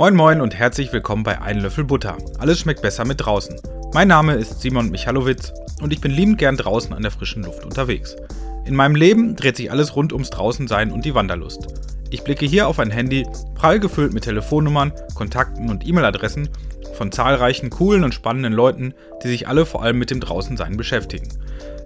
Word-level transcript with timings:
Moin 0.00 0.16
Moin 0.16 0.40
und 0.40 0.54
herzlich 0.54 0.94
willkommen 0.94 1.24
bei 1.24 1.42
Ein 1.42 1.60
Löffel 1.60 1.84
Butter. 1.84 2.16
Alles 2.38 2.58
schmeckt 2.58 2.80
besser 2.80 3.04
mit 3.04 3.20
draußen. 3.20 3.60
Mein 3.92 4.08
Name 4.08 4.32
ist 4.32 4.62
Simon 4.62 4.88
Michalowitz 4.88 5.52
und 5.82 5.92
ich 5.92 6.00
bin 6.00 6.10
liebend 6.10 6.38
gern 6.38 6.56
draußen 6.56 6.94
an 6.94 7.02
der 7.02 7.10
frischen 7.10 7.44
Luft 7.44 7.66
unterwegs. 7.66 8.16
In 8.64 8.74
meinem 8.74 8.94
Leben 8.94 9.36
dreht 9.36 9.58
sich 9.58 9.70
alles 9.70 9.94
rund 9.96 10.14
ums 10.14 10.30
Draußensein 10.30 10.90
und 10.90 11.04
die 11.04 11.14
Wanderlust. 11.14 11.66
Ich 12.08 12.24
blicke 12.24 12.46
hier 12.46 12.66
auf 12.66 12.78
ein 12.78 12.90
Handy, 12.90 13.26
prall 13.54 13.78
gefüllt 13.78 14.14
mit 14.14 14.24
Telefonnummern, 14.24 14.94
Kontakten 15.14 15.68
und 15.68 15.86
E-Mail-Adressen 15.86 16.48
von 16.94 17.12
zahlreichen 17.12 17.68
coolen 17.68 18.02
und 18.02 18.14
spannenden 18.14 18.54
Leuten, 18.54 18.94
die 19.22 19.28
sich 19.28 19.48
alle 19.48 19.66
vor 19.66 19.82
allem 19.82 19.98
mit 19.98 20.10
dem 20.10 20.20
Draußensein 20.20 20.78
beschäftigen. 20.78 21.28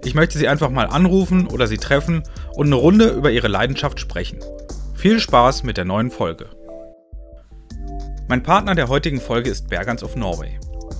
Ich 0.05 0.15
möchte 0.15 0.37
sie 0.37 0.47
einfach 0.47 0.69
mal 0.69 0.87
anrufen 0.87 1.47
oder 1.47 1.67
sie 1.67 1.79
treffen 1.79 2.23
und 2.53 2.67
eine 2.67 2.75
Runde 2.75 3.09
über 3.09 3.31
ihre 3.31 3.49
Leidenschaft 3.49 3.99
sprechen. 3.99 4.39
Viel 4.93 5.19
Spaß 5.19 5.63
mit 5.63 5.75
der 5.75 5.83
neuen 5.83 6.11
Folge. 6.11 6.47
Mein 8.27 8.41
Partner 8.41 8.73
der 8.73 8.87
heutigen 8.87 9.21
Folge 9.21 9.51
ist 9.51 9.69
Bergans 9.69 10.03
of 10.03 10.15
Norway. 10.15 10.57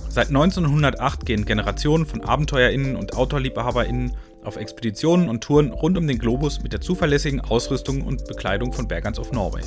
Seit 0.08 0.28
1908 0.28 1.26
gehen 1.26 1.44
Generationen 1.44 2.06
von 2.06 2.22
AbenteuerInnen 2.22 2.94
und 2.94 3.16
OutdoorliebhaberInnen 3.16 4.12
auf 4.44 4.54
Expeditionen 4.54 5.28
und 5.28 5.42
Touren 5.42 5.72
rund 5.72 5.98
um 5.98 6.06
den 6.06 6.20
Globus 6.20 6.62
mit 6.62 6.72
der 6.72 6.80
zuverlässigen 6.80 7.40
Ausrüstung 7.40 8.02
und 8.02 8.26
Bekleidung 8.26 8.72
von 8.72 8.86
Bergans 8.86 9.18
of 9.18 9.32
Norway. 9.32 9.64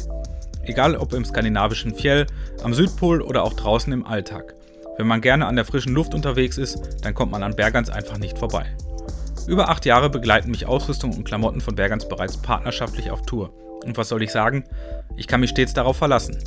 Egal 0.63 0.95
ob 0.95 1.11
im 1.11 1.25
skandinavischen 1.25 1.93
Fjell, 1.93 2.27
am 2.63 2.73
Südpol 2.73 3.21
oder 3.21 3.43
auch 3.43 3.53
draußen 3.53 3.91
im 3.91 4.07
Alltag. 4.07 4.55
Wenn 4.97 5.07
man 5.07 5.19
gerne 5.19 5.45
an 5.45 5.57
der 5.57 5.65
frischen 5.65 5.93
Luft 5.93 6.13
unterwegs 6.13 6.57
ist, 6.57 6.79
dann 7.01 7.13
kommt 7.13 7.33
man 7.33 7.43
an 7.43 7.57
Bergans 7.57 7.89
einfach 7.89 8.19
nicht 8.19 8.37
vorbei. 8.37 8.67
Über 9.47 9.67
acht 9.67 9.85
Jahre 9.85 10.09
begleiten 10.09 10.51
mich 10.51 10.65
Ausrüstung 10.65 11.13
und 11.13 11.25
Klamotten 11.25 11.59
von 11.59 11.75
Bergans 11.75 12.07
bereits 12.07 12.37
partnerschaftlich 12.37 13.11
auf 13.11 13.23
Tour. 13.23 13.51
Und 13.83 13.97
was 13.97 14.07
soll 14.07 14.23
ich 14.23 14.31
sagen? 14.31 14.63
Ich 15.17 15.27
kann 15.27 15.41
mich 15.41 15.49
stets 15.49 15.73
darauf 15.73 15.97
verlassen. 15.97 16.37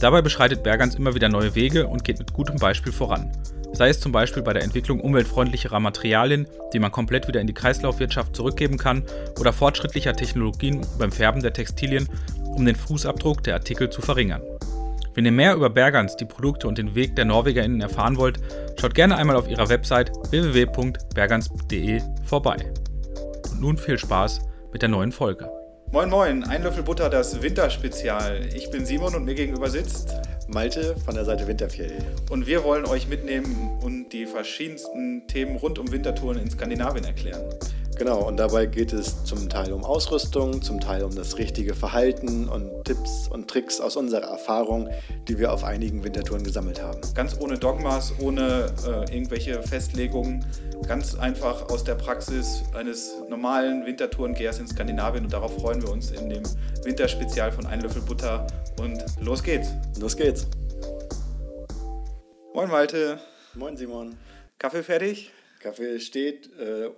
Dabei 0.00 0.22
beschreitet 0.22 0.62
Bergans 0.62 0.94
immer 0.94 1.14
wieder 1.14 1.28
neue 1.28 1.54
Wege 1.54 1.86
und 1.86 2.04
geht 2.04 2.18
mit 2.18 2.32
gutem 2.32 2.56
Beispiel 2.56 2.92
voran. 2.92 3.30
Sei 3.72 3.90
es 3.90 4.00
zum 4.00 4.12
Beispiel 4.12 4.42
bei 4.42 4.54
der 4.54 4.64
Entwicklung 4.64 5.00
umweltfreundlicherer 5.00 5.78
Materialien, 5.78 6.48
die 6.72 6.78
man 6.78 6.90
komplett 6.90 7.28
wieder 7.28 7.40
in 7.40 7.46
die 7.46 7.54
Kreislaufwirtschaft 7.54 8.34
zurückgeben 8.34 8.78
kann, 8.78 9.04
oder 9.38 9.52
fortschrittlicher 9.52 10.14
Technologien 10.14 10.80
beim 10.98 11.12
Färben 11.12 11.42
der 11.42 11.52
Textilien, 11.52 12.08
um 12.44 12.64
den 12.64 12.74
Fußabdruck 12.74 13.44
der 13.44 13.54
Artikel 13.54 13.90
zu 13.90 14.00
verringern. 14.00 14.42
Wenn 15.14 15.26
ihr 15.26 15.32
mehr 15.32 15.54
über 15.54 15.70
Bergans, 15.70 16.16
die 16.16 16.24
Produkte 16.24 16.66
und 16.66 16.78
den 16.78 16.94
Weg 16.94 17.14
der 17.14 17.26
NorwegerInnen 17.26 17.80
erfahren 17.80 18.16
wollt, 18.16 18.40
schaut 18.80 18.94
gerne 18.94 19.16
einmal 19.16 19.36
auf 19.36 19.48
ihrer 19.48 19.68
Website 19.68 20.12
www.bergans.de 20.30 22.00
vorbei. 22.24 22.56
Und 23.50 23.60
nun 23.60 23.76
viel 23.76 23.98
Spaß 23.98 24.40
mit 24.72 24.82
der 24.82 24.88
neuen 24.88 25.12
Folge. 25.12 25.59
Moin 25.92 26.08
Moin, 26.08 26.44
ein 26.44 26.62
Löffel 26.62 26.84
Butter, 26.84 27.10
das 27.10 27.42
Winterspezial. 27.42 28.48
Ich 28.54 28.70
bin 28.70 28.86
Simon 28.86 29.12
und 29.16 29.24
mir 29.24 29.34
gegenüber 29.34 29.68
sitzt 29.68 30.14
Malte 30.46 30.94
von 31.04 31.16
der 31.16 31.24
Seite 31.24 31.48
Winterfjell. 31.48 31.98
Und 32.30 32.46
wir 32.46 32.62
wollen 32.62 32.84
euch 32.84 33.08
mitnehmen 33.08 33.76
und 33.82 34.10
die 34.10 34.26
verschiedensten 34.26 35.26
Themen 35.26 35.56
rund 35.56 35.80
um 35.80 35.90
Wintertouren 35.90 36.38
in 36.38 36.48
Skandinavien 36.48 37.04
erklären. 37.04 37.42
Genau, 38.00 38.26
und 38.26 38.38
dabei 38.38 38.64
geht 38.64 38.94
es 38.94 39.24
zum 39.24 39.50
Teil 39.50 39.74
um 39.74 39.84
Ausrüstung, 39.84 40.62
zum 40.62 40.80
Teil 40.80 41.04
um 41.04 41.14
das 41.14 41.36
richtige 41.36 41.74
Verhalten 41.74 42.48
und 42.48 42.82
Tipps 42.86 43.28
und 43.28 43.46
Tricks 43.46 43.78
aus 43.78 43.94
unserer 43.94 44.22
Erfahrung, 44.22 44.88
die 45.28 45.38
wir 45.38 45.52
auf 45.52 45.64
einigen 45.64 46.02
Wintertouren 46.02 46.42
gesammelt 46.42 46.80
haben. 46.80 46.98
Ganz 47.14 47.36
ohne 47.38 47.58
Dogmas, 47.58 48.14
ohne 48.18 48.72
äh, 48.86 49.14
irgendwelche 49.14 49.62
Festlegungen, 49.62 50.42
ganz 50.88 51.14
einfach 51.14 51.68
aus 51.68 51.84
der 51.84 51.94
Praxis 51.94 52.62
eines 52.74 53.16
normalen 53.28 53.84
Wintertourengehers 53.84 54.60
in 54.60 54.66
Skandinavien 54.66 55.24
und 55.24 55.32
darauf 55.34 55.54
freuen 55.56 55.82
wir 55.82 55.90
uns 55.90 56.10
in 56.10 56.30
dem 56.30 56.44
Winterspezial 56.82 57.52
von 57.52 57.66
Ein 57.66 57.82
Löffel 57.82 58.00
Butter 58.00 58.46
und 58.80 59.04
los 59.20 59.42
geht's. 59.42 59.68
Los 60.00 60.16
geht's. 60.16 60.46
Moin 62.54 62.70
Malte. 62.70 63.18
Moin 63.52 63.76
Simon. 63.76 64.16
Kaffee 64.58 64.82
fertig? 64.82 65.32
Kaffee 65.58 66.00
steht, 66.00 66.48
äh, 66.58 66.86
äh, 66.86 66.90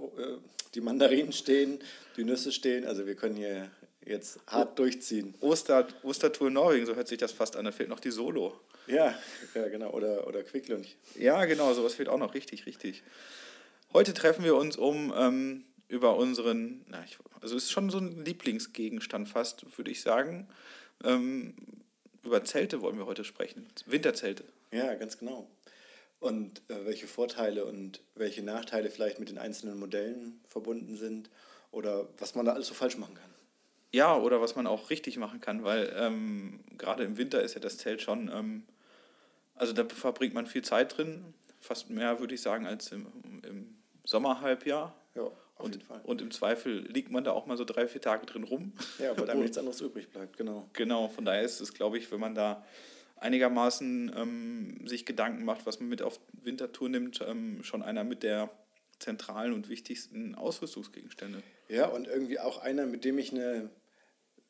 die 0.75 0.81
Mandarinen 0.81 1.33
stehen, 1.33 1.81
die 2.17 2.25
Nüsse 2.25 2.53
stehen. 2.53 2.85
Also 2.87 3.07
wir 3.07 3.15
können 3.15 3.37
hier 3.37 3.71
jetzt 4.05 4.41
hart 4.47 4.79
durchziehen. 4.79 5.35
Oster, 5.41 5.87
Ostertour 6.03 6.51
Norwegen, 6.51 6.87
so 6.87 6.95
hört 6.95 7.09
sich 7.09 7.19
das 7.19 7.33
fast 7.33 7.57
an. 7.57 7.65
Da 7.65 7.73
fehlt 7.73 7.89
noch 7.89 8.01
die 8.01 8.11
Solo. 8.11 8.59
Ja, 8.87 9.15
ja 9.55 9.69
genau. 9.69 9.91
Oder, 9.91 10.27
oder 10.27 10.43
Quicklunch. 10.43 10.97
Ja, 11.19 11.45
genau, 11.45 11.73
sowas 11.75 11.95
fehlt 11.95 12.09
auch 12.09 12.19
noch. 12.19 12.35
Richtig, 12.35 12.67
richtig. 12.67 13.03
Heute 13.93 14.15
treffen 14.15 14.45
wir 14.45 14.57
uns, 14.57 14.77
um 14.77 15.13
ähm, 15.17 15.65
über 15.89 16.17
unseren, 16.17 16.85
na, 16.89 17.05
ich, 17.05 17.19
also 17.43 17.57
es 17.57 17.65
ist 17.65 17.73
schon 17.73 17.91
so 17.91 17.99
ein 17.99 18.25
Lieblingsgegenstand 18.25 19.29
fast, 19.29 19.67
würde 19.77 19.91
ich 19.91 20.01
sagen. 20.01 20.49
Ähm, 21.05 21.55
über 22.25 22.43
Zelte 22.45 22.81
wollen 22.81 22.97
wir 22.97 23.07
heute 23.07 23.25
sprechen. 23.25 23.67
Winterzelte. 23.87 24.45
Ja, 24.71 24.95
ganz 24.95 25.19
genau 25.19 25.49
und 26.23 26.63
äh, 26.69 26.85
welche 26.85 27.09
Vorteile 27.09 27.65
und 27.65 28.01
welche 28.15 28.43
Nachteile 28.45 28.91
vielleicht 28.91 29.19
mit 29.19 29.29
den 29.29 29.39
einzelnen 29.39 29.79
Modellen 29.79 30.41
verbunden 30.47 30.97
sind 30.97 31.29
oder 31.73 32.09
was 32.19 32.37
man 32.37 32.47
da 32.47 32.53
alles 32.53 32.69
so 32.69 32.75
falsch 32.75 32.97
machen 32.97 33.15
kann. 33.15 33.31
Ja, 33.91 34.17
oder 34.17 34.41
was 34.41 34.55
man 34.55 34.69
auch 34.69 34.89
richtig 34.89 35.19
machen 35.19 35.41
kann, 35.41 35.65
weil 35.65 35.93
ähm, 35.97 36.61
gerade 36.79 37.03
im 37.03 37.19
Winter 37.19 37.43
ist 37.43 37.55
ja 37.55 37.61
das 37.61 37.77
Zelt 37.77 38.03
schon, 38.03 38.31
ähm, 38.33 38.63
also 39.57 39.73
da 39.73 39.85
verbringt 39.85 40.33
man 40.33 40.47
viel 40.47 40.63
Zeit 40.63 40.97
drin, 40.97 41.35
fast 41.61 41.91
mehr 41.91 42.21
würde 42.21 42.35
ich 42.35 42.41
sagen 42.41 42.67
als 42.67 42.93
im, 42.93 43.07
im 43.43 43.75
Sommerhalbjahr. 44.05 44.95
Ja, 45.17 45.23
auf 45.23 45.35
und, 45.59 45.75
jeden 45.75 45.85
Fall. 45.85 46.01
Und 46.05 46.23
im 46.23 46.31
Zweifel 46.31 46.87
liegt 46.87 47.11
man 47.11 47.25
da 47.25 47.33
auch 47.33 47.47
mal 47.47 47.57
so 47.57 47.65
drei, 47.65 47.89
vier 47.89 48.01
Tage 48.01 48.27
drin 48.27 48.45
rum. 48.45 48.73
Ja, 49.01 49.19
weil 49.19 49.27
dann 49.27 49.41
nichts 49.41 49.59
anderes 49.59 49.81
übrig 49.81 50.09
bleibt, 50.09 50.37
genau. 50.37 50.69
Genau, 50.73 51.09
von 51.09 51.25
daher 51.25 51.43
ist 51.43 51.61
es, 51.61 51.75
glaube 51.75 51.99
ich, 51.99 52.11
wenn 52.13 52.21
man 52.21 52.37
da 52.37 52.65
einigermaßen 53.23 54.13
ähm, 54.17 54.87
sich 54.87 55.07
Gedanken 55.07 55.45
macht, 55.45 55.67
was 55.67 55.81
man 55.81 55.89
mit 55.89 56.03
auf 56.03 56.21
Wintertour 56.33 56.89
nimmt, 56.89 57.21
ähm, 57.27 57.63
schon 57.63 57.83
einer 57.83 58.05
mit 58.05 58.23
der 58.23 58.51
zentralen 58.99 59.53
und 59.53 59.69
wichtigsten 59.69 60.35
Ausrüstungsgegenstände. 60.35 61.43
Ja, 61.69 61.87
und 61.87 62.07
irgendwie 62.07 62.39
auch 62.39 62.59
einer, 62.59 62.87
mit 62.87 63.05
dem 63.05 63.19
ich 63.19 63.33
eine 63.33 63.71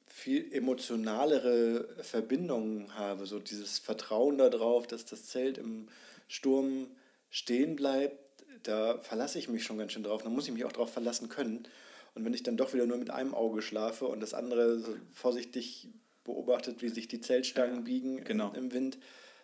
viel 0.06 0.52
emotionalere 0.52 1.88
Verbindung 2.02 2.94
habe. 2.94 3.26
So 3.26 3.38
dieses 3.38 3.78
Vertrauen 3.78 4.36
darauf, 4.36 4.86
dass 4.86 5.06
das 5.06 5.26
Zelt 5.26 5.56
im 5.56 5.88
Sturm 6.28 6.88
stehen 7.30 7.76
bleibt, 7.76 8.18
da 8.62 8.98
verlasse 8.98 9.38
ich 9.38 9.48
mich 9.48 9.64
schon 9.64 9.78
ganz 9.78 9.92
schön 9.92 10.02
drauf. 10.02 10.22
Da 10.22 10.28
muss 10.28 10.46
ich 10.46 10.52
mich 10.52 10.64
auch 10.64 10.72
drauf 10.72 10.92
verlassen 10.92 11.28
können. 11.28 11.66
Und 12.14 12.24
wenn 12.24 12.34
ich 12.34 12.42
dann 12.42 12.58
doch 12.58 12.74
wieder 12.74 12.86
nur 12.86 12.98
mit 12.98 13.10
einem 13.10 13.34
Auge 13.34 13.62
schlafe 13.62 14.06
und 14.06 14.20
das 14.20 14.34
andere 14.34 14.78
so 14.78 14.94
vorsichtig 15.12 15.88
beobachtet, 16.24 16.82
wie 16.82 16.88
sich 16.88 17.08
die 17.08 17.20
Zeltstangen 17.20 17.76
ja, 17.76 17.82
biegen 17.82 18.24
genau. 18.24 18.52
im, 18.52 18.72
Wind. 18.72 18.98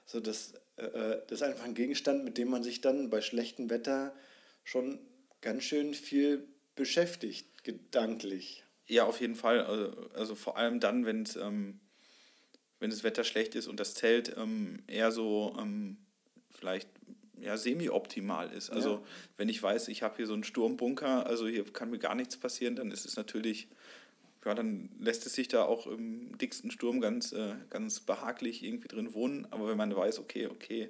So, 0.04 0.20
das, 0.20 0.54
äh, 0.76 0.84
äh, 0.84 1.22
das 1.26 1.40
ist 1.40 1.42
einfach 1.42 1.64
ein 1.64 1.74
Gegenstand, 1.74 2.24
mit 2.24 2.38
dem 2.38 2.48
man 2.48 2.62
sich 2.62 2.80
dann 2.80 3.10
bei 3.10 3.20
schlechtem 3.20 3.70
Wetter 3.70 4.14
schon 4.64 4.98
ganz 5.40 5.64
schön 5.64 5.94
viel 5.94 6.46
beschäftigt, 6.74 7.64
gedanklich. 7.64 8.64
Ja, 8.86 9.04
auf 9.04 9.20
jeden 9.20 9.34
Fall. 9.34 9.64
Also, 9.64 10.08
also 10.14 10.34
vor 10.34 10.56
allem 10.56 10.80
dann, 10.80 11.04
wenn 11.04 11.22
es 11.22 11.36
ähm, 11.36 11.80
wenn 12.80 12.90
das 12.90 13.02
Wetter 13.02 13.24
schlecht 13.24 13.54
ist 13.54 13.66
und 13.66 13.80
das 13.80 13.94
Zelt 13.94 14.36
ähm, 14.36 14.82
eher 14.86 15.10
so 15.10 15.56
ähm, 15.58 15.98
vielleicht 16.50 16.88
ja, 17.40 17.56
semi-optimal 17.56 18.50
ist. 18.52 18.70
Also 18.70 18.94
ja. 18.94 19.02
wenn 19.36 19.48
ich 19.48 19.62
weiß, 19.62 19.88
ich 19.88 20.02
habe 20.02 20.16
hier 20.16 20.26
so 20.26 20.34
einen 20.34 20.44
Sturmbunker, 20.44 21.26
also 21.26 21.46
hier 21.46 21.64
kann 21.72 21.90
mir 21.90 21.98
gar 21.98 22.14
nichts 22.14 22.36
passieren, 22.36 22.76
dann 22.76 22.90
ist 22.90 23.06
es 23.06 23.16
natürlich 23.16 23.68
ja, 24.48 24.54
dann 24.54 24.88
lässt 24.98 25.26
es 25.26 25.34
sich 25.34 25.48
da 25.48 25.64
auch 25.64 25.86
im 25.86 26.36
dicksten 26.38 26.70
Sturm 26.70 27.00
ganz, 27.00 27.32
äh, 27.32 27.54
ganz 27.68 28.00
behaglich 28.00 28.62
irgendwie 28.62 28.88
drin 28.88 29.12
wohnen. 29.12 29.46
Aber 29.50 29.68
wenn 29.68 29.76
man 29.76 29.94
weiß, 29.94 30.18
okay, 30.18 30.46
okay, 30.46 30.88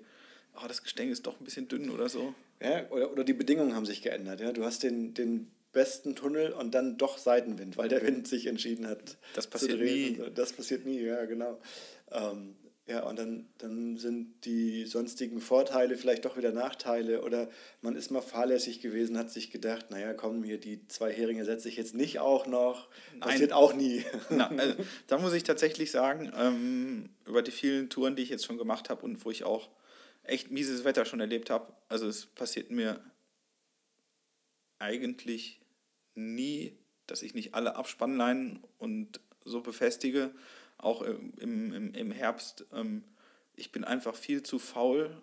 oh, 0.54 0.66
das 0.69 0.82
Gestänge 0.82 1.10
ist 1.10 1.26
doch 1.26 1.41
ein 1.41 1.44
bisschen 1.44 1.66
dünn 1.66 1.91
oder 1.91 2.08
so. 2.08 2.34
Ja, 2.62 2.88
oder, 2.91 3.10
oder 3.10 3.24
die 3.24 3.32
Bedingungen 3.32 3.74
haben 3.74 3.84
sich 3.84 4.00
geändert. 4.00 4.41
Ja? 4.41 4.52
Du 4.52 4.64
hast 4.64 4.84
den, 4.84 5.12
den 5.12 5.50
besten 5.72 6.14
Tunnel 6.14 6.52
und 6.52 6.72
dann 6.72 6.98
doch 6.98 7.19
Seitenwind, 7.19 7.76
weil 7.76 7.88
der 7.88 8.02
Wind 8.02 8.28
sich 8.28 8.46
entschieden 8.46 8.86
hat. 8.86 9.19
Das 9.34 9.48
passiert 9.48 9.80
nie. 9.80 10.20
Das 10.34 10.52
passiert 10.52 10.86
nie, 10.86 11.00
ja, 11.00 11.25
genau. 11.25 11.60
Ähm, 12.12 12.54
ja, 12.88 13.03
und 13.03 13.19
dann, 13.19 13.47
dann 13.59 13.99
sind 13.99 14.46
die 14.46 14.87
sonstigen 14.87 15.43
Vorteile 15.43 15.99
vielleicht 15.99 16.25
doch 16.25 16.38
wieder 16.38 16.52
Nachteile 16.52 17.20
oder 17.23 17.50
man 17.82 17.94
ist 17.94 18.11
mal 18.11 18.23
fahrlässig 18.23 18.81
gewesen, 18.81 19.19
hat 19.19 19.31
sich 19.31 19.50
gedacht, 19.50 19.90
naja, 19.90 20.14
komm, 20.14 20.43
hier 20.43 20.58
die 20.58 20.88
zwei 20.88 21.12
Heringe 21.12 21.44
setze 21.44 21.69
ich 21.69 21.76
jetzt 21.76 21.94
nicht 21.94 22.19
auch 22.19 22.46
noch. 22.46 22.88
Passiert 23.20 23.50
Nein. 23.50 23.58
auch 23.58 23.75
nie. 23.75 24.06
Na, 24.31 24.49
also, 24.49 24.75
da 25.06 25.19
muss 25.19 25.35
ich 25.35 25.43
tatsächlich 25.43 25.90
sagen, 25.90 26.32
ähm, 26.35 27.11
über 27.26 27.43
die 27.43 27.50
vielen 27.50 27.90
Touren, 27.90 28.17
die 28.17 28.23
ich 28.23 28.31
jetzt 28.31 28.46
schon 28.46 28.56
gemacht 28.56 28.88
habe 28.88 29.05
und 29.05 29.23
wo 29.23 29.31
ich 29.31 29.44
auch 29.44 29.69
echt 30.23 30.50
mieses 30.50 30.84
Wetter 30.84 31.05
schon 31.05 31.20
erlebt 31.20 31.50
habe, 31.50 31.70
also 31.91 32.08
es 32.08 32.25
passiert 32.25 32.70
mir 32.70 32.99
eigentlich 34.79 35.61
nie, 36.14 36.73
dass 37.06 37.23
ich 37.23 37.34
nicht 37.34 37.52
alle 37.52 37.76
Abspannleinen 37.76 38.64
und 38.79 39.20
so 39.44 39.61
befestige 39.61 40.31
auch 40.78 41.02
im, 41.02 41.34
im, 41.38 41.94
im 41.94 42.10
Herbst, 42.10 42.64
ähm, 42.72 43.04
ich 43.54 43.72
bin 43.72 43.84
einfach 43.84 44.14
viel 44.14 44.42
zu 44.42 44.58
faul, 44.58 45.20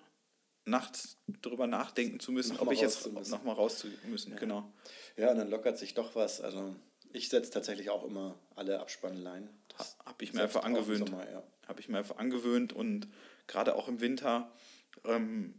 nachts 0.66 1.18
darüber 1.42 1.68
nachdenken 1.68 2.20
zu 2.20 2.32
müssen, 2.32 2.58
ob 2.60 2.72
ich 2.72 2.82
jetzt 2.82 3.12
nochmal 3.30 3.56
raus 3.56 3.80
zu 3.80 3.88
müssen. 4.08 4.34
Ja. 4.34 4.38
Genau. 4.38 4.74
Ja, 5.16 5.32
und 5.32 5.38
dann 5.38 5.50
lockert 5.50 5.78
sich 5.78 5.94
doch 5.94 6.16
was. 6.16 6.42
Also 6.42 6.76
ich 7.14 7.30
setze 7.30 7.52
tatsächlich 7.52 7.90
auch 7.90 8.04
immer 8.04 8.38
alle 8.56 8.80
Abspannleinen. 8.80 9.50
Habe 10.06 10.24
ich 10.24 10.34
mir 10.34 10.44
einfach 10.44 10.64
angewöhnt. 10.64 11.10
Ja. 11.10 11.44
habe 11.68 11.80
ich 11.80 11.90
mir 11.90 11.98
einfach 11.98 12.18
angewöhnt 12.18 12.74
und 12.74 13.08
gerade 13.48 13.76
auch 13.76 13.88
im 13.88 14.02
Winter 14.02 14.52
ähm, 15.04 15.54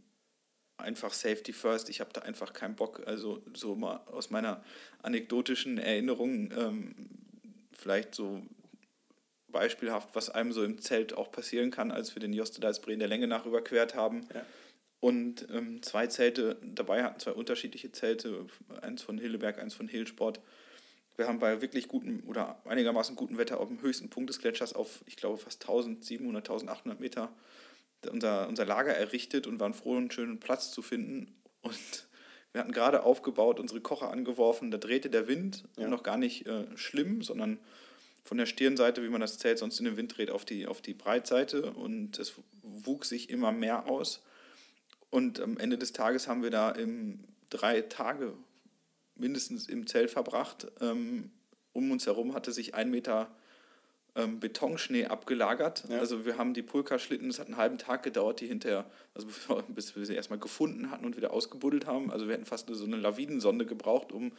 einfach 0.77 1.13
Safety 1.13 1.53
First. 1.53 1.89
Ich 1.89 1.99
habe 1.99 2.11
da 2.13 2.21
einfach 2.21 2.53
keinen 2.53 2.75
Bock. 2.75 3.05
Also 3.07 3.41
so 3.53 3.75
mal 3.75 3.97
aus 4.07 4.29
meiner 4.29 4.63
anekdotischen 5.01 5.77
Erinnerung 5.77 6.51
ähm, 6.51 6.95
vielleicht 7.71 8.15
so 8.15 8.41
beispielhaft, 9.57 10.09
was 10.13 10.29
einem 10.29 10.51
so 10.51 10.63
im 10.63 10.79
Zelt 10.79 11.17
auch 11.17 11.31
passieren 11.31 11.71
kann, 11.71 11.91
als 11.91 12.15
wir 12.15 12.19
den 12.19 12.33
Jostedalsbree 12.33 12.93
in 12.93 12.99
der 12.99 13.07
Länge 13.07 13.27
nach 13.27 13.45
überquert 13.45 13.95
haben. 13.95 14.21
Ja. 14.33 14.45
Und 14.99 15.47
ähm, 15.51 15.81
zwei 15.81 16.07
Zelte 16.07 16.57
dabei 16.63 17.03
hatten, 17.03 17.19
zwei 17.19 17.31
unterschiedliche 17.31 17.91
Zelte, 17.91 18.45
eins 18.81 19.01
von 19.01 19.17
Hilleberg, 19.17 19.59
eins 19.59 19.73
von 19.73 19.87
Hillsport. 19.87 20.39
Wir 21.15 21.27
haben 21.27 21.39
bei 21.39 21.61
wirklich 21.61 21.87
gutem 21.87 22.23
oder 22.27 22.61
einigermaßen 22.65 23.15
gutem 23.15 23.37
Wetter 23.37 23.59
auf 23.59 23.69
dem 23.69 23.81
höchsten 23.81 24.09
Punkt 24.09 24.29
des 24.29 24.39
Gletschers 24.39 24.73
auf, 24.73 25.03
ich 25.07 25.15
glaube, 25.15 25.37
fast 25.37 25.63
1700, 25.63 26.49
1800 26.49 26.99
Meter 26.99 27.31
unser, 28.11 28.47
unser 28.47 28.65
Lager 28.65 28.93
errichtet 28.93 29.47
und 29.47 29.59
waren 29.59 29.73
froh, 29.73 29.97
einen 29.97 30.11
schönen 30.11 30.39
Platz 30.39 30.71
zu 30.71 30.81
finden. 30.83 31.35
Und 31.61 32.07
wir 32.53 32.61
hatten 32.61 32.71
gerade 32.71 33.03
aufgebaut, 33.03 33.59
unsere 33.59 33.81
Kocher 33.81 34.11
angeworfen, 34.11 34.71
da 34.71 34.77
drehte 34.77 35.09
der 35.09 35.27
Wind, 35.27 35.63
ja. 35.77 35.87
noch 35.87 36.03
gar 36.03 36.17
nicht 36.17 36.45
äh, 36.47 36.65
schlimm, 36.75 37.21
sondern 37.21 37.59
von 38.27 38.37
der 38.37 38.45
Stirnseite, 38.45 39.01
wie 39.03 39.09
man 39.09 39.21
das 39.21 39.37
Zelt 39.37 39.57
sonst 39.57 39.79
in 39.79 39.85
den 39.85 39.95
Wind 39.95 40.17
dreht, 40.17 40.31
auf 40.31 40.43
die, 40.43 40.67
auf 40.67 40.81
die 40.81 40.93
Breitseite 40.93 41.71
und 41.71 42.19
es 42.19 42.33
wuchs 42.61 43.07
sich 43.07 43.29
immer 43.29 43.53
mehr 43.53 43.87
aus. 43.87 44.21
Und 45.09 45.39
am 45.39 45.57
Ende 45.57 45.77
des 45.77 45.93
Tages 45.93 46.27
haben 46.27 46.43
wir 46.43 46.51
da 46.51 46.71
im, 46.71 47.23
drei 47.49 47.81
Tage 47.81 48.33
mindestens 49.15 49.69
im 49.69 49.87
Zelt 49.87 50.11
verbracht. 50.11 50.67
Ähm, 50.81 51.31
um 51.71 51.89
uns 51.89 52.05
herum 52.05 52.33
hatte 52.33 52.51
sich 52.51 52.75
ein 52.75 52.91
Meter 52.91 53.31
ähm, 54.15 54.41
Betonschnee 54.41 55.05
abgelagert. 55.05 55.85
Ja. 55.87 55.99
Also 55.99 56.25
wir 56.25 56.37
haben 56.37 56.53
die 56.53 56.63
Pulka-Schlitten, 56.63 57.29
es 57.29 57.39
hat 57.39 57.47
einen 57.47 57.55
halben 57.55 57.77
Tag 57.77 58.03
gedauert, 58.03 58.41
die 58.41 58.47
hinterher, 58.47 58.91
also 59.13 59.27
bis 59.69 59.95
wir 59.95 60.05
sie 60.05 60.15
erstmal 60.15 60.39
gefunden 60.39 60.91
hatten 60.91 61.05
und 61.05 61.15
wieder 61.15 61.31
ausgebuddelt 61.31 61.85
haben. 61.85 62.11
Also 62.11 62.27
wir 62.27 62.33
hätten 62.33 62.45
fast 62.45 62.67
so 62.69 62.83
eine 62.83 62.97
Lawinensonde 62.97 63.65
gebraucht, 63.65 64.11
um 64.11 64.33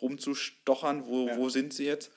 rumzustochern, 0.00 1.06
wo, 1.06 1.26
ja. 1.26 1.36
wo 1.36 1.48
sind 1.48 1.72
sie 1.72 1.86
jetzt. 1.86 2.12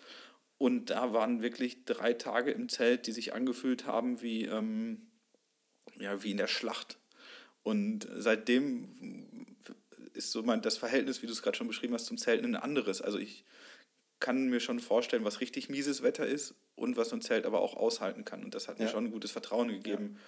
Und 0.57 0.89
da 0.89 1.13
waren 1.13 1.41
wirklich 1.41 1.85
drei 1.85 2.13
Tage 2.13 2.51
im 2.51 2.69
Zelt, 2.69 3.07
die 3.07 3.11
sich 3.11 3.33
angefühlt 3.33 3.85
haben 3.85 4.21
wie, 4.21 4.45
ähm, 4.45 5.07
ja, 5.97 6.23
wie 6.23 6.31
in 6.31 6.37
der 6.37 6.47
Schlacht. 6.47 6.97
Und 7.63 8.07
seitdem 8.15 9.47
ist 10.13 10.31
so 10.31 10.43
mein, 10.43 10.61
das 10.61 10.77
Verhältnis, 10.77 11.21
wie 11.21 11.27
du 11.27 11.33
es 11.33 11.41
gerade 11.41 11.57
schon 11.57 11.67
beschrieben 11.67 11.93
hast, 11.93 12.05
zum 12.05 12.17
Zelten 12.17 12.55
ein 12.55 12.61
anderes. 12.61 13.01
Also 13.01 13.17
ich 13.17 13.43
kann 14.19 14.49
mir 14.49 14.59
schon 14.59 14.79
vorstellen, 14.79 15.25
was 15.25 15.41
richtig 15.41 15.69
mieses 15.69 16.01
Wetter 16.01 16.25
ist 16.25 16.55
und 16.75 16.95
was 16.95 17.09
so 17.09 17.15
ein 17.15 17.21
Zelt 17.21 17.45
aber 17.45 17.59
auch 17.59 17.75
aushalten 17.75 18.23
kann. 18.23 18.43
Und 18.43 18.55
das 18.55 18.67
hat 18.67 18.79
ja. 18.79 18.85
mir 18.85 18.91
schon 18.91 19.05
ein 19.05 19.11
gutes 19.11 19.31
Vertrauen 19.31 19.67
gegeben. 19.67 20.13
Ja. 20.13 20.21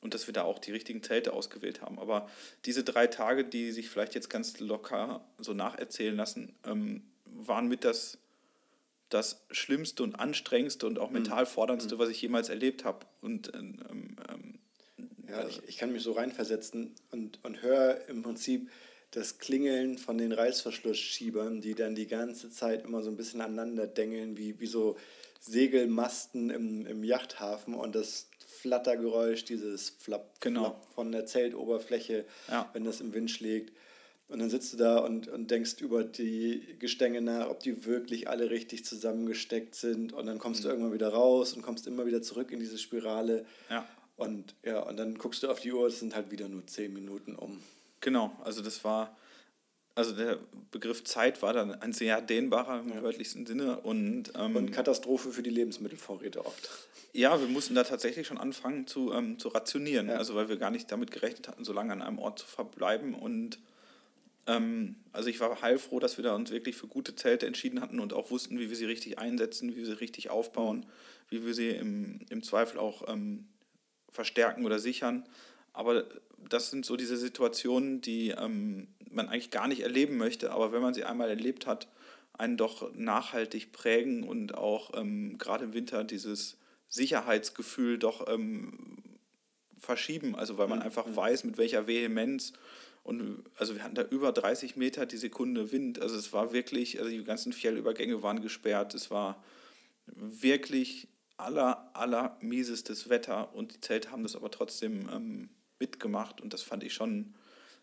Und 0.00 0.12
dass 0.12 0.26
wir 0.26 0.34
da 0.34 0.42
auch 0.42 0.58
die 0.58 0.72
richtigen 0.72 1.02
Zelte 1.02 1.32
ausgewählt 1.32 1.80
haben. 1.80 1.98
Aber 1.98 2.28
diese 2.66 2.84
drei 2.84 3.06
Tage, 3.06 3.44
die 3.44 3.72
sich 3.72 3.88
vielleicht 3.88 4.14
jetzt 4.14 4.28
ganz 4.28 4.60
locker 4.60 5.26
so 5.38 5.54
nacherzählen 5.54 6.14
lassen, 6.14 6.54
ähm, 6.64 7.04
waren 7.24 7.68
mit 7.68 7.84
das, 7.84 8.18
das 9.14 9.44
Schlimmste 9.50 10.02
und 10.02 10.16
Anstrengendste 10.16 10.86
und 10.86 10.98
auch 10.98 11.08
mhm. 11.08 11.14
mental 11.14 11.46
forderndste, 11.46 11.94
mhm. 11.94 11.98
was 12.00 12.08
ich 12.08 12.20
jemals 12.20 12.48
erlebt 12.48 12.84
habe. 12.84 13.06
Und 13.22 13.52
ähm, 13.54 13.78
ähm, 14.28 14.58
ja, 15.28 15.40
äh, 15.40 15.48
ich, 15.48 15.62
ich 15.66 15.78
kann 15.78 15.92
mich 15.92 16.02
so 16.02 16.12
reinversetzen 16.12 16.94
und, 17.12 17.38
und 17.44 17.62
höre 17.62 18.08
im 18.08 18.22
Prinzip, 18.22 18.68
das 19.14 19.38
Klingeln 19.38 19.96
von 19.96 20.18
den 20.18 20.32
Reißverschlussschiebern, 20.32 21.60
die 21.60 21.74
dann 21.74 21.94
die 21.94 22.08
ganze 22.08 22.50
Zeit 22.50 22.84
immer 22.84 23.00
so 23.02 23.10
ein 23.10 23.16
bisschen 23.16 23.40
aneinander 23.40 23.86
dengeln, 23.86 24.36
wie, 24.36 24.58
wie 24.58 24.66
so 24.66 24.96
Segelmasten 25.40 26.50
im, 26.50 26.84
im 26.86 27.04
Yachthafen 27.04 27.74
und 27.74 27.94
das 27.94 28.28
Flattergeräusch, 28.44 29.44
dieses 29.44 29.90
Flapp, 29.90 30.40
genau. 30.40 30.62
Flapp 30.62 30.86
von 30.94 31.12
der 31.12 31.26
Zeltoberfläche, 31.26 32.24
ja. 32.48 32.68
wenn 32.72 32.84
das 32.84 33.00
im 33.00 33.14
Wind 33.14 33.30
schlägt. 33.30 33.72
Und 34.28 34.38
dann 34.38 34.48
sitzt 34.48 34.72
du 34.72 34.76
da 34.78 34.98
und, 34.98 35.28
und 35.28 35.50
denkst 35.50 35.80
über 35.80 36.02
die 36.02 36.76
Gestänge 36.78 37.20
nach, 37.20 37.48
ob 37.50 37.60
die 37.60 37.84
wirklich 37.84 38.28
alle 38.28 38.50
richtig 38.50 38.84
zusammengesteckt 38.84 39.74
sind. 39.74 40.12
Und 40.12 40.26
dann 40.26 40.38
kommst 40.38 40.60
mhm. 40.60 40.64
du 40.64 40.68
irgendwann 40.70 40.94
wieder 40.94 41.08
raus 41.08 41.52
und 41.52 41.62
kommst 41.62 41.86
immer 41.86 42.06
wieder 42.06 42.22
zurück 42.22 42.50
in 42.50 42.58
diese 42.58 42.78
Spirale. 42.78 43.44
Ja. 43.68 43.86
Und 44.16 44.54
ja, 44.62 44.80
und 44.80 44.96
dann 44.96 45.18
guckst 45.18 45.42
du 45.42 45.50
auf 45.50 45.60
die 45.60 45.72
Uhr, 45.72 45.86
es 45.86 45.98
sind 45.98 46.14
halt 46.14 46.30
wieder 46.30 46.48
nur 46.48 46.66
zehn 46.66 46.92
Minuten 46.92 47.34
um. 47.34 47.62
Genau, 48.00 48.32
also 48.44 48.62
das 48.62 48.84
war, 48.84 49.16
also 49.94 50.12
der 50.12 50.38
Begriff 50.70 51.04
Zeit 51.04 51.42
war 51.42 51.52
dann 51.52 51.74
ein 51.82 51.92
sehr 51.92 52.20
dehnbarer 52.20 52.80
im 52.80 52.90
ja. 52.90 53.02
wörtlichsten 53.02 53.44
Sinne 53.46 53.80
und, 53.80 54.32
ähm, 54.38 54.56
und 54.56 54.70
Katastrophe 54.72 55.30
für 55.30 55.42
die 55.42 55.50
Lebensmittelvorräte 55.50 56.46
oft. 56.46 56.70
Ja, 57.12 57.40
wir 57.40 57.48
mussten 57.48 57.74
da 57.74 57.84
tatsächlich 57.84 58.26
schon 58.26 58.38
anfangen 58.38 58.86
zu, 58.86 59.12
ähm, 59.12 59.38
zu 59.38 59.48
rationieren, 59.48 60.08
ja. 60.08 60.16
also 60.16 60.34
weil 60.34 60.48
wir 60.48 60.56
gar 60.56 60.70
nicht 60.70 60.90
damit 60.90 61.10
gerechnet 61.10 61.48
hatten, 61.48 61.64
so 61.64 61.72
lange 61.72 61.92
an 61.92 62.02
einem 62.02 62.18
Ort 62.18 62.40
zu 62.40 62.46
verbleiben 62.46 63.14
und 63.14 63.58
also 65.12 65.28
ich 65.28 65.40
war 65.40 65.62
heilfroh, 65.62 66.00
dass 66.00 66.16
wir 66.18 66.24
da 66.24 66.34
uns 66.34 66.50
wirklich 66.50 66.76
für 66.76 66.86
gute 66.86 67.16
Zelte 67.16 67.46
entschieden 67.46 67.80
hatten 67.80 68.00
und 68.00 68.12
auch 68.12 68.30
wussten, 68.30 68.58
wie 68.58 68.68
wir 68.68 68.76
sie 68.76 68.84
richtig 68.84 69.18
einsetzen, 69.18 69.70
wie 69.70 69.78
wir 69.78 69.86
sie 69.86 70.00
richtig 70.00 70.30
aufbauen, 70.30 70.78
mhm. 70.78 70.84
wie 71.30 71.46
wir 71.46 71.54
sie 71.54 71.70
im, 71.70 72.20
im 72.28 72.42
Zweifel 72.42 72.78
auch 72.78 73.08
ähm, 73.08 73.46
verstärken 74.10 74.66
oder 74.66 74.78
sichern. 74.78 75.24
Aber 75.72 76.04
das 76.48 76.70
sind 76.70 76.84
so 76.84 76.96
diese 76.96 77.16
Situationen, 77.16 78.00
die 78.00 78.30
ähm, 78.30 78.88
man 79.10 79.28
eigentlich 79.28 79.50
gar 79.50 79.68
nicht 79.68 79.80
erleben 79.80 80.16
möchte, 80.16 80.52
aber 80.52 80.72
wenn 80.72 80.82
man 80.82 80.94
sie 80.94 81.04
einmal 81.04 81.30
erlebt 81.30 81.66
hat, 81.66 81.88
einen 82.32 82.56
doch 82.56 82.92
nachhaltig 82.94 83.72
prägen 83.72 84.24
und 84.24 84.54
auch 84.54 84.90
ähm, 84.94 85.38
gerade 85.38 85.64
im 85.64 85.74
Winter 85.74 86.04
dieses 86.04 86.58
Sicherheitsgefühl 86.88 87.98
doch 87.98 88.28
ähm, 88.28 89.18
verschieben. 89.78 90.34
Also 90.34 90.58
weil 90.58 90.68
man 90.68 90.80
mhm. 90.80 90.84
einfach 90.84 91.06
weiß, 91.08 91.44
mit 91.44 91.58
welcher 91.58 91.86
Vehemenz 91.86 92.52
und 93.04 93.44
also 93.58 93.74
wir 93.74 93.84
hatten 93.84 93.94
da 93.94 94.02
über 94.02 94.32
30 94.32 94.76
Meter 94.76 95.04
die 95.04 95.18
Sekunde 95.18 95.70
Wind. 95.70 96.00
Also 96.00 96.16
es 96.16 96.32
war 96.32 96.52
wirklich, 96.52 96.98
also 96.98 97.10
die 97.10 97.22
ganzen 97.22 97.52
Fjellübergänge 97.52 98.22
waren 98.22 98.40
gesperrt. 98.40 98.94
Es 98.94 99.10
war 99.10 99.44
wirklich 100.06 101.08
aller, 101.36 101.90
aller 101.94 102.38
miesestes 102.40 103.10
Wetter 103.10 103.54
und 103.54 103.74
die 103.74 103.80
Zelte 103.80 104.10
haben 104.10 104.22
das 104.22 104.36
aber 104.36 104.50
trotzdem 104.50 105.08
ähm, 105.12 105.50
mitgemacht 105.78 106.40
und 106.40 106.52
das 106.54 106.62
fand 106.62 106.82
ich 106.82 106.94
schon 106.94 107.34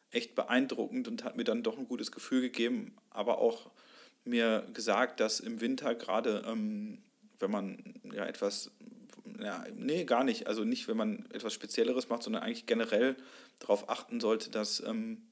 echt 0.10 0.34
beeindruckend 0.36 1.08
und 1.08 1.24
hat 1.24 1.38
mir 1.38 1.44
dann 1.44 1.64
doch 1.64 1.78
ein 1.78 1.88
gutes 1.88 2.12
Gefühl 2.12 2.42
gegeben, 2.42 2.96
aber 3.12 3.38
auch 3.38 3.70
mir 4.24 4.68
gesagt, 4.74 5.20
dass 5.20 5.40
im 5.40 5.62
Winter 5.62 5.96
gerade, 5.96 6.44
ähm, 6.48 7.00
wenn 7.40 7.52
man 7.52 8.02
ja 8.14 8.26
etwas, 8.26 8.72
ja, 9.40 9.66
nee, 9.76 10.06
gar 10.06 10.24
nicht, 10.24 10.48
also 10.48 10.64
nicht, 10.64 10.88
wenn 10.88 10.98
man 10.98 11.26
etwas 11.32 11.54
Spezielleres 11.54 12.10
macht, 12.10 12.24
sondern 12.24 12.44
eigentlich 12.44 12.66
generell 12.66 13.16
darauf 13.62 13.90
achten 13.90 14.20
sollte, 14.20 14.50
dass, 14.50 14.82
ähm, 14.82 15.30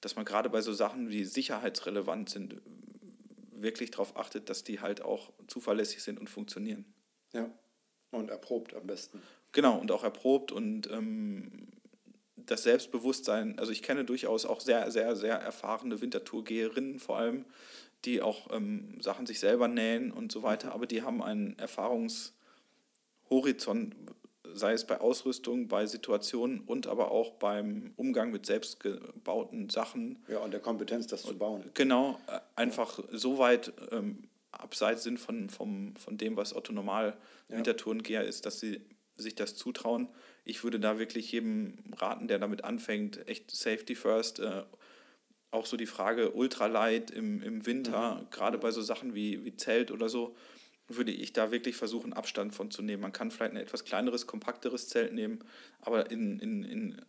dass 0.00 0.16
man 0.16 0.24
gerade 0.24 0.48
bei 0.48 0.60
so 0.60 0.72
Sachen, 0.72 1.08
die 1.08 1.24
sicherheitsrelevant 1.24 2.30
sind, 2.30 2.60
wirklich 3.52 3.90
darauf 3.90 4.16
achtet, 4.16 4.48
dass 4.48 4.64
die 4.64 4.80
halt 4.80 5.02
auch 5.02 5.32
zuverlässig 5.46 6.02
sind 6.02 6.18
und 6.18 6.30
funktionieren. 6.30 6.84
Ja, 7.32 7.50
und 8.10 8.30
erprobt 8.30 8.74
am 8.74 8.86
besten. 8.86 9.20
Genau, 9.52 9.78
und 9.78 9.90
auch 9.90 10.04
erprobt 10.04 10.52
und 10.52 10.90
ähm, 10.90 11.68
das 12.36 12.64
Selbstbewusstsein, 12.64 13.58
also 13.58 13.72
ich 13.72 13.82
kenne 13.82 14.04
durchaus 14.04 14.46
auch 14.46 14.60
sehr, 14.60 14.90
sehr, 14.90 15.16
sehr 15.16 15.36
erfahrene 15.36 16.00
Wintertourgeherinnen 16.00 16.98
vor 16.98 17.18
allem, 17.18 17.44
die 18.04 18.22
auch 18.22 18.52
ähm, 18.52 19.00
Sachen 19.00 19.26
sich 19.26 19.40
selber 19.40 19.66
nähen 19.68 20.12
und 20.12 20.32
so 20.32 20.42
weiter, 20.42 20.68
mhm. 20.68 20.74
aber 20.74 20.86
die 20.86 21.02
haben 21.02 21.22
einen 21.22 21.58
Erfahrungshorizont, 21.58 23.94
sei 24.54 24.72
es 24.72 24.86
bei 24.86 25.00
Ausrüstung, 25.00 25.68
bei 25.68 25.86
Situationen 25.86 26.60
und 26.60 26.86
aber 26.86 27.10
auch 27.10 27.32
beim 27.32 27.92
Umgang 27.96 28.30
mit 28.30 28.46
selbstgebauten 28.46 29.70
Sachen. 29.70 30.22
Ja, 30.28 30.38
und 30.38 30.52
der 30.52 30.60
Kompetenz, 30.60 31.06
das 31.06 31.22
zu 31.22 31.36
bauen. 31.36 31.62
Genau, 31.74 32.18
äh, 32.26 32.40
einfach 32.56 32.98
ja. 32.98 33.04
so 33.12 33.38
weit 33.38 33.72
ähm, 33.90 34.28
abseits 34.50 35.02
sind 35.02 35.18
von, 35.18 35.48
vom, 35.48 35.96
von 35.96 36.16
dem, 36.16 36.36
was 36.36 36.54
Otto 36.54 36.72
Normal 36.72 37.16
ja. 37.48 37.56
Wintertourengeher 37.56 38.24
ist, 38.24 38.46
dass 38.46 38.60
sie 38.60 38.80
sich 39.16 39.34
das 39.34 39.56
zutrauen. 39.56 40.08
Ich 40.44 40.64
würde 40.64 40.80
da 40.80 40.98
wirklich 40.98 41.30
jedem 41.32 41.78
raten, 41.96 42.28
der 42.28 42.38
damit 42.38 42.64
anfängt, 42.64 43.28
echt 43.28 43.50
Safety 43.50 43.94
First. 43.94 44.40
Äh, 44.40 44.64
auch 45.50 45.66
so 45.66 45.76
die 45.76 45.86
Frage 45.86 46.32
Ultralight 46.32 47.10
im, 47.12 47.40
im 47.40 47.64
Winter, 47.64 48.16
mhm. 48.16 48.30
gerade 48.30 48.58
bei 48.58 48.72
so 48.72 48.82
Sachen 48.82 49.14
wie, 49.14 49.44
wie 49.44 49.56
Zelt 49.56 49.90
oder 49.90 50.08
so, 50.08 50.34
würde 50.88 51.12
ich 51.12 51.32
da 51.32 51.50
wirklich 51.50 51.76
versuchen, 51.76 52.12
Abstand 52.12 52.54
von 52.54 52.70
zu 52.70 52.82
nehmen. 52.82 53.02
Man 53.02 53.12
kann 53.12 53.30
vielleicht 53.30 53.52
ein 53.52 53.58
etwas 53.58 53.84
kleineres, 53.84 54.26
kompakteres 54.26 54.88
Zelt 54.88 55.12
nehmen, 55.12 55.40
aber 55.80 56.10
in, 56.10 56.38
in, 56.40 56.64
in 56.64 57.02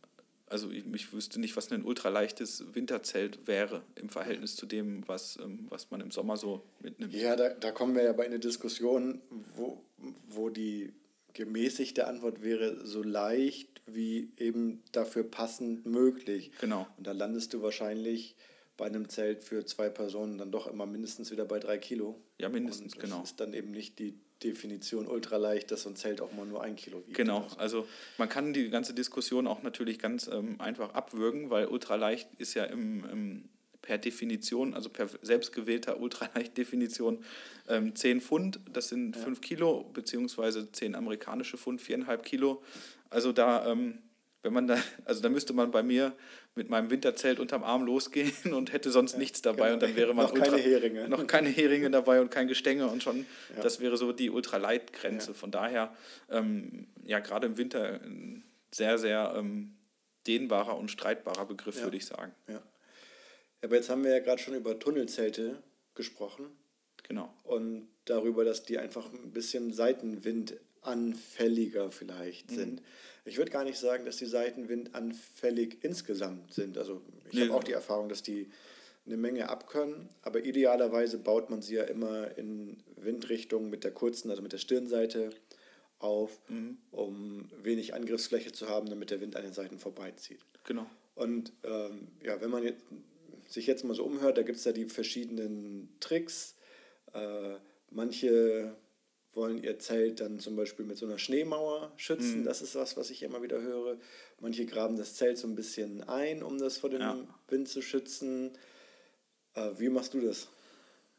also 0.47 0.69
ich, 0.69 0.85
ich 0.93 1.11
wüsste 1.11 1.39
nicht, 1.39 1.55
was 1.55 1.71
ein 1.71 1.83
ultraleichtes 1.83 2.73
Winterzelt 2.73 3.47
wäre 3.47 3.83
im 3.95 4.09
Verhältnis 4.09 4.55
zu 4.55 4.65
dem, 4.65 5.07
was, 5.07 5.37
ähm, 5.41 5.65
was 5.69 5.91
man 5.91 6.01
im 6.01 6.11
Sommer 6.11 6.37
so 6.37 6.63
mitnimmt. 6.81 7.13
Ja, 7.13 7.35
da, 7.35 7.49
da 7.49 7.71
kommen 7.71 7.95
wir 7.95 8.03
ja 8.03 8.13
bei 8.13 8.25
einer 8.25 8.37
Diskussion, 8.37 9.21
wo, 9.55 9.81
wo 10.27 10.49
die 10.49 10.93
gemäßigte 11.33 12.07
Antwort 12.07 12.41
wäre 12.41 12.85
so 12.85 13.03
leicht 13.03 13.75
wie 13.87 14.31
eben 14.37 14.81
dafür 14.91 15.23
passend 15.23 15.85
möglich. 15.85 16.51
Genau. 16.59 16.87
Und 16.97 17.05
da 17.05 17.11
landest 17.11 17.53
du 17.53 17.61
wahrscheinlich 17.61 18.35
bei 18.77 18.85
einem 18.85 19.09
Zelt 19.09 19.43
für 19.43 19.65
zwei 19.65 19.89
Personen 19.89 20.37
dann 20.37 20.51
doch 20.51 20.67
immer 20.67 20.85
mindestens 20.85 21.31
wieder 21.31 21.45
bei 21.45 21.59
drei 21.59 21.77
Kilo. 21.77 22.19
Ja, 22.39 22.49
mindestens, 22.49 22.93
und 22.95 23.01
genau. 23.01 23.21
Das 23.21 23.31
ist 23.31 23.39
dann 23.39 23.53
eben 23.53 23.71
nicht 23.71 23.99
die 23.99 24.19
Definition 24.43 25.07
ultraleicht, 25.07 25.71
dass 25.71 25.83
so 25.83 25.89
ein 25.89 25.95
Zelt 25.95 26.21
auch 26.21 26.33
mal 26.33 26.45
nur 26.45 26.61
ein 26.61 26.75
Kilo 26.75 27.03
wiegt. 27.05 27.15
Genau, 27.15 27.47
also 27.57 27.87
man 28.17 28.27
kann 28.27 28.53
die 28.53 28.69
ganze 28.69 28.93
Diskussion 28.93 29.47
auch 29.47 29.63
natürlich 29.63 29.99
ganz 29.99 30.27
ähm, 30.27 30.59
einfach 30.59 30.93
abwürgen, 30.93 31.49
weil 31.49 31.67
ultraleicht 31.67 32.27
ist 32.37 32.53
ja 32.53 32.65
im, 32.65 33.05
im, 33.09 33.49
per 33.81 33.97
Definition, 33.97 34.73
also 34.73 34.89
per 34.89 35.07
selbstgewählter 35.21 35.99
Ultraleicht-Definition 35.99 37.23
ähm, 37.69 37.95
10 37.95 38.19
Pfund, 38.19 38.59
das 38.73 38.89
sind 38.89 39.15
ja. 39.15 39.21
5 39.21 39.41
Kilo, 39.41 39.89
beziehungsweise 39.93 40.71
10 40.71 40.95
amerikanische 40.95 41.57
Pfund, 41.57 41.81
4,5 41.81 42.17
Kilo. 42.23 42.63
Also 43.09 43.31
da, 43.31 43.71
ähm, 43.71 43.99
wenn 44.43 44.53
man 44.53 44.67
da, 44.67 44.77
also 45.05 45.21
da 45.21 45.29
müsste 45.29 45.53
man 45.53 45.71
bei 45.71 45.83
mir 45.83 46.13
mit 46.55 46.69
meinem 46.69 46.89
Winterzelt 46.89 47.39
unterm 47.39 47.63
Arm 47.63 47.85
losgehen 47.85 48.53
und 48.53 48.73
hätte 48.73 48.89
sonst 48.89 49.13
ja, 49.13 49.19
nichts 49.19 49.41
dabei 49.41 49.63
genau. 49.63 49.73
und 49.73 49.83
dann 49.83 49.95
wäre 49.95 50.13
man 50.13 50.25
noch 50.25 50.33
ultra, 50.33 50.51
keine 50.51 50.61
Heringe. 50.61 51.09
Noch 51.09 51.27
keine 51.27 51.49
Heringe 51.49 51.91
dabei 51.91 52.21
und 52.21 52.31
kein 52.31 52.47
Gestänge 52.47 52.87
und 52.87 53.03
schon, 53.03 53.25
ja. 53.55 53.61
das 53.61 53.79
wäre 53.79 53.97
so 53.97 54.13
die 54.13 54.29
Ultraleitgrenze. 54.29 55.31
Ja. 55.31 55.33
Von 55.33 55.51
daher, 55.51 55.93
ähm, 56.29 56.87
ja, 57.03 57.19
gerade 57.19 57.47
im 57.47 57.57
Winter 57.57 57.99
ein 58.01 58.43
sehr, 58.71 58.97
sehr 58.97 59.33
ähm, 59.37 59.75
dehnbarer 60.27 60.77
und 60.77 60.89
streitbarer 60.89 61.45
Begriff, 61.45 61.81
würde 61.81 61.97
ich 61.97 62.05
sagen. 62.05 62.31
Ja. 62.47 62.61
Aber 63.61 63.75
jetzt 63.75 63.89
haben 63.89 64.03
wir 64.03 64.11
ja 64.11 64.19
gerade 64.19 64.41
schon 64.41 64.55
über 64.55 64.79
Tunnelzelte 64.79 65.61
gesprochen. 65.93 66.45
Genau. 67.07 67.31
Und 67.43 67.87
darüber, 68.05 68.45
dass 68.45 68.63
die 68.63 68.77
einfach 68.77 69.11
ein 69.11 69.31
bisschen 69.31 69.73
seitenwindanfälliger 69.73 71.91
vielleicht 71.91 72.51
mhm. 72.51 72.55
sind. 72.55 72.81
Ich 73.25 73.37
würde 73.37 73.51
gar 73.51 73.63
nicht 73.63 73.79
sagen, 73.79 74.05
dass 74.05 74.17
die 74.17 74.25
seitenwindanfällig 74.25 75.79
insgesamt 75.81 76.53
sind. 76.53 76.77
Also 76.77 77.01
ich 77.27 77.33
nee. 77.33 77.41
habe 77.41 77.55
auch 77.55 77.63
die 77.63 77.73
Erfahrung, 77.73 78.07
dass 78.07 78.21
die 78.21 78.49
eine 79.05 79.17
Menge 79.17 79.49
abkönnen, 79.49 80.09
aber 80.21 80.43
idealerweise 80.45 81.17
baut 81.17 81.49
man 81.49 81.61
sie 81.61 81.75
ja 81.75 81.83
immer 81.83 82.37
in 82.37 82.77
Windrichtung 82.95 83.69
mit 83.69 83.83
der 83.83 83.91
kurzen, 83.91 84.29
also 84.29 84.41
mit 84.41 84.53
der 84.53 84.57
Stirnseite 84.57 85.31
auf, 85.99 86.39
mhm. 86.49 86.77
um 86.91 87.49
wenig 87.61 87.93
Angriffsfläche 87.93 88.51
zu 88.51 88.67
haben, 88.67 88.89
damit 88.89 89.11
der 89.11 89.21
Wind 89.21 89.35
an 89.35 89.43
den 89.43 89.53
Seiten 89.53 89.79
vorbeizieht. 89.79 90.39
Genau. 90.63 90.85
Und 91.15 91.53
ähm, 91.63 92.07
ja, 92.23 92.41
wenn 92.41 92.49
man 92.49 92.63
jetzt, 92.63 92.81
sich 93.47 93.67
jetzt 93.67 93.83
mal 93.83 93.93
so 93.93 94.03
umhört, 94.03 94.37
da 94.37 94.43
gibt 94.43 94.57
es 94.57 94.65
ja 94.65 94.71
die 94.71 94.85
verschiedenen 94.85 95.89
Tricks. 95.99 96.55
Äh, 97.13 97.55
manche 97.91 98.75
wollen 99.35 99.61
ihr 99.61 99.79
Zelt 99.79 100.19
dann 100.21 100.39
zum 100.39 100.55
Beispiel 100.55 100.85
mit 100.85 100.97
so 100.97 101.05
einer 101.05 101.17
Schneemauer 101.17 101.91
schützen. 101.97 102.41
Mhm. 102.41 102.43
Das 102.45 102.61
ist 102.61 102.75
was, 102.75 102.97
was 102.97 103.09
ich 103.09 103.23
immer 103.23 103.41
wieder 103.41 103.61
höre. 103.61 103.97
Manche 104.39 104.65
graben 104.65 104.97
das 104.97 105.15
Zelt 105.15 105.37
so 105.37 105.47
ein 105.47 105.55
bisschen 105.55 106.03
ein, 106.03 106.43
um 106.43 106.57
das 106.57 106.77
vor 106.77 106.89
dem 106.89 107.01
ja. 107.01 107.17
Wind 107.47 107.67
zu 107.67 107.81
schützen. 107.81 108.51
Äh, 109.53 109.71
wie 109.77 109.89
machst 109.89 110.13
du 110.13 110.21
das? 110.21 110.47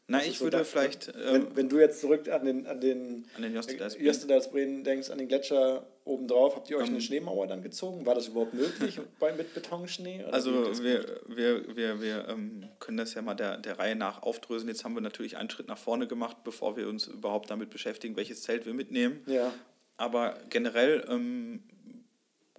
Na, 0.09 0.23
ich 0.23 0.39
würde 0.39 0.59
das, 0.59 0.69
vielleicht. 0.69 1.13
Wenn, 1.13 1.35
ähm, 1.35 1.47
wenn, 1.53 1.67
du 1.67 1.79
jetzt 1.79 1.99
zurück 1.99 2.29
an 2.29 2.45
den, 2.45 2.65
an 2.65 2.79
den, 2.79 3.25
an 3.35 3.41
den 3.41 3.53
Jostedalsbreen 3.53 4.85
denkst, 4.85 5.09
an 5.09 5.17
den 5.17 5.27
Gletscher 5.27 5.85
obendrauf, 6.05 6.55
habt 6.55 6.69
ihr 6.69 6.77
euch 6.77 6.83
um, 6.83 6.89
eine 6.89 6.97
ähm. 6.97 7.01
Schneemauer 7.01 7.45
dann 7.47 7.61
gezogen? 7.61 8.05
War 8.05 8.15
das 8.15 8.29
überhaupt 8.29 8.53
möglich 8.53 9.01
bei, 9.19 9.33
mit 9.33 9.53
Betonschnee? 9.53 10.23
also, 10.31 10.71
wir, 10.81 11.19
wir, 11.27 11.75
wir, 11.75 12.01
wir 12.01 12.29
ähm, 12.29 12.69
können 12.79 12.97
das 12.97 13.15
ja 13.15 13.21
mal 13.21 13.35
der, 13.35 13.57
der 13.57 13.79
Reihe 13.79 13.97
nach 13.97 14.23
aufdröseln. 14.23 14.69
Jetzt 14.69 14.85
haben 14.85 14.93
wir 14.93 15.01
natürlich 15.01 15.35
einen 15.35 15.49
Schritt 15.49 15.67
nach 15.67 15.77
vorne 15.77 16.07
gemacht, 16.07 16.37
bevor 16.45 16.77
wir 16.77 16.87
uns 16.87 17.07
überhaupt 17.07 17.51
damit 17.51 17.69
beschäftigen, 17.69 18.15
welches 18.15 18.43
Zelt 18.43 18.65
wir 18.65 18.73
mitnehmen. 18.73 19.21
Ja. 19.25 19.53
Aber 19.97 20.37
generell 20.49 21.05
ähm, 21.09 21.63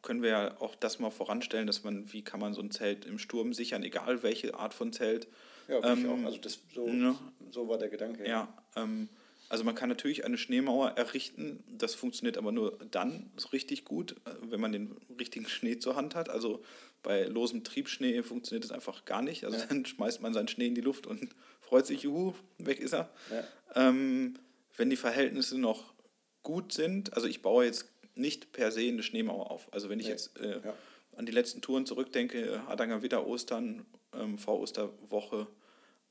können 0.03 0.23
wir 0.23 0.31
ja 0.31 0.61
auch 0.61 0.75
das 0.75 0.99
mal 0.99 1.11
voranstellen, 1.11 1.67
dass 1.67 1.83
man, 1.83 2.13
wie 2.13 2.23
kann 2.23 2.41
man 2.41 2.53
so 2.53 2.61
ein 2.61 2.71
Zelt 2.71 3.07
im 3.07 3.19
Sturm 3.19 3.55
sichern, 3.55 3.83
egal 3.83 4.23
welche 4.23 4.55
Art 4.55 4.75
von 4.75 4.93
Zelt. 4.93 5.29
Ja, 5.69 5.85
ähm, 5.85 5.99
ich 5.99 6.07
auch. 6.07 6.27
Also 6.27 6.39
das, 6.39 6.59
so, 6.75 6.89
ne? 6.89 7.17
so 7.51 7.69
war 7.69 7.79
der 7.79 7.89
Gedanke. 7.89 8.25
Ja, 8.25 8.49
ja 8.75 8.83
ähm, 8.83 9.09
also 9.49 9.65
man 9.65 9.75
kann 9.75 9.89
natürlich 9.89 10.25
eine 10.25 10.37
Schneemauer 10.37 10.91
errichten, 10.91 11.65
das 11.69 11.95
funktioniert 11.95 12.37
aber 12.37 12.53
nur 12.53 12.79
dann 12.91 13.31
so 13.37 13.49
richtig 13.49 13.85
gut, 13.85 14.13
äh, 14.13 14.31
wenn 14.51 14.61
man 14.61 14.73
den 14.73 14.97
richtigen 15.19 15.47
Schnee 15.47 15.79
zur 15.79 15.97
Hand 15.97 16.15
hat. 16.15 16.29
Also 16.29 16.63
bei 17.03 17.25
losem 17.25 17.65
Triebschnee 17.65 18.23
funktioniert 18.23 18.65
das 18.65 18.73
einfach 18.73 19.05
gar 19.05 19.23
nicht. 19.23 19.45
Also 19.45 19.59
ja. 19.59 19.67
dann 19.67 19.87
schmeißt 19.87 20.21
man 20.21 20.35
seinen 20.35 20.49
Schnee 20.49 20.67
in 20.67 20.75
die 20.75 20.81
Luft 20.81 21.07
und 21.07 21.29
freut 21.61 21.87
sich, 21.87 22.03
juhu, 22.03 22.35
weg 22.59 22.81
ist 22.81 22.93
er. 22.93 23.11
Ja. 23.31 23.89
Ähm, 23.89 24.35
wenn 24.77 24.91
die 24.91 24.97
Verhältnisse 24.97 25.59
noch 25.59 25.95
gut 26.43 26.73
sind, 26.73 27.15
also 27.15 27.27
ich 27.27 27.43
baue 27.43 27.65
jetzt 27.65 27.87
nicht 28.15 28.53
per 28.53 28.71
se 28.71 28.83
eine 28.83 29.03
Schneemauer 29.03 29.51
auf. 29.51 29.73
Also 29.73 29.89
wenn 29.89 30.01
ich 30.01 30.07
nee. 30.07 30.13
jetzt 30.13 30.39
äh, 30.41 30.61
ja. 30.63 30.75
an 31.17 31.25
die 31.25 31.33
letzten 31.33 31.63
Touren 31.63 31.87
zurückdenke, 31.87 32.67
Hardanger 32.67 33.03
Witter, 33.03 33.27
Ostern, 33.27 33.87
ähm, 34.13 34.39
Vor-Osterwoche, 34.39 35.47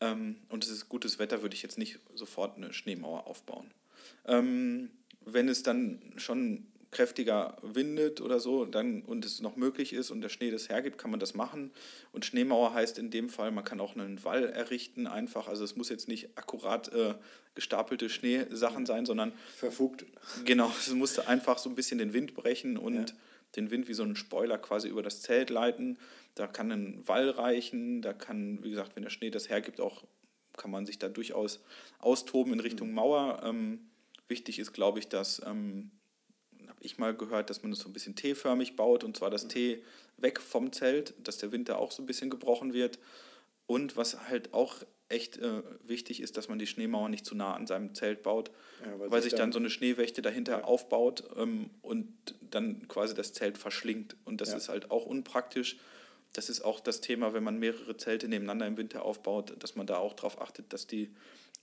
ähm, 0.01 0.38
und 0.50 0.63
es 0.63 0.70
ist 0.70 0.89
gutes 0.89 1.20
Wetter, 1.20 1.42
würde 1.42 1.56
ich 1.56 1.63
jetzt 1.63 1.77
nicht 1.77 2.00
sofort 2.16 2.58
eine 2.58 2.74
Schneemauer 2.74 3.27
aufbauen. 3.27 3.72
Ähm, 4.25 4.89
wenn 5.25 5.50
es 5.50 5.63
dann 5.63 6.01
schon 6.18 6.68
kräftiger 6.89 7.58
windet 7.62 8.22
oder 8.22 8.39
so 8.39 8.66
dann, 8.66 9.01
und 9.01 9.25
es 9.25 9.42
noch 9.42 9.56
möglich 9.56 9.94
ist 9.94 10.10
und 10.10 10.22
der 10.22 10.30
Schnee 10.30 10.51
das 10.51 10.70
hergibt, 10.70 10.98
kann 10.98 11.12
man 11.12 11.20
das 11.20 11.34
machen. 11.34 11.72
Und 12.13 12.25
Schneemauer 12.25 12.74
heißt 12.74 12.98
in 12.98 13.12
dem 13.12 13.30
Fall, 13.30 13.51
man 13.51 13.63
kann 13.63 13.82
auch 13.82 13.96
einen 13.96 14.24
Wall 14.24 14.46
errichten 14.46 15.06
einfach. 15.06 15.48
Also 15.48 15.63
es 15.63 15.75
muss 15.75 15.89
jetzt 15.89 16.08
nicht 16.08 16.38
akkurat 16.38 16.92
äh, 16.94 17.16
gestapelte 17.56 18.10
Schneesachen 18.10 18.86
sein, 18.86 19.06
sondern... 19.06 19.34
Verfugt. 19.58 20.06
Genau, 20.46 20.72
es 20.80 20.94
musste 20.94 21.27
einfach 21.27 21.58
so 21.58 21.70
ein 21.70 21.75
bisschen 21.75 21.98
den 21.98 22.13
Wind 22.13 22.34
brechen 22.36 22.77
und 22.77 23.10
ja. 23.10 23.16
den 23.58 23.70
Wind 23.70 23.89
wie 23.89 23.94
so 23.94 24.04
einen 24.04 24.16
Spoiler 24.16 24.58
quasi 24.58 24.88
über 24.88 25.04
das 25.04 25.22
Zelt 25.22 25.50
leiten. 25.50 25.98
Da 26.38 26.46
kann 26.46 26.72
ein 26.72 27.08
Wall 27.08 27.32
reichen, 27.32 28.03
da 28.03 28.13
kann, 28.13 28.63
wie 28.63 28.70
gesagt, 28.70 28.96
wenn 28.96 29.01
der 29.01 29.10
Schnee 29.10 29.32
das 29.32 29.50
hergibt, 29.50 29.82
auch 29.82 30.03
kann 30.56 30.70
man 30.70 30.86
sich 30.86 31.00
da 31.00 31.10
durchaus 31.10 31.60
austoben 31.98 32.53
in 32.53 32.60
Richtung 32.60 32.89
mhm. 32.89 32.96
Mauer. 32.96 33.41
Ähm, 33.44 33.88
wichtig 34.27 34.60
ist, 34.60 34.72
glaube 34.72 35.00
ich, 35.00 35.08
dass, 35.08 35.41
ähm, 35.48 35.89
habe 36.67 36.79
ich 36.82 37.00
mal 37.00 37.15
gehört, 37.15 37.50
dass 37.50 37.63
man 37.63 37.72
es 37.72 37.79
das 37.79 37.84
so 37.86 37.89
ein 37.89 37.94
bisschen 37.94 38.15
T-förmig 38.15 38.75
baut 38.75 39.03
und 39.03 39.17
zwar 39.17 39.32
das 39.32 39.46
mhm. 39.46 39.50
T 39.50 39.84
weg 40.17 40.39
vom 40.39 40.72
Zelt, 40.72 41.15
dass 41.24 41.39
der 41.39 41.51
Wind 41.51 41.70
da 41.70 41.75
auch 41.77 41.91
so 41.91 42.03
ein 42.03 42.06
bisschen 42.06 42.29
gebrochen 42.29 42.72
wird. 42.72 43.00
Und 43.65 43.98
was 43.98 44.29
halt 44.29 44.53
auch 44.53 44.84
echt 45.10 45.38
äh, 45.38 45.63
wichtig 45.88 46.22
ist, 46.22 46.38
dass 46.38 46.50
man 46.50 46.60
die 46.60 46.67
Schneemauer 46.67 47.10
nicht 47.10 47.25
zu 47.25 47.34
nah 47.34 47.56
an 47.56 47.65
seinem 47.65 47.96
Zelt 47.96 48.22
baut, 48.22 48.51
ja, 48.86 49.00
weil, 49.00 49.10
weil 49.10 49.22
sich 49.24 49.32
dann, 49.32 49.39
dann, 49.39 49.51
so 49.53 49.60
eine 49.60 49.70
Schneewächte 49.72 50.22
dahinter 50.22 50.60
ja. 50.60 50.63
aufbaut 50.65 51.24
ähm, 51.36 51.72
und 51.82 52.13
dann 52.41 52.88
quasi 52.88 53.15
das 53.15 53.34
Zelt 53.34 53.58
verschlingt. 53.58 54.15
Und 54.25 54.39
das 54.39 54.51
ja. 54.51 54.58
ist 54.58 54.70
halt 54.70 54.91
auch 54.91 55.06
unpraktisch 55.06 55.77
das 56.34 56.50
ist 56.50 56.62
auch 56.62 56.79
das 56.79 57.01
Thema, 57.01 57.34
wenn 57.34 57.43
man 57.43 57.60
mehrere 57.60 57.98
Zelte 57.98 58.27
nebeneinander 58.27 58.67
im 58.67 58.77
Winter 58.77 59.03
aufbaut, 59.03 59.55
dass 59.60 59.75
man 59.75 59.88
da 59.88 59.98
auch 59.98 60.13
darauf 60.13 60.41
achtet, 60.41 60.72
dass 60.74 60.88
die 60.88 61.12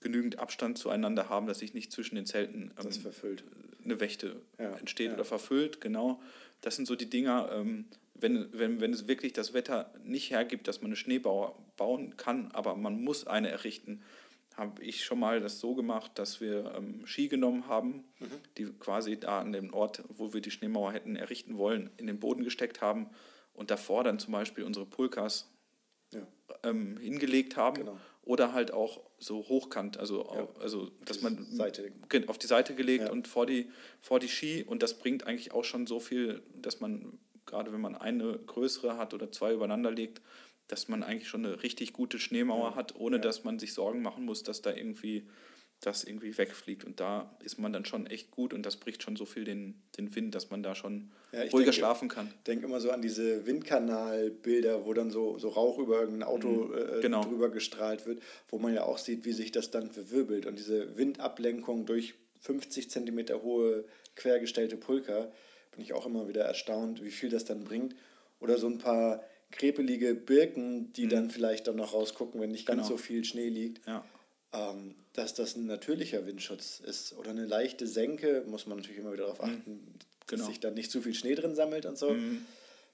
genügend 0.00 0.38
Abstand 0.38 0.78
zueinander 0.78 1.28
haben, 1.28 1.46
dass 1.46 1.60
sich 1.60 1.74
nicht 1.74 1.92
zwischen 1.92 2.16
den 2.16 2.26
Zelten 2.26 2.72
ähm, 2.78 3.38
eine 3.84 4.00
Wächte 4.00 4.36
ja, 4.58 4.74
entsteht 4.76 5.08
ja. 5.08 5.14
oder 5.14 5.24
verfüllt. 5.24 5.80
Genau, 5.80 6.20
das 6.60 6.76
sind 6.76 6.86
so 6.86 6.96
die 6.96 7.08
Dinger. 7.08 7.50
Ähm, 7.52 7.86
wenn, 8.14 8.48
wenn, 8.52 8.80
wenn 8.80 8.92
es 8.92 9.08
wirklich 9.08 9.32
das 9.32 9.54
Wetter 9.54 9.92
nicht 10.04 10.30
hergibt, 10.30 10.68
dass 10.68 10.80
man 10.80 10.88
eine 10.88 10.96
Schneebauer 10.96 11.58
bauen 11.76 12.16
kann, 12.16 12.50
aber 12.52 12.76
man 12.76 13.02
muss 13.02 13.26
eine 13.26 13.50
errichten, 13.50 14.02
habe 14.56 14.82
ich 14.82 15.04
schon 15.04 15.18
mal 15.18 15.40
das 15.40 15.58
so 15.58 15.74
gemacht, 15.74 16.12
dass 16.14 16.40
wir 16.40 16.74
ähm, 16.76 17.06
Ski 17.06 17.28
genommen 17.28 17.66
haben, 17.66 18.04
mhm. 18.20 18.30
die 18.56 18.66
quasi 18.78 19.18
da 19.18 19.40
an 19.40 19.52
dem 19.52 19.74
Ort, 19.74 20.04
wo 20.08 20.32
wir 20.32 20.40
die 20.40 20.52
Schneemauer 20.52 20.92
hätten 20.92 21.16
errichten 21.16 21.58
wollen, 21.58 21.90
in 21.96 22.06
den 22.06 22.20
Boden 22.20 22.44
gesteckt 22.44 22.80
haben 22.80 23.10
und 23.54 23.70
davor 23.70 24.04
dann 24.04 24.18
zum 24.18 24.32
Beispiel 24.32 24.64
unsere 24.64 24.86
Pulkas 24.86 25.48
ja. 26.12 26.26
ähm, 26.62 26.96
hingelegt 26.98 27.56
haben. 27.56 27.76
Genau. 27.76 27.98
Oder 28.22 28.54
halt 28.54 28.72
auch 28.72 29.02
so 29.18 29.46
hochkant, 29.48 29.98
also, 29.98 30.26
ja. 30.34 30.48
also 30.60 30.90
dass 31.04 31.20
man 31.20 31.44
Seite. 31.44 31.92
auf 32.26 32.38
die 32.38 32.46
Seite 32.46 32.74
gelegt 32.74 33.04
ja. 33.04 33.12
und 33.12 33.28
vor 33.28 33.44
die, 33.44 33.70
vor 34.00 34.18
die 34.18 34.28
Ski. 34.28 34.64
Und 34.64 34.82
das 34.82 34.98
bringt 34.98 35.26
eigentlich 35.26 35.52
auch 35.52 35.64
schon 35.64 35.86
so 35.86 36.00
viel, 36.00 36.42
dass 36.54 36.80
man, 36.80 37.18
gerade 37.44 37.72
wenn 37.72 37.82
man 37.82 37.94
eine 37.94 38.38
größere 38.38 38.96
hat 38.96 39.12
oder 39.12 39.30
zwei 39.30 39.52
übereinander 39.52 39.90
legt, 39.90 40.22
dass 40.68 40.88
man 40.88 41.02
eigentlich 41.02 41.28
schon 41.28 41.44
eine 41.44 41.62
richtig 41.62 41.92
gute 41.92 42.18
Schneemauer 42.18 42.74
hat, 42.74 42.96
ohne 42.96 43.20
dass 43.20 43.44
man 43.44 43.58
sich 43.58 43.74
Sorgen 43.74 44.00
machen 44.00 44.24
muss, 44.24 44.42
dass 44.42 44.62
da 44.62 44.72
irgendwie 44.72 45.28
das 45.80 46.04
irgendwie 46.04 46.36
wegfliegt. 46.36 46.84
Und 46.84 47.00
da 47.00 47.30
ist 47.42 47.58
man 47.58 47.72
dann 47.72 47.84
schon 47.84 48.06
echt 48.06 48.30
gut 48.30 48.52
und 48.52 48.64
das 48.64 48.76
bricht 48.76 49.02
schon 49.02 49.16
so 49.16 49.24
viel 49.24 49.44
den, 49.44 49.82
den 49.98 50.14
Wind, 50.14 50.34
dass 50.34 50.50
man 50.50 50.62
da 50.62 50.74
schon 50.74 51.10
ja, 51.32 51.40
ruhiger 51.40 51.56
denke, 51.56 51.72
schlafen 51.72 52.08
kann. 52.08 52.28
Ich 52.28 52.44
denke 52.44 52.66
immer 52.66 52.80
so 52.80 52.90
an 52.90 53.02
diese 53.02 53.46
Windkanalbilder, 53.46 54.86
wo 54.86 54.92
dann 54.94 55.10
so, 55.10 55.38
so 55.38 55.48
Rauch 55.48 55.78
über 55.78 56.00
irgendein 56.00 56.28
Auto 56.28 56.48
mhm, 56.48 56.74
äh, 56.74 57.00
genau. 57.00 57.22
drüber 57.22 57.50
gestrahlt 57.50 58.06
wird, 58.06 58.22
wo 58.48 58.58
man 58.58 58.74
ja 58.74 58.84
auch 58.84 58.98
sieht, 58.98 59.24
wie 59.24 59.32
sich 59.32 59.52
das 59.52 59.70
dann 59.70 59.90
verwirbelt. 59.90 60.46
Und 60.46 60.58
diese 60.58 60.96
Windablenkung 60.96 61.86
durch 61.86 62.14
50 62.40 62.90
Zentimeter 62.90 63.42
hohe 63.42 63.84
quergestellte 64.16 64.76
Pulker, 64.76 65.32
bin 65.72 65.82
ich 65.82 65.92
auch 65.92 66.06
immer 66.06 66.28
wieder 66.28 66.44
erstaunt, 66.44 67.02
wie 67.02 67.10
viel 67.10 67.30
das 67.30 67.44
dann 67.44 67.64
bringt. 67.64 67.94
Oder 68.40 68.58
so 68.58 68.68
ein 68.68 68.78
paar 68.78 69.24
krepelige 69.50 70.14
Birken, 70.14 70.92
die 70.92 71.06
mhm. 71.06 71.10
dann 71.10 71.30
vielleicht 71.30 71.66
dann 71.66 71.76
noch 71.76 71.94
rausgucken, 71.94 72.40
wenn 72.40 72.50
nicht 72.50 72.66
ganz 72.66 72.82
genau. 72.82 72.90
so 72.90 72.96
viel 72.96 73.24
Schnee 73.24 73.48
liegt. 73.48 73.86
Ja 73.86 74.04
ähm, 74.54 74.94
dass 75.12 75.34
das 75.34 75.56
ein 75.56 75.66
natürlicher 75.66 76.26
Windschutz 76.26 76.80
ist 76.80 77.12
oder 77.14 77.30
eine 77.30 77.44
leichte 77.44 77.86
Senke, 77.86 78.44
muss 78.46 78.66
man 78.66 78.78
natürlich 78.78 78.98
immer 78.98 79.12
wieder 79.12 79.24
darauf 79.24 79.42
mhm. 79.42 79.44
achten, 79.58 79.70
mhm. 79.72 79.94
genau. 80.26 80.42
dass 80.42 80.48
sich 80.48 80.60
da 80.60 80.70
nicht 80.70 80.90
zu 80.90 81.02
viel 81.02 81.14
Schnee 81.14 81.34
drin 81.34 81.54
sammelt 81.54 81.86
und 81.86 81.98
so. 81.98 82.10
Mhm. 82.10 82.46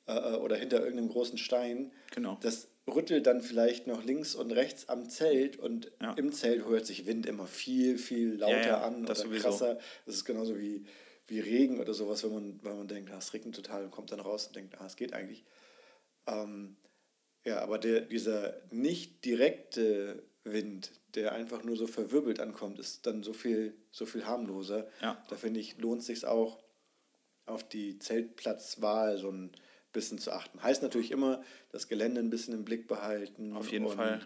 äh, 0.06 0.16
äh, 0.16 0.36
oder 0.36 0.56
hinter 0.56 0.80
irgendeinem 0.80 1.10
großen 1.10 1.38
Stein. 1.38 1.92
Genau. 2.14 2.38
Das 2.40 2.68
rüttelt 2.86 3.26
dann 3.26 3.42
vielleicht 3.42 3.86
noch 3.86 4.04
links 4.04 4.34
und 4.34 4.52
rechts 4.52 4.88
am 4.88 5.08
Zelt 5.10 5.56
und 5.58 5.92
Ja. 6.00 6.14
im 6.14 6.32
Zelt 6.32 6.66
hört 6.66 6.86
sich 6.86 7.06
Wind 7.06 7.26
immer 7.26 7.46
viel, 7.46 7.98
viel 7.98 8.34
lauter 8.36 8.60
Ja, 8.60 8.66
ja, 8.66 8.80
an 8.82 9.04
das 9.04 9.20
oder 9.20 9.28
sowieso. 9.28 9.48
krasser. 9.48 9.78
Das 10.06 10.14
ist 10.14 10.24
genauso 10.24 10.58
wie, 10.58 10.86
wie 11.26 11.40
Regen 11.40 11.78
oder 11.78 11.94
sowas, 11.94 12.24
wenn 12.24 12.32
man, 12.32 12.60
wenn 12.62 12.78
man 12.78 12.88
denkt, 12.88 13.10
ah, 13.12 13.18
es 13.18 13.32
regnet 13.34 13.54
total 13.54 13.84
und 13.84 13.90
kommt 13.90 14.10
dann 14.10 14.20
raus 14.20 14.46
und 14.46 14.56
denkt, 14.56 14.80
ah, 14.80 14.86
es 14.86 14.96
geht 14.96 15.12
eigentlich. 15.12 15.44
Ähm, 16.26 16.76
ja, 17.44 17.60
aber 17.60 17.78
der, 17.78 18.02
dieser 18.02 18.60
nicht 18.70 19.24
direkte 19.24 20.22
Wind, 20.44 20.92
der 21.14 21.32
einfach 21.32 21.64
nur 21.64 21.76
so 21.76 21.86
verwirbelt 21.86 22.40
ankommt, 22.40 22.78
ist 22.78 23.06
dann 23.06 23.22
so 23.22 23.32
viel, 23.32 23.74
so 23.90 24.06
viel 24.06 24.26
harmloser. 24.26 24.86
Ja. 25.02 25.22
Da 25.28 25.36
finde 25.36 25.60
ich, 25.60 25.78
lohnt 25.78 26.02
sich 26.02 26.24
auch 26.26 26.58
auf 27.46 27.68
die 27.68 27.98
Zeltplatzwahl 27.98 29.18
so 29.18 29.30
ein 29.30 29.50
bisschen 29.92 30.18
zu 30.18 30.30
achten. 30.32 30.62
Heißt 30.62 30.82
natürlich 30.82 31.10
immer, 31.10 31.42
das 31.72 31.88
Gelände 31.88 32.20
ein 32.20 32.30
bisschen 32.30 32.54
im 32.54 32.64
Blick 32.64 32.86
behalten. 32.86 33.56
Auf 33.56 33.70
jeden 33.70 33.86
und, 33.86 33.96
Fall. 33.96 34.20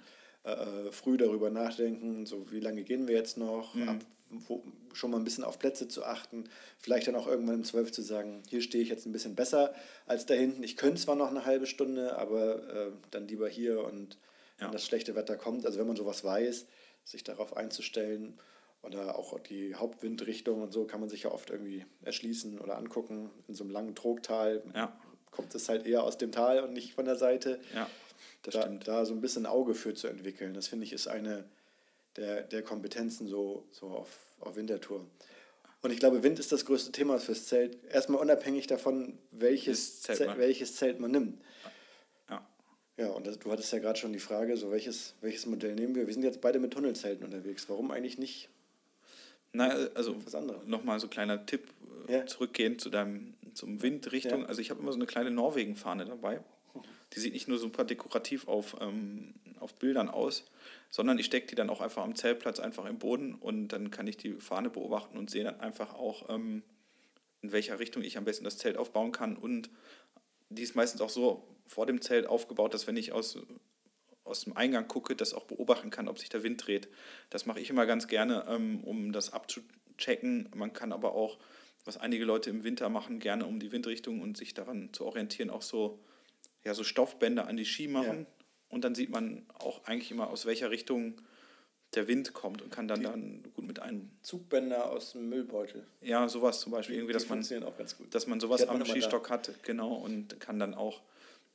Äh, 0.45 0.51
äh, 0.51 0.93
früh 0.93 1.17
darüber 1.17 1.49
nachdenken, 1.51 2.27
so 2.27 2.51
wie 2.53 2.61
lange 2.61 2.83
gehen 2.85 3.09
wir 3.09 3.15
jetzt 3.15 3.39
noch, 3.39 3.75
Mhm. 3.75 3.89
ab, 3.89 3.97
wo, 4.29 4.63
schon 4.93 5.11
mal 5.11 5.17
ein 5.17 5.25
bisschen 5.25 5.43
auf 5.43 5.59
Plätze 5.59 5.89
zu 5.89 6.05
achten, 6.05 6.45
vielleicht 6.79 7.09
dann 7.09 7.15
auch 7.17 7.27
irgendwann 7.27 7.57
um 7.57 7.65
12 7.65 7.93
zu 7.93 8.03
sagen, 8.03 8.43
hier 8.49 8.61
stehe 8.61 8.83
ich 8.83 8.91
jetzt 8.91 9.07
ein 9.07 9.13
bisschen 9.13 9.35
besser 9.35 9.75
als 10.07 10.27
da 10.27 10.35
hinten. 10.35 10.63
Ich 10.63 10.77
könnte 10.77 11.01
zwar 11.01 11.17
noch 11.17 11.31
eine 11.31 11.47
halbe 11.47 11.67
Stunde, 11.67 12.19
aber 12.19 12.69
äh, 12.69 12.93
dann 13.11 13.27
lieber 13.27 13.49
hier 13.49 13.83
und 13.85 14.19
Ja. 14.61 14.67
wenn 14.67 14.73
das 14.73 14.85
schlechte 14.87 15.15
Wetter 15.17 15.37
kommt, 15.37 15.67
also 15.67 15.79
wenn 15.79 15.87
man 15.87 15.97
sowas 15.97 16.23
weiß, 16.25 16.67
sich 17.05 17.25
darauf 17.25 17.57
einzustellen 17.57 18.39
oder 18.83 19.19
auch 19.19 19.39
die 19.41 19.75
Hauptwindrichtung 19.75 20.63
und 20.63 20.73
so 20.73 20.85
kann 20.85 21.01
man 21.01 21.09
sich 21.09 21.25
ja 21.25 21.33
oft 21.33 21.51
irgendwie 21.51 21.85
erschließen 22.03 22.59
oder 22.61 22.77
angucken. 22.77 23.31
In 23.49 23.55
so 23.55 23.65
einem 23.65 23.73
langen 23.73 23.95
Trogtal 23.95 24.63
Ja. 24.75 24.97
kommt 25.31 25.55
es 25.55 25.69
halt 25.69 25.87
eher 25.87 26.05
aus 26.05 26.19
dem 26.19 26.33
Tal 26.33 26.63
und 26.63 26.73
nicht 26.73 26.95
von 26.95 27.05
der 27.05 27.17
Seite 27.17 27.61
Ja, 27.75 27.89
das 28.43 28.55
da, 28.55 28.63
stimmt. 28.63 28.87
da 28.89 29.05
so 29.05 29.13
ein 29.15 29.21
bisschen 29.21 29.43
ein 29.45 29.51
Auge 29.53 29.75
für 29.75 29.95
zu 29.95 30.07
entwickeln. 30.07 30.55
Das 30.55 30.69
finde 30.69 30.85
ich 30.85 30.93
ist 30.93 31.09
eine 31.09 31.45
der, 32.17 32.43
der 32.43 32.63
Kompetenzen 32.63 33.27
so, 33.27 33.65
so 33.73 33.87
auf, 33.89 34.09
auf 34.41 34.55
Wintertour. 34.57 35.05
Und 35.83 35.91
ich 35.91 35.99
glaube, 35.99 36.23
Wind 36.23 36.39
ist 36.39 36.53
das 36.53 36.65
größte 36.65 36.93
Thema 36.93 37.19
fürs 37.19 37.47
Zelt. 37.47 37.77
Erstmal 37.91 38.21
unabhängig 38.21 38.67
davon, 38.69 39.19
welches 39.33 40.01
Zelt 40.03 40.19
Zelt, 40.19 40.31
man- 40.31 40.39
welches 40.39 40.77
Zelt 40.77 41.01
man 41.01 41.11
nimmt. 41.11 41.43
Ja. 42.97 43.09
Und 43.09 43.27
das, 43.27 43.39
du 43.39 43.51
hattest 43.51 43.73
ja 43.73 43.79
gerade 43.79 43.99
schon 43.99 44.13
die 44.13 44.19
Frage, 44.21 44.57
so 44.57 44.71
welches, 44.71 45.15
welches 45.21 45.47
Modell 45.47 45.75
nehmen 45.75 45.95
wir? 45.95 46.07
Wir 46.07 46.15
sind 46.15 46.23
jetzt 46.23 46.41
beide 46.41 46.59
mit 46.59 46.73
Tunnelzelten 46.73 47.25
unterwegs. 47.25 47.69
Warum 47.69 47.91
eigentlich 47.91 48.19
nicht? 48.19 48.49
Na, 49.53 49.69
also 49.95 50.17
nochmal 50.67 50.99
so 51.01 51.09
kleiner 51.09 51.47
Tipp 51.47 51.69
äh, 52.09 52.13
Ja. 52.13 52.27
zurückgehend 52.27 52.81
zu 52.81 52.91
deinem 52.91 53.35
zum 53.55 53.83
Windrichtung. 53.83 54.43
Ja. 54.43 54.47
Also 54.47 54.61
ich 54.61 54.71
habe 54.71 54.81
immer 54.81 54.93
so 54.93 54.99
eine 54.99 55.07
kleine 55.07 55.31
Norwegen-Fahne 55.31 56.05
dabei. 56.07 56.41
Die 57.13 57.21
sieht 57.21 57.33
nicht 57.35 57.47
nur 57.47 57.59
super 57.59 57.85
dekorativ 57.85 58.49
auf, 58.49 58.77
ähm, 58.81 59.35
auf 59.61 59.75
Bildern 59.75 60.09
aus, 60.09 60.45
sondern 60.91 61.19
ich 61.21 61.27
stecke 61.27 61.47
die 61.47 61.55
dann 61.55 61.71
auch 61.71 61.81
einfach 61.81 62.03
am 62.03 62.17
Zeltplatz 62.17 62.59
einfach 62.59 62.87
im 62.87 62.99
Boden 62.99 63.35
und 63.35 63.69
dann 63.69 63.93
kann 63.93 64.09
ich 64.09 64.17
die 64.17 64.33
Fahne 64.33 64.71
beobachten 64.71 65.17
und 65.17 65.31
sehe 65.31 65.45
dann 65.45 65.61
einfach 65.61 65.95
auch, 65.95 66.29
ähm, 66.31 66.65
in 67.43 67.53
welcher 67.53 67.79
Richtung 67.79 68.03
ich 68.03 68.19
am 68.19 68.25
besten 68.25 68.43
das 68.45 68.59
Zelt 68.59 68.77
aufbauen 68.77 69.13
kann. 69.13 69.37
Und 69.37 69.71
die 70.55 70.63
ist 70.63 70.75
meistens 70.75 71.01
auch 71.01 71.11
so 71.11 71.47
vor 71.67 71.87
dem 71.87 72.01
Zelt 72.01 72.27
aufgebaut, 72.27 72.75
dass 72.75 72.87
wenn 72.87 72.97
ich 72.97 73.13
aus, 73.13 73.39
aus 74.25 74.45
dem 74.45 74.57
Eingang 74.57 74.89
gucke, 74.89 75.17
das 75.17 75.35
auch 75.35 75.45
beobachten 75.45 75.91
kann, 75.91 76.09
ob 76.09 76.19
sich 76.19 76.29
der 76.29 76.43
Wind 76.43 76.67
dreht. 76.67 76.89
Das 77.31 77.47
mache 77.47 77.61
ich 77.61 77.71
immer 77.71 77.87
ganz 77.87 78.07
gerne, 78.07 78.47
ähm, 78.49 78.83
um 78.85 79.13
das 79.13 79.33
abzuchecken. 79.33 80.49
Man 80.55 80.73
kann 80.73 80.93
aber 80.93 81.15
auch, 81.15 81.39
was 81.85 81.97
einige 81.97 82.25
Leute 82.25 82.51
im 82.51 82.65
Winter 82.65 82.89
machen, 82.89 83.19
gerne 83.19 83.47
um 83.47 83.61
die 83.61 83.73
Windrichtung 83.73 84.21
und 84.21 84.37
sich 84.37 84.55
daran 84.55 84.93
zu 84.93 85.05
orientieren, 85.05 85.51
auch 85.51 85.63
so, 85.63 85.99
ja, 86.65 86.75
so 86.75 86.85
Stoffbänder 86.85 87.47
an 87.47 87.57
die 87.57 87.67
Ski 87.67 87.89
machen. 87.89 88.21
Ja. 88.21 88.45
Und 88.69 88.85
dann 88.85 88.95
sieht 88.95 89.11
man 89.11 89.47
auch 89.55 89.85
eigentlich 89.85 90.11
immer, 90.11 90.31
aus 90.31 90.47
welcher 90.47 90.71
Richtung 90.71 91.21
der 91.97 92.09
Wind 92.09 92.33
kommt 92.33 92.63
und 92.63 92.71
kann 92.71 92.89
dann, 92.89 93.03
dann 93.03 93.43
gut 93.55 93.67
mit 93.67 93.81
einem, 93.81 94.11
Zugbänder 94.23 94.91
aus 94.91 95.13
dem 95.13 95.29
Müllbeutel. 95.29 95.87
ja, 96.03 96.29
sowas 96.29 96.61
zum 96.61 96.73
Beispiel, 96.73 96.97
irgendwie, 96.97 97.13
Die 97.13 97.19
dass 97.19 97.29
man 97.29 97.65
auch 97.65 97.77
ganz 97.77 97.97
gut. 97.97 98.15
dass 98.15 98.27
man 98.27 98.41
sowas 98.41 98.67
am. 98.67 98.85
Skistock 98.85 99.31
hat, 99.31 99.51
genau, 99.63 99.95
und 99.95 100.39
kann 100.41 100.59
dann 100.59 100.75
auch 100.75 101.03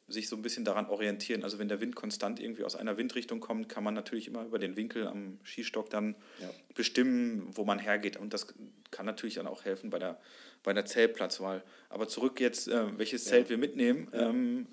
sich 0.08 0.28
so 0.28 0.36
ein 0.36 0.42
bisschen 0.42 0.66
daran 0.66 0.88
orientieren. 0.88 1.44
Also 1.44 1.60
wenn 1.60 1.68
der 1.68 1.82
Wind 1.82 1.96
konstant 1.96 2.40
irgendwie 2.40 2.64
aus 2.64 2.76
einer 2.76 2.98
Windrichtung 2.98 3.40
kommt, 3.40 3.70
kann 3.70 3.84
man 3.84 3.94
natürlich 3.94 4.28
immer 4.28 4.44
über 4.44 4.58
den 4.58 4.76
Winkel 4.76 5.06
am 5.06 5.40
Skistock 5.46 5.92
dann 5.92 6.16
Ja. 6.42 6.50
bestimmen, 6.74 7.48
wo 7.56 7.64
man 7.64 7.78
hergeht. 7.78 8.18
Und 8.18 8.34
das 8.34 8.48
kann 8.90 9.06
natürlich 9.06 9.36
dann 9.36 9.46
auch 9.46 9.66
helfen 9.66 9.92
bei 9.92 10.00
der, 10.00 10.20
bei 10.64 10.74
der 10.74 10.86
Zeltplatzwahl. 10.86 11.64
Aber 11.90 12.08
zurück 12.08 12.40
jetzt, 12.40 12.68
äh, 12.68 12.98
welches 12.98 13.26
Zelt 13.26 13.50
wir 13.52 13.60
mitnehmen. 13.60 14.10
Ähm, 14.14 14.68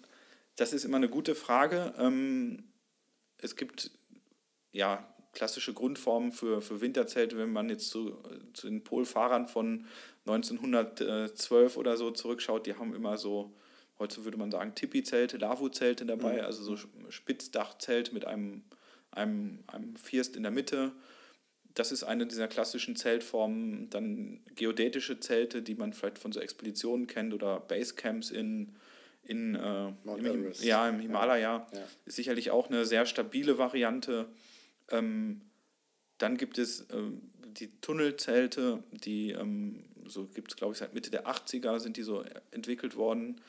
das 0.56 0.72
ist 0.72 0.84
immer 0.86 0.96
eine 0.96 1.10
gute 1.10 1.34
Frage. 1.34 1.92
Ähm, 1.98 2.64
es 3.36 3.56
gibt 3.56 3.90
ja 4.72 5.06
klassische 5.36 5.74
Grundformen 5.74 6.32
für, 6.32 6.62
für 6.62 6.80
Winterzelte, 6.80 7.36
wenn 7.36 7.52
man 7.52 7.68
jetzt 7.68 7.90
zu, 7.90 8.16
zu 8.54 8.68
den 8.68 8.82
Polfahrern 8.82 9.46
von 9.46 9.84
1912 10.26 11.76
oder 11.76 11.96
so 11.98 12.10
zurückschaut, 12.10 12.66
die 12.66 12.74
haben 12.74 12.94
immer 12.94 13.18
so, 13.18 13.52
heute 13.98 14.24
würde 14.24 14.38
man 14.38 14.50
sagen, 14.50 14.74
Tipi-Zelte, 14.74 15.36
Lavu-Zelte 15.36 16.06
dabei, 16.06 16.42
also 16.42 16.64
so 16.64 16.88
Spitzdachzelt 17.10 18.14
mit 18.14 18.24
einem, 18.24 18.62
einem, 19.10 19.62
einem 19.66 19.94
First 19.96 20.36
in 20.36 20.42
der 20.42 20.52
Mitte. 20.52 20.92
Das 21.74 21.92
ist 21.92 22.02
eine 22.02 22.26
dieser 22.26 22.48
klassischen 22.48 22.96
Zeltformen. 22.96 23.90
Dann 23.90 24.40
geodätische 24.54 25.20
Zelte, 25.20 25.60
die 25.60 25.74
man 25.74 25.92
vielleicht 25.92 26.18
von 26.18 26.32
so 26.32 26.40
Expeditionen 26.40 27.06
kennt 27.06 27.34
oder 27.34 27.60
Basecamps 27.60 28.30
in, 28.30 28.74
in 29.22 29.54
äh, 29.54 29.88
im, 30.16 30.52
ja, 30.60 30.88
im 30.88 30.98
Himalaya. 30.98 31.68
Ja. 31.70 31.78
Ist 32.06 32.16
sicherlich 32.16 32.50
auch 32.50 32.70
eine 32.70 32.86
sehr 32.86 33.04
stabile 33.04 33.58
Variante. 33.58 34.26
Ähm, 34.90 35.42
dann 36.18 36.36
gibt 36.36 36.58
es 36.58 36.86
ähm, 36.90 37.30
die 37.44 37.80
Tunnelzelte, 37.80 38.82
die 38.90 39.32
ähm, 39.32 39.84
so 40.06 40.26
gibt 40.26 40.52
es, 40.52 40.56
glaube 40.56 40.72
ich, 40.72 40.78
seit 40.78 40.94
Mitte 40.94 41.10
der 41.10 41.26
80er 41.26 41.80
sind 41.80 41.96
die 41.96 42.02
so 42.02 42.24
entwickelt 42.50 42.96
worden. 42.96 43.40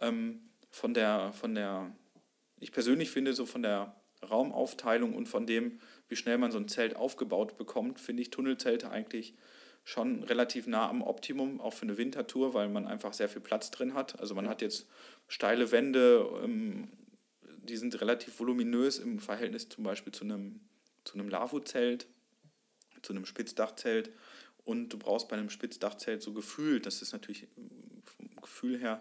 Ähm, 0.00 0.40
von 0.70 0.94
der, 0.94 1.32
von 1.32 1.54
der, 1.54 1.94
ich 2.58 2.72
persönlich 2.72 3.10
finde, 3.10 3.32
so 3.32 3.46
von 3.46 3.62
der 3.62 3.94
Raumaufteilung 4.28 5.14
und 5.14 5.26
von 5.26 5.46
dem, 5.46 5.78
wie 6.08 6.16
schnell 6.16 6.38
man 6.38 6.52
so 6.52 6.58
ein 6.58 6.68
Zelt 6.68 6.96
aufgebaut 6.96 7.56
bekommt, 7.56 8.00
finde 8.00 8.22
ich 8.22 8.30
Tunnelzelte 8.30 8.90
eigentlich 8.90 9.34
schon 9.84 10.24
relativ 10.24 10.66
nah 10.66 10.88
am 10.88 11.02
Optimum, 11.02 11.60
auch 11.60 11.72
für 11.72 11.82
eine 11.82 11.96
Wintertour, 11.96 12.54
weil 12.54 12.68
man 12.68 12.86
einfach 12.86 13.12
sehr 13.12 13.28
viel 13.28 13.40
Platz 13.40 13.70
drin 13.70 13.94
hat. 13.94 14.18
Also 14.18 14.34
man 14.34 14.48
hat 14.48 14.60
jetzt 14.60 14.88
steile 15.28 15.70
Wände, 15.70 16.28
ähm, 16.42 16.88
die 17.42 17.76
sind 17.76 18.00
relativ 18.00 18.38
voluminös 18.38 18.98
im 18.98 19.18
Verhältnis 19.18 19.68
zum 19.68 19.84
Beispiel 19.84 20.12
zu 20.12 20.24
einem, 20.24 20.60
zu 21.06 21.14
einem 21.14 21.28
Lavu-Zelt, 21.28 22.06
zu 23.02 23.12
einem 23.12 23.24
Spitzdachzelt. 23.24 24.10
Und 24.64 24.88
du 24.88 24.98
brauchst 24.98 25.28
bei 25.28 25.36
einem 25.36 25.50
Spitzdachzelt 25.50 26.22
so 26.22 26.32
gefühlt, 26.32 26.86
das 26.86 27.00
ist 27.00 27.12
natürlich 27.12 27.46
vom 28.04 28.36
Gefühl 28.42 28.78
her 28.78 29.00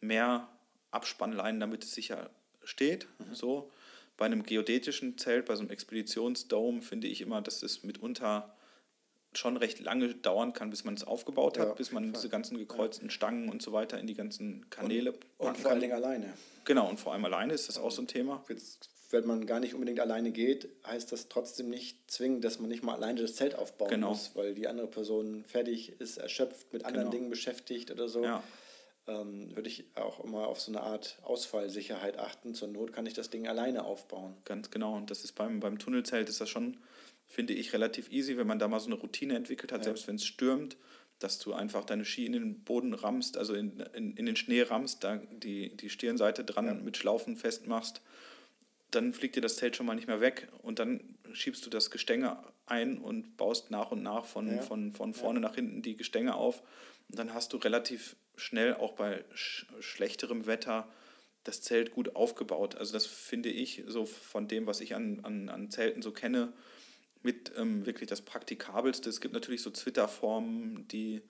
mehr 0.00 0.48
Abspannleinen, 0.90 1.60
damit 1.60 1.84
es 1.84 1.92
sicher 1.92 2.30
steht. 2.62 3.08
So. 3.32 3.70
Bei 4.16 4.26
einem 4.26 4.42
geodätischen 4.42 5.16
Zelt, 5.16 5.46
bei 5.46 5.54
so 5.54 5.62
einem 5.62 5.70
Expeditionsdome, 5.70 6.82
finde 6.82 7.06
ich 7.06 7.20
immer, 7.20 7.40
dass 7.40 7.62
es 7.62 7.84
mitunter 7.84 8.54
schon 9.32 9.56
recht 9.56 9.80
lange 9.80 10.14
dauern 10.14 10.52
kann, 10.52 10.70
bis 10.70 10.84
man 10.84 10.94
es 10.94 11.04
aufgebaut 11.04 11.56
Ja, 11.56 11.64
hat, 11.64 11.76
bis 11.76 11.88
auf 11.88 11.94
man 11.94 12.12
diese 12.12 12.28
ganzen 12.28 12.58
gekreuzten 12.58 13.10
Stangen 13.10 13.48
und 13.48 13.62
so 13.62 13.72
weiter 13.72 13.98
in 13.98 14.06
die 14.06 14.14
ganzen 14.14 14.68
Kanäle 14.70 15.12
Und 15.12 15.20
packen 15.20 15.28
vor 15.38 15.46
allen 15.48 15.62
kann. 15.62 15.80
Dingen 15.80 15.92
alleine. 15.92 16.32
Genau, 16.64 16.88
und 16.88 16.98
vor 16.98 17.12
allem 17.12 17.24
alleine 17.24 17.52
ist 17.52 17.68
das 17.68 17.78
auch 17.78 17.90
so 17.90 18.02
ein 18.02 18.08
Thema. 18.08 18.44
Jetzt, 18.48 18.90
wenn 19.10 19.26
man 19.26 19.46
gar 19.46 19.58
nicht 19.60 19.74
unbedingt 19.74 20.00
alleine 20.00 20.30
geht, 20.32 20.68
heißt 20.86 21.10
das 21.12 21.28
trotzdem 21.28 21.70
nicht 21.70 22.10
zwingend, 22.10 22.44
dass 22.44 22.58
man 22.60 22.68
nicht 22.68 22.82
mal 22.82 22.94
alleine 22.94 23.20
das 23.22 23.34
Zelt 23.36 23.54
aufbauen 23.54 23.88
Genau. 23.88 24.10
muss, 24.10 24.32
weil 24.34 24.54
die 24.54 24.68
andere 24.68 24.86
Person 24.86 25.44
fertig 25.46 25.98
ist, 26.00 26.18
erschöpft, 26.18 26.72
mit 26.72 26.84
anderen 26.84 27.06
Genau. 27.06 27.12
Dingen 27.18 27.30
beschäftigt 27.30 27.90
oder 27.90 28.08
so. 28.08 28.22
Ja. 28.22 28.42
Ähm, 29.06 29.56
würde 29.56 29.68
ich 29.70 29.84
auch 29.94 30.22
immer 30.22 30.46
auf 30.48 30.60
so 30.60 30.70
eine 30.70 30.82
Art 30.82 31.18
Ausfallsicherheit 31.22 32.18
achten. 32.18 32.54
Zur 32.54 32.68
Not 32.68 32.92
kann 32.92 33.06
ich 33.06 33.14
das 33.14 33.30
Ding 33.30 33.48
alleine 33.48 33.84
aufbauen. 33.84 34.36
Ganz 34.44 34.70
genau. 34.70 34.94
Und 34.96 35.10
das 35.10 35.24
ist 35.24 35.32
beim, 35.32 35.60
beim 35.60 35.78
Tunnelzelt 35.78 36.28
ist 36.28 36.42
das 36.42 36.50
schon, 36.50 36.76
finde 37.26 37.54
ich, 37.54 37.72
relativ 37.72 38.10
easy, 38.12 38.36
wenn 38.36 38.46
man 38.46 38.58
da 38.58 38.68
mal 38.68 38.80
so 38.80 38.86
eine 38.86 38.96
Routine 38.96 39.34
entwickelt 39.36 39.72
hat, 39.72 39.80
Ja. 39.80 39.84
selbst 39.84 40.06
wenn 40.08 40.16
es 40.16 40.26
stürmt, 40.26 40.76
dass 41.20 41.38
du 41.38 41.54
einfach 41.54 41.84
deine 41.86 42.04
Ski 42.04 42.26
in 42.26 42.32
den 42.34 42.62
Boden 42.64 42.92
rammst, 42.92 43.38
also 43.38 43.54
in, 43.54 43.80
in, 43.94 44.14
in 44.16 44.26
den 44.26 44.36
Schnee 44.36 44.60
rammst, 44.62 45.02
da 45.02 45.16
die, 45.16 45.74
die 45.74 45.88
Stirnseite 45.88 46.44
dran 46.44 46.66
Ja. 46.66 46.74
mit 46.74 46.98
Schlaufen 46.98 47.36
festmachst, 47.36 48.02
dann 48.90 49.12
fliegt 49.12 49.36
dir 49.36 49.40
das 49.42 49.56
Zelt 49.56 49.76
schon 49.76 49.86
mal 49.86 49.94
nicht 49.94 50.06
mehr 50.08 50.20
weg 50.20 50.48
und 50.62 50.78
dann 50.78 51.18
schiebst 51.32 51.64
du 51.66 51.70
das 51.70 51.90
Gestänge 51.90 52.38
ein 52.66 52.98
und 52.98 53.36
baust 53.36 53.70
nach 53.70 53.90
und 53.90 54.02
nach 54.02 54.24
von, 54.24 54.56
Ja. 54.56 54.62
von, 54.62 54.92
von 54.92 55.12
vorne 55.14 55.40
nach 55.40 55.54
hinten 55.54 55.82
die 55.82 55.96
Gestänge 55.96 56.34
auf. 56.34 56.62
Und 57.10 57.18
dann 57.18 57.34
hast 57.34 57.52
du 57.52 57.58
relativ 57.58 58.16
schnell 58.36 58.74
auch 58.74 58.92
bei 58.92 59.24
sch 59.34 59.66
schlechterem 59.80 60.46
Wetter 60.46 60.88
das 61.44 61.60
Zelt 61.62 61.92
gut 61.92 62.14
aufgebaut. 62.16 62.76
Also 62.76 62.92
das 62.92 63.06
finde 63.06 63.48
ich 63.50 63.84
so 63.86 64.04
von 64.06 64.48
dem, 64.48 64.66
was 64.66 64.80
ich 64.80 64.94
an, 64.94 65.20
an, 65.24 65.48
an 65.48 65.70
Zelten 65.70 66.02
so 66.02 66.12
kenne, 66.12 66.52
mit 67.22 67.52
ähm, 67.56 67.84
wirklich 67.86 68.08
das 68.08 68.22
Praktikabelste. 68.22 69.08
Es 69.10 69.20
gibt 69.20 69.34
natürlich 69.34 69.62
so 69.62 69.70
Twitter-Formen, 69.70 70.86
die 70.88 71.22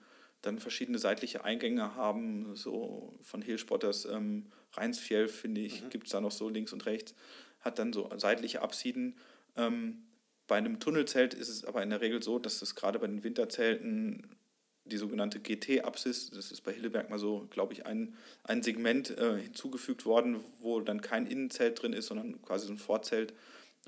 dann 0.43 0.59
verschiedene 0.59 0.99
seitliche 0.99 1.45
Eingänge 1.45 1.95
haben, 1.97 2.55
so 2.55 3.17
von 3.23 3.43
Hillspotters 3.43 4.05
ähm, 4.07 4.47
Rheinsfjell, 4.73 5.29
finde 5.29 5.61
ich, 5.63 5.83
Mhm. 5.83 5.91
gibt 5.91 6.07
es 6.07 6.13
da 6.13 6.21
noch 6.21 6.31
so 6.31 6.49
links 6.49 6.73
und 6.73 6.87
rechts, 6.87 7.15
hat 7.61 7.79
dann 7.79 7.93
so 7.93 8.11
seitliche 8.17 8.63
Apsiden. 8.63 9.17
Ähm, 9.57 10.05
bei 10.47 10.57
einem 10.57 10.81
Tunnelzelt 10.81 11.35
ist 11.35 11.49
es 11.49 11.65
aber 11.65 11.83
in 11.83 11.91
der 11.91 12.01
Regel 12.01 12.23
so, 12.23 12.39
dass 12.39 12.63
es 12.63 12.75
gerade 12.75 12.99
bei 12.99 13.07
den 13.07 13.23
Winterzelten 13.23 14.37
die 14.89 14.97
sogenannte 14.97 15.39
GT-Apsis, 15.41 16.31
das 16.31 16.51
ist 16.51 16.63
bei 16.63 16.73
Hilleberg 16.73 17.11
mal 17.11 17.19
so, 17.19 17.47
glaube 17.51 17.75
ich, 17.75 17.87
ein, 17.87 18.15
ein 18.45 18.63
Segment 18.63 19.17
äh, 19.17 19.37
hinzugefügt 19.37 20.07
worden, 20.07 20.41
wo 20.61 20.81
dann 20.81 21.01
kein 21.01 21.27
Innenzelt 21.27 21.83
drin 21.83 21.93
ist, 21.93 22.07
sondern 22.07 22.41
quasi 22.43 22.67
so 22.67 22.73
ein 22.73 22.79
Vorzelt, 22.79 23.35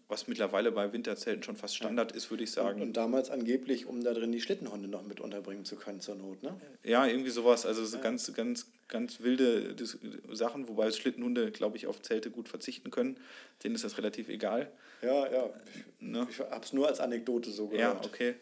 was 0.09 0.29
mittlerweile 0.29 0.73
bei 0.73 0.93
Winterzelten 0.93 1.43
schon 1.43 1.57
fast 1.57 1.77
Standard 1.77 2.13
ist, 2.13 2.31
würde 2.31 2.45
ich 2.45 2.53
sagen. 2.53 2.83
Und 2.83 2.95
damals 2.97 3.31
angeblich, 3.31 3.87
um 3.87 4.03
da 4.03 4.13
drin 4.13 4.33
die 4.33 4.41
Schlittenhunde 4.41 4.89
noch 4.89 5.03
mit 5.03 5.21
unterbringen 5.21 5.65
zu 5.65 5.77
können 5.77 6.01
zur 6.01 6.17
Not, 6.17 6.43
ne? 6.43 6.55
Ja, 6.83 7.07
irgendwie 7.07 7.31
sowas. 7.31 7.67
Also 7.67 7.85
so 7.85 7.99
ganz, 7.99 8.33
ganz, 8.35 8.67
ganz 8.91 9.21
wilde 9.21 9.75
Sachen, 10.33 10.69
wobei 10.69 10.91
Schlittenhunde, 10.91 11.51
glaube 11.51 11.77
ich, 11.79 11.87
auf 11.87 12.03
Zelte 12.03 12.31
gut 12.31 12.49
verzichten 12.49 12.91
können. 12.91 13.19
Denen 13.65 13.75
ist 13.75 13.85
das 13.85 13.97
relativ 13.97 14.29
egal. 14.29 14.71
Ja, 15.01 15.33
ja. 15.33 15.51
Ne? 16.01 16.27
Ich 16.31 16.39
habe 16.41 16.65
es 16.65 16.73
nur 16.75 16.87
als 16.89 17.01
Anekdote 17.01 17.51
so 17.51 17.71
Ja, 17.73 17.93
gehört. 17.93 18.07
okay. 18.07 18.35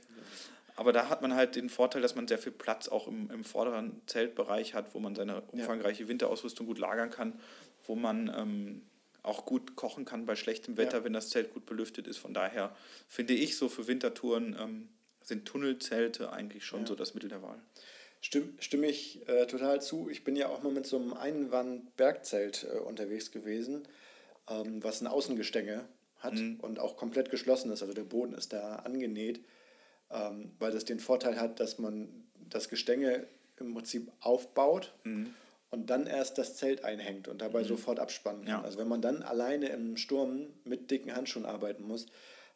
Aber 0.74 0.92
da 0.92 1.08
hat 1.08 1.22
man 1.22 1.34
halt 1.34 1.56
den 1.56 1.70
Vorteil, 1.70 2.02
dass 2.02 2.14
man 2.14 2.28
sehr 2.28 2.38
viel 2.38 2.52
Platz 2.52 2.88
auch 2.88 3.08
im, 3.08 3.30
im 3.30 3.44
vorderen 3.44 4.00
Zeltbereich 4.06 4.74
hat, 4.74 4.94
wo 4.94 5.00
man 5.00 5.14
seine 5.14 5.40
umfangreiche 5.42 6.08
Winterausrüstung 6.08 6.66
gut 6.66 6.78
lagern 6.78 7.10
kann, 7.10 7.38
wo 7.86 7.94
man 7.96 8.32
ähm, 8.36 8.82
auch 9.24 9.44
gut 9.44 9.74
kochen 9.76 10.04
kann 10.04 10.24
bei 10.24 10.36
schlechtem 10.36 10.76
Wetter, 10.76 10.98
Ja. 10.98 11.04
wenn 11.04 11.12
das 11.12 11.30
Zelt 11.30 11.52
gut 11.52 11.66
belüftet 11.66 12.06
ist. 12.06 12.18
Von 12.18 12.32
daher 12.32 12.74
finde 13.08 13.34
ich 13.34 13.56
so 13.56 13.68
für 13.68 13.86
Wintertouren 13.88 14.56
ähm, 14.58 14.88
sind 15.20 15.46
Tunnelzelte 15.46 16.32
eigentlich 16.32 16.64
schon 16.64 16.82
Ja. 16.82 16.86
so 16.86 16.94
das 16.94 17.12
Mittel 17.12 17.28
der 17.28 17.42
Wahl. 17.42 17.60
Stimm, 18.20 18.56
stimme 18.60 18.86
ich 18.88 19.26
äh, 19.28 19.46
total 19.46 19.80
zu. 19.80 20.08
Ich 20.10 20.24
bin 20.24 20.34
ja 20.36 20.48
auch 20.48 20.62
mal 20.62 20.72
mit 20.72 20.86
so 20.86 20.96
einem 20.96 21.12
Einwand-Bergzelt 21.14 22.66
äh, 22.72 22.78
unterwegs 22.78 23.30
gewesen, 23.30 23.86
ähm, 24.50 24.82
was 24.82 25.00
ein 25.00 25.06
Außengestänge 25.06 25.84
hat 26.18 26.34
Mhm. 26.34 26.58
und 26.60 26.80
auch 26.80 26.96
komplett 26.96 27.30
geschlossen 27.30 27.70
ist. 27.70 27.82
Also 27.82 27.94
der 27.94 28.02
Boden 28.04 28.34
ist 28.34 28.52
da 28.52 28.76
angenäht, 28.76 29.40
ähm, 30.10 30.50
weil 30.58 30.72
das 30.72 30.84
den 30.84 30.98
Vorteil 31.00 31.40
hat, 31.40 31.60
dass 31.60 31.78
man 31.78 32.08
das 32.50 32.68
Gestänge 32.68 33.26
im 33.60 33.72
Prinzip 33.74 34.10
aufbaut 34.20 34.92
Mhm. 35.04 35.34
und 35.70 35.90
dann 35.90 36.06
erst 36.08 36.38
das 36.38 36.56
Zelt 36.56 36.82
einhängt 36.84 37.28
und 37.28 37.40
dabei 37.40 37.62
sofort 37.62 38.00
abspannen 38.00 38.42
kann. 38.46 38.50
Ja. 38.50 38.62
Also 38.62 38.78
wenn 38.78 38.88
man 38.88 39.00
dann 39.02 39.22
alleine 39.22 39.68
im 39.68 39.96
Sturm 39.96 40.46
mit 40.64 40.90
dicken 40.90 41.14
Handschuhen 41.14 41.46
arbeiten 41.46 41.84
muss, 41.84 42.06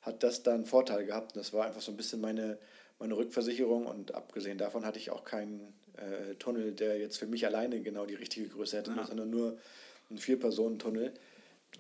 hat 0.01 0.25
das 0.25 0.43
dann 0.43 0.55
einen 0.55 0.67
Vorteil 0.67 1.05
gehabt. 1.05 1.37
Und 1.37 1.41
das 1.41 1.53
war 1.53 1.67
einfach 1.67 1.83
so 1.83 1.93
ein 1.93 1.97
bisschen 1.97 2.21
meine, 2.21 2.59
meine 3.03 3.17
Rückversicherung 3.17 3.87
und 3.87 4.15
abgesehen 4.15 4.59
davon 4.59 4.85
hatte 4.87 4.99
ich 4.99 5.11
auch 5.11 5.25
keinen 5.25 5.61
äh, 5.97 6.35
Tunnel, 6.37 6.73
der 6.73 6.99
jetzt 6.99 7.19
für 7.19 7.27
mich 7.27 7.45
alleine 7.47 7.81
genau 7.81 8.07
die 8.07 8.15
richtige 8.15 8.49
Größe 8.49 8.79
hätte, 8.79 8.93
Ja. 8.97 9.05
sondern 9.07 9.29
nur 9.31 9.59
ein 10.11 10.19
Vier-Personen-Tunnel, 10.19 11.13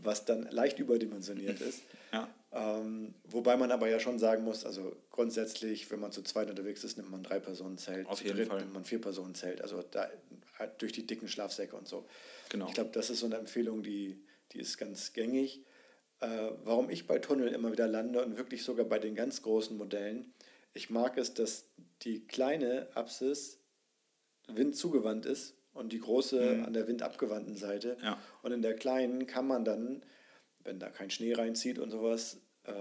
was 0.03 0.25
dann 0.25 0.49
leicht 0.51 0.79
überdimensioniert 0.79 1.61
ist. 1.69 1.83
Ja. 2.13 2.29
Ähm, 2.55 3.15
wobei 3.25 3.57
man 3.57 3.71
aber 3.71 3.89
ja 3.89 3.99
schon 4.01 4.19
sagen 4.19 4.45
muss, 4.45 4.65
also 4.67 4.95
grundsätzlich, 5.11 5.91
wenn 5.91 6.01
man 6.01 6.13
zu 6.13 6.23
zweit 6.23 6.51
unterwegs 6.51 6.83
ist, 6.85 6.97
nimmt 6.97 7.11
man 7.11 7.21
ein 7.21 7.25
Drei-Personen-Zelt. 7.25 8.07
Auf 8.09 8.19
zu 8.19 8.25
jeden 8.25 8.37
dritt 8.39 8.49
Fall. 8.49 8.59
nimmt 8.61 8.73
man 8.75 8.83
ein 8.83 8.85
Vier-Personen-Zelt. 8.85 9.63
Also 9.63 9.83
da, 9.91 10.11
halt 10.59 10.83
durch 10.83 10.93
die 10.93 11.07
dicken 11.07 11.29
Schlafsäcke 11.29 11.77
und 11.77 11.87
so. 11.89 12.05
Genau. 12.51 12.67
Ich 12.69 12.75
glaube, 12.75 12.91
das 12.93 13.09
ist 13.11 13.21
so 13.21 13.27
eine 13.27 13.37
Empfehlung, 13.37 13.83
die, 13.83 14.21
die 14.53 14.59
ist 14.59 14.77
ganz 14.77 15.13
gängig. 15.13 15.63
Äh, 16.21 16.51
warum 16.65 16.91
ich 16.91 17.07
bei 17.07 17.19
Tunnel 17.19 17.49
immer 17.49 17.73
wieder 17.73 17.89
lande 17.89 18.23
und 18.25 18.37
wirklich 18.37 18.63
sogar 18.65 18.85
bei 18.87 18.99
den 18.99 19.15
ganz 19.15 19.41
großen 19.43 19.77
Modellen, 19.77 20.33
ich 20.75 20.91
mag 20.91 21.17
es, 21.19 21.35
dass 21.35 21.67
die 22.03 22.27
kleine 22.27 22.89
Apsis 22.95 23.59
windzugewandt 24.49 25.27
ist 25.27 25.55
und 25.73 25.93
die 25.93 26.01
große 26.01 26.63
an 26.67 26.73
der 26.73 26.87
windabgewandten 26.89 27.57
Seite. 27.57 27.97
Ja. 28.03 28.19
Und 28.43 28.53
in 28.53 28.63
der 28.63 28.75
kleinen 28.75 29.27
kann 29.27 29.47
man 29.47 29.65
dann, 29.65 30.05
wenn 30.65 30.79
da 30.79 30.91
kein 30.91 31.11
Schnee 31.11 31.33
reinzieht 31.35 31.79
und 31.79 31.91
sowas, 31.91 32.39
äh, 32.65 32.73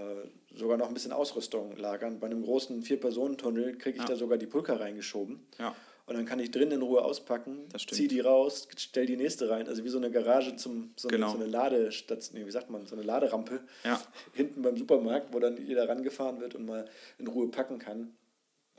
sogar 0.54 0.76
noch 0.76 0.88
ein 0.88 0.94
bisschen 0.94 1.12
Ausrüstung 1.12 1.76
lagern. 1.76 2.20
Bei 2.20 2.26
einem 2.26 2.42
großen 2.42 2.82
Vier-Personen-Tunnel 2.82 3.78
kriege 3.78 3.96
ich 3.96 4.02
Ja. 4.02 4.08
da 4.08 4.16
sogar 4.16 4.38
die 4.38 4.46
Pulker 4.46 4.78
reingeschoben. 4.80 5.46
Ja. 5.58 5.74
Und 6.06 6.16
dann 6.16 6.24
kann 6.26 6.40
ich 6.40 6.50
drin 6.50 6.72
in 6.72 6.82
Ruhe 6.82 7.02
auspacken, 7.04 7.68
zieh 7.76 8.08
die 8.08 8.20
raus, 8.20 8.66
stell 8.76 9.06
die 9.06 9.16
nächste 9.16 9.48
rein. 9.48 9.68
Also 9.68 9.84
wie 9.84 9.88
so 9.88 9.98
eine 9.98 10.10
Garage 10.10 10.56
zum, 10.56 10.92
so, 10.96 11.06
Genau. 11.08 11.28
eine, 11.28 11.36
so 11.38 11.42
eine 11.44 11.50
Ladestation, 11.50 12.40
nee, 12.40 12.46
wie 12.46 12.50
sagt 12.50 12.70
man, 12.70 12.86
so 12.86 12.96
eine 12.96 13.04
Laderampe. 13.04 13.60
Ja. 13.84 14.02
Hinten 14.34 14.62
beim 14.62 14.76
Supermarkt, 14.76 15.32
wo 15.32 15.38
dann 15.38 15.64
jeder 15.64 15.88
rangefahren 15.88 16.40
wird 16.40 16.54
und 16.56 16.66
mal 16.66 16.86
in 17.18 17.28
Ruhe 17.28 17.48
packen 17.48 17.78
kann. 17.78 18.12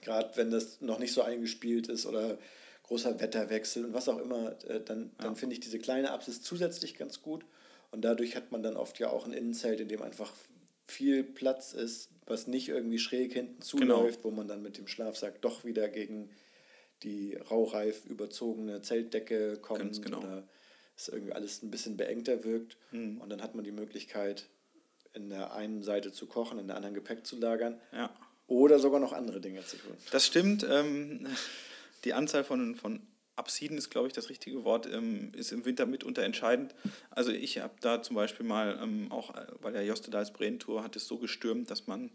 Gerade 0.02 0.32
wenn 0.36 0.52
das 0.52 0.82
noch 0.82 1.00
nicht 1.00 1.14
so 1.14 1.22
eingespielt 1.22 1.88
ist 1.88 2.06
oder 2.06 2.38
großer 2.84 3.22
Wetterwechsel 3.22 3.86
und 3.86 3.94
was 3.94 4.10
auch 4.10 4.20
immer, 4.20 4.56
äh, 4.68 4.82
dann, 4.82 5.12
dann 5.20 5.38
finde 5.38 5.54
ich 5.54 5.62
diese 5.62 5.80
kleine 5.80 6.12
Apsis 6.12 6.42
zusätzlich 6.42 6.96
ganz 6.98 7.22
gut. 7.22 7.46
Und 7.92 8.02
dadurch 8.04 8.36
hat 8.36 8.52
man 8.52 8.64
dann 8.64 8.76
oft 8.76 9.00
ja 9.00 9.10
auch 9.10 9.26
ein 9.26 9.32
Innenzelt, 9.34 9.80
in 9.80 9.88
dem 9.88 10.02
einfach 10.02 10.34
viel 10.88 11.24
Platz 11.24 11.72
ist, 11.74 12.10
was 12.26 12.48
nicht 12.48 12.68
irgendwie 12.68 13.00
schräg 13.00 13.32
hinten 13.32 13.62
Genau. 13.78 13.96
zuläuft, 14.00 14.24
wo 14.26 14.32
man 14.32 14.50
dann 14.50 14.62
mit 14.62 14.78
dem 14.78 14.88
Schlafsack 14.88 15.42
doch 15.42 15.64
wieder 15.64 15.88
gegen 15.88 16.30
die 17.04 17.36
raureif 17.36 18.06
überzogene 18.06 18.82
Zeltdecke 18.82 19.58
kommt 19.58 19.80
Ganz 19.80 20.02
genau. 20.02 20.20
oder 20.20 20.48
es 20.96 21.08
irgendwie 21.10 21.34
alles 21.34 21.62
ein 21.64 21.72
bisschen 21.72 21.98
beengter 21.98 22.44
wirkt. 22.44 22.78
Mhm. 22.92 23.20
Und 23.22 23.30
dann 23.30 23.42
hat 23.42 23.56
man 23.56 23.64
die 23.64 23.72
Möglichkeit, 23.72 24.48
in 25.14 25.30
der 25.30 25.54
einen 25.54 25.84
Seite 25.84 26.12
zu 26.12 26.26
kochen, 26.28 26.60
in 26.60 26.68
der 26.68 26.76
anderen 26.76 26.96
Gepäck 26.96 27.26
zu 27.26 27.38
lagern 27.38 27.80
Ja. 27.92 28.10
oder 28.48 28.80
sogar 28.80 29.00
noch 29.00 29.14
andere 29.14 29.40
Dinge 29.42 29.64
zu 29.66 29.78
tun. 29.78 29.96
Das 30.12 30.26
stimmt. 30.26 30.66
Ähm, 30.70 31.28
die 32.04 32.14
Anzahl 32.14 32.44
von, 32.44 32.76
von 32.76 33.02
Apsiden 33.36 33.78
ist, 33.78 33.90
glaube 33.90 34.08
ich, 34.08 34.14
das 34.14 34.30
richtige 34.30 34.64
Wort, 34.64 34.86
ähm, 34.92 35.32
ist 35.36 35.52
im 35.52 35.66
Winter 35.66 35.86
mitunter 35.86 36.24
entscheidend. 36.24 36.76
Also 37.10 37.32
ich 37.32 37.60
habe 37.60 37.74
da 37.82 38.02
zum 38.04 38.16
Beispiel 38.16 38.46
mal 38.46 38.80
ähm, 38.82 39.12
auch 39.12 39.36
äh, 39.36 39.46
bei 39.62 39.72
der 39.72 39.84
Jostedals 39.86 40.32
Brenntour 40.34 40.84
hat 40.84 40.96
es 40.96 41.08
so 41.08 41.18
gestürmt, 41.18 41.70
dass 41.72 41.88
man 41.88 42.12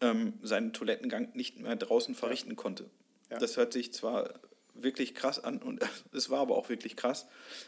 ähm, 0.00 0.34
seinen 0.42 0.72
Toilettengang 0.72 1.30
nicht 1.34 1.58
mehr 1.58 1.76
draußen 1.76 2.14
verrichten 2.14 2.56
konnte. 2.56 2.88
Ja. 3.30 3.38
Das 3.38 3.56
hört 3.56 3.72
sich 3.72 3.92
zwar 3.92 4.40
wirklich 4.74 5.14
krass 5.14 5.42
an 5.42 5.58
und 5.58 5.80
es 6.12 6.30
war 6.30 6.40
aber 6.40 6.56
auch 6.56 6.68
wirklich 6.68 6.96
krass. 6.96 7.26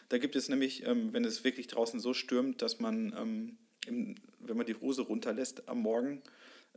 Da 0.09 0.19
gibt 0.19 0.37
es 0.37 0.49
nämlich, 0.49 0.87
ähm, 0.87 1.13
wenn 1.13 1.25
es 1.25 1.45
wirklich 1.45 1.67
draußen 1.69 2.01
so 2.01 2.15
stürmt, 2.15 2.63
dass 2.63 2.81
man, 2.81 3.15
ähm, 3.19 3.59
im, 3.87 4.17
wenn 4.41 4.57
man 4.57 4.67
die 4.67 4.75
Hose 4.75 5.03
runterlässt 5.03 5.69
am 5.69 5.81
Morgen, 5.81 6.23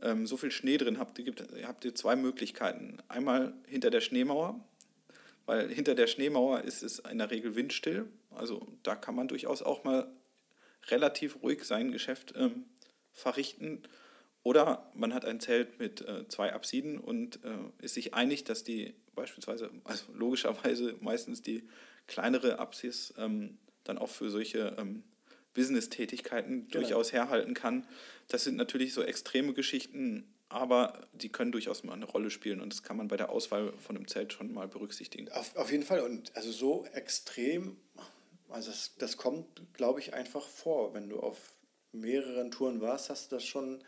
ähm, 0.02 0.26
so 0.26 0.36
viel 0.36 0.50
Schnee 0.50 0.76
drin 0.76 0.98
habt, 0.98 1.16
gibt, 1.16 1.42
habt 1.64 1.84
ihr 1.84 1.94
zwei 1.94 2.16
Möglichkeiten. 2.16 2.98
Einmal 3.08 3.54
hinter 3.66 3.90
der 3.90 4.00
Schneemauer, 4.00 4.60
weil 5.46 5.72
hinter 5.72 5.94
der 5.94 6.06
Schneemauer 6.06 6.62
ist 6.62 6.82
es 6.82 6.98
in 6.98 7.18
der 7.18 7.30
Regel 7.30 7.54
windstill. 7.56 8.08
Also 8.34 8.66
da 8.82 8.94
kann 8.94 9.14
man 9.14 9.28
durchaus 9.28 9.62
auch 9.62 9.84
mal 9.84 10.10
relativ 10.88 11.42
ruhig 11.42 11.64
sein 11.64 11.92
Geschäft 11.92 12.34
ähm, 12.36 12.64
verrichten. 13.12 13.82
Oder 14.46 14.88
man 14.94 15.12
hat 15.12 15.24
ein 15.24 15.40
Zelt 15.40 15.80
mit 15.80 16.02
äh, 16.02 16.28
zwei 16.28 16.52
Apsiden 16.52 17.00
und 17.00 17.40
äh, 17.44 17.84
ist 17.84 17.94
sich 17.94 18.14
einig, 18.14 18.44
dass 18.44 18.62
die 18.62 18.94
beispielsweise, 19.16 19.72
also 19.82 20.04
logischerweise 20.14 20.94
meistens 21.00 21.42
die 21.42 21.64
kleinere 22.06 22.60
Apsis 22.60 23.12
ähm, 23.18 23.58
dann 23.82 23.98
auch 23.98 24.08
für 24.08 24.30
solche 24.30 24.76
ähm, 24.78 25.02
Business-Tätigkeiten 25.54 26.68
Genau. 26.68 26.80
durchaus 26.80 27.12
herhalten 27.12 27.54
kann. 27.54 27.88
Das 28.28 28.44
sind 28.44 28.54
natürlich 28.54 28.94
so 28.94 29.02
extreme 29.02 29.52
Geschichten, 29.52 30.32
aber 30.48 31.08
die 31.12 31.28
können 31.28 31.50
durchaus 31.50 31.82
mal 31.82 31.94
eine 31.94 32.04
Rolle 32.04 32.30
spielen 32.30 32.60
und 32.60 32.72
das 32.72 32.84
kann 32.84 32.96
man 32.96 33.08
bei 33.08 33.16
der 33.16 33.30
Auswahl 33.30 33.72
von 33.78 33.96
einem 33.96 34.06
Zelt 34.06 34.32
schon 34.32 34.54
mal 34.54 34.68
berücksichtigen. 34.68 35.28
Auf, 35.32 35.56
auf 35.56 35.72
jeden 35.72 35.82
Fall. 35.82 36.02
Und 36.02 36.36
also 36.36 36.52
so 36.52 36.86
extrem, 36.92 37.76
also 38.48 38.70
das, 38.70 38.94
das 38.96 39.16
kommt, 39.16 39.72
glaube 39.72 39.98
ich, 39.98 40.14
einfach 40.14 40.46
vor. 40.46 40.94
Wenn 40.94 41.08
du 41.08 41.18
auf 41.18 41.56
mehreren 41.90 42.52
Touren 42.52 42.80
warst, 42.80 43.10
hast 43.10 43.32
du 43.32 43.36
das 43.36 43.44
schon, 43.44 43.82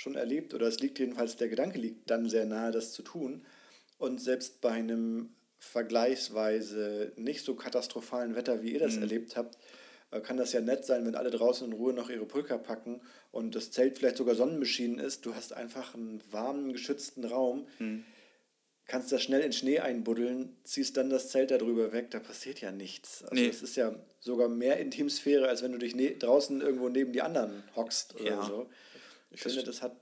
schon 0.00 0.14
erlebt. 0.14 0.54
Oder 0.54 0.66
es 0.66 0.80
liegt 0.80 0.98
jedenfalls, 0.98 1.36
der 1.36 1.48
Gedanke 1.48 1.78
liegt 1.78 2.10
dann 2.10 2.28
sehr 2.28 2.46
nahe, 2.46 2.72
das 2.72 2.92
zu 2.92 3.02
tun. 3.02 3.44
Und 3.98 4.20
selbst 4.20 4.60
bei 4.60 4.70
einem 4.70 5.30
vergleichsweise 5.58 7.12
nicht 7.16 7.44
so 7.44 7.54
katastrophalen 7.54 8.34
Wetter, 8.34 8.62
wie 8.62 8.72
ihr 8.72 8.78
das 8.80 8.96
erlebt 8.96 9.36
habt, 9.36 9.58
äh, 10.10 10.20
kann 10.20 10.38
das 10.38 10.52
ja 10.52 10.60
nett 10.62 10.84
sein, 10.86 11.04
wenn 11.06 11.14
alle 11.14 11.30
draußen 11.30 11.66
in 11.66 11.74
Ruhe 11.74 11.92
noch 11.92 12.08
ihre 12.08 12.24
Pulker 12.24 12.58
packen 12.58 13.02
und 13.30 13.54
das 13.54 13.70
Zelt 13.70 13.98
vielleicht 13.98 14.16
sogar 14.16 14.34
Sonnenbeschienen 14.34 14.98
ist. 14.98 15.26
Du 15.26 15.34
hast 15.34 15.52
einfach 15.52 15.94
einen 15.94 16.22
warmen, 16.30 16.72
geschützten 16.72 17.24
Raum 17.24 17.66
kannst 18.86 19.12
da 19.12 19.20
schnell 19.20 19.42
in 19.42 19.52
Schnee 19.52 19.78
einbuddeln, 19.78 20.56
ziehst 20.64 20.96
dann 20.96 21.10
das 21.10 21.28
Zelt 21.28 21.52
darüber 21.52 21.92
weg, 21.92 22.10
da 22.10 22.18
passiert 22.18 22.60
ja 22.60 22.72
nichts. 22.72 23.22
Also 23.22 23.36
Nee. 23.36 23.46
das 23.46 23.62
ist 23.62 23.76
ja 23.76 23.94
sogar 24.18 24.48
mehr 24.48 24.78
Intimsphäre, 24.78 25.46
als 25.46 25.62
wenn 25.62 25.70
du 25.70 25.78
dich 25.78 25.94
ne 25.94 26.10
draußen 26.16 26.60
irgendwo 26.60 26.88
neben 26.88 27.12
die 27.12 27.22
anderen 27.22 27.62
hockst 27.76 28.16
oder 28.16 28.24
Ja. 28.30 28.42
so. 28.44 28.68
Ich 29.30 29.42
Das 29.42 29.52
finde, 29.52 29.66
das 29.66 29.82
hat, 29.82 29.92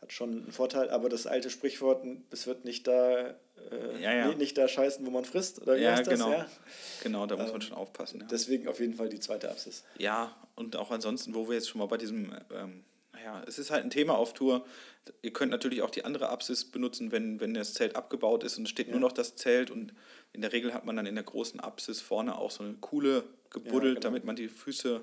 hat 0.00 0.12
schon 0.12 0.30
einen 0.42 0.52
Vorteil, 0.52 0.90
aber 0.90 1.08
das 1.08 1.26
alte 1.26 1.50
Sprichwort, 1.50 2.04
es 2.30 2.46
wird 2.46 2.64
nicht 2.64 2.86
da, 2.86 3.28
äh, 3.28 3.34
Ja, 4.00 4.12
ja. 4.12 4.28
nee, 4.28 4.34
nicht 4.34 4.56
da 4.58 4.68
scheißen, 4.68 5.04
wo 5.06 5.10
man 5.10 5.24
frisst, 5.24 5.60
oder 5.62 5.76
wie 5.76 5.82
Ja, 5.82 5.92
heißt 5.96 6.06
das? 6.06 6.14
genau. 6.14 6.30
Ja? 6.32 6.46
Genau, 7.02 7.26
da 7.26 7.36
muss 7.36 7.52
man 7.52 7.60
schon 7.62 7.76
aufpassen. 7.76 8.20
Ja. 8.20 8.26
Deswegen 8.30 8.68
auf 8.68 8.80
jeden 8.80 8.94
Fall 8.94 9.08
die 9.08 9.20
zweite 9.20 9.50
Apsis. 9.50 9.84
Ja, 9.98 10.36
und 10.54 10.76
auch 10.76 10.90
ansonsten, 10.90 11.34
wo 11.34 11.48
wir 11.48 11.54
jetzt 11.54 11.68
schon 11.68 11.78
mal 11.78 11.86
bei 11.86 11.96
diesem, 11.96 12.32
ähm, 12.52 12.84
naja, 13.12 13.42
es 13.46 13.58
ist 13.58 13.70
halt 13.70 13.84
ein 13.84 13.90
Thema 13.90 14.16
auf 14.16 14.34
Tour. 14.34 14.64
Ihr 15.22 15.32
könnt 15.32 15.52
natürlich 15.52 15.82
auch 15.82 15.90
die 15.90 16.04
andere 16.04 16.28
Apsis 16.28 16.64
benutzen, 16.64 17.12
wenn, 17.12 17.40
wenn 17.40 17.54
das 17.54 17.72
Zelt 17.74 17.96
abgebaut 17.96 18.44
ist 18.44 18.58
und 18.58 18.64
es 18.64 18.70
steht 18.70 18.90
nur 18.90 19.00
noch 19.00 19.12
das 19.12 19.36
Zelt 19.36 19.70
und 19.70 19.94
in 20.32 20.42
der 20.42 20.52
Regel 20.52 20.74
hat 20.74 20.84
man 20.84 20.96
dann 20.96 21.06
in 21.06 21.14
der 21.14 21.24
großen 21.24 21.60
Apsis 21.60 22.00
vorne 22.00 22.36
auch 22.36 22.50
so 22.50 22.62
eine 22.64 22.74
coole 22.74 23.24
gebuddelt, 23.50 23.96
genau. 23.96 24.00
damit 24.02 24.24
man 24.24 24.36
die 24.36 24.48
Füße 24.48 25.02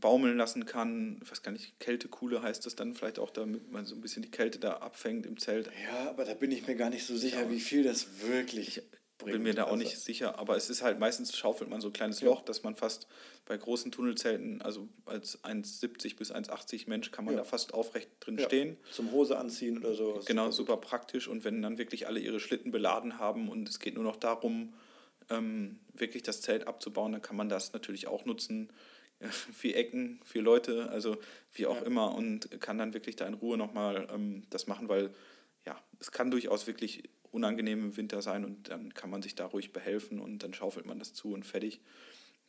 baumeln 0.00 0.36
lassen 0.36 0.66
kann. 0.66 1.20
Ich 1.22 1.30
weiß 1.30 1.42
gar 1.42 1.52
nicht, 1.52 1.78
Kältekuhle 1.80 2.42
heißt 2.42 2.64
das 2.66 2.76
dann 2.76 2.94
vielleicht 2.94 3.18
auch, 3.18 3.30
damit 3.30 3.70
man 3.70 3.84
so 3.84 3.94
ein 3.94 4.00
bisschen 4.00 4.22
die 4.22 4.30
Kälte 4.30 4.58
da 4.58 4.74
abfängt 4.74 5.26
im 5.26 5.38
Zelt. 5.38 5.70
Ja, 5.84 6.10
aber 6.10 6.24
da 6.24 6.34
bin 6.34 6.50
ich 6.50 6.66
mir 6.66 6.76
gar 6.76 6.90
nicht 6.90 7.06
so 7.06 7.16
sicher, 7.16 7.42
ja. 7.42 7.50
wie 7.50 7.60
viel 7.60 7.82
das 7.82 8.22
wirklich. 8.22 8.82
Ich 9.20 9.32
bin 9.32 9.42
mir 9.42 9.52
da 9.52 9.64
auch 9.64 9.72
also. 9.72 9.82
nicht 9.82 9.98
sicher, 9.98 10.38
aber 10.38 10.56
es 10.56 10.70
ist 10.70 10.82
halt 10.82 11.00
meistens 11.00 11.36
schaufelt 11.36 11.68
man 11.68 11.80
so 11.80 11.88
ein 11.88 11.92
kleines 11.92 12.22
Loch, 12.22 12.42
dass 12.42 12.62
man 12.62 12.76
fast 12.76 13.08
bei 13.46 13.56
großen 13.56 13.90
Tunnelzelten, 13.90 14.62
also 14.62 14.88
als 15.06 15.42
1,70 15.42 16.16
bis 16.16 16.32
1,80 16.32 16.88
Mensch, 16.88 17.10
kann 17.10 17.24
man 17.24 17.34
ja. 17.34 17.40
da 17.40 17.44
fast 17.44 17.74
aufrecht 17.74 18.10
drin 18.20 18.38
ja. 18.38 18.44
stehen. 18.44 18.76
Zum 18.92 19.10
Hose 19.10 19.36
anziehen 19.36 19.78
oder 19.78 19.94
so. 19.94 20.20
Genau, 20.24 20.52
super 20.52 20.76
praktisch. 20.76 21.26
Und 21.26 21.44
wenn 21.44 21.62
dann 21.62 21.78
wirklich 21.78 22.06
alle 22.06 22.20
ihre 22.20 22.38
Schlitten 22.38 22.70
beladen 22.70 23.18
haben 23.18 23.48
und 23.48 23.68
es 23.68 23.80
geht 23.80 23.94
nur 23.94 24.04
noch 24.04 24.16
darum, 24.16 24.74
ähm, 25.30 25.80
wirklich 25.94 26.22
das 26.22 26.40
Zelt 26.40 26.68
abzubauen, 26.68 27.12
dann 27.12 27.22
kann 27.22 27.36
man 27.36 27.48
das 27.48 27.72
natürlich 27.72 28.06
auch 28.06 28.24
nutzen 28.24 28.70
vier 29.52 29.76
Ecken, 29.76 30.20
vier 30.24 30.42
Leute, 30.42 30.90
also 30.90 31.16
wie 31.52 31.66
auch 31.66 31.80
ja. 31.80 31.82
immer 31.82 32.14
und 32.14 32.60
kann 32.60 32.78
dann 32.78 32.94
wirklich 32.94 33.16
da 33.16 33.26
in 33.26 33.34
Ruhe 33.34 33.56
nochmal 33.56 34.08
ähm, 34.12 34.44
das 34.50 34.66
machen, 34.66 34.88
weil 34.88 35.14
ja, 35.66 35.80
es 35.98 36.12
kann 36.12 36.30
durchaus 36.30 36.66
wirklich 36.66 37.02
unangenehm 37.30 37.84
im 37.84 37.96
Winter 37.96 38.22
sein 38.22 38.44
und 38.44 38.70
dann 38.70 38.94
kann 38.94 39.10
man 39.10 39.22
sich 39.22 39.34
da 39.34 39.46
ruhig 39.46 39.72
behelfen 39.72 40.20
und 40.20 40.42
dann 40.42 40.54
schaufelt 40.54 40.86
man 40.86 40.98
das 40.98 41.12
zu 41.12 41.32
und 41.32 41.44
fertig. 41.44 41.80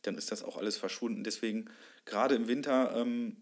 Dann 0.02 0.16
ist 0.16 0.32
das 0.32 0.42
auch 0.42 0.56
alles 0.56 0.78
verschwunden. 0.78 1.24
Deswegen 1.24 1.70
gerade 2.06 2.34
im 2.34 2.48
Winter 2.48 2.96
ähm, 2.96 3.36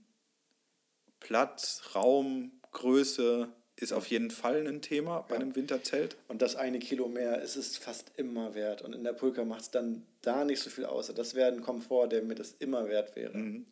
Platz, 1.20 1.82
Raum, 1.94 2.60
Größe, 2.72 3.52
ist 3.78 3.92
auf 3.92 4.06
jeden 4.06 4.30
Fall 4.30 4.66
ein 4.66 4.82
Thema 4.82 5.20
bei 5.28 5.36
ja. 5.36 5.40
einem 5.40 5.54
Winterzelt. 5.54 6.16
Und 6.26 6.42
das 6.42 6.56
eine 6.56 6.78
Kilo 6.80 7.08
mehr 7.08 7.40
ist 7.40 7.56
es 7.56 7.76
fast 7.76 8.10
immer 8.16 8.54
wert. 8.54 8.82
Und 8.82 8.92
in 8.92 9.04
der 9.04 9.12
Pulka 9.12 9.44
macht 9.44 9.60
es 9.62 9.70
dann 9.70 10.02
da 10.20 10.44
nicht 10.44 10.60
so 10.60 10.68
viel 10.68 10.84
aus. 10.84 11.12
Das 11.14 11.34
wäre 11.34 11.52
ein 11.52 11.62
Komfort, 11.62 12.08
der 12.08 12.22
mir 12.22 12.34
das 12.34 12.52
immer 12.58 12.88
wert 12.88 13.14
wäre. 13.14 13.36
Mhm. 13.36 13.66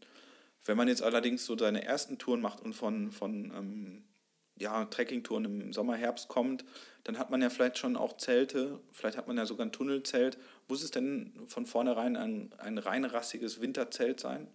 Wenn 0.64 0.76
man 0.76 0.88
jetzt 0.88 1.02
allerdings 1.02 1.44
so 1.44 1.56
seine 1.58 1.84
ersten 1.84 2.18
Touren 2.18 2.40
macht 2.40 2.62
und 2.62 2.74
von, 2.74 3.10
von 3.10 3.52
ähm, 3.56 4.04
ja, 4.58 4.84
Trekkingtouren 4.84 5.44
im 5.44 5.72
Sommer, 5.72 5.96
Herbst 5.96 6.28
kommt, 6.28 6.64
dann 7.04 7.18
hat 7.18 7.30
man 7.30 7.42
ja 7.42 7.50
vielleicht 7.50 7.78
schon 7.78 7.96
auch 7.96 8.16
Zelte, 8.16 8.80
vielleicht 8.92 9.16
hat 9.16 9.28
man 9.28 9.36
ja 9.36 9.46
sogar 9.46 9.66
ein 9.66 9.72
Tunnelzelt. 9.72 10.38
Muss 10.68 10.82
es 10.82 10.90
denn 10.90 11.32
von 11.46 11.66
vornherein 11.66 12.16
ein, 12.16 12.50
ein 12.58 12.78
rein 12.78 13.04
rassiges 13.04 13.60
Winterzelt 13.60 14.20
sein? 14.20 14.48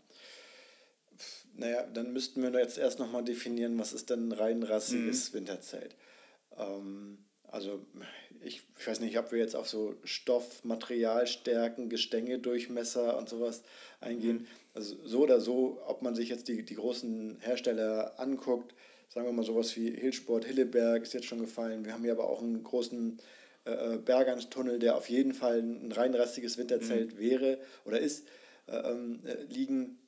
Naja, 1.53 1.83
dann 1.93 2.13
müssten 2.13 2.41
wir 2.41 2.51
jetzt 2.59 2.77
erst 2.77 2.99
nochmal 2.99 3.23
definieren, 3.23 3.77
was 3.77 3.93
ist 3.93 4.09
denn 4.09 4.29
ein 4.29 4.31
rein 4.31 4.63
rassiges 4.63 5.31
mhm. 5.31 5.37
Winterzelt. 5.37 5.95
Ähm, 6.57 7.19
also 7.47 7.85
ich, 8.43 8.63
ich 8.79 8.87
weiß 8.87 9.01
nicht, 9.01 9.17
ob 9.19 9.31
wir 9.31 9.39
jetzt 9.39 9.55
auf 9.55 9.67
so 9.67 9.95
Stoff, 10.03 10.63
Materialstärken, 10.63 11.89
Gestänge, 11.89 12.39
Durchmesser 12.39 13.17
und 13.17 13.29
sowas 13.29 13.63
eingehen. 13.99 14.37
Mhm. 14.37 14.47
Also 14.73 14.95
so 15.05 15.19
oder 15.19 15.41
so, 15.41 15.81
ob 15.85 16.01
man 16.01 16.15
sich 16.15 16.29
jetzt 16.29 16.47
die, 16.47 16.63
die 16.63 16.75
großen 16.75 17.37
Hersteller 17.41 18.19
anguckt, 18.19 18.73
sagen 19.09 19.27
wir 19.27 19.33
mal 19.33 19.43
sowas 19.43 19.75
wie 19.75 19.91
Hillsport, 19.91 20.45
Hilleberg 20.45 21.03
ist 21.03 21.13
jetzt 21.13 21.27
schon 21.27 21.41
gefallen. 21.41 21.83
Wir 21.83 21.93
haben 21.93 22.03
hier 22.03 22.13
aber 22.13 22.29
auch 22.29 22.41
einen 22.41 22.63
großen 22.63 23.19
äh, 23.65 23.71
äh 23.71 23.97
Bergangstunnel, 23.97 24.79
der 24.79 24.95
auf 24.95 25.09
jeden 25.09 25.33
Fall 25.33 25.59
ein 25.59 25.91
rein 25.91 26.15
rassiges 26.15 26.57
Winterzelt 26.57 27.15
mhm. 27.15 27.19
wäre 27.19 27.59
oder 27.83 27.99
ist, 27.99 28.25
äh, 28.67 28.77
ähm, 28.77 29.19
äh, 29.25 29.43
liegen 29.43 29.99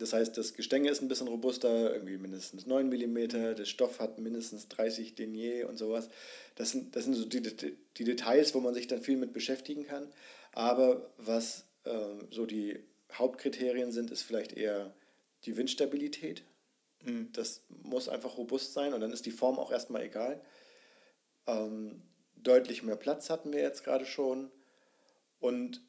das 0.00 0.14
heißt, 0.14 0.36
das 0.38 0.54
Gestänge 0.54 0.90
ist 0.90 1.02
ein 1.02 1.08
bisschen 1.08 1.28
robuster, 1.28 1.92
irgendwie 1.92 2.16
mindestens 2.16 2.66
9 2.66 2.88
mm, 2.88 3.28
der 3.28 3.64
Stoff 3.66 4.00
hat 4.00 4.18
mindestens 4.18 4.66
30 4.68 5.14
Denier 5.14 5.68
und 5.68 5.76
sowas. 5.76 6.08
Das 6.54 6.70
sind, 6.70 6.96
das 6.96 7.04
sind 7.04 7.14
so 7.14 7.26
die, 7.26 7.42
die 7.42 8.04
Details, 8.04 8.54
wo 8.54 8.60
man 8.60 8.72
sich 8.72 8.86
dann 8.86 9.02
viel 9.02 9.18
mit 9.18 9.34
beschäftigen 9.34 9.86
kann. 9.86 10.10
Aber 10.52 11.10
was 11.18 11.66
äh, 11.84 11.90
so 12.30 12.46
die 12.46 12.78
Hauptkriterien 13.12 13.92
sind, 13.92 14.10
ist 14.10 14.22
vielleicht 14.22 14.52
eher 14.52 14.94
die 15.44 15.58
Windstabilität. 15.58 16.44
Mhm. 17.04 17.28
Das 17.34 17.62
muss 17.68 18.08
einfach 18.08 18.38
robust 18.38 18.72
sein 18.72 18.94
und 18.94 19.02
dann 19.02 19.12
ist 19.12 19.26
die 19.26 19.30
Form 19.30 19.58
auch 19.58 19.70
erstmal 19.70 20.02
egal. 20.02 20.40
Ähm, 21.46 22.02
deutlich 22.36 22.82
mehr 22.82 22.96
Platz 22.96 23.28
hatten 23.28 23.52
wir 23.52 23.60
jetzt 23.60 23.84
gerade 23.84 24.06
schon. 24.06 24.50
Und 25.40 25.82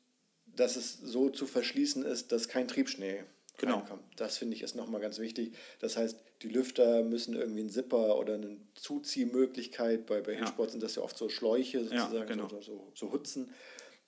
dass 0.45 0.75
es 0.75 0.97
so 0.97 1.29
zu 1.29 1.45
verschließen 1.45 2.03
ist, 2.03 2.33
dass 2.33 2.49
kein 2.49 2.67
Triebschnee 2.67 3.23
genau. 3.61 3.77
reinkommt. 3.79 4.03
Das 4.17 4.37
finde 4.37 4.55
ich 4.55 4.61
ist 4.61 4.75
nochmal 4.75 5.01
ganz 5.01 5.19
wichtig. 5.19 5.55
Das 5.79 5.97
heißt, 5.97 6.19
die 6.41 6.49
Lüfter 6.49 7.03
müssen 7.03 7.35
irgendwie 7.35 7.61
einen 7.61 7.69
Zipper 7.69 8.17
oder 8.17 8.35
eine 8.35 8.57
Zuziehmöglichkeit, 8.75 10.05
bei, 10.05 10.21
bei 10.21 10.33
ja. 10.33 10.39
Hinsport 10.39 10.71
sind 10.71 10.83
das 10.83 10.95
ja 10.95 11.03
oft 11.03 11.17
so 11.17 11.29
Schläuche 11.29 11.83
sozusagen, 11.83 12.15
ja, 12.15 12.25
genau. 12.25 12.49
so, 12.49 12.61
so, 12.61 12.91
so 12.93 13.11
Hutzen, 13.11 13.51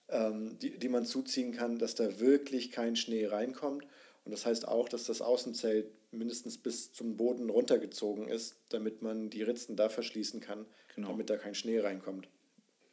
ähm, 0.10 0.58
die, 0.60 0.78
die 0.78 0.90
man 0.90 1.06
zuziehen 1.06 1.52
kann, 1.52 1.80
dass 1.80 1.96
da 1.96 2.20
wirklich 2.20 2.72
kein 2.72 2.96
Schnee 2.96 3.26
reinkommt. 3.26 3.86
Und 4.26 4.32
das 4.32 4.46
heißt 4.46 4.68
auch, 4.68 4.90
dass 4.90 5.06
das 5.06 5.22
Außenzelt 5.22 5.88
mindestens 6.12 6.58
bis 6.58 6.94
zum 6.94 7.18
Boden 7.18 7.50
runtergezogen 7.50 8.28
ist, 8.28 8.56
damit 8.70 9.02
man 9.02 9.30
die 9.30 9.42
Ritzen 9.42 9.76
da 9.76 9.90
verschließen 9.90 10.40
kann, 10.40 10.66
genau. 10.96 11.10
damit 11.10 11.30
da 11.30 11.38
kein 11.38 11.56
Schnee 11.56 11.80
reinkommt. 11.80 12.28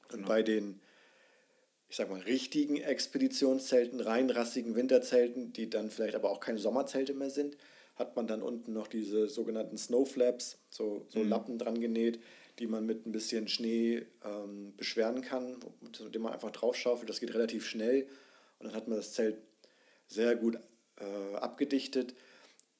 Und 0.08 0.16
genau. 0.16 0.28
bei 0.28 0.42
den 0.42 0.80
ich 1.90 1.96
sag 1.96 2.08
mal, 2.08 2.20
richtigen 2.20 2.76
Expeditionszelten, 2.76 3.98
reinrassigen 3.98 4.76
Winterzelten, 4.76 5.52
die 5.52 5.68
dann 5.68 5.90
vielleicht 5.90 6.14
aber 6.14 6.30
auch 6.30 6.38
keine 6.38 6.58
Sommerzelte 6.58 7.14
mehr 7.14 7.30
sind, 7.30 7.56
hat 7.96 8.14
man 8.14 8.28
dann 8.28 8.42
unten 8.42 8.72
noch 8.72 8.86
diese 8.86 9.28
sogenannten 9.28 9.76
Snowflaps, 9.76 10.60
so, 10.70 11.04
so 11.08 11.18
mhm. 11.18 11.28
Lappen 11.28 11.58
dran 11.58 11.80
genäht, 11.80 12.20
die 12.60 12.68
man 12.68 12.86
mit 12.86 13.06
ein 13.06 13.12
bisschen 13.12 13.48
Schnee 13.48 14.06
ähm, 14.24 14.72
beschweren 14.76 15.20
kann, 15.20 15.56
mit 15.80 16.14
dem 16.14 16.22
man 16.22 16.32
einfach 16.32 16.52
draufschaufelt. 16.52 17.10
Das 17.10 17.18
geht 17.18 17.34
relativ 17.34 17.66
schnell 17.66 18.06
und 18.60 18.66
dann 18.66 18.76
hat 18.76 18.86
man 18.86 18.96
das 18.96 19.12
Zelt 19.12 19.38
sehr 20.06 20.36
gut 20.36 20.60
äh, 21.00 21.36
abgedichtet. 21.36 22.14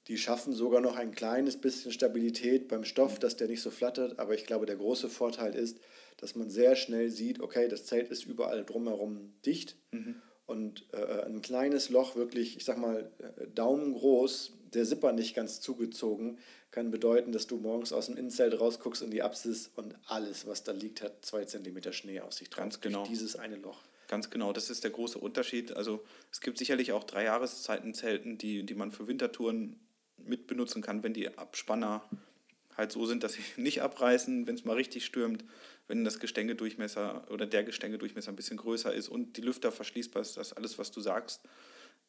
Die 0.07 0.19
schaffen 0.19 0.53
sogar 0.53 0.81
noch 0.81 0.97
ein 0.97 1.11
kleines 1.11 1.57
bisschen 1.57 1.91
Stabilität 1.91 2.69
beim 2.69 2.85
Stoff, 2.85 3.19
dass 3.19 3.37
der 3.37 3.49
nicht 3.49 3.61
so 3.61 3.73
flattert. 3.73 4.21
Aber 4.21 4.35
ich 4.35 4.47
glaube, 4.47 4.67
der 4.67 4.77
große 4.77 5.09
Vorteil 5.09 5.57
ist, 5.57 5.81
dass 6.21 6.35
man 6.35 6.51
sehr 6.51 6.77
schnell 6.77 7.11
sieht, 7.11 7.41
okay, 7.41 7.69
das 7.69 7.87
Zelt 7.87 8.11
ist 8.11 8.25
überall 8.25 8.65
drumherum 8.65 9.33
dicht. 9.45 9.77
Mhm. 9.91 10.17
Und 10.47 10.87
äh, 10.93 11.25
ein 11.25 11.43
kleines 11.43 11.91
Loch, 11.91 12.17
wirklich, 12.17 12.57
ich 12.57 12.65
sag 12.65 12.77
mal, 12.77 13.11
äh, 13.19 13.47
daumengroß, 13.55 14.53
der 14.75 14.85
Zipper 14.85 15.13
nicht 15.13 15.35
ganz 15.35 15.61
zugezogen, 15.61 16.39
kann 16.71 16.91
bedeuten, 16.91 17.33
dass 17.33 17.47
du 17.47 17.57
morgens 17.57 17.93
aus 17.93 18.07
dem 18.07 18.17
Innenzelt 18.17 18.61
rausguckst 18.61 19.03
in 19.03 19.11
die 19.11 19.23
Apsis 19.23 19.71
und 19.77 19.97
alles, 20.07 20.47
was 20.47 20.63
da 20.63 20.73
liegt, 20.73 21.03
hat 21.03 21.25
zwei 21.25 21.45
Zentimeter 21.45 21.93
Schnee 21.93 22.21
auf 22.21 22.33
sich 22.33 22.51
drauf. 22.51 22.65
Ganz 22.65 22.81
genau. 22.81 23.05
Dieses 23.07 23.37
eine 23.37 23.57
Loch. 23.57 23.81
Ganz 24.09 24.29
genau, 24.31 24.53
das 24.53 24.71
ist 24.71 24.83
der 24.83 24.91
große 24.91 25.19
Unterschied. 25.19 25.77
Also 25.77 26.05
es 26.33 26.41
gibt 26.41 26.59
sicherlich 26.59 26.93
auch 26.93 27.05
drei 27.05 27.25
Jahreszeiten 27.25 27.95
Zelten, 27.95 28.39
die, 28.39 28.65
die 28.65 28.75
man 28.75 28.91
für 28.91 29.07
Wintertouren 29.07 29.77
mit 30.17 30.47
benutzen 30.47 30.83
kann, 30.83 31.03
wenn 31.03 31.15
die 31.15 31.39
Abspanner 31.39 32.03
halt 32.77 32.93
so 32.93 33.07
sind, 33.07 33.23
dass 33.23 33.35
sie 33.35 33.43
nicht 33.57 33.83
abreißen, 33.83 34.47
wenn 34.47 34.55
es 34.55 34.65
mal 34.65 34.75
richtig 34.75 35.05
stürmt, 35.05 35.45
wenn 35.91 36.05
das 36.05 36.21
Gestängedurchmesser 36.21 37.25
oder 37.31 37.47
der 37.47 37.65
Gestängedurchmesser 37.65 38.31
ein 38.31 38.37
bisschen 38.37 38.57
größer 38.57 38.95
ist 38.95 39.09
und 39.09 39.37
die 39.37 39.41
Lüfter 39.41 39.73
verschließbar 39.73 40.23
ist, 40.23 40.37
das 40.37 40.53
ist 40.53 40.57
alles, 40.57 40.79
was 40.79 40.93
du 40.93 41.01
sagst. 41.01 41.43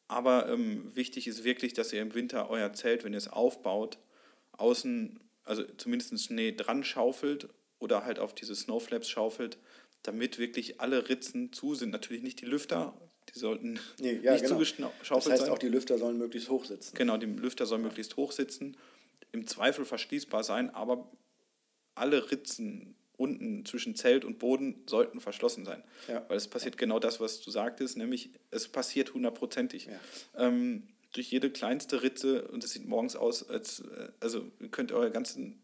Aber 0.06 0.48
ähm, 0.48 0.94
wichtig 0.94 1.26
ist 1.26 1.42
wirklich, 1.42 1.72
dass 1.72 1.92
ihr 1.92 2.00
im 2.00 2.14
Winter 2.14 2.48
euer 2.48 2.72
Zelt, 2.74 3.02
wenn 3.02 3.12
ihr 3.12 3.18
es 3.18 3.26
aufbaut, 3.26 3.98
außen, 4.52 5.18
also 5.44 5.64
zumindest 5.78 6.22
Schnee 6.22 6.52
dran 6.52 6.84
schaufelt 6.84 7.48
oder 7.80 8.04
halt 8.04 8.20
auf 8.20 8.36
diese 8.36 8.54
Snowflaps 8.54 9.08
schaufelt, 9.08 9.58
damit 10.04 10.38
wirklich 10.38 10.80
alle 10.80 11.08
Ritzen 11.08 11.52
zu 11.52 11.74
sind. 11.74 11.90
Natürlich 11.90 12.22
nicht 12.22 12.40
die 12.40 12.46
Lüfter, 12.46 12.94
die 13.34 13.38
sollten 13.40 13.80
nee, 13.98 14.12
ja, 14.22 14.34
nicht 14.34 14.44
genau. 14.44 14.54
zugeschaufelt 14.54 15.00
sein. 15.00 15.08
Das 15.08 15.26
heißt, 15.26 15.40
sein. 15.42 15.50
auch 15.50 15.58
die 15.58 15.68
Lüfter 15.68 15.98
sollen 15.98 16.18
möglichst 16.18 16.50
hoch 16.50 16.64
sitzen. 16.64 16.94
Genau, 16.94 17.16
die 17.16 17.26
Lüfter 17.26 17.66
sollen 17.66 17.82
möglichst 17.82 18.16
hoch 18.16 18.30
sitzen, 18.30 18.76
im 19.32 19.48
Zweifel 19.48 19.84
verschließbar 19.84 20.44
sein, 20.44 20.70
aber 20.70 21.10
alle 21.96 22.30
Ritzen 22.30 22.94
unten 23.16 23.64
zwischen 23.64 23.94
Zelt 23.94 24.24
und 24.24 24.38
Boden 24.38 24.82
sollten 24.86 25.20
verschlossen 25.20 25.64
sein. 25.64 25.82
Ja. 26.08 26.24
Weil 26.28 26.36
es 26.36 26.48
passiert 26.48 26.76
genau 26.76 26.98
das, 26.98 27.20
was 27.20 27.40
du 27.40 27.50
sagtest, 27.50 27.96
nämlich 27.96 28.30
es 28.50 28.68
passiert 28.68 29.14
hundertprozentig. 29.14 29.86
Ja. 29.86 30.00
Ähm, 30.46 30.88
durch 31.12 31.30
jede 31.30 31.50
kleinste 31.50 32.02
Ritze, 32.02 32.48
und 32.48 32.64
es 32.64 32.72
sieht 32.72 32.86
morgens 32.86 33.16
aus, 33.16 33.48
als, 33.48 33.80
äh, 33.80 34.08
also 34.20 34.50
ihr 34.60 34.68
könnt 34.68 34.92
eure 34.92 35.10
ganzen 35.10 35.62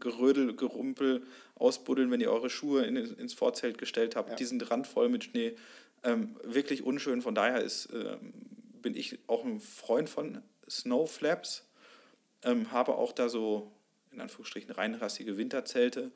Gerödel, 0.00 0.54
Gerumpel 0.56 1.22
ausbuddeln, 1.54 2.10
wenn 2.10 2.20
ihr 2.20 2.32
eure 2.32 2.50
Schuhe 2.50 2.84
in, 2.84 2.96
ins 2.96 3.34
Vorzelt 3.34 3.78
gestellt 3.78 4.16
habt. 4.16 4.30
Ja. 4.30 4.36
Die 4.36 4.44
sind 4.44 4.68
randvoll 4.70 5.08
mit 5.08 5.24
Schnee. 5.24 5.54
Ähm, 6.02 6.36
wirklich 6.42 6.82
unschön. 6.82 7.22
Von 7.22 7.34
daher 7.34 7.62
ist, 7.62 7.86
äh, 7.86 8.16
bin 8.82 8.94
ich 8.96 9.18
auch 9.28 9.44
ein 9.44 9.60
Freund 9.60 10.08
von 10.08 10.42
Snowflaps. 10.68 11.66
Ähm, 12.42 12.72
habe 12.72 12.96
auch 12.96 13.12
da 13.12 13.28
so, 13.28 13.72
in 14.10 14.20
Anführungsstrichen, 14.20 14.72
reinrassige 14.72 15.36
Winterzelte. 15.36 16.10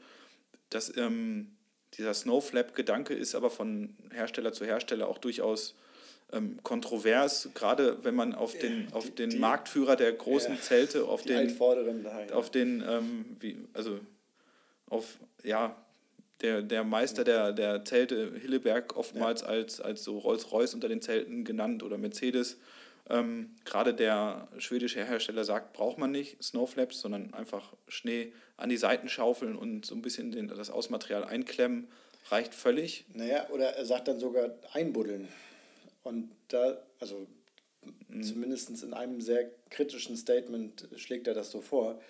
Das, 0.71 0.95
ähm, 0.97 1.57
dieser 1.95 2.15
Snowflap-Gedanke 2.15 3.15
ist 3.15 3.35
aber 3.35 3.51
von 3.51 3.97
Hersteller 4.13 4.53
zu 4.53 4.65
Hersteller 4.65 5.09
auch 5.09 5.19
durchaus 5.19 5.75
ähm, 6.33 6.59
kontrovers, 6.63 7.49
gerade 7.55 8.05
wenn 8.05 8.15
man 8.15 8.35
auf 8.35 8.57
den, 8.59 8.93
auf 8.93 9.11
den 9.15 9.31
die, 9.31 9.39
Marktführer 9.39 9.97
der 9.97 10.13
großen 10.13 10.55
ja, 10.55 10.61
Zelte, 10.61 11.05
auf 11.05 11.23
den, 11.23 11.57
daheim, 12.03 12.31
auf 12.33 12.51
den, 12.51 12.85
ähm, 12.87 13.37
wie, 13.41 13.57
also 13.73 13.99
auf, 14.91 15.19
ja, 15.43 15.75
der, 16.43 16.63
der 16.63 16.85
Meister 16.85 17.25
der, 17.25 17.53
der 17.53 17.85
Zelte, 17.85 18.33
Hilleberg, 18.41 18.97
oftmals 18.97 19.41
ja. 19.41 19.49
als, 19.49 19.81
als 19.81 20.05
so 20.05 20.19
Rolls-Royce 20.19 20.75
unter 20.75 20.89
den 20.89 21.01
Zelten 21.01 21.45
genannt 21.45 21.83
oder 21.83 21.99
Mercedes. 21.99 22.59
Ähm, 23.11 23.57
Gerade 23.65 23.95
der 23.95 24.49
schwedische 24.59 25.05
Hersteller 25.05 25.45
sagt, 25.45 25.73
braucht 25.73 25.99
man 25.99 26.11
nicht 26.11 26.43
Snowflaps, 26.43 27.01
sondern 27.01 27.33
einfach 27.35 27.75
Schnee 27.89 28.33
an 28.57 28.69
die 28.69 28.77
Seiten 28.77 29.09
schaufeln 29.09 29.57
und 29.57 29.87
so 29.87 29.95
ein 29.95 30.03
bisschen 30.03 30.33
den, 30.33 30.49
das 30.49 30.71
Ausmaterial 30.71 31.25
einklemmen, 31.25 31.89
reicht 32.31 32.55
völlig. 32.55 33.07
Naja, 33.15 33.49
oder 33.51 33.77
er 33.77 33.87
sagt 33.87 34.09
dann 34.09 34.19
sogar 34.19 34.51
einbuddeln. 34.73 35.29
Und 36.03 36.31
da, 36.49 36.79
also 37.01 37.27
mhm. 38.09 38.23
zumindest 38.23 38.83
in 38.83 38.93
einem 38.93 39.21
sehr 39.21 39.51
kritischen 39.71 40.17
Statement 40.17 40.89
schlägt 40.97 41.27
er 41.27 41.35
das 41.35 41.51
so 41.51 41.61
vor. 41.61 42.01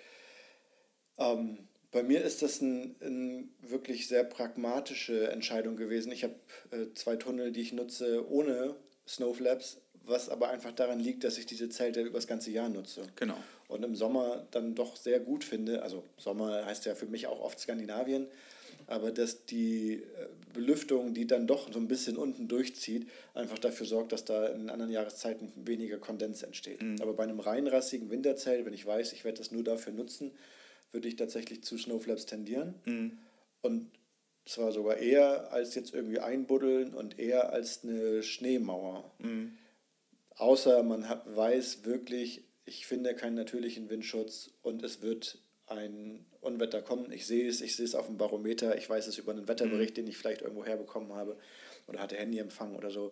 Ähm, 1.17 1.59
bei 1.91 2.03
mir 2.03 2.21
ist 2.23 2.41
das 2.41 2.61
eine 2.61 2.93
ein 3.01 3.53
wirklich 3.61 4.07
sehr 4.07 4.23
pragmatische 4.23 5.31
Entscheidung 5.31 5.75
gewesen. 5.75 6.11
Ich 6.11 6.23
habe 6.23 6.35
äh, 6.71 6.93
zwei 6.93 7.15
Tunnel, 7.15 7.51
die 7.51 7.61
ich 7.61 7.73
nutze 7.73 8.29
ohne 8.29 8.75
Snowflaps, 9.07 9.81
was 10.05 10.29
aber 10.29 10.49
einfach 10.49 10.71
daran 10.71 10.99
liegt, 10.99 11.23
dass 11.23 11.37
ich 11.37 11.45
diese 11.45 11.69
Zelte 11.69 12.01
über 12.01 12.17
das 12.17 12.27
ganze 12.27 12.51
Jahr 12.51 12.69
nutze. 12.69 13.03
Genau. 13.15 13.37
Und 13.67 13.83
im 13.83 13.95
Sommer 13.95 14.47
dann 14.51 14.75
doch 14.75 14.95
sehr 14.95 15.19
gut 15.19 15.43
finde. 15.43 15.83
Also 15.83 16.03
Sommer 16.17 16.65
heißt 16.65 16.85
ja 16.85 16.95
für 16.95 17.05
mich 17.05 17.27
auch 17.27 17.39
oft 17.39 17.59
Skandinavien, 17.59 18.27
aber 18.87 19.11
dass 19.11 19.45
die 19.45 19.93
äh, 19.93 20.03
Belüftung, 20.53 21.13
die 21.13 21.27
dann 21.27 21.45
doch 21.45 21.71
so 21.71 21.79
ein 21.79 21.87
bisschen 21.87 22.17
unten 22.17 22.47
durchzieht, 22.47 23.07
einfach 23.35 23.59
dafür 23.59 23.85
sorgt, 23.85 24.11
dass 24.11 24.25
da 24.25 24.47
in 24.47 24.69
anderen 24.69 24.91
Jahreszeiten 24.91 25.51
weniger 25.55 25.99
Kondens 25.99 26.41
entsteht. 26.41 26.81
Mhm. 26.81 26.97
Aber 27.01 27.13
bei 27.13 27.23
einem 27.23 27.39
reinrassigen 27.39 28.09
Winterzelt, 28.09 28.65
wenn 28.65 28.73
ich 28.73 28.85
weiß, 28.85 29.13
ich 29.13 29.23
werde 29.23 29.37
das 29.37 29.51
nur 29.51 29.63
dafür 29.63 29.93
nutzen, 29.93 30.31
würde 30.91 31.07
ich 31.07 31.15
tatsächlich 31.15 31.63
zu 31.63 31.77
Snowflaps 31.77 32.25
tendieren. 32.25 32.73
Mhm. 32.85 33.19
Und 33.61 33.91
zwar 34.45 34.71
sogar 34.71 34.97
eher 34.97 35.51
als 35.51 35.75
jetzt 35.75 35.93
irgendwie 35.93 36.19
einbuddeln 36.19 36.95
und 36.95 37.19
eher 37.19 37.53
als 37.53 37.83
eine 37.83 38.23
Schneemauer. 38.23 39.11
Mhm. 39.19 39.57
Außer 40.39 40.83
man 40.83 41.09
hat, 41.09 41.35
weiß 41.35 41.83
wirklich, 41.83 42.45
ich 42.65 42.87
finde 42.87 43.13
keinen 43.13 43.35
natürlichen 43.35 43.89
Windschutz 43.89 44.51
und 44.61 44.83
es 44.83 45.01
wird 45.01 45.37
ein 45.67 46.25
Unwetter 46.39 46.81
kommen. 46.81 47.11
Ich 47.11 47.27
sehe 47.27 47.47
es, 47.47 47.59
ich 47.59 47.75
sehe 47.75 47.85
es 47.85 47.93
auf 47.93 48.07
dem 48.07 48.17
Barometer, 48.17 48.77
ich 48.77 48.89
weiß 48.89 49.07
es 49.07 49.17
über 49.17 49.33
einen 49.33 49.49
Wetterbericht, 49.49 49.91
mhm. 49.91 49.95
den 49.95 50.07
ich 50.07 50.17
vielleicht 50.17 50.41
irgendwo 50.41 50.65
herbekommen 50.65 51.13
habe 51.13 51.37
oder 51.87 51.99
hatte 51.99 52.15
Handyempfang 52.15 52.75
oder 52.77 52.89
so. 52.89 53.11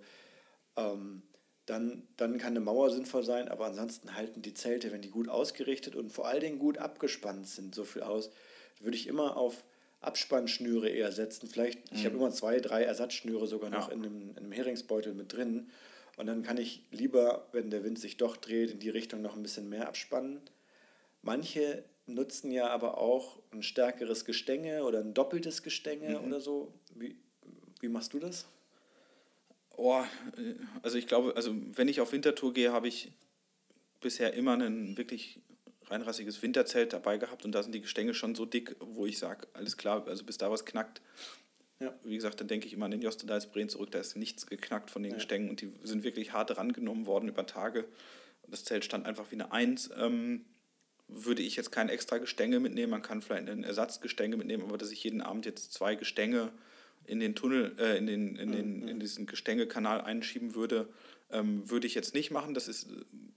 Ähm, 0.77 1.21
dann, 1.65 2.07
dann 2.15 2.37
kann 2.37 2.51
eine 2.51 2.61
Mauer 2.61 2.89
sinnvoll 2.91 3.25
sein, 3.25 3.49
aber 3.49 3.65
ansonsten 3.65 4.15
halten 4.15 4.41
die 4.41 4.53
Zelte, 4.53 4.93
wenn 4.93 5.01
die 5.01 5.09
gut 5.09 5.27
ausgerichtet 5.27 5.97
und 5.97 6.13
vor 6.13 6.27
allen 6.27 6.39
Dingen 6.39 6.59
gut 6.59 6.77
abgespannt 6.77 7.45
sind, 7.45 7.75
so 7.75 7.83
viel 7.83 8.03
aus, 8.03 8.31
würde 8.79 8.95
ich 8.95 9.05
immer 9.05 9.35
auf 9.35 9.65
Abspannschnüre 9.99 10.87
eher 10.87 11.11
setzen. 11.11 11.49
Vielleicht, 11.49 11.91
mhm. 11.91 11.97
ich 11.97 12.05
habe 12.05 12.15
immer 12.15 12.31
zwei, 12.31 12.61
drei 12.61 12.83
Ersatzschnüre 12.83 13.47
sogar 13.47 13.69
noch 13.69 13.89
ja. 13.89 13.93
in, 13.93 14.05
einem, 14.05 14.29
in 14.29 14.37
einem 14.37 14.51
Heringsbeutel 14.53 15.13
mit 15.13 15.33
drin. 15.33 15.69
Und 16.17 16.25
dann 16.25 16.43
kann 16.43 16.57
ich 16.57 16.83
lieber, 16.91 17.47
wenn 17.53 17.69
der 17.69 17.83
Wind 17.83 17.99
sich 17.99 18.17
doch 18.17 18.35
dreht, 18.37 18.71
in 18.71 18.79
die 18.79 18.89
Richtung 18.89 19.21
noch 19.21 19.35
ein 19.35 19.43
bisschen 19.43 19.69
mehr 19.69 19.87
abspannen. 19.87 20.41
Manche 21.21 21.83
nutzen 22.07 22.51
ja 22.51 22.67
aber 22.69 22.97
auch 22.97 23.39
ein 23.51 23.61
stärkeres 23.63 24.25
Gestänge 24.25 24.83
oder 24.83 24.99
ein 24.99 25.13
doppeltes 25.13 25.61
Gestänge 25.61 26.19
mhm. 26.19 26.25
oder 26.25 26.41
so. 26.41 26.73
Wie, 26.95 27.15
wie 27.81 27.87
machst 27.87 28.13
du 28.13 28.19
das? 28.19 28.47
Oh, 29.75 30.03
also 30.81 30.97
ich 30.97 31.05
glaube, 31.05 31.35
also 31.35 31.53
wenn 31.75 31.87
ich 31.87 32.01
auf 32.01 32.11
Wintertour 32.11 32.51
gehe, 32.51 32.71
habe 32.71 32.87
ich 32.87 33.11
bisher 34.01 34.33
immer 34.33 34.57
ein 34.57 34.97
wirklich 34.97 35.39
reinrassiges 35.85 36.41
Winterzelt 36.41 36.93
dabei 36.93 37.17
gehabt 37.17 37.45
und 37.45 37.51
da 37.51 37.61
sind 37.61 37.73
die 37.73 37.81
Gestänge 37.81 38.15
schon 38.15 38.33
so 38.33 38.45
dick, 38.45 38.75
wo 38.79 39.05
ich 39.05 39.19
sage, 39.19 39.47
alles 39.53 39.77
klar, 39.77 40.05
also 40.07 40.23
bis 40.23 40.39
da 40.39 40.49
was 40.49 40.65
knackt. 40.65 41.01
Ja. 41.79 41.93
Wie 42.03 42.15
gesagt, 42.15 42.39
dann 42.39 42.47
denke 42.47 42.67
ich 42.67 42.73
immer 42.73 42.85
an 42.85 42.91
den 42.91 43.01
Jostedalsbreen 43.01 43.69
zurück, 43.69 43.91
da 43.91 43.99
ist 43.99 44.15
nichts 44.15 44.47
geknackt 44.47 44.89
von 44.89 45.03
den 45.03 45.11
ja. 45.11 45.17
Gestängen 45.17 45.49
und 45.49 45.61
die 45.61 45.71
sind 45.83 46.03
wirklich 46.03 46.33
hart 46.33 46.57
rangenommen 46.57 47.05
worden 47.05 47.29
über 47.29 47.45
Tage. 47.45 47.85
Das 48.47 48.63
Zelt 48.63 48.85
stand 48.85 49.05
einfach 49.05 49.29
wie 49.29 49.35
eine 49.35 49.51
Eins. 49.51 49.89
Ähm, 49.97 50.45
würde 51.07 51.41
ich 51.41 51.55
jetzt 51.55 51.71
kein 51.71 51.89
extra 51.89 52.17
Gestänge 52.17 52.59
mitnehmen, 52.59 52.91
man 52.91 53.01
kann 53.01 53.21
vielleicht 53.21 53.47
ein 53.47 53.63
Ersatzgestänge 53.63 54.35
mitnehmen, 54.35 54.63
aber 54.63 54.77
dass 54.77 54.91
ich 54.91 55.03
jeden 55.03 55.21
Abend 55.21 55.45
jetzt 55.45 55.73
zwei 55.73 55.95
Gestänge 55.95 56.51
in 57.05 57.19
den 57.19 57.35
Tunnel, 57.35 57.75
äh, 57.79 57.97
in, 57.97 58.07
den, 58.07 58.35
in, 58.35 58.51
den, 58.51 58.79
mhm. 58.81 58.87
in 58.87 58.99
diesen 58.99 59.25
Gestängekanal 59.25 60.01
einschieben 60.01 60.55
würde, 60.55 60.89
ähm, 61.31 61.69
würde 61.69 61.87
ich 61.87 61.95
jetzt 61.95 62.13
nicht 62.13 62.31
machen. 62.31 62.53
Das, 62.53 62.67
ist, 62.67 62.89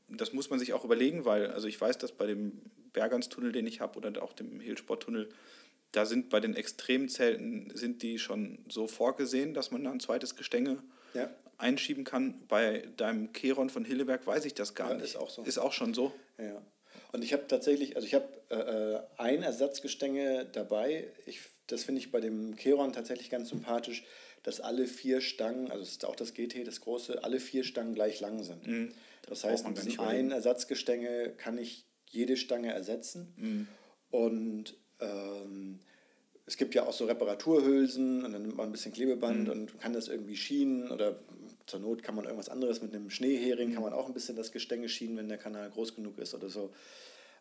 das 0.08 0.32
muss 0.32 0.50
man 0.50 0.58
sich 0.58 0.72
auch 0.72 0.84
überlegen, 0.84 1.24
weil 1.24 1.48
also 1.48 1.68
ich 1.68 1.80
weiß, 1.80 1.98
dass 1.98 2.12
bei 2.12 2.26
dem 2.26 2.60
Bergernstunnel, 2.92 3.52
den 3.52 3.66
ich 3.66 3.80
habe, 3.80 3.96
oder 3.96 4.20
auch 4.22 4.32
dem 4.32 4.58
Hilsporttunnel, 4.58 5.28
da 5.92 6.06
sind 6.06 6.28
bei 6.30 6.40
den 6.40 6.54
Extremzelten 6.54 7.72
sind 7.74 8.02
die 8.02 8.18
schon 8.18 8.64
so 8.68 8.86
vorgesehen, 8.86 9.54
dass 9.54 9.70
man 9.70 9.84
da 9.84 9.90
ein 9.90 10.00
zweites 10.00 10.36
Gestänge 10.36 10.82
ja. 11.14 11.30
einschieben 11.58 12.04
kann. 12.04 12.46
Bei 12.48 12.84
deinem 12.96 13.32
Keron 13.32 13.70
von 13.70 13.84
Hilleberg 13.84 14.26
weiß 14.26 14.44
ich 14.44 14.54
das 14.54 14.74
gar 14.74 14.90
ja, 14.90 14.94
nicht. 14.94 15.04
Ist 15.04 15.16
auch 15.16 15.30
so. 15.30 15.42
Ist 15.42 15.58
auch 15.58 15.72
schon 15.72 15.94
so. 15.94 16.12
Ja. 16.38 16.62
Und 17.12 17.24
ich 17.24 17.32
habe 17.32 17.46
tatsächlich, 17.48 17.96
also 17.96 18.06
ich 18.06 18.14
habe 18.14 18.28
äh, 18.50 18.54
äh, 18.54 19.00
ein 19.16 19.42
Ersatzgestänge 19.42 20.46
dabei. 20.52 21.08
Ich 21.26 21.40
das 21.70 21.84
finde 21.84 22.00
ich 22.00 22.10
bei 22.10 22.20
dem 22.20 22.56
Keron 22.56 22.92
tatsächlich 22.92 23.30
ganz 23.30 23.50
sympathisch, 23.50 24.04
dass 24.42 24.60
alle 24.60 24.86
vier 24.86 25.20
Stangen, 25.20 25.70
also 25.70 25.82
es 25.82 25.92
ist 25.92 26.04
auch 26.04 26.16
das 26.16 26.34
GT, 26.34 26.66
das 26.66 26.80
große, 26.80 27.22
alle 27.22 27.40
vier 27.40 27.64
Stangen 27.64 27.94
gleich 27.94 28.20
lang 28.20 28.42
sind. 28.42 28.66
Mhm. 28.66 28.92
Das, 29.22 29.42
das 29.42 29.50
heißt, 29.50 29.68
mit 29.68 30.00
einen 30.00 30.30
Ersatzgestänge 30.30 31.30
kann 31.36 31.58
ich 31.58 31.86
jede 32.06 32.36
Stange 32.36 32.72
ersetzen. 32.72 33.34
Mhm. 33.36 33.68
Und 34.10 34.76
ähm, 35.00 35.80
es 36.46 36.56
gibt 36.56 36.74
ja 36.74 36.84
auch 36.86 36.92
so 36.92 37.04
Reparaturhülsen 37.04 38.24
und 38.24 38.32
dann 38.32 38.42
nimmt 38.42 38.56
man 38.56 38.68
ein 38.68 38.72
bisschen 38.72 38.92
Klebeband 38.92 39.44
mhm. 39.44 39.52
und 39.52 39.80
kann 39.80 39.92
das 39.92 40.08
irgendwie 40.08 40.36
schienen 40.36 40.90
oder 40.90 41.16
zur 41.66 41.80
Not 41.80 42.02
kann 42.02 42.16
man 42.16 42.24
irgendwas 42.24 42.48
anderes 42.48 42.82
mit 42.82 42.94
einem 42.94 43.10
Schneehering, 43.10 43.70
mhm. 43.70 43.74
kann 43.74 43.82
man 43.82 43.92
auch 43.92 44.06
ein 44.06 44.14
bisschen 44.14 44.36
das 44.36 44.50
Gestänge 44.50 44.88
schienen, 44.88 45.16
wenn 45.16 45.28
der 45.28 45.38
Kanal 45.38 45.70
groß 45.70 45.94
genug 45.94 46.18
ist 46.18 46.34
oder 46.34 46.50
so. 46.50 46.72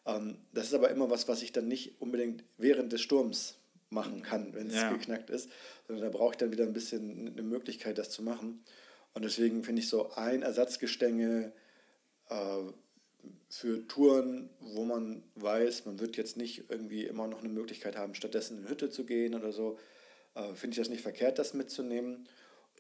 Ähm, 0.06 0.38
das 0.54 0.68
ist 0.68 0.74
aber 0.74 0.90
immer 0.90 1.10
was, 1.10 1.28
was 1.28 1.42
ich 1.42 1.52
dann 1.52 1.68
nicht 1.68 2.00
unbedingt 2.00 2.44
während 2.58 2.92
des 2.92 3.02
Sturms 3.02 3.56
machen 3.90 4.22
kann, 4.22 4.54
wenn 4.54 4.68
es 4.68 4.76
ja. 4.76 4.92
geknackt 4.92 5.30
ist. 5.30 5.50
Sondern 5.88 6.12
da 6.12 6.16
brauche 6.16 6.34
ich 6.34 6.38
dann 6.38 6.52
wieder 6.52 6.66
ein 6.66 6.74
bisschen 6.74 7.30
eine 7.30 7.42
Möglichkeit, 7.42 7.98
das 7.98 8.12
zu 8.12 8.22
machen. 8.22 8.64
Und 9.14 9.26
deswegen 9.26 9.64
finde 9.64 9.82
ich 9.82 9.90
so 9.90 10.12
ein 10.12 10.44
Ersatzgestänge 10.44 11.52
äh, 12.30 12.36
für 13.50 13.88
Touren, 13.88 14.50
wo 14.60 14.86
man 14.86 15.24
weiß, 15.36 15.86
man 15.86 16.00
wird 16.00 16.18
jetzt 16.18 16.38
nicht 16.38 16.70
irgendwie 16.70 17.06
immer 17.06 17.28
noch 17.28 17.40
eine 17.40 17.50
Möglichkeit 17.50 17.98
haben, 17.98 18.16
stattdessen 18.16 18.58
in 18.58 18.64
eine 18.64 18.70
Hütte 18.70 18.90
zu 18.90 19.06
gehen 19.06 19.36
oder 19.36 19.52
so, 19.52 19.78
äh, 20.36 20.54
finde 20.54 20.76
ich 20.76 20.78
das 20.78 20.90
nicht 20.90 21.02
verkehrt, 21.02 21.40
das 21.40 21.54
mitzunehmen. 21.54 22.28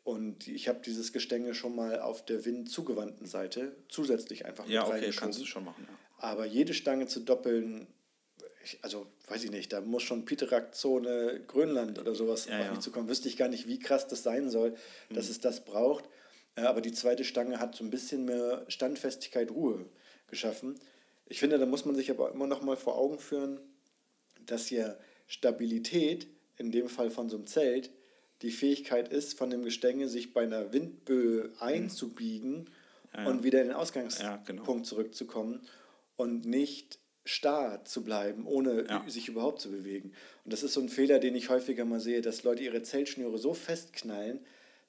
Und 0.03 0.47
ich 0.47 0.67
habe 0.67 0.79
dieses 0.85 1.12
Gestänge 1.12 1.53
schon 1.53 1.75
mal 1.75 1.99
auf 1.99 2.25
der 2.25 2.45
windzugewandten 2.45 3.27
Seite 3.27 3.75
zusätzlich 3.89 4.45
einfach 4.45 4.65
mit 4.65 4.73
Ja, 4.73 4.88
okay, 4.88 5.12
kannst 5.15 5.41
du 5.41 5.45
schon 5.45 5.65
machen. 5.65 5.85
Ja. 5.88 5.97
Aber 6.19 6.45
jede 6.45 6.73
Stange 6.73 7.07
zu 7.07 7.19
doppeln 7.19 7.88
ich, 8.63 8.79
also 8.81 9.07
weiß 9.27 9.43
ich 9.43 9.51
nicht, 9.51 9.71
da 9.73 9.81
muss 9.81 10.03
schon 10.03 10.25
Piterak-Zone 10.25 11.41
Grönland 11.47 11.99
oder 11.99 12.15
sowas 12.15 12.45
ja, 12.45 12.59
auf 12.59 12.65
ja. 12.65 12.71
mich 12.71 12.79
zukommen. 12.81 13.09
Wüsste 13.09 13.27
ich 13.27 13.38
gar 13.38 13.47
nicht, 13.47 13.67
wie 13.67 13.79
krass 13.79 14.07
das 14.07 14.23
sein 14.23 14.49
soll, 14.49 14.75
dass 15.09 15.25
mhm. 15.25 15.31
es 15.31 15.39
das 15.39 15.65
braucht. 15.65 16.05
Aber 16.55 16.81
die 16.81 16.91
zweite 16.91 17.23
Stange 17.23 17.59
hat 17.59 17.75
so 17.75 17.83
ein 17.83 17.89
bisschen 17.89 18.25
mehr 18.25 18.65
Standfestigkeit, 18.67 19.51
Ruhe 19.51 19.85
geschaffen. 20.29 20.75
Ich 21.25 21.39
finde, 21.39 21.59
da 21.59 21.65
muss 21.65 21.85
man 21.85 21.95
sich 21.95 22.09
aber 22.09 22.31
immer 22.31 22.47
noch 22.47 22.61
mal 22.61 22.77
vor 22.77 22.97
Augen 22.97 23.19
führen, 23.19 23.59
dass 24.45 24.69
ja 24.69 24.95
Stabilität, 25.27 26.27
in 26.57 26.71
dem 26.71 26.89
Fall 26.89 27.09
von 27.11 27.29
so 27.29 27.37
einem 27.37 27.47
Zelt, 27.47 27.91
die 28.41 28.51
Fähigkeit 28.51 29.09
ist, 29.09 29.37
von 29.37 29.49
dem 29.49 29.63
Gestänge 29.63 30.07
sich 30.07 30.33
bei 30.33 30.43
einer 30.43 30.73
Windböe 30.73 31.51
einzubiegen 31.59 32.69
ja, 33.13 33.23
ja. 33.23 33.29
und 33.29 33.43
wieder 33.43 33.61
in 33.61 33.67
den 33.67 33.75
Ausgangspunkt 33.75 34.23
ja, 34.23 34.43
genau. 34.45 34.79
zurückzukommen 34.79 35.61
und 36.15 36.45
nicht 36.45 36.99
starr 37.25 37.85
zu 37.85 38.03
bleiben, 38.03 38.47
ohne 38.47 39.03
sich 39.07 39.27
überhaupt 39.27 39.61
zu 39.61 39.69
bewegen. 39.69 40.13
Und 40.45 40.53
das 40.53 40.63
ist 40.63 40.73
so 40.73 40.81
ein 40.81 40.89
Fehler, 40.89 41.19
den 41.19 41.35
ich 41.35 41.49
häufiger 41.49 41.85
mal 41.85 41.99
sehe, 41.99 42.21
dass 42.21 42.43
Leute 42.43 42.63
ihre 42.63 42.81
Zeltschnüre 42.81 43.37
so 43.37 43.53
festknallen, 43.53 44.39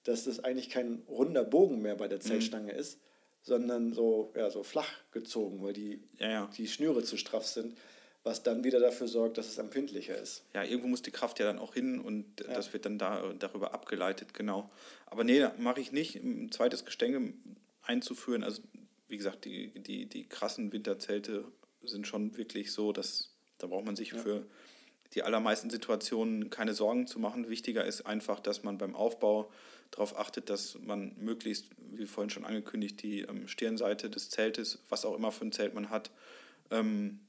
dass 0.05 0.24
das 0.24 0.42
eigentlich 0.42 0.70
kein 0.70 1.03
runder 1.09 1.44
Bogen 1.44 1.83
mehr 1.83 1.96
bei 1.96 2.09
der 2.09 2.18
mhm. 2.18 2.22
Zeltstange 2.22 2.72
mhm. 2.72 2.79
ist, 2.79 2.98
sondern 3.42 3.92
so, 3.92 4.33
ja, 4.37 4.50
so 4.50 4.62
flach 4.62 4.90
gezogen, 5.12 5.62
weil 5.62 5.72
die, 5.72 6.03
ja, 6.18 6.31
ja. 6.31 6.50
die 6.57 6.68
Schnüre 6.68 7.03
zu 7.03 7.16
straff 7.16 7.46
sind, 7.46 7.76
was 8.22 8.42
dann 8.42 8.64
wieder 8.64 8.81
dafür 8.81 9.09
sorgt, 9.09 9.38
dass 9.38 9.48
es 9.48 9.59
empfindlicher 9.59 10.16
ist. 10.16 10.44
Ja, 10.53 10.62
irgendwo 10.62 10.88
muss 10.88 11.03
die 11.03 11.11
Kraft 11.11 11.38
ja 11.38 11.46
dann 11.46 11.59
auch 11.59 11.75
hin 11.75 12.00
und 12.00 12.40
ja. 12.40 12.52
das 12.52 12.73
wird 12.73 12.85
dann 12.85 12.98
da, 12.98 13.33
darüber 13.38 13.73
abgeleitet, 13.73 14.35
genau. 14.35 14.71
Aber 15.06 15.25
nee, 15.25 15.46
mache 15.58 15.81
ich 15.81 15.92
nicht, 15.92 16.17
ein 16.17 16.52
zweites 16.52 16.85
Gestänge 16.85 17.33
einzuführen. 17.83 18.44
Also 18.44 18.62
wie 19.08 19.17
gesagt, 19.17 19.44
die, 19.44 19.71
die, 19.81 20.06
die 20.06 20.29
krassen 20.29 20.73
Winterzelte 20.73 21.44
sind 21.83 22.06
schon 22.06 22.37
wirklich 22.37 22.73
so, 22.73 22.92
dass 22.92 23.31
da 23.58 23.67
braucht 23.67 23.85
man 23.85 23.96
sich 23.96 24.12
ja. 24.12 24.19
für 24.19 24.46
die 25.15 25.23
allermeisten 25.23 25.71
Situationen 25.71 26.50
keine 26.50 26.75
Sorgen 26.75 27.06
zu 27.06 27.19
machen. 27.19 27.48
Wichtiger 27.48 27.85
ist 27.85 28.02
einfach, 28.02 28.40
dass 28.40 28.63
man 28.63 28.79
beim 28.79 28.94
Aufbau 28.94 29.50
darauf 29.90 30.19
achtet, 30.19 30.50
dass 30.50 30.79
man 30.79 31.17
möglichst, 31.19 31.67
wie 31.92 32.06
vorhin 32.06 32.31
schon 32.31 32.44
angekündigt, 32.44 33.02
die 33.02 33.23
ähm, 33.23 33.48
Stirnseite 33.48 34.08
des 34.08 34.31
Zeltes, 34.31 34.79
was 34.88 35.04
auch 35.04 35.17
immer 35.17 35.33
für 35.33 35.44
ein 35.44 35.52
Zelt 35.52 35.75
man 35.75 35.90
hat, 35.90 36.11
ähm, 36.71 37.21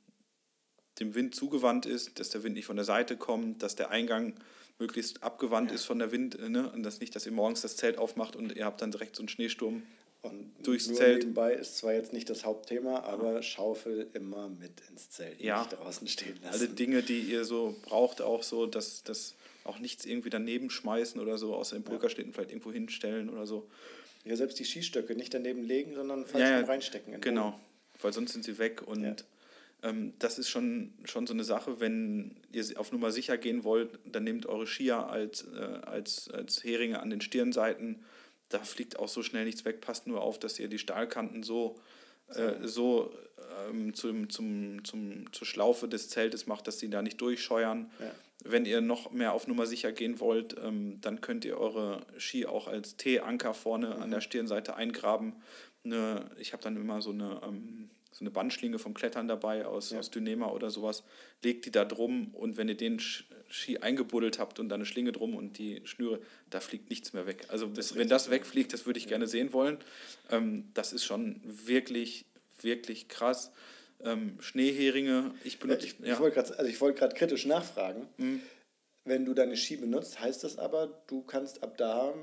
dem 0.99 1.15
Wind 1.15 1.33
zugewandt 1.33 1.85
ist, 1.85 2.19
dass 2.19 2.29
der 2.29 2.43
Wind 2.43 2.55
nicht 2.55 2.65
von 2.65 2.75
der 2.75 2.85
Seite 2.85 3.17
kommt, 3.17 3.63
dass 3.63 3.75
der 3.75 3.89
Eingang 3.89 4.35
möglichst 4.77 5.23
abgewandt 5.23 5.71
ja. 5.71 5.75
ist 5.75 5.85
von 5.85 5.99
der 5.99 6.11
Wind, 6.11 6.39
ne? 6.49 6.69
und 6.71 6.83
das 6.83 6.99
nicht, 6.99 7.15
dass 7.15 7.25
ihr 7.25 7.31
morgens 7.31 7.61
das 7.61 7.77
Zelt 7.77 7.97
aufmacht 7.97 8.35
und 8.35 8.55
ihr 8.55 8.65
habt 8.65 8.81
dann 8.81 8.91
direkt 8.91 9.15
so 9.15 9.21
einen 9.21 9.29
Schneesturm 9.29 9.83
und 10.21 10.51
durchs 10.63 10.87
nur 10.87 10.97
Zelt. 10.97 11.19
Nebenbei 11.19 11.53
ist 11.53 11.77
zwar 11.77 11.93
jetzt 11.93 12.13
nicht 12.13 12.29
das 12.29 12.45
Hauptthema, 12.45 13.01
aber 13.01 13.41
Schaufel 13.41 14.07
immer 14.13 14.49
mit 14.49 14.81
ins 14.89 15.09
Zelt, 15.09 15.41
ja. 15.41 15.59
nicht 15.59 15.73
draußen 15.73 16.07
stehen 16.07 16.37
lassen. 16.43 16.59
Alle 16.59 16.69
Dinge, 16.69 17.01
die 17.01 17.21
ihr 17.21 17.43
so 17.43 17.75
braucht, 17.83 18.21
auch 18.21 18.43
so, 18.43 18.65
dass 18.65 19.03
das 19.03 19.35
auch 19.63 19.79
nichts 19.79 20.05
irgendwie 20.05 20.29
daneben 20.29 20.69
schmeißen 20.69 21.19
oder 21.19 21.37
so, 21.37 21.55
außer 21.55 21.75
im 21.75 21.83
Pulkerstädten 21.83 22.31
ja. 22.31 22.35
vielleicht 22.35 22.51
irgendwo 22.51 22.71
hinstellen 22.71 23.29
oder 23.29 23.45
so. 23.45 23.67
Ja, 24.23 24.35
selbst 24.35 24.59
die 24.59 24.65
Skistöcke 24.65 25.15
nicht 25.15 25.33
daneben 25.33 25.63
legen, 25.63 25.95
sondern 25.95 26.25
falsch 26.25 26.43
ja, 26.43 26.61
reinstecken. 26.61 27.19
Genau, 27.21 27.59
weil 28.01 28.13
sonst 28.13 28.33
sind 28.33 28.43
sie 28.45 28.59
weg 28.59 28.83
und 28.85 29.03
ja. 29.03 29.15
ähm, 29.83 30.13
das 30.19 30.37
ist 30.37 30.49
schon, 30.49 30.93
schon 31.05 31.25
so 31.25 31.33
eine 31.33 31.43
Sache, 31.43 31.79
wenn 31.79 32.35
ihr 32.51 32.63
auf 32.75 32.91
Nummer 32.91 33.11
sicher 33.11 33.37
gehen 33.37 33.63
wollt, 33.63 33.97
dann 34.05 34.23
nehmt 34.23 34.45
eure 34.45 34.67
Skier 34.67 35.07
als, 35.07 35.47
äh, 35.55 35.59
als, 35.59 36.29
als 36.29 36.63
Heringe 36.63 36.99
an 36.99 37.09
den 37.09 37.21
Stirnseiten 37.21 38.03
da 38.51 38.59
fliegt 38.59 38.99
auch 38.99 39.07
so 39.07 39.23
schnell 39.23 39.45
nichts 39.45 39.65
weg. 39.65 39.81
Passt 39.81 40.07
nur 40.07 40.21
auf, 40.21 40.39
dass 40.39 40.59
ihr 40.59 40.67
die 40.67 40.79
Stahlkanten 40.79 41.43
so, 41.43 41.79
äh, 42.29 42.67
so 42.67 43.11
ähm, 43.69 43.93
zum, 43.93 44.29
zum, 44.29 44.83
zum, 44.83 45.31
zur 45.31 45.47
Schlaufe 45.47 45.87
des 45.87 46.09
Zeltes 46.09 46.47
macht, 46.47 46.67
dass 46.67 46.79
sie 46.79 46.89
da 46.89 47.01
nicht 47.01 47.19
durchscheuern. 47.21 47.89
Ja. 47.99 48.11
Wenn 48.43 48.65
ihr 48.65 48.81
noch 48.81 49.11
mehr 49.11 49.33
auf 49.33 49.47
Nummer 49.47 49.65
sicher 49.67 49.91
gehen 49.91 50.19
wollt, 50.19 50.55
ähm, 50.63 50.99
dann 51.01 51.21
könnt 51.21 51.45
ihr 51.45 51.57
eure 51.57 52.01
Ski 52.17 52.45
auch 52.45 52.67
als 52.67 52.97
T-Anker 52.97 53.53
vorne 53.53 53.95
mhm. 53.95 54.01
an 54.01 54.11
der 54.11 54.21
Stirnseite 54.21 54.75
eingraben. 54.75 55.33
Eine, 55.83 56.29
ich 56.37 56.53
habe 56.53 56.63
dann 56.63 56.75
immer 56.75 57.01
so 57.01 57.11
eine, 57.11 57.41
ähm, 57.43 57.89
so 58.11 58.23
eine 58.23 58.31
Bandschlinge 58.31 58.77
vom 58.77 58.93
Klettern 58.93 59.27
dabei 59.27 59.65
aus, 59.65 59.91
ja. 59.91 59.99
aus 59.99 60.11
Dynema 60.11 60.51
oder 60.51 60.69
sowas. 60.69 61.03
Legt 61.43 61.65
die 61.65 61.71
da 61.71 61.85
drum 61.85 62.33
und 62.33 62.57
wenn 62.57 62.67
ihr 62.67 62.75
den 62.75 62.99
Ski 62.99 63.77
eingebuddelt 63.77 64.39
habt 64.39 64.59
und 64.59 64.69
da 64.69 64.75
eine 64.75 64.85
Schlinge 64.85 65.11
drum 65.11 65.35
und 65.35 65.57
die 65.57 65.81
Schnüre, 65.85 66.21
da 66.49 66.59
fliegt 66.59 66.89
nichts 66.89 67.13
mehr 67.13 67.25
weg. 67.25 67.45
Also 67.47 67.67
das 67.67 67.95
wenn 67.95 68.09
das 68.09 68.29
wegfliegt, 68.29 68.73
das 68.73 68.85
würde 68.85 68.97
ich 68.97 69.05
ja. 69.05 69.09
gerne 69.09 69.27
sehen 69.27 69.53
wollen. 69.53 69.77
Ähm, 70.29 70.69
das 70.73 70.93
ist 70.93 71.05
schon 71.05 71.41
wirklich, 71.43 72.25
wirklich 72.61 73.07
krass. 73.07 73.51
Ähm, 74.03 74.37
Schneeheringe, 74.39 75.33
ich 75.43 75.59
benutze... 75.59 75.87
Ich, 75.87 75.99
ja. 75.99 76.13
ich 76.13 76.19
wollte 76.19 76.35
gerade 76.35 76.59
also 76.59 76.81
wollt 76.81 76.97
kritisch 77.15 77.45
nachfragen. 77.45 78.07
Mhm. 78.17 78.41
Wenn 79.05 79.25
du 79.25 79.33
deine 79.33 79.57
Ski 79.57 79.77
benutzt, 79.77 80.19
heißt 80.19 80.43
das 80.43 80.57
aber, 80.57 81.01
du 81.07 81.23
kannst 81.23 81.63
ab 81.63 81.77
da 81.77 82.13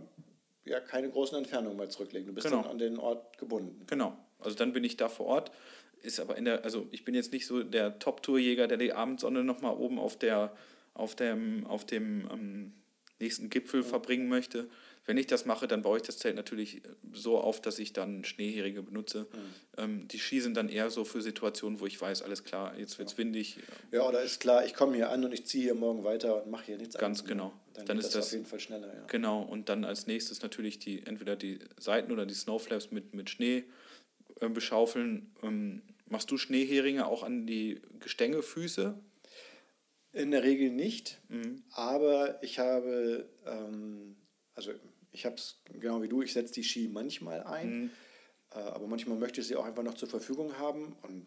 ja 0.65 0.81
keine 0.81 1.09
großen 1.09 1.37
Entfernungen 1.37 1.77
mehr 1.77 1.89
zurücklegen. 1.89 2.27
Du 2.27 2.35
bist 2.35 2.47
genau. 2.47 2.63
dann 2.63 2.73
an 2.73 2.79
den 2.79 2.99
Ort 2.99 3.39
gebunden. 3.39 3.85
Genau. 3.87 4.17
Also 4.41 4.57
dann 4.57 4.73
bin 4.73 4.85
ich 4.85 4.97
da 4.97 5.09
vor 5.09 5.27
Ort. 5.27 5.51
Ist 6.03 6.21
aber 6.21 6.37
in 6.37 6.45
der, 6.45 6.65
also 6.65 6.87
ich 6.91 7.05
bin 7.05 7.15
jetzt 7.15 7.33
nicht 7.33 7.47
so 7.47 7.63
der 7.63 7.99
Top-Tourjäger, 7.99 8.69
der 8.69 8.79
die 8.79 8.93
Abendsonne 8.93 9.45
nochmal 9.45 9.75
oben 9.77 9.99
auf 9.99 10.19
der 10.19 10.53
auf 10.99 11.15
dem, 11.15 11.67
auf 11.67 11.87
dem 11.87 12.29
ähm, 12.31 12.73
nächsten 13.21 13.49
Gipfel 13.51 13.83
verbringen 13.83 14.29
möchte. 14.29 14.69
Wenn 15.07 15.17
ich 15.17 15.27
das 15.27 15.47
mache, 15.47 15.67
dann 15.67 15.81
baue 15.81 15.97
ich 15.97 16.03
das 16.03 16.19
Zelt 16.19 16.37
natürlich 16.37 16.83
so 17.13 17.39
auf, 17.39 17.63
dass 17.63 17.79
ich 17.79 17.95
dann 17.95 18.25
Schneeheringe 18.25 18.83
benutze. 18.83 19.21
Mhm. 19.21 19.39
Ähm, 19.79 20.09
die 20.09 20.41
sind 20.41 20.55
dann 20.55 20.69
eher 20.69 20.91
so 20.91 21.05
für 21.05 21.23
Situationen, 21.23 21.81
wo 21.81 21.87
ich 21.87 21.99
weiß, 21.99 22.21
alles 22.21 22.45
klar, 22.45 22.77
jetzt 22.77 22.99
wird 22.99 23.09
es 23.09 23.15
ja. 23.15 23.19
windig. 23.19 23.57
Ja, 23.91 24.07
oder 24.07 24.21
ist 24.21 24.41
klar, 24.41 24.67
ich 24.67 24.75
komme 24.75 24.97
hier 24.97 25.09
an 25.09 25.25
und 25.25 25.33
ich 25.33 25.47
ziehe 25.47 25.65
hier 25.65 25.75
morgen 25.75 26.05
weiter 26.05 26.43
und 26.43 26.51
mache 26.51 26.67
hier 26.67 26.77
nichts 26.77 26.99
Ganz 26.99 27.21
anderes. 27.21 27.39
genau. 27.39 27.53
Dann, 27.73 27.87
dann 27.87 27.99
ist 27.99 28.07
das, 28.07 28.13
das, 28.15 28.27
auf 28.27 28.33
jeden 28.33 28.45
Fall 28.45 28.61
schneller. 28.61 28.89
Ja. 28.89 29.05
Genau, 29.07 29.41
und 29.41 29.69
dann 29.71 29.85
als 29.85 30.07
nächstes 30.07 30.43
natürlich 30.43 30.79
die 30.79 31.07
entweder 31.07 31.37
die 31.37 31.61
Seiten 31.79 32.13
oder 32.13 32.27
die 32.27 32.35
Snowflaps 32.35 32.91
mit, 32.91 33.15
mit 33.15 33.31
Schnee 33.31 33.65
äh, 34.41 34.49
beschaufeln. 34.49 35.35
Ähm, 35.43 35.83
machst 36.07 36.31
du 36.31 36.39
Schneeheringe 36.39 37.07
auch 37.07 37.23
an 37.23 37.47
die 37.47 37.81
Gestängefüße? 38.01 38.99
In 40.13 40.31
der 40.31 40.43
Regel 40.43 40.71
nicht, 40.71 41.21
mhm. 41.29 41.63
aber 41.71 42.43
ich 42.43 42.59
habe, 42.59 43.29
ähm, 43.47 44.17
also 44.55 44.73
ich 45.13 45.27
habe 45.27 45.37
es 45.37 45.61
genau 45.79 46.03
wie 46.03 46.09
du, 46.09 46.23
ich 46.23 46.33
setze 46.33 46.55
die 46.55 46.65
Ski 46.65 46.89
manchmal 46.89 47.43
ein, 47.43 47.83
mhm. 47.83 47.91
äh, 48.53 48.59
aber 48.59 48.87
manchmal 48.87 49.19
möchte 49.19 49.43
ich 49.43 49.49
sie 49.49 49.57
auch 49.57 49.67
einfach 49.67 49.83
noch 49.83 49.95
zur 49.95 50.09
Verfügung 50.09 50.59
haben 50.59 50.97
und 51.03 51.27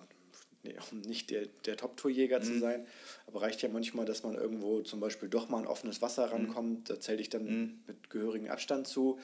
nee, 0.64 0.76
um 0.92 1.02
nicht 1.02 1.30
der, 1.30 1.46
der 1.66 1.78
Top-Tour-Jäger 1.78 2.40
mhm. 2.40 2.44
zu 2.44 2.60
sein, 2.60 2.88
aber 3.28 3.44
reicht 3.44 3.62
ja 3.62 3.70
manchmal, 3.70 4.06
dass 4.06 4.24
man 4.24 4.34
irgendwo 4.34 4.82
zum 4.82 5.00
Beispiel 5.00 5.30
doch 5.30 5.48
mal 5.48 5.60
an 5.60 5.68
offenes 5.68 6.02
Wasser 6.02 6.26
mhm. 6.28 6.32
rankommt, 6.34 6.90
da 6.90 7.00
zähle 7.00 7.22
ich 7.22 7.30
dann 7.30 7.46
mhm. 7.46 7.80
mit 7.86 8.10
gehörigem 8.10 8.50
Abstand 8.50 8.88
zu 8.88 9.20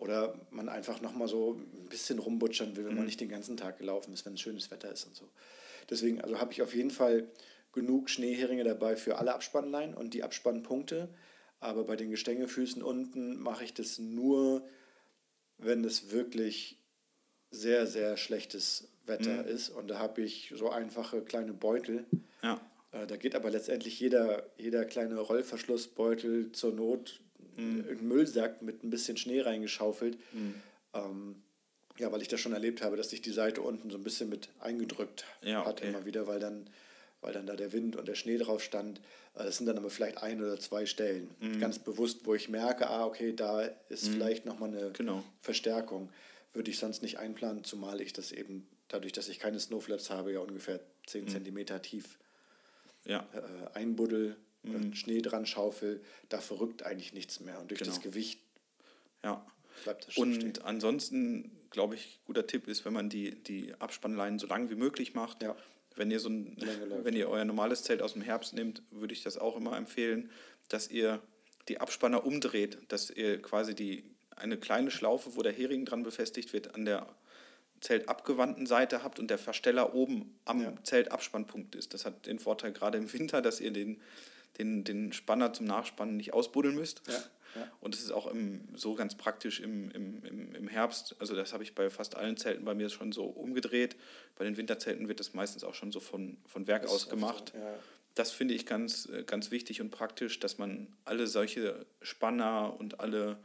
oder 0.00 0.34
man 0.50 0.68
einfach 0.68 1.00
nochmal 1.00 1.28
so 1.28 1.54
ein 1.54 1.88
bisschen 1.88 2.18
rumbutschern 2.18 2.76
will, 2.76 2.84
wenn 2.84 2.94
man 2.94 3.02
mhm. 3.02 3.06
nicht 3.06 3.20
den 3.20 3.28
ganzen 3.28 3.56
Tag 3.56 3.78
gelaufen 3.78 4.12
ist, 4.12 4.24
wenn 4.24 4.34
es 4.34 4.40
schönes 4.40 4.70
Wetter 4.70 4.90
ist 4.90 5.04
und 5.04 5.14
so. 5.14 5.28
Deswegen, 5.88 6.20
also 6.20 6.40
habe 6.40 6.52
ich 6.52 6.62
auf 6.62 6.74
jeden 6.74 6.90
Fall 6.90 7.28
genug 7.72 8.10
Schneeheringe 8.10 8.64
dabei 8.64 8.96
für 8.96 9.18
alle 9.18 9.34
Abspannleinen 9.34 9.94
und 9.94 10.14
die 10.14 10.22
Abspannpunkte. 10.22 11.08
Aber 11.60 11.84
bei 11.84 11.96
den 11.96 12.10
Gestängefüßen 12.10 12.82
unten 12.82 13.38
mache 13.38 13.64
ich 13.64 13.74
das 13.74 13.98
nur, 13.98 14.66
wenn 15.58 15.84
es 15.84 16.10
wirklich 16.10 16.78
sehr, 17.50 17.86
sehr 17.86 18.16
schlechtes 18.16 18.88
Wetter 19.06 19.42
mhm. 19.42 19.48
ist. 19.48 19.68
Und 19.70 19.88
da 19.88 19.98
habe 19.98 20.22
ich 20.22 20.52
so 20.56 20.70
einfache 20.70 21.22
kleine 21.22 21.52
Beutel. 21.52 22.06
Ja. 22.42 22.60
Äh, 22.92 23.06
da 23.06 23.16
geht 23.16 23.34
aber 23.34 23.50
letztendlich 23.50 24.00
jeder, 24.00 24.48
jeder 24.56 24.84
kleine 24.84 25.18
Rollverschlussbeutel 25.18 26.52
zur 26.52 26.72
Not 26.72 27.20
mhm. 27.60 27.88
in 27.88 28.08
Müllsack 28.08 28.62
mit 28.62 28.82
ein 28.82 28.90
bisschen 28.90 29.16
Schnee 29.16 29.40
reingeschaufelt. 29.40 30.18
Mhm. 30.32 30.54
Ähm, 30.94 31.42
ja, 31.98 32.10
weil 32.10 32.22
ich 32.22 32.28
das 32.28 32.40
schon 32.40 32.52
erlebt 32.52 32.82
habe, 32.82 32.96
dass 32.96 33.10
sich 33.10 33.20
die 33.20 33.32
Seite 33.32 33.60
unten 33.60 33.90
so 33.90 33.98
ein 33.98 34.04
bisschen 34.04 34.28
mit 34.28 34.48
eingedrückt 34.58 35.24
ja, 35.42 35.64
hat 35.66 35.82
immer 35.82 36.06
wieder, 36.06 36.26
weil 36.26 36.40
dann 36.40 36.70
weil 37.20 37.32
dann 37.32 37.46
da 37.46 37.56
der 37.56 37.72
Wind 37.72 37.96
und 37.96 38.08
der 38.08 38.14
Schnee 38.14 38.38
drauf 38.38 38.62
stand. 38.62 38.98
Äh, 39.34 39.44
das 39.44 39.58
sind 39.58 39.66
dann 39.66 39.78
aber 39.78 39.90
vielleicht 39.90 40.22
ein 40.22 40.42
oder 40.42 40.58
zwei 40.58 40.86
Stellen, 40.86 41.30
mhm. 41.40 41.60
ganz 41.60 41.78
bewusst, 41.78 42.20
wo 42.24 42.34
ich 42.34 42.48
merke, 42.48 42.88
ah, 42.88 43.04
okay, 43.04 43.34
da 43.34 43.62
ist 43.88 44.08
mhm. 44.08 44.12
vielleicht 44.14 44.46
nochmal 44.46 44.70
eine 44.70 44.90
genau. 44.92 45.22
Verstärkung. 45.42 46.10
Würde 46.52 46.70
ich 46.70 46.78
sonst 46.78 47.02
nicht 47.02 47.18
einplanen, 47.18 47.62
zumal 47.62 48.00
ich 48.00 48.12
das 48.12 48.32
eben, 48.32 48.66
dadurch, 48.88 49.12
dass 49.12 49.28
ich 49.28 49.38
keine 49.38 49.60
Snowflaps 49.60 50.10
habe, 50.10 50.32
ja 50.32 50.40
ungefähr 50.40 50.80
10 51.06 51.24
mhm. 51.24 51.28
cm 51.28 51.82
tief 51.82 52.18
ja. 53.04 53.26
äh, 53.34 53.78
einbuddel 53.78 54.36
mhm. 54.62 54.74
und 54.74 54.96
Schnee 54.96 55.22
dran 55.22 55.46
schaufel, 55.46 56.02
da 56.28 56.40
verrückt 56.40 56.82
eigentlich 56.82 57.12
nichts 57.12 57.40
mehr. 57.40 57.60
Und 57.60 57.70
durch 57.70 57.80
genau. 57.80 57.92
das 57.92 58.02
Gewicht 58.02 58.40
ja. 59.22 59.44
bleibt 59.84 60.06
das 60.06 60.14
schon 60.14 60.32
Und 60.32 60.34
stehen. 60.40 60.64
ansonsten, 60.64 61.50
glaube 61.70 61.94
ich, 61.94 62.20
guter 62.26 62.46
Tipp 62.46 62.68
ist, 62.68 62.84
wenn 62.84 62.92
man 62.92 63.08
die, 63.08 63.34
die 63.42 63.74
Abspannleinen 63.78 64.38
so 64.38 64.46
lang 64.46 64.70
wie 64.70 64.76
möglich 64.76 65.14
macht. 65.14 65.42
Ja 65.42 65.56
wenn 65.96 66.10
ihr 66.10 66.20
so 66.20 66.28
ein, 66.28 66.56
wenn 67.02 67.14
ihr 67.14 67.28
euer 67.28 67.44
normales 67.44 67.82
Zelt 67.82 68.02
aus 68.02 68.14
dem 68.14 68.22
Herbst 68.22 68.54
nehmt, 68.54 68.82
würde 68.90 69.12
ich 69.12 69.22
das 69.22 69.38
auch 69.38 69.56
immer 69.56 69.76
empfehlen, 69.76 70.30
dass 70.68 70.88
ihr 70.88 71.20
die 71.68 71.78
Abspanner 71.78 72.24
umdreht, 72.24 72.78
dass 72.88 73.10
ihr 73.10 73.40
quasi 73.40 73.74
die 73.74 74.04
eine 74.36 74.56
kleine 74.56 74.90
Schlaufe, 74.90 75.36
wo 75.36 75.42
der 75.42 75.52
Hering 75.52 75.84
dran 75.84 76.02
befestigt 76.02 76.52
wird, 76.52 76.74
an 76.74 76.84
der 76.84 77.06
zeltabgewandten 77.80 78.66
Seite 78.66 79.02
habt 79.02 79.18
und 79.18 79.28
der 79.28 79.38
Versteller 79.38 79.94
oben 79.94 80.38
am 80.44 80.62
ja. 80.62 80.72
Zeltabspannpunkt 80.82 81.74
ist. 81.74 81.92
Das 81.92 82.04
hat 82.04 82.26
den 82.26 82.38
Vorteil 82.38 82.72
gerade 82.72 82.98
im 82.98 83.12
Winter, 83.12 83.42
dass 83.42 83.60
ihr 83.60 83.70
den, 83.70 84.00
den, 84.58 84.84
den 84.84 85.12
Spanner 85.12 85.52
zum 85.52 85.66
Nachspannen 85.66 86.16
nicht 86.16 86.34
ausbuddeln 86.34 86.74
müsst. 86.74 87.02
Ja. 87.08 87.22
Und 87.80 87.94
es 87.94 88.02
ist 88.02 88.12
auch 88.12 88.26
im, 88.26 88.68
so 88.76 88.94
ganz 88.94 89.16
praktisch 89.16 89.60
im, 89.60 89.90
im, 89.90 90.24
im, 90.24 90.54
im 90.54 90.68
Herbst. 90.68 91.16
Also 91.18 91.34
das 91.34 91.52
habe 91.52 91.64
ich 91.64 91.74
bei 91.74 91.90
fast 91.90 92.14
allen 92.16 92.36
Zelten 92.36 92.64
bei 92.64 92.74
mir 92.74 92.90
schon 92.90 93.12
so 93.12 93.24
umgedreht. 93.24 93.96
Bei 94.36 94.44
den 94.44 94.56
Winterzelten 94.56 95.08
wird 95.08 95.20
das 95.20 95.34
meistens 95.34 95.64
auch 95.64 95.74
schon 95.74 95.90
so 95.90 96.00
von, 96.00 96.36
von 96.46 96.66
Werk 96.66 96.86
aus 96.86 97.08
gemacht. 97.08 97.52
So, 97.52 97.58
ja. 97.58 97.74
Das 98.14 98.30
finde 98.32 98.54
ich 98.54 98.66
ganz, 98.66 99.08
ganz 99.26 99.50
wichtig 99.50 99.80
und 99.80 99.90
praktisch, 99.90 100.40
dass 100.40 100.58
man 100.58 100.88
alle 101.04 101.26
solche 101.26 101.86
Spanner 102.02 102.74
und 102.78 103.00
alle 103.00 103.38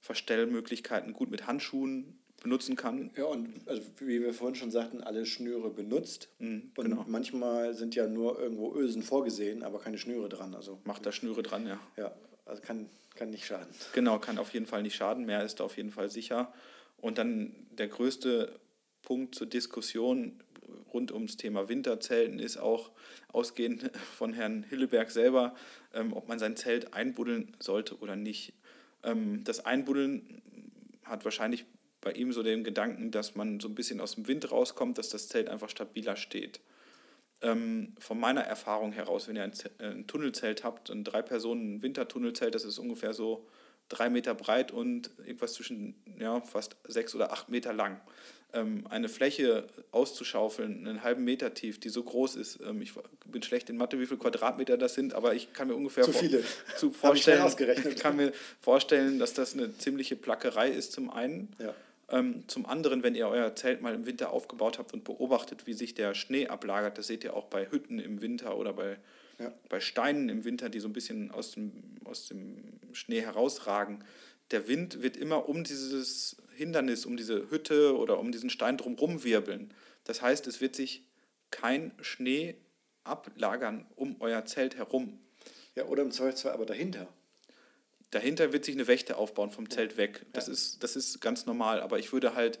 Verstellmöglichkeiten 0.00 1.12
gut 1.12 1.30
mit 1.30 1.46
Handschuhen 1.46 2.18
benutzen 2.42 2.76
kann. 2.76 3.10
Ja, 3.16 3.24
und 3.24 3.54
also 3.66 3.82
wie 3.98 4.20
wir 4.20 4.34
vorhin 4.34 4.56
schon 4.56 4.70
sagten, 4.70 5.00
alle 5.02 5.26
Schnüre 5.26 5.70
benutzt. 5.70 6.28
Mhm, 6.38 6.72
und 6.76 6.84
genau. 6.84 7.04
manchmal 7.06 7.74
sind 7.74 7.94
ja 7.94 8.06
nur 8.06 8.40
irgendwo 8.40 8.74
Ösen 8.74 9.02
vorgesehen, 9.02 9.62
aber 9.62 9.78
keine 9.78 9.98
Schnüre 9.98 10.28
dran. 10.28 10.54
Also 10.54 10.80
Macht 10.84 11.06
da 11.06 11.12
Schnüre 11.12 11.42
dran, 11.42 11.66
ja. 11.66 11.78
Ja, 11.96 12.12
also 12.44 12.60
kann, 12.62 12.88
kann 13.14 13.30
nicht 13.30 13.46
schaden. 13.46 13.68
Genau, 13.94 14.18
kann 14.18 14.38
auf 14.38 14.52
jeden 14.52 14.66
Fall 14.66 14.82
nicht 14.82 14.96
schaden. 14.96 15.24
Mehr 15.24 15.44
ist 15.44 15.60
auf 15.60 15.76
jeden 15.76 15.92
Fall 15.92 16.10
sicher. 16.10 16.52
Und 16.98 17.18
dann 17.18 17.54
der 17.70 17.88
größte 17.88 18.52
Punkt 19.02 19.34
zur 19.34 19.46
Diskussion 19.46 20.40
rund 20.92 21.12
ums 21.12 21.36
Thema 21.36 21.68
Winterzelten 21.68 22.38
ist 22.38 22.56
auch 22.56 22.90
ausgehend 23.28 23.90
von 24.16 24.32
Herrn 24.32 24.64
Hilleberg 24.68 25.10
selber, 25.10 25.54
ähm, 25.94 26.12
ob 26.12 26.28
man 26.28 26.38
sein 26.38 26.56
Zelt 26.56 26.94
einbuddeln 26.94 27.56
sollte 27.60 27.98
oder 27.98 28.16
nicht. 28.16 28.52
Ähm, 29.02 29.44
das 29.44 29.64
Einbuddeln 29.64 30.42
hat 31.04 31.24
wahrscheinlich 31.24 31.66
bei 32.02 32.12
ihm 32.12 32.32
so 32.32 32.42
den 32.42 32.64
Gedanken, 32.64 33.10
dass 33.10 33.34
man 33.34 33.60
so 33.60 33.68
ein 33.68 33.74
bisschen 33.74 34.00
aus 34.00 34.16
dem 34.16 34.28
Wind 34.28 34.52
rauskommt, 34.52 34.98
dass 34.98 35.08
das 35.08 35.28
Zelt 35.28 35.48
einfach 35.48 35.70
stabiler 35.70 36.16
steht 36.16 36.60
ähm, 37.42 37.92
von 37.98 38.18
meiner 38.18 38.42
Erfahrung 38.42 38.92
heraus, 38.92 39.28
wenn 39.28 39.36
ihr 39.36 39.44
ein, 39.44 39.52
äh, 39.78 39.86
ein 39.86 40.06
Tunnelzelt 40.06 40.64
habt, 40.64 40.90
ein 40.90 41.04
Drei-Personen-Wintertunnelzelt, 41.04 42.54
das 42.54 42.64
ist 42.64 42.78
ungefähr 42.78 43.12
so 43.12 43.46
drei 43.88 44.08
Meter 44.08 44.34
breit 44.34 44.70
und 44.70 45.10
irgendwas 45.18 45.54
zwischen 45.54 45.94
ja, 46.18 46.40
fast 46.40 46.76
sechs 46.84 47.14
oder 47.14 47.32
acht 47.32 47.48
Meter 47.48 47.72
lang. 47.72 48.00
ähm, 48.54 48.86
eine 48.88 49.08
Fläche 49.08 49.66
auszuschaufeln, 49.90 50.86
einen 50.86 51.02
halben 51.02 51.24
Meter 51.24 51.54
tief, 51.54 51.80
die 51.80 51.88
so 51.88 52.02
groß 52.02 52.36
ist. 52.36 52.60
Ähm, 52.60 52.80
ich 52.82 52.92
bin 53.26 53.42
schlecht 53.42 53.70
in 53.70 53.76
Mathe, 53.76 53.98
wie 53.98 54.06
viele 54.06 54.20
Quadratmeter 54.20 54.76
das 54.76 54.94
sind, 54.94 55.14
aber 55.14 55.34
ich 55.34 55.52
kann 55.52 55.68
mir 55.68 55.74
ungefähr 55.74 56.04
zu 56.04 56.12
viele. 56.12 56.44
Zu 56.76 56.90
vorstellen, 56.92 57.44
ich, 57.46 57.84
ich 57.86 57.96
kann 58.02 58.16
mir 58.16 58.32
vorstellen, 58.60 59.18
dass 59.18 59.34
das 59.34 59.54
eine 59.54 59.76
ziemliche 59.78 60.16
Plackerei 60.16 60.70
ist 60.70 60.92
zum 60.92 61.10
einen. 61.10 61.48
Ja. 61.58 61.74
Ähm, 62.12 62.44
zum 62.46 62.66
anderen, 62.66 63.02
wenn 63.02 63.14
ihr 63.14 63.26
euer 63.26 63.56
Zelt 63.56 63.80
mal 63.80 63.94
im 63.94 64.04
Winter 64.04 64.30
aufgebaut 64.30 64.78
habt 64.78 64.92
und 64.92 65.02
beobachtet, 65.02 65.66
wie 65.66 65.72
sich 65.72 65.94
der 65.94 66.14
Schnee 66.14 66.46
ablagert, 66.46 66.98
das 66.98 67.06
seht 67.06 67.24
ihr 67.24 67.34
auch 67.34 67.46
bei 67.46 67.70
Hütten 67.70 67.98
im 67.98 68.20
Winter 68.20 68.58
oder 68.58 68.74
bei, 68.74 68.98
ja. 69.38 69.50
bei 69.70 69.80
Steinen 69.80 70.28
im 70.28 70.44
Winter, 70.44 70.68
die 70.68 70.78
so 70.78 70.88
ein 70.88 70.92
bisschen 70.92 71.30
aus 71.30 71.52
dem, 71.52 71.72
aus 72.04 72.28
dem 72.28 72.58
Schnee 72.92 73.22
herausragen. 73.22 74.04
Der 74.50 74.68
Wind 74.68 75.02
wird 75.02 75.16
immer 75.16 75.48
um 75.48 75.64
dieses 75.64 76.36
Hindernis, 76.54 77.06
um 77.06 77.16
diese 77.16 77.50
Hütte 77.50 77.96
oder 77.96 78.20
um 78.20 78.30
diesen 78.30 78.50
Stein 78.50 78.76
drumherum 78.76 79.24
wirbeln. 79.24 79.72
Das 80.04 80.20
heißt, 80.20 80.46
es 80.46 80.60
wird 80.60 80.76
sich 80.76 81.04
kein 81.50 81.92
Schnee 82.02 82.56
ablagern 83.04 83.86
um 83.96 84.16
euer 84.20 84.44
Zelt 84.44 84.76
herum. 84.76 85.18
Ja, 85.74 85.86
oder 85.86 86.02
im 86.02 86.10
Zweifelsfall 86.10 86.52
aber 86.52 86.66
dahinter. 86.66 87.08
Dahinter 88.12 88.52
wird 88.52 88.64
sich 88.64 88.74
eine 88.74 88.86
Wächte 88.86 89.16
aufbauen 89.16 89.50
vom 89.50 89.70
Zelt 89.70 89.96
weg. 89.96 90.26
Das, 90.32 90.46
ja. 90.46 90.52
ist, 90.52 90.82
das 90.82 90.96
ist 90.96 91.20
ganz 91.20 91.46
normal. 91.46 91.80
Aber 91.80 91.98
ich 91.98 92.12
würde 92.12 92.34
halt, 92.34 92.60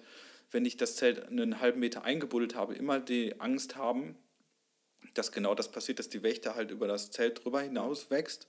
wenn 0.50 0.64
ich 0.64 0.78
das 0.78 0.96
Zelt 0.96 1.28
einen 1.28 1.60
halben 1.60 1.78
Meter 1.78 2.04
eingebuddelt 2.04 2.54
habe, 2.54 2.74
immer 2.74 3.00
die 3.00 3.38
Angst 3.38 3.76
haben, 3.76 4.16
dass 5.14 5.30
genau 5.30 5.54
das 5.54 5.70
passiert, 5.70 5.98
dass 5.98 6.08
die 6.08 6.22
Wächte 6.22 6.54
halt 6.54 6.70
über 6.70 6.88
das 6.88 7.10
Zelt 7.10 7.44
drüber 7.44 7.60
hinaus 7.60 8.10
wächst 8.10 8.48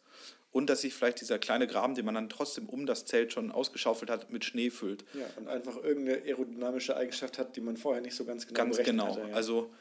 und 0.53 0.69
dass 0.69 0.81
sich 0.81 0.93
vielleicht 0.93 1.19
dieser 1.19 1.39
kleine 1.39 1.67
Graben, 1.67 1.93
den 1.93 2.05
man 2.05 2.15
dann 2.15 2.29
trotzdem 2.29 2.69
um 2.69 2.85
das 2.85 3.05
Zelt 3.05 3.33
schon 3.33 3.51
ausgeschaufelt 3.51 4.09
hat, 4.09 4.31
mit 4.31 4.45
Schnee 4.45 4.69
füllt. 4.69 5.03
Ja, 5.13 5.25
und 5.35 5.49
einfach 5.49 5.75
irgendeine 5.83 6.23
aerodynamische 6.23 6.95
Eigenschaft 6.95 7.37
hat, 7.37 7.57
die 7.57 7.61
man 7.61 7.75
vorher 7.75 8.01
nicht 8.01 8.15
so 8.15 8.23
ganz 8.23 8.47
genau 8.47 8.57
Ganz 8.57 8.77
genau. 8.77 9.17
Hatte, 9.17 9.27
ja. 9.29 9.35
Also 9.35 9.73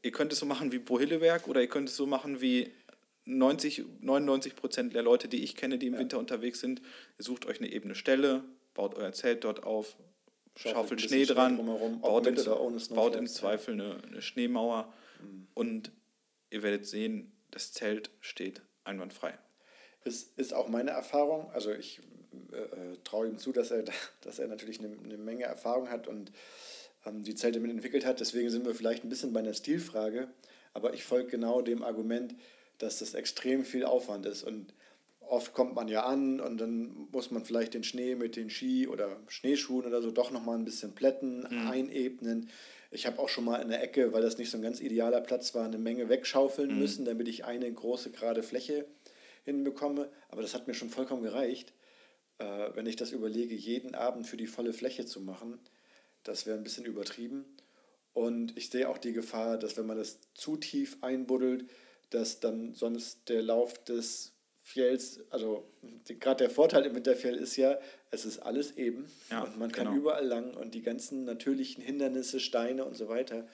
ihr 0.00 0.12
könnt 0.12 0.32
es 0.32 0.38
so 0.38 0.46
machen 0.46 0.72
wie 0.72 0.78
Bohillewerk 0.78 1.48
oder 1.48 1.60
ihr 1.60 1.68
könnt 1.68 1.90
es 1.90 1.96
so 1.96 2.06
machen 2.06 2.40
wie 2.40 2.72
90, 3.26 3.84
99 4.00 4.56
Prozent 4.56 4.94
der 4.94 5.02
Leute, 5.02 5.28
die 5.28 5.42
ich 5.42 5.56
kenne, 5.56 5.78
die 5.78 5.86
im 5.86 5.94
ja. 5.94 6.00
Winter 6.00 6.18
unterwegs 6.18 6.60
sind. 6.60 6.82
Sucht 7.18 7.46
euch 7.46 7.60
eine 7.60 7.72
ebene 7.72 7.94
Stelle, 7.94 8.44
baut 8.74 8.94
euer 8.94 9.12
Zelt 9.12 9.44
dort 9.44 9.62
auf, 9.62 9.96
schaufelt, 10.56 11.00
Schnee 11.00 11.24
dran, 11.24 11.56
Schnee 11.56 11.98
baut, 12.00 12.26
im, 12.26 12.94
baut 12.94 13.16
im 13.16 13.26
Zweifel 13.26 13.74
eine, 13.74 14.02
eine 14.04 14.22
Schneemauer 14.22 14.92
mhm. 15.20 15.48
und 15.54 15.92
ihr 16.50 16.62
werdet 16.62 16.86
sehen, 16.86 17.32
das 17.50 17.72
Zelt 17.72 18.10
steht 18.20 18.62
einwandfrei. 18.84 19.38
Ist, 20.04 20.38
ist 20.38 20.52
auch 20.52 20.68
meine 20.68 20.90
Erfahrung. 20.90 21.50
Also 21.52 21.72
ich 21.72 22.00
äh, 22.52 22.56
äh 22.56 22.96
traue 23.04 23.28
ihm 23.28 23.38
zu, 23.38 23.52
dass 23.52 23.70
er, 23.70 23.84
dass 24.20 24.38
er 24.38 24.48
natürlich 24.48 24.80
eine, 24.80 24.96
eine 25.02 25.16
Menge 25.16 25.44
Erfahrung 25.44 25.88
hat 25.88 26.08
und 26.08 26.30
ähm, 27.06 27.22
die 27.22 27.34
Zelte 27.34 27.60
mit 27.60 27.70
entwickelt 27.70 28.04
hat. 28.04 28.20
Deswegen 28.20 28.50
sind 28.50 28.66
wir 28.66 28.74
vielleicht 28.74 29.04
ein 29.04 29.08
bisschen 29.08 29.32
bei 29.32 29.40
einer 29.40 29.54
Stilfrage. 29.54 30.28
Aber 30.74 30.92
ich 30.92 31.04
folge 31.04 31.30
genau 31.30 31.62
dem 31.62 31.82
Argument, 31.82 32.34
dass 32.78 32.98
das 32.98 33.14
extrem 33.14 33.64
viel 33.64 33.84
Aufwand 33.84 34.26
ist. 34.26 34.42
Und 34.42 34.74
oft 35.20 35.52
kommt 35.52 35.74
man 35.74 35.88
ja 35.88 36.04
an 36.04 36.40
und 36.40 36.58
dann 36.58 37.08
muss 37.12 37.30
man 37.30 37.44
vielleicht 37.44 37.74
den 37.74 37.84
Schnee 37.84 38.14
mit 38.14 38.36
den 38.36 38.50
Ski 38.50 38.86
oder 38.88 39.16
Schneeschuhen 39.28 39.86
oder 39.86 40.02
so 40.02 40.10
doch 40.10 40.30
nochmal 40.30 40.56
ein 40.56 40.64
bisschen 40.64 40.94
plätten, 40.94 41.40
mhm. 41.40 41.70
einebnen. 41.70 42.50
Ich 42.90 43.06
habe 43.06 43.18
auch 43.18 43.28
schon 43.28 43.44
mal 43.44 43.60
in 43.60 43.68
der 43.68 43.82
Ecke, 43.82 44.12
weil 44.12 44.22
das 44.22 44.38
nicht 44.38 44.50
so 44.50 44.58
ein 44.58 44.62
ganz 44.62 44.80
idealer 44.80 45.20
Platz 45.20 45.54
war, 45.54 45.64
eine 45.64 45.78
Menge 45.78 46.08
wegschaufeln 46.08 46.72
mhm. 46.72 46.78
müssen, 46.78 47.04
damit 47.04 47.28
ich 47.28 47.44
eine 47.44 47.72
große 47.72 48.10
gerade 48.10 48.42
Fläche 48.42 48.86
hinbekomme. 49.44 50.08
Aber 50.28 50.42
das 50.42 50.54
hat 50.54 50.66
mir 50.66 50.74
schon 50.74 50.90
vollkommen 50.90 51.22
gereicht. 51.22 51.72
Äh, 52.38 52.70
wenn 52.74 52.86
ich 52.86 52.96
das 52.96 53.12
überlege, 53.12 53.54
jeden 53.54 53.94
Abend 53.94 54.26
für 54.26 54.36
die 54.36 54.46
volle 54.46 54.72
Fläche 54.72 55.06
zu 55.06 55.20
machen, 55.20 55.58
das 56.22 56.46
wäre 56.46 56.56
ein 56.56 56.64
bisschen 56.64 56.84
übertrieben. 56.84 57.44
Und 58.12 58.56
ich 58.56 58.70
sehe 58.70 58.88
auch 58.88 58.98
die 58.98 59.12
Gefahr, 59.12 59.58
dass 59.58 59.76
wenn 59.76 59.86
man 59.86 59.98
das 59.98 60.20
zu 60.34 60.56
tief 60.56 60.98
einbuddelt, 61.00 61.66
dass 62.14 62.40
dann 62.40 62.74
sonst 62.74 63.28
der 63.28 63.42
Lauf 63.42 63.82
des 63.84 64.32
Fjells, 64.60 65.20
also 65.30 65.68
gerade 66.06 66.44
der 66.44 66.50
Vorteil 66.50 66.86
im 66.86 66.94
Winterfjell 66.94 67.34
ist 67.34 67.56
ja, 67.56 67.78
es 68.10 68.24
ist 68.24 68.38
alles 68.38 68.76
eben 68.78 69.10
ja, 69.30 69.42
und 69.42 69.58
man 69.58 69.70
kann 69.70 69.86
genau. 69.86 69.98
überall 69.98 70.26
lang 70.26 70.54
und 70.54 70.74
die 70.74 70.80
ganzen 70.80 71.24
natürlichen 71.24 71.82
Hindernisse, 71.82 72.40
Steine 72.40 72.84
und 72.84 72.96
so 72.96 73.08
weiter 73.08 73.46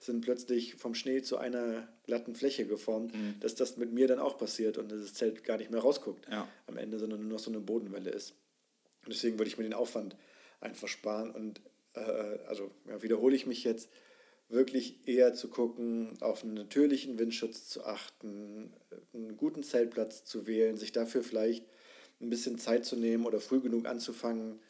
sind 0.00 0.22
plötzlich 0.22 0.74
vom 0.74 0.94
Schnee 0.94 1.22
zu 1.22 1.38
einer 1.38 1.88
glatten 2.04 2.34
Fläche 2.34 2.66
geformt, 2.66 3.14
mhm. 3.14 3.36
dass 3.40 3.54
das 3.54 3.76
mit 3.76 3.92
mir 3.92 4.08
dann 4.08 4.18
auch 4.18 4.36
passiert 4.38 4.76
und 4.76 4.90
das 4.90 5.14
Zelt 5.14 5.44
gar 5.44 5.56
nicht 5.56 5.70
mehr 5.70 5.80
rausguckt 5.80 6.26
ja. 6.30 6.48
am 6.66 6.76
Ende, 6.76 6.98
sondern 6.98 7.20
nur 7.20 7.30
noch 7.30 7.38
so 7.38 7.50
eine 7.50 7.60
Bodenwelle 7.60 8.10
ist. 8.10 8.34
Und 9.04 9.14
deswegen 9.14 9.38
würde 9.38 9.48
ich 9.48 9.56
mir 9.56 9.64
den 9.64 9.74
Aufwand 9.74 10.16
einfach 10.60 10.88
sparen 10.88 11.30
und 11.30 11.60
äh, 11.94 12.00
also 12.00 12.70
ja, 12.86 13.02
wiederhole 13.02 13.36
ich 13.36 13.46
mich 13.46 13.64
jetzt, 13.64 13.88
wirklich 14.50 15.06
eher 15.06 15.32
zu 15.32 15.48
gucken, 15.48 16.16
auf 16.20 16.42
einen 16.42 16.54
natürlichen 16.54 17.18
Windschutz 17.18 17.68
zu 17.68 17.84
achten, 17.84 18.72
einen 19.14 19.36
guten 19.36 19.62
Zeltplatz 19.62 20.24
zu 20.24 20.46
wählen, 20.46 20.76
sich 20.76 20.92
dafür 20.92 21.22
vielleicht 21.22 21.64
ein 22.20 22.30
bisschen 22.30 22.58
Zeit 22.58 22.84
zu 22.84 22.96
nehmen 22.96 23.26
oder 23.26 23.40
früh 23.40 23.60
genug 23.60 23.86
anzufangen, 23.86 24.60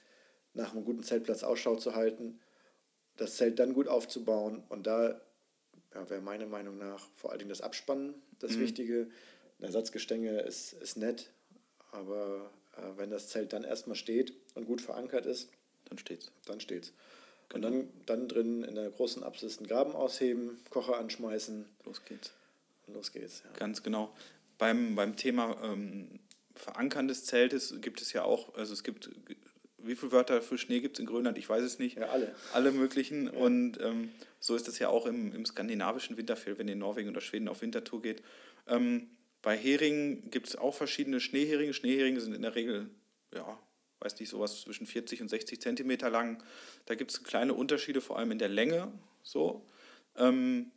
nach 0.54 0.72
einem 0.72 0.84
guten 0.84 1.02
Zeltplatz 1.02 1.42
Ausschau 1.42 1.76
zu 1.76 1.94
halten, 1.94 2.40
das 3.16 3.36
Zelt 3.36 3.58
dann 3.58 3.74
gut 3.74 3.88
aufzubauen 3.88 4.62
und 4.68 4.86
da 4.86 5.20
ja, 5.94 6.08
wäre 6.08 6.20
meiner 6.20 6.46
Meinung 6.46 6.78
nach 6.78 7.08
vor 7.16 7.30
allen 7.30 7.40
Dingen 7.40 7.50
das 7.50 7.60
Abspannen 7.60 8.14
das 8.38 8.52
mhm. 8.52 8.60
Wichtige. 8.60 9.08
Ein 9.58 9.64
Ersatzgestänge 9.64 10.40
ist, 10.40 10.72
ist 10.74 10.96
nett, 10.96 11.30
aber 11.92 12.50
äh, 12.76 12.82
wenn 12.96 13.10
das 13.10 13.28
Zelt 13.28 13.52
dann 13.52 13.64
erstmal 13.64 13.96
steht 13.96 14.32
und 14.54 14.66
gut 14.66 14.80
verankert 14.80 15.26
ist, 15.26 15.50
dann 15.88 15.98
steht's. 15.98 16.32
Dann 16.46 16.60
steht's. 16.60 16.92
Und 17.52 17.62
dann, 17.62 17.88
dann 18.06 18.28
drin 18.28 18.62
in 18.62 18.76
der 18.76 18.90
großen 18.90 19.24
Apsis 19.24 19.58
einen 19.58 19.66
Graben 19.66 19.92
ausheben, 19.92 20.60
Kocher 20.70 20.98
anschmeißen. 20.98 21.64
Los 21.84 22.04
geht's. 22.04 22.32
Und 22.86 22.94
los 22.94 23.12
geht's. 23.12 23.42
Ja. 23.44 23.58
Ganz 23.58 23.82
genau. 23.82 24.14
Beim, 24.58 24.94
beim 24.94 25.16
Thema 25.16 25.56
ähm, 25.62 26.20
Verankern 26.54 27.08
des 27.08 27.24
Zeltes 27.24 27.74
gibt 27.80 28.02
es 28.02 28.12
ja 28.12 28.22
auch, 28.22 28.54
also 28.54 28.72
es 28.72 28.84
gibt, 28.84 29.10
wie 29.78 29.96
viele 29.96 30.12
Wörter 30.12 30.42
für 30.42 30.58
Schnee 30.58 30.80
gibt 30.80 30.96
es 30.96 31.00
in 31.00 31.06
Grönland? 31.06 31.38
Ich 31.38 31.48
weiß 31.48 31.62
es 31.62 31.78
nicht. 31.78 31.96
Ja, 31.96 32.10
alle. 32.10 32.34
Alle 32.52 32.70
möglichen. 32.70 33.26
Ja. 33.26 33.32
Und 33.32 33.80
ähm, 33.80 34.10
so 34.38 34.54
ist 34.54 34.68
das 34.68 34.78
ja 34.78 34.88
auch 34.88 35.06
im, 35.06 35.34
im 35.34 35.44
skandinavischen 35.44 36.16
Winterfeld, 36.16 36.58
wenn 36.58 36.68
ihr 36.68 36.74
in 36.74 36.78
Norwegen 36.78 37.08
oder 37.08 37.20
Schweden 37.20 37.48
auf 37.48 37.62
Wintertour 37.62 38.02
geht. 38.02 38.22
Ähm, 38.68 39.08
bei 39.42 39.56
Heringen 39.56 40.30
gibt 40.30 40.48
es 40.48 40.56
auch 40.56 40.74
verschiedene 40.74 41.18
Schneeheringe. 41.18 41.72
Schneeheringe 41.72 42.20
sind 42.20 42.34
in 42.34 42.42
der 42.42 42.54
Regel 42.54 42.90
ja, 43.34 43.58
weiß 44.00 44.18
nicht, 44.18 44.28
sowas 44.28 44.62
zwischen 44.62 44.86
40 44.86 45.22
und 45.22 45.28
60 45.28 45.60
Zentimeter 45.60 46.10
lang. 46.10 46.42
Da 46.86 46.94
gibt 46.94 47.10
es 47.10 47.22
kleine 47.22 47.54
Unterschiede, 47.54 48.00
vor 48.00 48.18
allem 48.18 48.30
in 48.32 48.38
der 48.38 48.48
Länge. 48.48 48.92
So. 49.22 49.66
Ähm, 50.16 50.72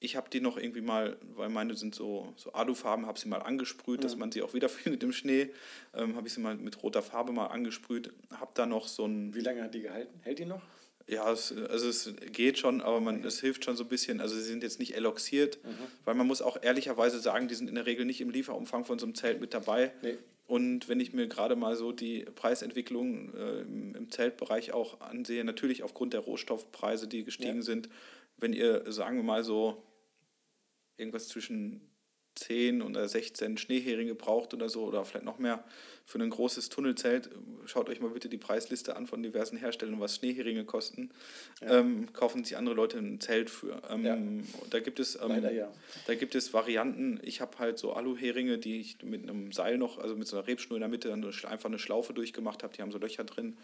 ich 0.00 0.16
habe 0.16 0.28
die 0.28 0.40
noch 0.40 0.58
irgendwie 0.58 0.82
mal, 0.82 1.16
weil 1.34 1.48
meine 1.48 1.74
sind 1.74 1.94
so, 1.94 2.34
so 2.36 2.52
Alufarben, 2.52 3.06
habe 3.06 3.18
sie 3.18 3.28
mal 3.28 3.38
angesprüht, 3.38 4.00
mhm. 4.00 4.02
dass 4.02 4.16
man 4.16 4.30
sie 4.30 4.42
auch 4.42 4.52
wiederfindet 4.52 5.02
im 5.04 5.12
Schnee. 5.12 5.50
Ähm, 5.94 6.16
habe 6.16 6.26
ich 6.26 6.34
sie 6.34 6.40
mal 6.40 6.56
mit 6.56 6.82
roter 6.82 7.02
Farbe 7.02 7.32
mal 7.32 7.46
angesprüht. 7.46 8.12
Habe 8.30 8.52
da 8.54 8.66
noch 8.66 8.86
so 8.88 9.06
ein. 9.06 9.34
Wie 9.34 9.40
lange 9.40 9.62
hat 9.62 9.74
die 9.74 9.80
gehalten? 9.80 10.20
Hält 10.22 10.38
die 10.38 10.44
noch? 10.44 10.62
Ja, 11.06 11.30
es, 11.30 11.52
also 11.52 11.88
es 11.88 12.14
geht 12.32 12.58
schon, 12.58 12.80
aber 12.80 13.00
man, 13.00 13.22
es 13.24 13.40
hilft 13.40 13.64
schon 13.64 13.76
so 13.76 13.84
ein 13.84 13.88
bisschen. 13.88 14.20
Also 14.20 14.36
sie 14.36 14.42
sind 14.42 14.62
jetzt 14.62 14.78
nicht 14.78 14.96
eloxiert, 14.96 15.58
mhm. 15.62 15.76
weil 16.04 16.14
man 16.14 16.26
muss 16.26 16.40
auch 16.40 16.62
ehrlicherweise 16.62 17.20
sagen, 17.20 17.46
die 17.46 17.54
sind 17.54 17.68
in 17.68 17.74
der 17.74 17.86
Regel 17.86 18.06
nicht 18.06 18.20
im 18.22 18.30
Lieferumfang 18.30 18.84
von 18.84 18.98
so 18.98 19.04
einem 19.04 19.14
Zelt 19.14 19.40
mit 19.40 19.52
dabei. 19.52 19.92
Nee. 20.02 20.16
Und 20.46 20.88
wenn 20.88 21.00
ich 21.00 21.12
mir 21.12 21.26
gerade 21.26 21.56
mal 21.56 21.76
so 21.76 21.92
die 21.92 22.20
Preisentwicklung 22.20 23.32
äh, 23.34 23.60
im 23.62 24.10
Zeltbereich 24.10 24.72
auch 24.72 25.00
ansehe, 25.00 25.44
natürlich 25.44 25.82
aufgrund 25.82 26.12
der 26.12 26.20
Rohstoffpreise, 26.20 27.06
die 27.06 27.24
gestiegen 27.24 27.56
ja. 27.56 27.62
sind, 27.62 27.88
wenn 28.36 28.52
ihr, 28.52 28.90
sagen 28.92 29.16
wir 29.16 29.24
mal 29.24 29.44
so, 29.44 29.82
irgendwas 30.96 31.28
zwischen 31.28 31.80
10 32.34 32.82
oder 32.82 33.08
16 33.08 33.58
Schneeheringe 33.58 34.14
braucht 34.14 34.54
oder 34.54 34.68
so, 34.68 34.84
oder 34.84 35.04
vielleicht 35.04 35.24
noch 35.24 35.38
mehr 35.38 35.64
für 36.06 36.18
ein 36.18 36.28
großes 36.28 36.68
Tunnelzelt, 36.68 37.30
schaut 37.64 37.88
euch 37.88 38.00
mal 38.00 38.10
bitte 38.10 38.28
die 38.28 38.36
Preisliste 38.36 38.94
an 38.94 39.06
von 39.06 39.22
diversen 39.22 39.56
Herstellern, 39.56 40.00
was 40.00 40.16
Schneeheringe 40.16 40.64
kosten. 40.64 41.10
Ja. 41.62 41.78
Ähm, 41.78 42.12
kaufen 42.12 42.44
sich 42.44 42.58
andere 42.58 42.74
Leute 42.74 42.98
ein 42.98 43.20
Zelt 43.20 43.48
für. 43.48 43.80
Ähm, 43.88 44.04
ja. 44.04 44.18
Da 44.68 44.80
gibt 44.80 45.00
es 45.00 45.14
ähm, 45.16 45.28
Leider, 45.28 45.50
ja. 45.50 45.72
da 46.06 46.14
gibt 46.14 46.34
es 46.34 46.52
Varianten. 46.52 47.20
Ich 47.22 47.40
habe 47.40 47.58
halt 47.58 47.78
so 47.78 47.94
Aluheringe, 47.94 48.58
die 48.58 48.80
ich 48.80 49.02
mit 49.02 49.22
einem 49.22 49.52
Seil 49.52 49.78
noch, 49.78 49.98
also 49.98 50.14
mit 50.14 50.28
so 50.28 50.36
einer 50.36 50.46
Rebschnur 50.46 50.76
in 50.76 50.80
der 50.80 50.90
Mitte, 50.90 51.12
einfach 51.12 51.68
eine 51.68 51.78
Schlaufe 51.78 52.12
durchgemacht 52.12 52.62
habe. 52.62 52.74
Die 52.74 52.82
haben 52.82 52.92
so 52.92 52.98
Löcher 52.98 53.24
drin. 53.24 53.56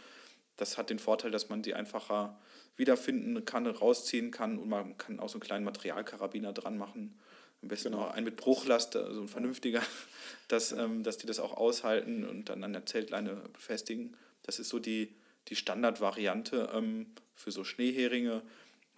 Das 0.57 0.79
hat 0.79 0.89
den 0.89 0.99
Vorteil, 0.99 1.31
dass 1.31 1.51
man 1.51 1.62
die 1.62 1.75
einfacher 1.75 2.39
wiederfinden 2.77 3.45
kann, 3.45 3.66
rausziehen 3.66 4.31
kann 4.31 4.59
und 4.59 4.68
man 4.68 4.97
kann 4.97 5.21
auch 5.21 5.29
so 5.29 5.35
einen 5.35 5.43
kleinen 5.43 5.64
Materialkarabiner 5.64 6.53
dran 6.55 6.79
machen 6.79 7.18
am 7.63 7.69
besten 7.69 7.93
genau. 7.93 8.05
auch 8.05 8.11
ein 8.13 8.25
mit 8.25 8.37
Bruchlast, 8.37 8.95
so 8.95 9.01
also 9.01 9.21
ein 9.23 9.29
vernünftiger, 9.29 9.83
dass, 10.49 10.73
ähm, 10.73 11.03
dass 11.03 11.19
die 11.19 11.27
das 11.27 11.41
auch 11.41 11.57
aushalten 11.57 12.25
und 12.25 12.49
dann 12.49 12.65
an 12.65 12.73
der 12.73 12.87
Zeltleine 12.87 13.37
befestigen. 13.53 14.17
Das 14.43 14.59
ist 14.59 14.69
so 14.69 14.79
die, 14.79 15.15
die 15.49 15.57
Standardvariante 15.57 16.71
ähm, 16.75 17.07
für 17.35 17.51
so 17.51 17.65
Schneeheringe. 17.65 18.43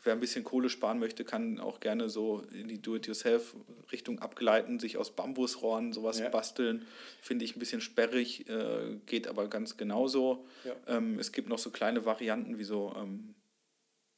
wer 0.04 0.12
ein 0.12 0.20
bisschen 0.20 0.44
Kohle 0.44 0.68
sparen 0.68 0.98
möchte, 0.98 1.24
kann 1.24 1.60
auch 1.60 1.80
gerne 1.80 2.08
so 2.08 2.42
in 2.52 2.68
die 2.68 2.80
Do-it-yourself-Richtung 2.80 4.20
abgleiten, 4.20 4.78
sich 4.80 4.96
aus 4.96 5.14
Bambusrohren 5.14 5.92
sowas 5.92 6.18
ja. 6.18 6.28
basteln. 6.28 6.86
Finde 7.20 7.44
ich 7.44 7.56
ein 7.56 7.58
bisschen 7.58 7.80
sperrig, 7.80 8.48
äh, 8.48 8.96
geht 9.06 9.26
aber 9.26 9.48
ganz 9.48 9.76
genauso. 9.76 10.46
Ja. 10.64 10.74
Ähm, 10.86 11.18
es 11.18 11.32
gibt 11.32 11.48
noch 11.48 11.58
so 11.58 11.70
kleine 11.70 12.04
Varianten 12.04 12.58
wie 12.58 12.64
so 12.64 12.94
ähm, 12.96 13.34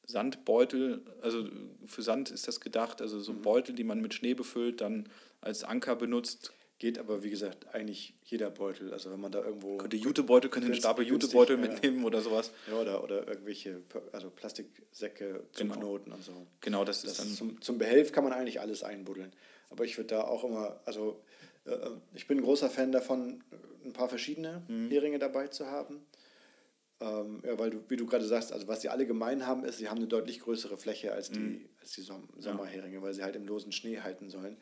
Sandbeutel, 0.06 1.02
also 1.22 1.48
für 1.86 2.02
Sand 2.02 2.30
ist 2.30 2.46
das 2.48 2.60
gedacht, 2.60 3.00
also 3.00 3.20
so 3.20 3.32
mhm. 3.32 3.42
Beutel, 3.42 3.74
die 3.74 3.84
man 3.84 4.00
mit 4.00 4.14
Schnee 4.14 4.34
befüllt, 4.34 4.80
dann 4.80 5.08
als 5.40 5.64
Anker 5.64 5.96
benutzt. 5.96 6.52
Geht 6.78 6.98
aber, 6.98 7.22
wie 7.22 7.30
gesagt, 7.30 7.72
eigentlich 7.72 8.14
jeder 8.24 8.50
Beutel. 8.50 8.92
Also 8.92 9.12
wenn 9.12 9.20
man 9.20 9.30
da 9.30 9.42
irgendwo. 9.44 9.76
Könnte 9.76 9.96
Jutebeutel, 9.96 10.50
könnte 10.50 10.66
einen 10.66 10.74
Stapel 10.74 11.06
Jutebeutel 11.06 11.56
mitnehmen 11.56 12.00
ja. 12.00 12.06
oder 12.06 12.20
sowas. 12.20 12.50
Ja, 12.68 12.80
oder, 12.80 13.04
oder 13.04 13.28
irgendwelche 13.28 13.80
also 14.12 14.28
Plastiksäcke 14.28 15.44
zum 15.52 15.68
genau. 15.68 15.80
Knoten 15.80 16.12
und 16.12 16.22
so. 16.24 16.32
Genau, 16.60 16.84
das, 16.84 17.02
das 17.02 17.12
ist 17.12 17.20
dann. 17.20 17.28
Zum, 17.28 17.60
zum 17.62 17.78
Behelf 17.78 18.10
kann 18.10 18.24
man 18.24 18.32
eigentlich 18.32 18.60
alles 18.60 18.82
einbuddeln. 18.82 19.32
Aber 19.70 19.84
ich 19.84 19.96
würde 19.96 20.08
da 20.08 20.24
auch 20.24 20.44
immer, 20.44 20.80
also 20.84 21.22
äh, 21.64 21.76
ich 22.14 22.26
bin 22.26 22.38
ein 22.38 22.44
großer 22.44 22.68
Fan 22.68 22.92
davon, 22.92 23.42
ein 23.84 23.92
paar 23.92 24.08
verschiedene 24.08 24.62
mhm. 24.68 24.90
Heringe 24.90 25.18
dabei 25.18 25.48
zu 25.48 25.66
haben. 25.66 26.04
Ähm, 27.04 27.42
ja, 27.44 27.58
weil 27.58 27.68
du, 27.70 27.84
wie 27.88 27.96
du 27.96 28.06
gerade 28.06 28.24
sagst, 28.24 28.50
also 28.50 28.66
was 28.66 28.80
sie 28.80 28.88
alle 28.88 29.06
gemein 29.06 29.46
haben, 29.46 29.64
ist, 29.64 29.76
sie 29.76 29.88
haben 29.88 29.98
eine 29.98 30.06
deutlich 30.06 30.40
größere 30.40 30.78
Fläche 30.78 31.12
als 31.12 31.30
die, 31.30 31.38
mhm. 31.38 31.68
als 31.80 31.92
die 31.92 32.00
Som 32.00 32.28
Sommerheringe, 32.38 33.02
weil 33.02 33.12
sie 33.12 33.22
halt 33.22 33.36
im 33.36 33.46
losen 33.46 33.72
Schnee 33.72 34.00
halten 34.00 34.30
sollen. 34.30 34.56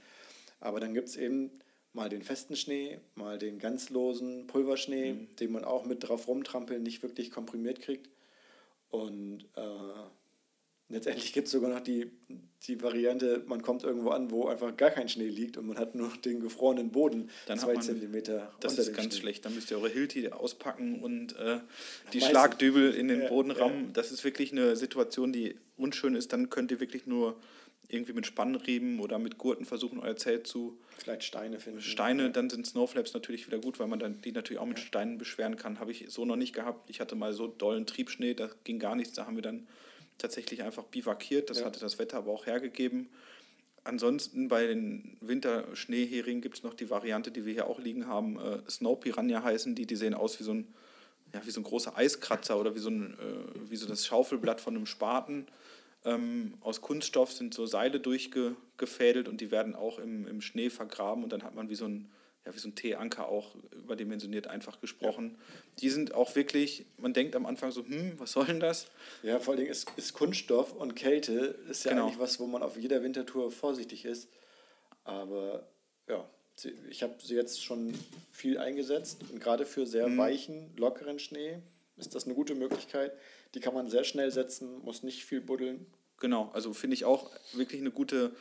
Aber 0.58 0.80
dann 0.80 0.92
gibt 0.92 1.08
es 1.08 1.16
eben 1.16 1.52
mal 1.92 2.08
den 2.08 2.22
festen 2.22 2.56
Schnee, 2.56 3.00
mal 3.14 3.38
den 3.38 3.60
ganz 3.60 3.90
losen 3.90 4.48
Pulverschnee, 4.48 5.12
mhm. 5.12 5.36
den 5.36 5.52
man 5.52 5.64
auch 5.64 5.84
mit 5.84 6.08
drauf 6.08 6.26
rumtrampeln 6.26 6.82
nicht 6.82 7.02
wirklich 7.04 7.30
komprimiert 7.30 7.80
kriegt. 7.80 8.10
Und 8.90 9.44
äh, 9.54 9.62
letztendlich 10.92 11.32
gibt 11.32 11.46
es 11.46 11.52
sogar 11.52 11.70
noch 11.70 11.80
die, 11.80 12.10
die 12.66 12.80
Variante, 12.82 13.42
man 13.46 13.62
kommt 13.62 13.82
irgendwo 13.82 14.10
an, 14.10 14.30
wo 14.30 14.46
einfach 14.46 14.76
gar 14.76 14.90
kein 14.90 15.08
Schnee 15.08 15.28
liegt 15.28 15.56
und 15.56 15.66
man 15.66 15.78
hat 15.78 15.94
nur 15.94 16.12
den 16.24 16.40
gefrorenen 16.40 16.90
Boden, 16.90 17.30
dann 17.46 17.58
zwei 17.58 17.74
man, 17.74 17.82
Zentimeter. 17.82 18.52
Das 18.60 18.78
ist 18.78 18.94
ganz 18.94 19.14
Schnee. 19.14 19.22
schlecht. 19.22 19.44
Dann 19.44 19.54
müsst 19.54 19.70
ihr 19.70 19.78
eure 19.78 19.88
Hilti 19.88 20.28
auspacken 20.28 21.02
und 21.02 21.36
äh, 21.36 21.58
die 22.12 22.18
Meistens. 22.18 22.30
Schlagdübel 22.30 22.94
in 22.94 23.08
den 23.08 23.22
ja, 23.22 23.28
Boden 23.28 23.50
rammen. 23.50 23.86
Ja. 23.86 23.92
Das 23.94 24.12
ist 24.12 24.22
wirklich 24.22 24.52
eine 24.52 24.76
Situation, 24.76 25.32
die 25.32 25.56
unschön 25.76 26.14
ist. 26.14 26.32
Dann 26.32 26.50
könnt 26.50 26.70
ihr 26.70 26.78
wirklich 26.78 27.06
nur 27.06 27.40
irgendwie 27.88 28.12
mit 28.12 28.26
Spannriemen 28.26 29.00
oder 29.00 29.18
mit 29.18 29.38
Gurten 29.38 29.64
versuchen, 29.64 29.98
euer 29.98 30.16
Zelt 30.16 30.46
zu. 30.46 30.78
Vielleicht 30.98 31.24
Steine 31.24 31.58
finden. 31.58 31.80
Steine, 31.80 32.30
dann 32.30 32.48
sind 32.48 32.66
Snowflaps 32.66 33.12
natürlich 33.12 33.46
wieder 33.46 33.58
gut, 33.58 33.80
weil 33.80 33.88
man 33.88 33.98
dann 33.98 34.20
die 34.20 34.32
natürlich 34.32 34.60
auch 34.60 34.66
mit 34.66 34.78
Steinen 34.78 35.18
beschweren 35.18 35.56
kann. 35.56 35.80
Habe 35.80 35.90
ich 35.90 36.06
so 36.08 36.24
noch 36.24 36.36
nicht 36.36 36.54
gehabt. 36.54 36.88
Ich 36.88 37.00
hatte 37.00 37.16
mal 37.16 37.32
so 37.32 37.48
dollen 37.48 37.86
Triebschnee, 37.86 38.34
da 38.34 38.50
ging 38.64 38.78
gar 38.78 38.94
nichts. 38.94 39.14
Da 39.14 39.26
haben 39.26 39.36
wir 39.36 39.42
dann 39.42 39.66
tatsächlich 40.22 40.62
einfach 40.62 40.84
bivakiert. 40.84 41.50
Das 41.50 41.60
ja. 41.60 41.66
hatte 41.66 41.80
das 41.80 41.98
Wetter 41.98 42.18
aber 42.18 42.30
auch 42.30 42.46
hergegeben. 42.46 43.08
Ansonsten 43.84 44.48
bei 44.48 44.66
den 44.66 45.16
Winterschneeheringen 45.20 46.40
gibt 46.40 46.58
es 46.58 46.62
noch 46.62 46.74
die 46.74 46.88
Variante, 46.88 47.32
die 47.32 47.44
wir 47.44 47.52
hier 47.52 47.66
auch 47.66 47.80
liegen 47.80 48.06
haben. 48.06 48.38
Äh, 48.38 48.70
Snow 48.70 48.98
Piranha 48.98 49.42
heißen 49.42 49.74
die. 49.74 49.86
Die 49.86 49.96
sehen 49.96 50.14
aus 50.14 50.38
wie 50.38 50.44
so 50.44 50.54
ein, 50.54 50.72
ja, 51.34 51.44
wie 51.44 51.50
so 51.50 51.60
ein 51.60 51.64
großer 51.64 51.96
Eiskratzer 51.96 52.58
oder 52.58 52.74
wie 52.74 52.78
so, 52.78 52.90
ein, 52.90 53.14
äh, 53.14 53.70
wie 53.70 53.76
so 53.76 53.86
das 53.88 54.06
Schaufelblatt 54.06 54.60
von 54.60 54.76
einem 54.76 54.86
Spaten. 54.86 55.46
Ähm, 56.04 56.54
aus 56.60 56.80
Kunststoff 56.80 57.32
sind 57.32 57.54
so 57.54 57.66
Seile 57.66 57.98
durchgefädelt 57.98 59.28
und 59.28 59.40
die 59.40 59.50
werden 59.50 59.74
auch 59.74 59.98
im, 59.98 60.26
im 60.26 60.40
Schnee 60.40 60.70
vergraben 60.70 61.24
und 61.24 61.32
dann 61.32 61.42
hat 61.42 61.54
man 61.54 61.68
wie 61.68 61.74
so 61.76 61.86
ein, 61.86 62.10
ja, 62.44 62.54
wie 62.54 62.58
so 62.58 62.68
ein 62.68 62.74
T-Anker 62.74 63.28
auch 63.28 63.54
überdimensioniert 63.72 64.48
einfach 64.48 64.80
gesprochen. 64.80 65.36
Ja. 65.38 65.62
Die 65.80 65.90
sind 65.90 66.14
auch 66.14 66.34
wirklich, 66.34 66.86
man 66.98 67.14
denkt 67.14 67.36
am 67.36 67.46
Anfang 67.46 67.70
so, 67.70 67.84
hm, 67.84 68.14
was 68.18 68.32
soll 68.32 68.46
denn 68.46 68.60
das? 68.60 68.88
Ja, 69.22 69.38
vor 69.38 69.52
allen 69.52 69.60
Dingen 69.60 69.70
ist, 69.70 69.90
ist 69.96 70.12
Kunststoff 70.12 70.72
und 70.72 70.96
Kälte 70.96 71.56
ist 71.70 71.84
ja 71.84 71.92
genau. 71.92 72.06
eigentlich 72.06 72.18
was, 72.18 72.40
wo 72.40 72.46
man 72.46 72.62
auf 72.62 72.76
jeder 72.76 73.02
Wintertour 73.02 73.50
vorsichtig 73.52 74.04
ist. 74.04 74.28
Aber 75.04 75.68
ja, 76.08 76.28
ich 76.90 77.02
habe 77.02 77.14
sie 77.22 77.34
jetzt 77.34 77.62
schon 77.62 77.94
viel 78.30 78.58
eingesetzt 78.58 79.22
und 79.30 79.40
gerade 79.40 79.64
für 79.64 79.86
sehr 79.86 80.08
mhm. 80.08 80.18
weichen, 80.18 80.76
lockeren 80.76 81.18
Schnee 81.18 81.58
ist 81.96 82.14
das 82.14 82.24
eine 82.24 82.34
gute 82.34 82.54
Möglichkeit. 82.54 83.12
Die 83.54 83.60
kann 83.60 83.74
man 83.74 83.88
sehr 83.88 84.04
schnell 84.04 84.30
setzen, 84.30 84.82
muss 84.82 85.02
nicht 85.02 85.24
viel 85.24 85.40
buddeln. 85.40 85.86
Genau, 86.18 86.50
also 86.52 86.72
finde 86.72 86.94
ich 86.94 87.04
auch 87.04 87.30
wirklich 87.52 87.80
eine 87.80 87.90
gute 87.90 88.32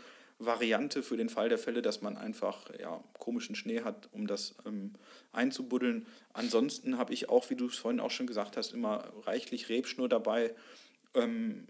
Variante 0.45 1.03
für 1.03 1.17
den 1.17 1.29
Fall 1.29 1.49
der 1.49 1.57
Fälle, 1.57 1.81
dass 1.81 2.01
man 2.01 2.17
einfach 2.17 2.69
ja, 2.79 3.03
komischen 3.19 3.55
Schnee 3.55 3.81
hat, 3.81 4.09
um 4.11 4.27
das 4.27 4.55
ähm, 4.65 4.93
einzubuddeln. 5.31 6.05
Ansonsten 6.33 6.97
habe 6.97 7.13
ich 7.13 7.29
auch, 7.29 7.49
wie 7.49 7.55
du 7.55 7.67
es 7.67 7.77
vorhin 7.77 7.99
auch 7.99 8.11
schon 8.11 8.27
gesagt 8.27 8.57
hast, 8.57 8.73
immer 8.73 9.11
reichlich 9.25 9.69
Rebschnur 9.69 10.09
dabei, 10.09 10.53
ähm, 11.13 11.67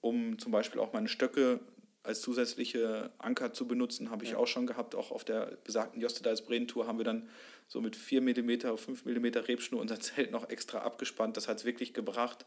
um 0.00 0.38
zum 0.38 0.52
Beispiel 0.52 0.80
auch 0.80 0.92
meine 0.92 1.08
Stöcke 1.08 1.60
als 2.02 2.20
zusätzliche 2.20 3.10
Anker 3.18 3.52
zu 3.52 3.66
benutzen, 3.66 4.10
habe 4.10 4.24
ich 4.24 4.32
ja. 4.32 4.36
auch 4.36 4.46
schon 4.46 4.66
gehabt. 4.66 4.94
Auch 4.94 5.12
auf 5.12 5.24
der 5.24 5.56
besagten 5.64 6.00
Jostedals 6.00 6.42
Breen 6.42 6.66
Tour 6.66 6.86
haben 6.86 6.98
wir 6.98 7.04
dann 7.04 7.28
so 7.72 7.80
mit 7.80 7.96
4 7.96 8.20
mm, 8.20 8.76
5 8.76 9.06
mm 9.06 9.26
Rebschnur 9.48 9.80
unser 9.80 9.98
Zelt 9.98 10.30
noch 10.30 10.50
extra 10.50 10.80
abgespannt. 10.80 11.38
Das 11.38 11.48
hat 11.48 11.56
es 11.56 11.64
wirklich 11.64 11.94
gebracht. 11.94 12.44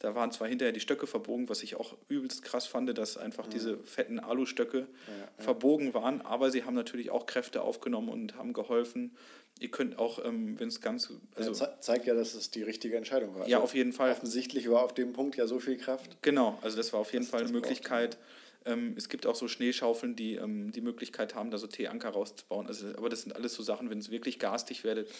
Da 0.00 0.16
waren 0.16 0.32
zwar 0.32 0.48
hinterher 0.48 0.72
die 0.72 0.80
Stöcke 0.80 1.06
verbogen, 1.06 1.48
was 1.48 1.62
ich 1.62 1.76
auch 1.76 1.96
übelst 2.08 2.42
krass 2.42 2.66
fand, 2.66 2.98
dass 2.98 3.16
einfach 3.16 3.44
ja. 3.44 3.50
diese 3.52 3.78
fetten 3.84 4.18
Alustöcke 4.18 4.78
ja, 4.78 5.44
verbogen 5.44 5.94
waren, 5.94 6.22
aber 6.22 6.50
sie 6.50 6.64
haben 6.64 6.74
natürlich 6.74 7.10
auch 7.10 7.26
Kräfte 7.26 7.62
aufgenommen 7.62 8.08
und 8.08 8.34
haben 8.34 8.52
geholfen. 8.52 9.16
Ihr 9.60 9.70
könnt 9.70 9.96
auch, 10.00 10.24
ähm, 10.24 10.58
wenn 10.58 10.66
es 10.66 10.80
ganz. 10.80 11.12
Also 11.36 11.52
ja, 11.52 11.80
zeigt 11.80 12.06
ja, 12.06 12.14
dass 12.14 12.34
es 12.34 12.50
die 12.50 12.64
richtige 12.64 12.96
Entscheidung 12.96 13.36
war. 13.36 13.46
Ja, 13.46 13.60
auf 13.60 13.76
jeden 13.76 13.92
Fall. 13.92 14.10
Offensichtlich 14.10 14.68
war 14.68 14.82
auf 14.82 14.92
dem 14.92 15.12
Punkt 15.12 15.36
ja 15.36 15.46
so 15.46 15.60
viel 15.60 15.76
Kraft. 15.76 16.20
Genau, 16.22 16.58
also 16.62 16.76
das 16.76 16.92
war 16.92 16.98
auf 16.98 17.12
jeden 17.12 17.24
Fall 17.24 17.42
eine 17.42 17.52
Möglichkeit. 17.52 18.16
Braucht 18.16 18.26
ähm, 18.64 18.94
es 18.96 19.08
gibt 19.08 19.26
auch 19.26 19.34
so 19.34 19.48
Schneeschaufeln, 19.48 20.16
die 20.16 20.36
ähm, 20.36 20.72
die 20.72 20.80
Möglichkeit 20.80 21.34
haben, 21.34 21.50
da 21.50 21.58
so 21.58 21.66
T-Anker 21.66 22.10
rauszubauen. 22.10 22.66
Also, 22.66 22.88
aber 22.96 23.08
das 23.08 23.22
sind 23.22 23.34
alles 23.36 23.54
so 23.54 23.62
Sachen, 23.62 23.90
wenn 23.90 23.98
es 23.98 24.10
wirklich 24.10 24.38
garstig 24.38 24.84
werdet, 24.84 25.10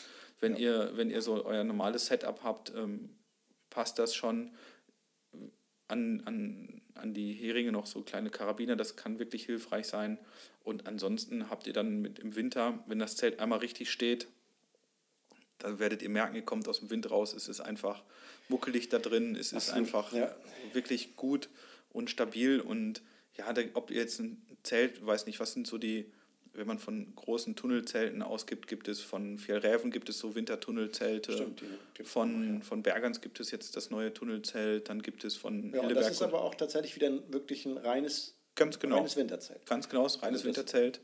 wenn, 0.41 0.55
ja. 0.55 0.61
ihr, 0.61 0.97
wenn 0.97 1.11
ihr 1.11 1.23
so 1.23 1.45
euer 1.45 1.65
normales 1.65 2.07
Setup 2.07 2.43
habt, 2.43 2.73
ähm, 2.75 3.11
passt 3.71 3.99
das 3.99 4.15
schon 4.15 4.53
an, 5.89 6.23
an, 6.25 6.83
an 6.95 7.13
die 7.13 7.33
Heringe 7.33 7.73
noch 7.73 7.87
so 7.87 8.03
kleine 8.03 8.31
Karabiner. 8.31 8.77
Das 8.77 8.97
kann 8.97 9.19
wirklich 9.19 9.45
hilfreich 9.45 9.87
sein. 9.87 10.19
Und 10.63 10.87
ansonsten 10.87 11.51
habt 11.51 11.67
ihr 11.67 11.73
dann 11.73 12.01
mit 12.01 12.19
im 12.19 12.37
Winter, 12.37 12.83
wenn 12.87 12.99
das 12.99 13.17
Zelt 13.17 13.41
einmal 13.41 13.59
richtig 13.59 13.91
steht, 13.91 14.29
dann 15.59 15.79
werdet 15.79 16.03
ihr 16.03 16.09
merken, 16.09 16.35
ihr 16.37 16.43
kommt 16.43 16.67
aus 16.69 16.81
dem 16.81 16.91
Wind 16.91 17.11
raus. 17.11 17.35
Es 17.35 17.49
ist 17.49 17.61
einfach 17.61 18.03
muckelig 18.49 18.89
da 18.89 18.99
drin. 18.99 19.37
Es 19.37 19.49
ist 19.53 19.71
Absolut, 19.71 19.79
einfach 19.79 20.13
ja. 20.13 20.35
wirklich 20.73 21.17
gut 21.17 21.49
und 21.91 22.11
stabil 22.11 22.61
und 22.61 23.03
ja, 23.37 23.53
da, 23.53 23.63
ob 23.75 23.91
ihr 23.91 24.01
jetzt 24.01 24.21
ein 24.21 24.41
Zelt, 24.63 25.05
weiß 25.05 25.27
nicht, 25.27 25.41
was 25.41 25.53
sind 25.53 25.67
so 25.67 25.79
die, 25.79 26.11
wenn 26.53 26.67
man 26.67 26.79
von 26.79 27.15
großen 27.15 27.57
Tunnelzelten 27.57 28.23
ausgibt, 28.23 28.69
gibt 28.69 28.89
es 28.89 29.01
von 29.01 29.39
Fjellräven 29.39 29.91
gibt 29.91 30.09
es 30.09 30.19
so 30.19 30.35
Wintertunnelzelte. 30.35 31.33
Stimmt, 31.33 31.63
die 31.99 32.05
von, 32.05 32.57
ja. 32.57 32.61
von 32.61 32.83
Bergans 32.83 33.21
gibt 33.21 33.41
es 33.41 33.51
jetzt 33.51 33.77
das 33.77 33.91
neue 33.91 34.15
Tunnelzelt, 34.15 34.89
dann 34.89 35.03
gibt 35.03 35.25
es 35.25 35.37
von 35.37 35.73
ja, 35.73 35.83
Hilleberg. 35.83 36.05
Das 36.07 36.13
ist 36.13 36.23
aber 36.23 36.43
auch 36.43 36.55
tatsächlich 36.55 36.95
wieder 36.95 37.09
ein, 37.09 37.23
wirklich 37.33 37.67
ein 37.67 37.77
reines, 37.77 38.37
ganz 38.55 38.79
genau, 38.79 38.97
reines 38.97 39.17
Winterzelt. 39.17 39.67
Ganz 39.67 39.89
genau, 39.89 40.03
reines 40.03 40.23
also 40.23 40.45
Winterzelt. 40.45 41.01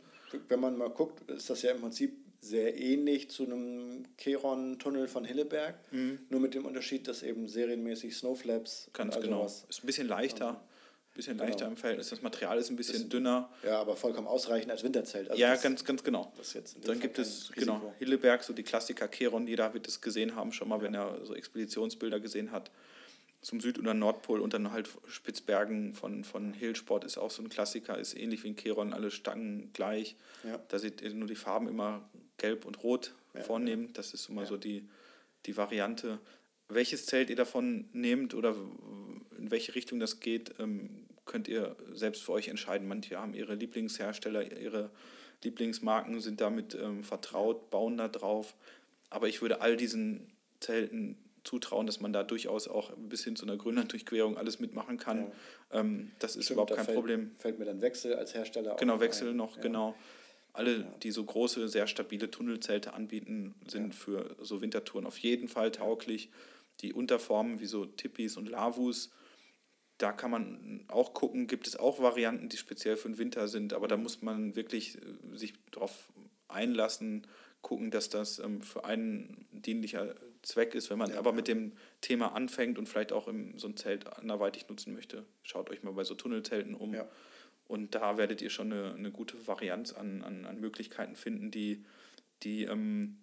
Wenn 0.48 0.60
man 0.60 0.78
mal 0.78 0.90
guckt, 0.90 1.28
ist 1.28 1.50
das 1.50 1.62
ja 1.62 1.72
im 1.72 1.80
Prinzip 1.80 2.16
sehr 2.40 2.78
ähnlich 2.80 3.28
zu 3.30 3.44
einem 3.44 4.04
Keron-Tunnel 4.16 5.08
von 5.08 5.24
Hilleberg, 5.24 5.74
mhm. 5.90 6.20
nur 6.30 6.40
mit 6.40 6.54
dem 6.54 6.64
Unterschied, 6.64 7.06
dass 7.08 7.22
eben 7.22 7.48
serienmäßig 7.48 8.16
Snowflaps. 8.16 8.88
Ganz 8.92 9.20
genau. 9.20 9.44
Ist 9.44 9.66
ein 9.82 9.86
bisschen 9.86 10.08
leichter 10.08 10.62
bisschen 11.14 11.36
genau. 11.36 11.48
leichter 11.48 11.66
im 11.66 11.76
Verhältnis. 11.76 12.10
Das 12.10 12.22
Material 12.22 12.58
ist 12.58 12.70
ein 12.70 12.76
bisschen 12.76 13.02
ist, 13.02 13.12
dünner. 13.12 13.50
Ja, 13.64 13.80
aber 13.80 13.96
vollkommen 13.96 14.26
ausreichend 14.26 14.70
als 14.70 14.82
Winterzelt. 14.82 15.30
Also 15.30 15.40
ja, 15.40 15.56
ganz, 15.56 15.84
ganz 15.84 16.04
genau. 16.04 16.32
Dann 16.84 17.00
gibt 17.00 17.18
es 17.18 17.50
genau 17.52 17.94
Hilleberg, 17.98 18.42
so 18.42 18.52
die 18.52 18.62
Klassiker 18.62 19.08
Keron, 19.08 19.46
jeder 19.46 19.74
wird 19.74 19.88
es 19.88 20.00
gesehen 20.00 20.36
haben, 20.36 20.52
schon 20.52 20.68
mal, 20.68 20.78
ja. 20.78 20.82
wenn 20.82 20.94
er 20.94 21.24
so 21.24 21.34
Expeditionsbilder 21.34 22.20
gesehen 22.20 22.52
hat. 22.52 22.70
Zum 23.42 23.60
Süd- 23.60 23.78
oder 23.78 23.94
Nordpol 23.94 24.40
und 24.40 24.52
dann 24.52 24.70
halt 24.70 24.88
Spitzbergen 25.08 25.94
von, 25.94 26.24
von 26.24 26.52
Hillsport 26.52 27.04
ist 27.04 27.16
auch 27.16 27.30
so 27.30 27.42
ein 27.42 27.48
Klassiker, 27.48 27.96
ist 27.96 28.14
ähnlich 28.14 28.44
wie 28.44 28.48
in 28.48 28.56
Keron, 28.56 28.92
alle 28.92 29.10
Stangen 29.10 29.70
gleich. 29.72 30.16
Ja. 30.44 30.60
Da 30.68 30.78
seht 30.78 31.00
ihr 31.00 31.14
nur 31.14 31.26
die 31.26 31.36
Farben 31.36 31.66
immer 31.66 32.06
gelb 32.36 32.66
und 32.66 32.82
rot 32.82 33.14
ja, 33.32 33.40
vornehmen. 33.40 33.92
Das 33.94 34.12
ist 34.12 34.28
immer 34.28 34.44
so 34.44 34.58
die, 34.58 34.86
die 35.46 35.56
Variante. 35.56 36.18
Welches 36.70 37.06
Zelt 37.06 37.30
ihr 37.30 37.36
davon 37.36 37.88
nehmt 37.92 38.34
oder 38.34 38.54
in 39.36 39.50
welche 39.50 39.74
Richtung 39.74 40.00
das 40.00 40.20
geht, 40.20 40.54
ähm, 40.58 41.06
könnt 41.26 41.48
ihr 41.48 41.76
selbst 41.92 42.22
für 42.22 42.32
euch 42.32 42.48
entscheiden. 42.48 42.88
Manche 42.88 43.18
haben 43.18 43.34
ihre 43.34 43.54
Lieblingshersteller, 43.54 44.58
ihre 44.60 44.90
Lieblingsmarken, 45.42 46.20
sind 46.20 46.40
damit 46.40 46.74
ähm, 46.74 47.04
vertraut, 47.04 47.70
bauen 47.70 47.96
da 47.96 48.08
drauf. 48.08 48.54
Aber 49.10 49.28
ich 49.28 49.42
würde 49.42 49.60
all 49.60 49.76
diesen 49.76 50.30
Zelten 50.60 51.16
zutrauen, 51.44 51.86
dass 51.86 52.00
man 52.00 52.12
da 52.12 52.22
durchaus 52.22 52.68
auch 52.68 52.90
bis 52.96 53.24
hin 53.24 53.36
zu 53.36 53.46
einer 53.46 53.56
Grönland-Durchquerung 53.56 54.36
alles 54.36 54.60
mitmachen 54.60 54.98
kann. 54.98 55.32
Ja. 55.72 55.80
Ähm, 55.80 56.10
das 56.18 56.36
ist 56.36 56.46
Stimmt, 56.46 56.56
überhaupt 56.56 56.74
kein 56.76 56.84
fällt, 56.84 56.96
Problem. 56.96 57.30
Fällt 57.38 57.58
mir 57.58 57.64
dann 57.64 57.80
Wechsel 57.80 58.14
als 58.14 58.34
Hersteller 58.34 58.76
Genau, 58.76 59.00
Wechsel 59.00 59.30
ein. 59.30 59.36
noch, 59.36 59.56
ja. 59.56 59.62
genau. 59.62 59.94
Alle, 60.52 60.84
die 61.02 61.12
so 61.12 61.24
große, 61.24 61.68
sehr 61.68 61.86
stabile 61.86 62.30
Tunnelzelte 62.30 62.92
anbieten, 62.92 63.54
sind 63.68 63.94
ja. 63.94 64.00
für 64.00 64.36
so 64.40 64.60
Wintertouren 64.60 65.06
auf 65.06 65.16
jeden 65.18 65.48
Fall 65.48 65.70
tauglich. 65.70 66.28
Die 66.80 66.92
Unterformen 66.92 67.60
wie 67.60 67.66
so 67.66 67.86
Tippis 67.86 68.36
und 68.36 68.48
Lavus 68.48 69.10
da 70.00 70.12
kann 70.12 70.30
man 70.30 70.84
auch 70.88 71.12
gucken, 71.12 71.46
gibt 71.46 71.66
es 71.66 71.76
auch 71.76 72.00
Varianten, 72.00 72.48
die 72.48 72.56
speziell 72.56 72.96
für 72.96 73.08
den 73.08 73.18
Winter 73.18 73.48
sind, 73.48 73.74
aber 73.74 73.86
da 73.86 73.96
muss 73.96 74.22
man 74.22 74.56
wirklich 74.56 74.96
äh, 74.96 75.36
sich 75.36 75.54
darauf 75.70 76.10
einlassen, 76.48 77.26
gucken, 77.60 77.90
dass 77.90 78.08
das 78.08 78.38
ähm, 78.38 78.62
für 78.62 78.84
einen 78.84 79.46
dienlicher 79.52 80.14
Zweck 80.42 80.74
ist. 80.74 80.88
Wenn 80.88 80.98
man 80.98 81.10
ja, 81.10 81.18
aber 81.18 81.30
ja. 81.30 81.36
mit 81.36 81.48
dem 81.48 81.72
Thema 82.00 82.32
anfängt 82.32 82.78
und 82.78 82.88
vielleicht 82.88 83.12
auch 83.12 83.28
im, 83.28 83.58
so 83.58 83.68
ein 83.68 83.76
Zelt 83.76 84.06
anderweitig 84.18 84.68
nutzen 84.68 84.94
möchte, 84.94 85.26
schaut 85.42 85.68
euch 85.68 85.82
mal 85.82 85.92
bei 85.92 86.04
so 86.04 86.14
Tunnelzelten 86.14 86.74
um. 86.74 86.94
Ja. 86.94 87.06
Und 87.66 87.94
da 87.94 88.16
werdet 88.16 88.40
ihr 88.40 88.50
schon 88.50 88.72
eine, 88.72 88.94
eine 88.94 89.10
gute 89.12 89.46
Varianz 89.46 89.92
an, 89.92 90.22
an, 90.22 90.46
an 90.46 90.58
Möglichkeiten 90.58 91.14
finden, 91.14 91.50
die, 91.50 91.84
die 92.42 92.64
ähm, 92.64 93.18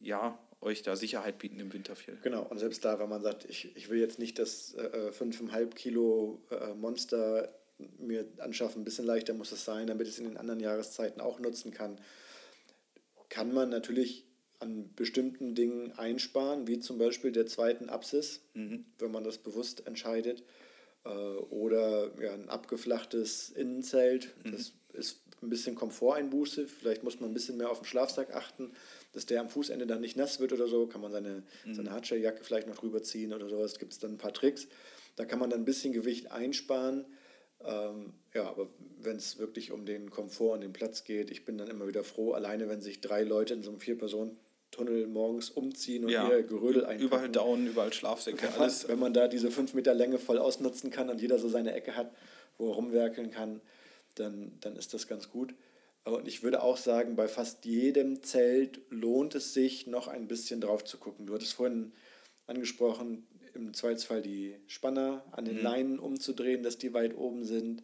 ja, 0.00 0.38
euch 0.60 0.82
da 0.82 0.96
Sicherheit 0.96 1.38
bieten 1.38 1.60
im 1.60 1.72
Winterfjell. 1.72 2.18
Genau, 2.22 2.42
und 2.42 2.58
selbst 2.58 2.84
da, 2.84 2.98
wenn 2.98 3.08
man 3.08 3.22
sagt, 3.22 3.44
ich, 3.44 3.76
ich 3.76 3.88
will 3.90 4.00
jetzt 4.00 4.18
nicht 4.18 4.38
das 4.38 4.74
äh, 4.74 5.10
5,5 5.10 5.74
Kilo 5.74 6.42
äh, 6.50 6.74
Monster 6.74 7.52
mir 7.98 8.26
anschaffen, 8.38 8.82
ein 8.82 8.84
bisschen 8.84 9.06
leichter 9.06 9.34
muss 9.34 9.52
es 9.52 9.64
sein, 9.64 9.86
damit 9.86 10.08
ich 10.08 10.14
es 10.14 10.18
in 10.18 10.24
den 10.24 10.36
anderen 10.36 10.60
Jahreszeiten 10.60 11.20
auch 11.20 11.38
nutzen 11.38 11.72
kann, 11.72 12.00
kann 13.28 13.52
man 13.52 13.68
natürlich 13.68 14.24
an 14.58 14.92
bestimmten 14.96 15.54
Dingen 15.54 15.92
einsparen, 15.92 16.66
wie 16.66 16.80
zum 16.80 16.98
Beispiel 16.98 17.30
der 17.30 17.46
zweiten 17.46 17.88
Apsis, 17.88 18.40
mhm. 18.54 18.84
wenn 18.98 19.12
man 19.12 19.22
das 19.22 19.38
bewusst 19.38 19.86
entscheidet. 19.86 20.42
Äh, 21.04 21.08
oder 21.08 22.10
ja, 22.20 22.34
ein 22.34 22.48
abgeflachtes 22.48 23.50
Innenzelt. 23.50 24.34
Mhm. 24.44 24.52
Das 24.52 24.72
ist 24.92 25.20
ein 25.42 25.50
bisschen 25.50 25.76
Komforteinbuße. 25.76 26.66
Vielleicht 26.66 27.04
muss 27.04 27.20
man 27.20 27.30
ein 27.30 27.34
bisschen 27.34 27.56
mehr 27.56 27.70
auf 27.70 27.80
den 27.80 27.86
Schlafsack 27.86 28.34
achten, 28.34 28.72
dass 29.18 29.26
der 29.26 29.40
am 29.40 29.48
Fußende 29.48 29.84
dann 29.84 30.00
nicht 30.00 30.16
nass 30.16 30.38
wird 30.38 30.52
oder 30.52 30.68
so. 30.68 30.86
Kann 30.86 31.00
man 31.00 31.10
seine, 31.10 31.42
mhm. 31.66 31.74
seine 31.74 31.90
Hardshelljacke 31.90 32.44
vielleicht 32.44 32.68
noch 32.68 32.76
drüber 32.76 33.02
ziehen 33.02 33.32
oder 33.32 33.48
sowas. 33.48 33.80
Gibt 33.80 33.92
es 33.92 33.98
dann 33.98 34.12
ein 34.12 34.18
paar 34.18 34.32
Tricks. 34.32 34.68
Da 35.16 35.24
kann 35.24 35.40
man 35.40 35.50
dann 35.50 35.62
ein 35.62 35.64
bisschen 35.64 35.92
Gewicht 35.92 36.30
einsparen. 36.30 37.04
Ähm, 37.64 38.12
ja, 38.32 38.48
aber 38.48 38.68
wenn 39.02 39.16
es 39.16 39.40
wirklich 39.40 39.72
um 39.72 39.86
den 39.86 40.08
Komfort 40.10 40.54
und 40.54 40.60
den 40.60 40.72
Platz 40.72 41.02
geht, 41.02 41.32
ich 41.32 41.44
bin 41.44 41.58
dann 41.58 41.66
immer 41.66 41.88
wieder 41.88 42.04
froh, 42.04 42.30
alleine 42.30 42.68
wenn 42.68 42.80
sich 42.80 43.00
drei 43.00 43.24
Leute 43.24 43.54
in 43.54 43.64
so 43.64 43.70
einem 43.70 43.80
Vier-Personen-Tunnel 43.80 45.08
morgens 45.08 45.50
umziehen 45.50 46.04
und 46.04 46.10
ja, 46.10 46.30
ihr 46.30 46.44
Gerödel 46.44 46.84
einpacken. 46.84 47.04
Überall 47.04 47.28
Down, 47.28 47.66
überall 47.66 47.92
Schlafsäcke, 47.92 48.40
wenn 48.42 48.50
man, 48.50 48.60
alles. 48.60 48.86
Wenn 48.86 49.00
man 49.00 49.12
da 49.12 49.26
diese 49.26 49.50
fünf 49.50 49.74
Meter 49.74 49.94
Länge 49.94 50.20
voll 50.20 50.38
ausnutzen 50.38 50.92
kann 50.92 51.10
und 51.10 51.20
jeder 51.20 51.40
so 51.40 51.48
seine 51.48 51.72
Ecke 51.74 51.96
hat, 51.96 52.14
wo 52.56 52.70
er 52.70 52.76
rumwerkeln 52.76 53.32
kann, 53.32 53.60
dann, 54.14 54.52
dann 54.60 54.76
ist 54.76 54.94
das 54.94 55.08
ganz 55.08 55.28
gut. 55.28 55.56
Und 56.16 56.28
ich 56.28 56.42
würde 56.42 56.62
auch 56.62 56.76
sagen, 56.76 57.16
bei 57.16 57.28
fast 57.28 57.64
jedem 57.64 58.22
Zelt 58.22 58.80
lohnt 58.90 59.34
es 59.34 59.54
sich, 59.54 59.86
noch 59.86 60.08
ein 60.08 60.28
bisschen 60.28 60.60
drauf 60.60 60.84
zu 60.84 60.98
gucken. 60.98 61.26
Du 61.26 61.34
hattest 61.34 61.54
vorhin 61.54 61.92
angesprochen, 62.46 63.26
im 63.54 63.74
Zweifelsfall 63.74 64.22
die 64.22 64.56
Spanner 64.66 65.24
an 65.32 65.44
den 65.44 65.58
mhm. 65.58 65.62
Leinen 65.62 65.98
umzudrehen, 65.98 66.62
dass 66.62 66.78
die 66.78 66.94
weit 66.94 67.16
oben 67.16 67.44
sind. 67.44 67.82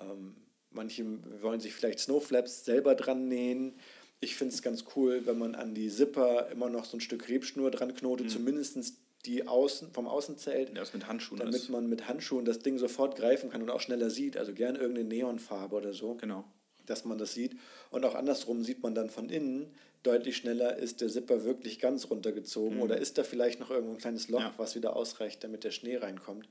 Ähm, 0.00 0.36
manche 0.70 1.04
wollen 1.42 1.60
sich 1.60 1.74
vielleicht 1.74 2.00
Snowflaps 2.00 2.64
selber 2.64 2.94
dran 2.94 3.28
nähen. 3.28 3.78
Ich 4.20 4.36
finde 4.36 4.54
es 4.54 4.62
ganz 4.62 4.84
cool, 4.96 5.26
wenn 5.26 5.38
man 5.38 5.54
an 5.54 5.74
die 5.74 5.88
Zipper 5.88 6.48
immer 6.50 6.68
noch 6.68 6.84
so 6.84 6.96
ein 6.96 7.00
Stück 7.00 7.28
Rebschnur 7.28 7.70
dran 7.70 7.94
knotet, 7.94 8.26
mhm. 8.26 8.30
zumindest 8.30 8.94
die 9.24 9.46
Außen, 9.46 9.92
vom 9.92 10.06
Außenzelt. 10.06 10.76
Ja, 10.76 10.84
mit 10.92 11.06
Handschuhen 11.06 11.38
damit 11.38 11.54
ist. 11.54 11.68
man 11.68 11.88
mit 11.88 12.08
Handschuhen 12.08 12.44
das 12.44 12.60
Ding 12.60 12.78
sofort 12.78 13.16
greifen 13.16 13.50
kann 13.50 13.62
und 13.62 13.70
auch 13.70 13.80
schneller 13.80 14.10
sieht. 14.10 14.36
Also 14.36 14.52
gerne 14.54 14.78
irgendeine 14.78 15.08
Neonfarbe 15.08 15.76
oder 15.76 15.92
so. 15.92 16.14
Genau. 16.14 16.44
Dass 16.86 17.04
man 17.04 17.18
das 17.18 17.34
sieht. 17.34 17.56
Und 17.90 18.04
auch 18.04 18.14
andersrum 18.14 18.62
sieht 18.62 18.82
man 18.82 18.94
dann 18.94 19.10
von 19.10 19.28
innen 19.28 19.74
deutlich 20.02 20.36
schneller, 20.36 20.76
ist 20.76 21.00
der 21.00 21.08
Zipper 21.08 21.44
wirklich 21.44 21.78
ganz 21.78 22.10
runtergezogen 22.10 22.76
mhm. 22.76 22.82
oder 22.82 22.98
ist 22.98 23.18
da 23.18 23.24
vielleicht 23.24 23.60
noch 23.60 23.70
irgendwo 23.70 23.94
ein 23.94 23.98
kleines 23.98 24.28
Loch, 24.28 24.40
ja. 24.40 24.54
was 24.56 24.76
wieder 24.76 24.94
ausreicht, 24.94 25.42
damit 25.42 25.64
der 25.64 25.72
Schnee 25.72 25.96
reinkommt. 25.96 26.48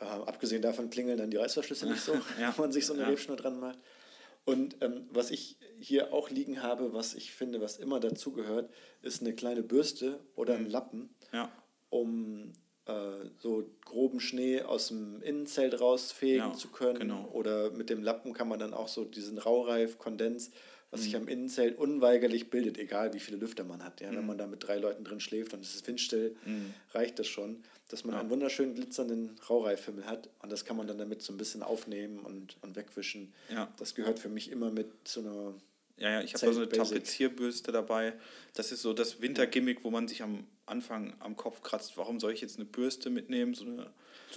Äh, 0.00 0.04
abgesehen 0.04 0.62
davon 0.62 0.90
klingeln 0.90 1.18
dann 1.18 1.30
die 1.30 1.36
Reißverschlüsse 1.36 1.86
nicht 1.86 2.02
so, 2.02 2.14
ja. 2.14 2.20
wenn 2.56 2.64
man 2.64 2.72
sich 2.72 2.86
so 2.86 2.94
eine 2.94 3.02
ja. 3.02 3.08
Rebschnur 3.08 3.36
dran 3.36 3.60
macht. 3.60 3.78
Und 4.44 4.76
ähm, 4.80 5.06
was 5.10 5.30
ich 5.30 5.56
hier 5.78 6.12
auch 6.12 6.30
liegen 6.30 6.62
habe, 6.62 6.94
was 6.94 7.14
ich 7.14 7.32
finde, 7.32 7.60
was 7.60 7.76
immer 7.76 8.00
dazugehört, 8.00 8.70
ist 9.02 9.20
eine 9.20 9.34
kleine 9.34 9.62
Bürste 9.62 10.20
oder 10.36 10.54
ein 10.54 10.64
mhm. 10.64 10.70
Lappen, 10.70 11.10
ja. 11.32 11.52
um 11.90 12.52
so 13.38 13.68
groben 13.84 14.20
Schnee 14.20 14.62
aus 14.62 14.88
dem 14.88 15.22
Innenzelt 15.22 15.80
rausfegen 15.80 16.50
ja, 16.50 16.54
zu 16.54 16.68
können. 16.68 16.98
Genau. 16.98 17.28
Oder 17.32 17.70
mit 17.70 17.90
dem 17.90 18.02
Lappen 18.02 18.32
kann 18.32 18.48
man 18.48 18.58
dann 18.58 18.74
auch 18.74 18.88
so 18.88 19.04
diesen 19.04 19.38
Raureif, 19.38 19.98
Kondens 19.98 20.50
was 20.90 21.00
mhm. 21.00 21.04
sich 21.04 21.16
am 21.16 21.28
Innenzelt 21.28 21.78
unweigerlich 21.78 22.50
bildet, 22.50 22.78
egal 22.78 23.12
wie 23.12 23.20
viele 23.20 23.36
Lüfter 23.36 23.64
man 23.64 23.84
hat. 23.84 24.00
Ja? 24.00 24.10
Mhm. 24.10 24.16
Wenn 24.16 24.26
man 24.26 24.38
da 24.38 24.46
mit 24.46 24.66
drei 24.66 24.78
Leuten 24.78 25.04
drin 25.04 25.20
schläft 25.20 25.52
und 25.52 25.60
es 25.60 25.74
ist 25.74 25.86
windstill, 25.86 26.36
mhm. 26.44 26.72
reicht 26.92 27.18
das 27.18 27.26
schon, 27.26 27.62
dass 27.88 28.04
man 28.04 28.14
ja. 28.14 28.20
einen 28.20 28.30
wunderschönen 28.30 28.74
glitzernden 28.74 29.38
Raureifhimmel 29.48 30.06
hat 30.06 30.30
und 30.42 30.50
das 30.50 30.64
kann 30.64 30.76
man 30.76 30.86
dann 30.86 30.98
damit 30.98 31.22
so 31.22 31.32
ein 31.32 31.36
bisschen 31.36 31.62
aufnehmen 31.62 32.20
und, 32.20 32.56
und 32.62 32.76
wegwischen. 32.76 33.32
Ja. 33.50 33.72
Das 33.76 33.94
gehört 33.94 34.18
für 34.18 34.28
mich 34.28 34.50
immer 34.50 34.70
mit 34.70 34.88
zu 35.04 35.20
einer 35.20 35.54
ja, 35.98 36.10
ja, 36.10 36.20
ich 36.22 36.34
habe 36.34 36.46
da 36.46 36.52
so 36.52 36.60
eine 36.60 36.68
Tapezierbürste 36.68 37.72
dabei. 37.72 38.14
Das 38.54 38.72
ist 38.72 38.82
so 38.82 38.92
das 38.92 39.20
Wintergimmick, 39.20 39.84
wo 39.84 39.90
man 39.90 40.08
sich 40.08 40.22
am 40.22 40.46
Anfang 40.66 41.14
am 41.20 41.36
Kopf 41.36 41.62
kratzt. 41.62 41.96
Warum 41.96 42.20
soll 42.20 42.32
ich 42.32 42.40
jetzt 42.40 42.56
eine 42.56 42.64
Bürste 42.64 43.10
mitnehmen? 43.10 43.54
So, 43.54 43.64
eine, 43.64 43.90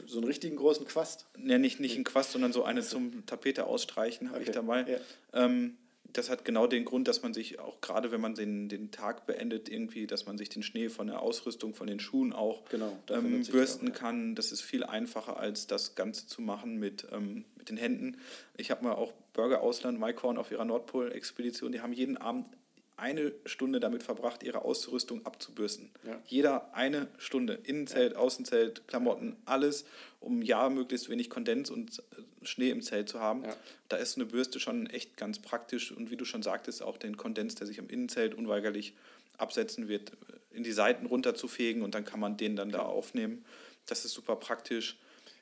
so 0.07 0.18
einen 0.18 0.28
richtigen 0.28 0.55
großen 0.55 0.86
Quast? 0.88 1.28
Ja, 1.38 1.57
nicht, 1.57 1.80
nicht 1.80 1.95
einen 1.95 2.03
Quast, 2.03 2.32
sondern 2.32 2.53
so 2.53 2.64
eine 2.64 2.82
zum 2.82 3.26
Tapete 3.26 3.66
ausstreichen 3.66 4.30
habe 4.30 4.39
okay. 4.39 4.49
ich 4.49 4.55
dabei. 4.55 4.86
Ja. 5.34 5.45
Ähm, 5.45 5.78
das 6.14 6.30
hat 6.30 6.45
genau 6.45 6.68
den 6.68 6.86
Grund, 6.86 7.07
dass 7.07 7.22
man 7.22 7.34
sich 7.34 7.59
auch 7.59 7.82
gerade, 7.82 8.12
wenn 8.12 8.22
man 8.22 8.36
den, 8.36 8.70
den 8.70 8.91
Tag 8.91 9.26
beendet, 9.26 9.70
irgendwie, 9.70 10.07
dass 10.07 10.26
man 10.26 10.38
sich 10.38 10.49
den 10.49 10.64
Schnee 10.64 10.89
von 10.89 11.07
der 11.07 11.22
Ausrüstung, 11.22 11.74
von 11.74 11.88
den 11.88 11.99
Schuhen 11.99 12.34
auch 12.34 12.66
genau, 12.66 12.97
ähm, 13.09 13.43
bürsten 13.43 13.88
auch, 13.88 13.93
ja. 13.93 13.99
kann. 13.99 14.36
Das 14.36 14.51
ist 14.51 14.62
viel 14.62 14.84
einfacher, 14.84 15.38
als 15.38 15.68
das 15.68 15.95
Ganze 15.95 16.28
zu 16.28 16.41
machen 16.41 16.78
mit, 16.78 17.07
ähm, 17.12 17.45
mit 17.55 17.70
den 17.70 17.78
Händen. 17.78 18.18
Ich 18.57 18.72
habe 18.72 18.84
mal 18.84 18.93
auch 18.93 19.14
Burger 19.34 19.62
Ausland, 19.62 19.99
Maikorn 19.99 20.38
auf 20.38 20.51
ihrer 20.51 20.66
Nordpol-Expedition, 20.66 21.72
die 21.72 21.82
haben 21.82 21.93
jeden 21.93 22.18
Abend 22.18 22.47
eine 23.02 23.34
Stunde 23.47 23.80
damit 23.80 24.04
verbracht, 24.04 24.43
ihre 24.43 24.64
Ausrüstung 24.64 25.26
abzubürsten. 25.26 25.89
Ja. 26.06 26.22
Jeder 26.28 26.76
eine 26.76 27.08
Stunde. 27.18 27.56
Innenzelt. 27.64 28.16
Außenzelt, 28.16 28.88
Klamotten, 28.88 29.36
alles, 29.45 29.86
um 30.20 30.43
ja 30.43 30.70
möglichst 30.70 31.10
wenig 31.10 31.32
Kondens 31.32 31.72
und 31.72 31.97
äh, 31.99 32.45
Schnee 32.45 32.70
im 32.70 32.84
Zelt 32.84 33.10
zu 33.10 33.20
haben. 33.20 33.43
Ja. 33.43 33.56
Da 33.89 33.97
ist 33.97 34.18
eine 34.18 34.28
Bürste 34.28 34.60
schon 34.60 34.86
echt 34.88 35.18
ganz 35.18 35.39
praktisch 35.39 35.91
und 35.91 36.12
wie 36.12 36.16
du 36.16 36.26
schon 36.26 36.43
sagtest, 36.43 36.84
auch 36.84 36.97
den 36.97 37.18
Kondens, 37.18 37.56
der 37.56 37.66
sich 37.66 37.80
am 37.80 37.89
Innenzelt 37.89 38.36
unweigerlich 38.36 38.93
absetzen 39.39 39.88
wird, 39.88 40.12
in 40.52 40.64
die 40.64 40.72
Seiten 40.72 41.08
runterzufegen 41.08 41.82
und 41.82 41.95
dann 41.95 42.06
kann 42.06 42.20
man 42.20 42.38
den 42.38 42.56
dann 42.56 42.70
da 42.70 42.84
aufnehmen. 42.84 43.43
Das 43.88 44.06
ist 44.06 44.14
super 44.14 44.36
praktisch. 44.36 44.99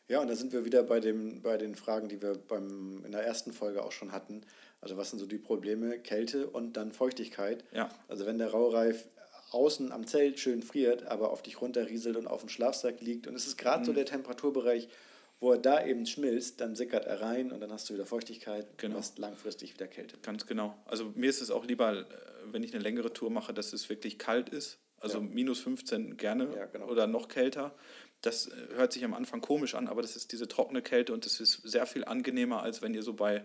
Ja, 0.10 0.20
und 0.20 0.28
da 0.28 0.36
sind 0.36 0.52
wir 0.52 0.66
wieder 0.66 0.84
bei, 0.84 1.00
dem, 1.00 1.42
bei 1.42 1.58
den 1.58 1.76
Fragen, 1.76 2.10
die 2.10 2.22
wir 2.22 2.34
beim, 2.34 3.06
in 3.06 3.12
der 3.12 3.24
ersten 3.24 3.54
Folge 3.54 3.84
auch 3.84 3.92
schon 3.92 4.12
hatten. 4.12 4.42
Also 4.82 4.98
was 4.98 5.12
sind 5.12 5.20
so 5.20 5.28
die 5.28 5.38
Probleme? 5.38 6.00
Kälte 6.00 6.48
und 6.48 6.78
dann 6.78 6.92
Feuchtigkeit. 6.92 7.64
Ja. 7.72 7.90
Also 8.08 8.26
wenn 8.26 8.40
der 8.40 8.50
Raureif 8.50 9.08
außen 9.52 9.92
am 9.92 10.08
Zelt 10.08 10.40
schön 10.40 10.64
friert, 10.64 11.06
aber 11.06 11.32
auf 11.32 11.44
dich 11.44 11.62
runterrieselt 11.62 12.18
und 12.18 12.28
auf 12.28 12.42
dem 12.42 12.50
Schlafsack 12.50 13.02
liegt 13.02 13.28
und 13.28 13.36
es 13.36 13.48
ist 13.48 13.58
gerade 13.58 13.82
mhm. 13.82 13.86
so 13.86 13.94
der 13.94 14.06
Temperaturbereich, 14.06 14.90
wo 15.40 15.54
er 15.54 15.58
da 15.58 15.86
eben 15.86 16.06
schmilzt, 16.06 16.60
dann 16.60 16.76
sickert 16.76 17.06
er 17.06 17.22
rein 17.22 17.52
und 17.52 17.62
dann 17.62 17.72
hast 17.72 17.90
du 17.90 17.94
wieder 17.94 18.06
Feuchtigkeit 18.06 18.68
genau. 18.78 18.96
und 18.96 19.00
hast 19.00 19.20
langfristig 19.20 19.74
wieder 19.74 19.88
Kälte. 19.88 20.18
Ganz 20.22 20.46
genau. 20.46 20.76
Also 20.86 21.14
mir 21.16 21.30
ist 21.30 21.42
es 21.42 21.50
auch 21.52 21.66
lieber, 21.66 22.00
äh, 22.00 22.06
wenn 22.52 22.64
ich 22.64 22.74
eine 22.74 22.84
längere 22.84 23.14
Tour 23.14 23.30
mache, 23.30 23.54
dass 23.54 23.74
es 23.74 23.90
wirklich 23.90 24.18
kalt 24.18 24.50
ist. 24.50 24.80
Also 25.02 25.20
ja. 25.20 25.24
minus 25.24 25.62
15 25.62 26.18
gerne 26.18 26.50
ja, 26.56 26.66
genau. 26.66 26.88
oder 26.88 27.08
noch 27.08 27.30
kälter. 27.30 27.74
Das 28.22 28.48
äh, 28.48 28.52
hört 28.76 28.94
sich 28.94 29.04
am 29.06 29.14
Anfang 29.14 29.42
komisch 29.42 29.76
an, 29.76 29.88
aber 29.88 30.02
das 30.02 30.16
ist 30.16 30.32
diese 30.32 30.48
trockene 30.48 30.82
Kälte 30.82 31.14
und 31.14 31.26
das 31.26 31.40
ist 31.40 31.62
sehr 31.64 31.86
viel 31.86 32.06
angenehmer, 32.06 32.62
als 32.62 32.82
wenn 32.82 32.94
ihr 32.94 33.04
so 33.04 33.14
bei 33.14 33.44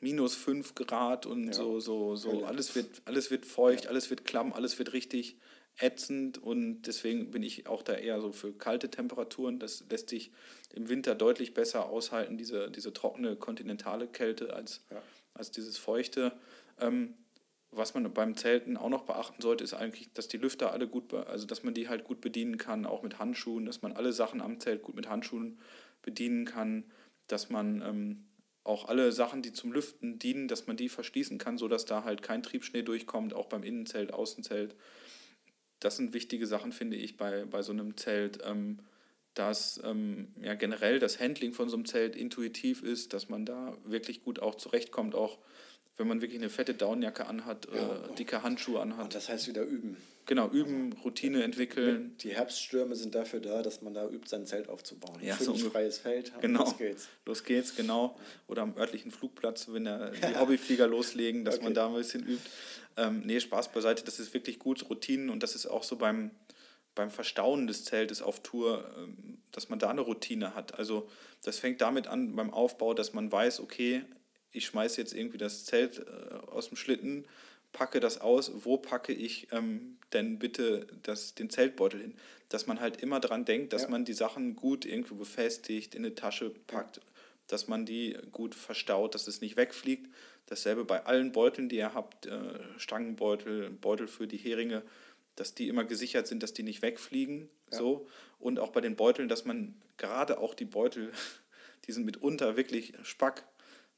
minus 0.00 0.34
5 0.36 0.74
Grad 0.74 1.26
und 1.26 1.46
ja. 1.48 1.52
so, 1.52 1.80
so, 1.80 2.16
so. 2.16 2.44
Alles 2.44 2.74
wird, 2.74 3.02
alles 3.04 3.30
wird 3.30 3.46
feucht, 3.46 3.84
ja. 3.84 3.90
alles 3.90 4.10
wird 4.10 4.24
klamm, 4.24 4.52
alles 4.52 4.78
wird 4.78 4.92
richtig 4.92 5.36
ätzend 5.78 6.38
und 6.38 6.82
deswegen 6.82 7.30
bin 7.30 7.42
ich 7.42 7.66
auch 7.66 7.82
da 7.82 7.94
eher 7.94 8.20
so 8.20 8.30
für 8.32 8.52
kalte 8.52 8.90
Temperaturen. 8.90 9.58
Das 9.58 9.84
lässt 9.90 10.10
sich 10.10 10.30
im 10.72 10.88
Winter 10.88 11.14
deutlich 11.14 11.54
besser 11.54 11.86
aushalten, 11.88 12.36
diese, 12.36 12.70
diese 12.70 12.92
trockene 12.92 13.36
kontinentale 13.36 14.06
Kälte 14.06 14.54
als, 14.54 14.82
ja. 14.90 15.02
als 15.32 15.50
dieses 15.50 15.78
feuchte. 15.78 16.32
Ähm, 16.80 17.14
was 17.76 17.94
man 17.94 18.12
beim 18.12 18.36
Zelten 18.36 18.76
auch 18.76 18.88
noch 18.88 19.04
beachten 19.04 19.40
sollte, 19.40 19.64
ist 19.64 19.74
eigentlich, 19.74 20.12
dass 20.12 20.28
die 20.28 20.36
Lüfter 20.36 20.72
alle 20.72 20.86
gut, 20.88 21.12
also 21.12 21.46
dass 21.46 21.62
man 21.62 21.74
die 21.74 21.88
halt 21.88 22.04
gut 22.04 22.20
bedienen 22.20 22.58
kann, 22.58 22.86
auch 22.86 23.02
mit 23.02 23.18
Handschuhen, 23.18 23.66
dass 23.66 23.82
man 23.82 23.92
alle 23.92 24.12
Sachen 24.12 24.40
am 24.40 24.60
Zelt 24.60 24.82
gut 24.82 24.94
mit 24.96 25.08
Handschuhen 25.08 25.58
bedienen 26.02 26.44
kann, 26.44 26.84
dass 27.28 27.50
man 27.50 27.82
ähm, 27.82 28.24
auch 28.64 28.88
alle 28.88 29.12
Sachen, 29.12 29.42
die 29.42 29.52
zum 29.52 29.72
Lüften 29.72 30.18
dienen, 30.18 30.48
dass 30.48 30.66
man 30.66 30.76
die 30.76 30.88
verschließen 30.88 31.38
kann, 31.38 31.58
sodass 31.58 31.84
da 31.84 32.04
halt 32.04 32.22
kein 32.22 32.42
Triebschnee 32.42 32.82
durchkommt, 32.82 33.34
auch 33.34 33.46
beim 33.46 33.62
Innenzelt, 33.62 34.12
Außenzelt. 34.12 34.74
Das 35.80 35.96
sind 35.96 36.14
wichtige 36.14 36.46
Sachen, 36.46 36.72
finde 36.72 36.96
ich, 36.96 37.16
bei, 37.16 37.44
bei 37.44 37.62
so 37.62 37.72
einem 37.72 37.96
Zelt, 37.96 38.38
ähm, 38.44 38.78
dass 39.34 39.80
ähm, 39.84 40.28
ja, 40.40 40.54
generell 40.54 40.98
das 40.98 41.20
Handling 41.20 41.52
von 41.52 41.68
so 41.68 41.76
einem 41.76 41.84
Zelt 41.84 42.16
intuitiv 42.16 42.82
ist, 42.82 43.12
dass 43.12 43.28
man 43.28 43.44
da 43.44 43.76
wirklich 43.84 44.22
gut 44.22 44.40
auch 44.40 44.54
zurechtkommt, 44.54 45.14
auch 45.14 45.38
wenn 45.96 46.08
man 46.08 46.20
wirklich 46.20 46.40
eine 46.40 46.50
fette 46.50 46.74
Downjacke 46.74 47.26
anhat, 47.26 47.68
ja. 47.72 47.80
äh, 47.80 48.14
dicke 48.16 48.42
Handschuhe 48.42 48.80
anhat. 48.80 49.04
Und 49.04 49.14
das 49.14 49.28
heißt 49.28 49.48
wieder 49.48 49.62
üben. 49.62 49.96
Genau, 50.26 50.48
üben, 50.48 50.94
Routine 51.04 51.42
entwickeln. 51.42 52.16
Die 52.20 52.34
Herbststürme 52.34 52.96
sind 52.96 53.14
dafür 53.14 53.40
da, 53.40 53.60
dass 53.60 53.82
man 53.82 53.92
da 53.92 54.08
übt, 54.08 54.26
sein 54.26 54.46
Zelt 54.46 54.70
aufzubauen. 54.70 55.18
Ja, 55.20 55.36
Schönes 55.36 55.60
so 55.60 55.70
freies 55.70 55.98
Feld. 55.98 56.32
Genau. 56.40 56.64
Los 56.64 56.78
geht's. 56.78 57.08
Los 57.26 57.44
geht's, 57.44 57.76
genau. 57.76 58.18
Oder 58.46 58.62
am 58.62 58.74
örtlichen 58.76 59.10
Flugplatz, 59.10 59.68
wenn 59.70 59.84
da 59.84 60.10
die 60.10 60.36
Hobbyflieger 60.38 60.86
loslegen, 60.86 61.44
dass 61.44 61.56
okay. 61.56 61.64
man 61.64 61.74
da 61.74 61.88
ein 61.88 61.94
bisschen 61.94 62.26
übt. 62.26 62.48
Ähm, 62.96 63.22
nee, 63.24 63.38
Spaß 63.38 63.72
beiseite, 63.72 64.04
das 64.04 64.18
ist 64.18 64.32
wirklich 64.32 64.58
gut, 64.58 64.88
Routinen 64.88 65.28
und 65.28 65.42
das 65.42 65.54
ist 65.54 65.66
auch 65.66 65.82
so 65.82 65.96
beim, 65.96 66.30
beim 66.94 67.10
Verstauen 67.10 67.66
des 67.66 67.84
Zeltes 67.84 68.22
auf 68.22 68.42
Tour, 68.42 68.88
ähm, 68.96 69.38
dass 69.52 69.68
man 69.68 69.78
da 69.78 69.90
eine 69.90 70.00
Routine 70.00 70.54
hat. 70.54 70.78
Also 70.78 71.08
das 71.42 71.58
fängt 71.58 71.82
damit 71.82 72.06
an 72.06 72.34
beim 72.34 72.50
Aufbau, 72.50 72.94
dass 72.94 73.12
man 73.12 73.30
weiß, 73.30 73.60
okay, 73.60 74.04
ich 74.54 74.66
schmeiße 74.66 75.00
jetzt 75.00 75.14
irgendwie 75.14 75.38
das 75.38 75.64
Zelt 75.64 75.98
äh, 75.98 76.34
aus 76.50 76.68
dem 76.68 76.76
Schlitten, 76.76 77.26
packe 77.72 78.00
das 78.00 78.20
aus, 78.20 78.52
wo 78.64 78.78
packe 78.78 79.12
ich 79.12 79.48
ähm, 79.52 79.98
denn 80.12 80.38
bitte 80.38 80.86
das, 81.02 81.34
den 81.34 81.50
Zeltbeutel 81.50 82.00
hin? 82.00 82.14
Dass 82.48 82.66
man 82.66 82.80
halt 82.80 83.02
immer 83.02 83.20
dran 83.20 83.44
denkt, 83.44 83.72
dass 83.72 83.82
ja. 83.82 83.88
man 83.88 84.04
die 84.04 84.12
Sachen 84.14 84.56
gut 84.56 84.86
irgendwo 84.86 85.16
befestigt, 85.16 85.94
in 85.94 86.04
eine 86.04 86.14
Tasche 86.14 86.50
packt, 86.66 87.00
dass 87.48 87.68
man 87.68 87.84
die 87.84 88.16
gut 88.32 88.54
verstaut, 88.54 89.14
dass 89.14 89.26
es 89.26 89.40
nicht 89.40 89.56
wegfliegt. 89.56 90.08
Dasselbe 90.46 90.84
bei 90.84 91.04
allen 91.04 91.32
Beuteln, 91.32 91.68
die 91.68 91.76
ihr 91.76 91.94
habt, 91.94 92.26
äh, 92.26 92.40
Stangenbeutel, 92.78 93.70
Beutel 93.70 94.06
für 94.06 94.26
die 94.26 94.36
Heringe, 94.36 94.82
dass 95.36 95.54
die 95.54 95.68
immer 95.68 95.84
gesichert 95.84 96.26
sind, 96.26 96.42
dass 96.42 96.52
die 96.52 96.62
nicht 96.62 96.80
wegfliegen. 96.82 97.48
Ja. 97.72 97.78
So. 97.78 98.06
Und 98.38 98.58
auch 98.58 98.70
bei 98.70 98.80
den 98.80 98.94
Beuteln, 98.94 99.28
dass 99.28 99.44
man 99.44 99.74
gerade 99.96 100.38
auch 100.38 100.54
die 100.54 100.64
Beutel, 100.64 101.12
die 101.86 101.92
sind 101.92 102.04
mitunter 102.04 102.56
wirklich 102.56 102.92
Spack, 103.02 103.44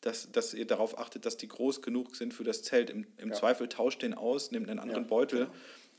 dass, 0.00 0.30
dass 0.30 0.54
ihr 0.54 0.66
darauf 0.66 0.98
achtet, 0.98 1.26
dass 1.26 1.36
die 1.36 1.48
groß 1.48 1.82
genug 1.82 2.16
sind 2.16 2.34
für 2.34 2.44
das 2.44 2.62
Zelt. 2.62 2.90
Im, 2.90 3.06
im 3.16 3.30
ja. 3.30 3.34
Zweifel 3.34 3.68
tauscht 3.68 4.02
den 4.02 4.14
aus, 4.14 4.50
nehmt 4.50 4.68
einen 4.68 4.78
anderen 4.78 5.04
ja, 5.04 5.08
Beutel, 5.08 5.38
genau. 5.46 5.52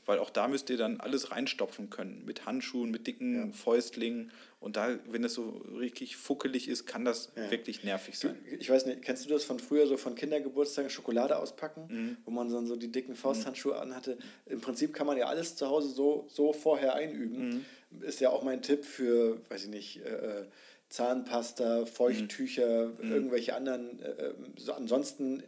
weil 0.06 0.18
auch 0.18 0.30
da 0.30 0.48
müsst 0.48 0.70
ihr 0.70 0.76
dann 0.76 1.00
alles 1.00 1.30
reinstopfen 1.30 1.90
können. 1.90 2.24
Mit 2.24 2.46
Handschuhen, 2.46 2.90
mit 2.90 3.06
dicken 3.06 3.34
ja. 3.34 3.52
Fäustlingen. 3.52 4.30
Und 4.60 4.76
da, 4.76 4.98
wenn 5.08 5.22
es 5.22 5.34
so 5.34 5.62
richtig 5.78 6.16
fuckelig 6.16 6.68
ist, 6.68 6.86
kann 6.86 7.04
das 7.04 7.30
wirklich 7.48 7.84
nervig 7.84 8.18
sein. 8.18 8.36
Ich 8.58 8.68
weiß 8.68 8.86
nicht, 8.86 9.02
kennst 9.02 9.24
du 9.24 9.28
das 9.28 9.44
von 9.44 9.60
früher, 9.60 9.86
so 9.86 9.96
von 9.96 10.16
Kindergeburtstagen, 10.16 10.90
Schokolade 10.90 11.36
auspacken, 11.38 11.86
mhm. 11.88 12.16
wo 12.24 12.32
man 12.32 12.50
dann 12.50 12.66
so 12.66 12.74
die 12.74 12.90
dicken 12.90 13.14
Fausthandschuhe 13.14 13.74
mhm. 13.74 13.80
anhatte? 13.80 14.18
Im 14.46 14.60
Prinzip 14.60 14.94
kann 14.94 15.06
man 15.06 15.16
ja 15.16 15.26
alles 15.26 15.54
zu 15.54 15.68
Hause 15.68 15.90
so, 15.90 16.26
so 16.28 16.52
vorher 16.52 16.94
einüben. 16.94 17.64
Mhm. 17.90 18.02
Ist 18.02 18.20
ja 18.20 18.30
auch 18.30 18.42
mein 18.42 18.62
Tipp 18.62 18.84
für, 18.84 19.40
weiß 19.48 19.64
ich 19.64 19.70
nicht, 19.70 19.98
äh, 19.98 20.44
Zahnpasta, 20.88 21.86
Feuchttücher, 21.86 22.92
mhm. 23.00 23.12
irgendwelche 23.12 23.54
anderen, 23.54 24.00
äh, 24.02 24.08
äh, 24.08 24.34
so 24.56 24.72
ansonsten 24.72 25.42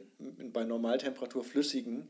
bei 0.53 0.65
Normaltemperatur 0.65 1.45
flüssigen 1.45 2.09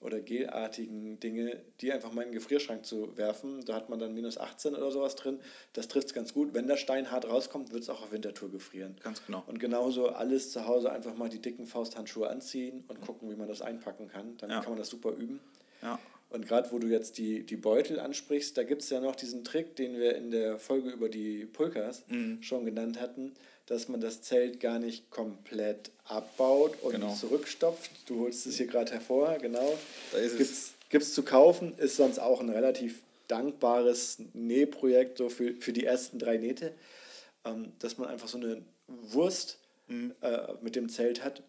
oder 0.00 0.20
gelartigen 0.20 1.20
Dinge, 1.20 1.60
die 1.80 1.92
einfach 1.92 2.12
mal 2.12 2.22
in 2.22 2.28
den 2.28 2.34
Gefrierschrank 2.34 2.86
zu 2.86 3.16
werfen. 3.18 3.62
Da 3.66 3.74
hat 3.74 3.90
man 3.90 3.98
dann 3.98 4.14
minus 4.14 4.38
18 4.38 4.74
oder 4.74 4.90
sowas 4.90 5.14
drin. 5.14 5.40
Das 5.74 5.88
trifft 5.88 6.08
es 6.08 6.14
ganz 6.14 6.32
gut. 6.32 6.54
Wenn 6.54 6.66
der 6.66 6.78
Stein 6.78 7.10
hart 7.10 7.28
rauskommt, 7.28 7.70
wird 7.72 7.82
es 7.82 7.90
auch 7.90 8.02
auf 8.02 8.10
Wintertour 8.12 8.50
gefrieren. 8.50 8.96
Ganz 9.02 9.24
genau. 9.26 9.44
Und 9.46 9.60
genauso 9.60 10.08
alles 10.08 10.52
zu 10.52 10.66
Hause 10.66 10.90
einfach 10.90 11.14
mal 11.14 11.28
die 11.28 11.40
dicken 11.40 11.66
Fausthandschuhe 11.66 12.30
anziehen 12.30 12.84
und 12.88 13.02
gucken, 13.02 13.30
wie 13.30 13.36
man 13.36 13.46
das 13.46 13.60
einpacken 13.60 14.08
kann. 14.08 14.38
Dann 14.38 14.48
ja. 14.48 14.60
kann 14.60 14.70
man 14.70 14.78
das 14.78 14.88
super 14.88 15.10
üben. 15.10 15.40
Ja. 15.82 15.98
Und 16.30 16.46
gerade 16.46 16.70
wo 16.70 16.78
du 16.78 16.86
jetzt 16.86 17.18
die, 17.18 17.44
die 17.44 17.56
Beutel 17.56 17.98
ansprichst, 17.98 18.56
da 18.56 18.62
gibt 18.62 18.82
es 18.82 18.90
ja 18.90 19.00
noch 19.00 19.16
diesen 19.16 19.44
Trick, 19.44 19.76
den 19.76 19.98
wir 19.98 20.14
in 20.14 20.30
der 20.30 20.58
Folge 20.58 20.90
über 20.90 21.08
die 21.08 21.44
Pulkas 21.44 22.04
mhm. 22.08 22.42
schon 22.42 22.64
genannt 22.64 23.00
hatten, 23.00 23.34
dass 23.66 23.88
man 23.88 24.00
das 24.00 24.22
Zelt 24.22 24.60
gar 24.60 24.78
nicht 24.78 25.10
komplett 25.10 25.90
abbaut 26.04 26.80
und 26.82 26.92
genau. 26.92 27.14
zurückstopft. 27.14 27.90
Du 28.06 28.20
holst 28.20 28.46
es 28.46 28.56
hier 28.56 28.66
gerade 28.66 28.92
hervor, 28.92 29.38
genau. 29.38 29.76
Da 30.12 30.18
ist 30.18 30.38
gibt's, 30.38 30.74
Gibt's 30.90 31.14
zu 31.14 31.22
kaufen, 31.22 31.74
ist 31.78 31.96
sonst 31.96 32.18
auch 32.18 32.40
ein 32.40 32.50
relativ 32.50 33.02
dankbares 33.28 34.18
Nähprojekt 34.34 35.18
so 35.18 35.28
für, 35.28 35.54
für 35.54 35.72
die 35.72 35.84
ersten 35.84 36.18
drei 36.18 36.36
Nähte, 36.36 36.74
ähm, 37.44 37.72
dass 37.78 37.96
man 37.96 38.08
einfach 38.08 38.26
so 38.26 38.38
eine 38.38 38.62
Wurst 38.88 39.58
mhm. 39.86 40.14
äh, 40.20 40.48
mit 40.60 40.74
dem 40.74 40.88
Zelt 40.88 41.24
hat. 41.24 41.44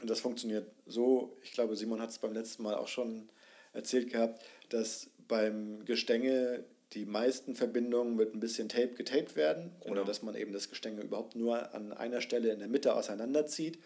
Und 0.00 0.08
das 0.08 0.20
funktioniert 0.20 0.70
so, 0.86 1.36
ich 1.42 1.52
glaube, 1.52 1.74
Simon 1.74 2.00
hat 2.00 2.10
es 2.10 2.18
beim 2.18 2.32
letzten 2.32 2.62
Mal 2.62 2.76
auch 2.76 2.86
schon 2.86 3.28
erzählt 3.72 4.10
gehabt, 4.10 4.44
dass 4.68 5.08
beim 5.26 5.84
Gestänge 5.84 6.64
die 6.94 7.04
meisten 7.04 7.54
Verbindungen 7.54 8.16
mit 8.16 8.34
ein 8.34 8.40
bisschen 8.40 8.68
Tape 8.68 8.94
getaped 8.94 9.36
werden 9.36 9.72
genau. 9.80 9.92
oder 9.92 10.04
dass 10.04 10.22
man 10.22 10.34
eben 10.34 10.52
das 10.52 10.70
Gestänge 10.70 11.02
überhaupt 11.02 11.36
nur 11.36 11.74
an 11.74 11.92
einer 11.92 12.20
Stelle 12.20 12.50
in 12.50 12.60
der 12.60 12.68
Mitte 12.68 12.94
auseinanderzieht, 12.94 13.78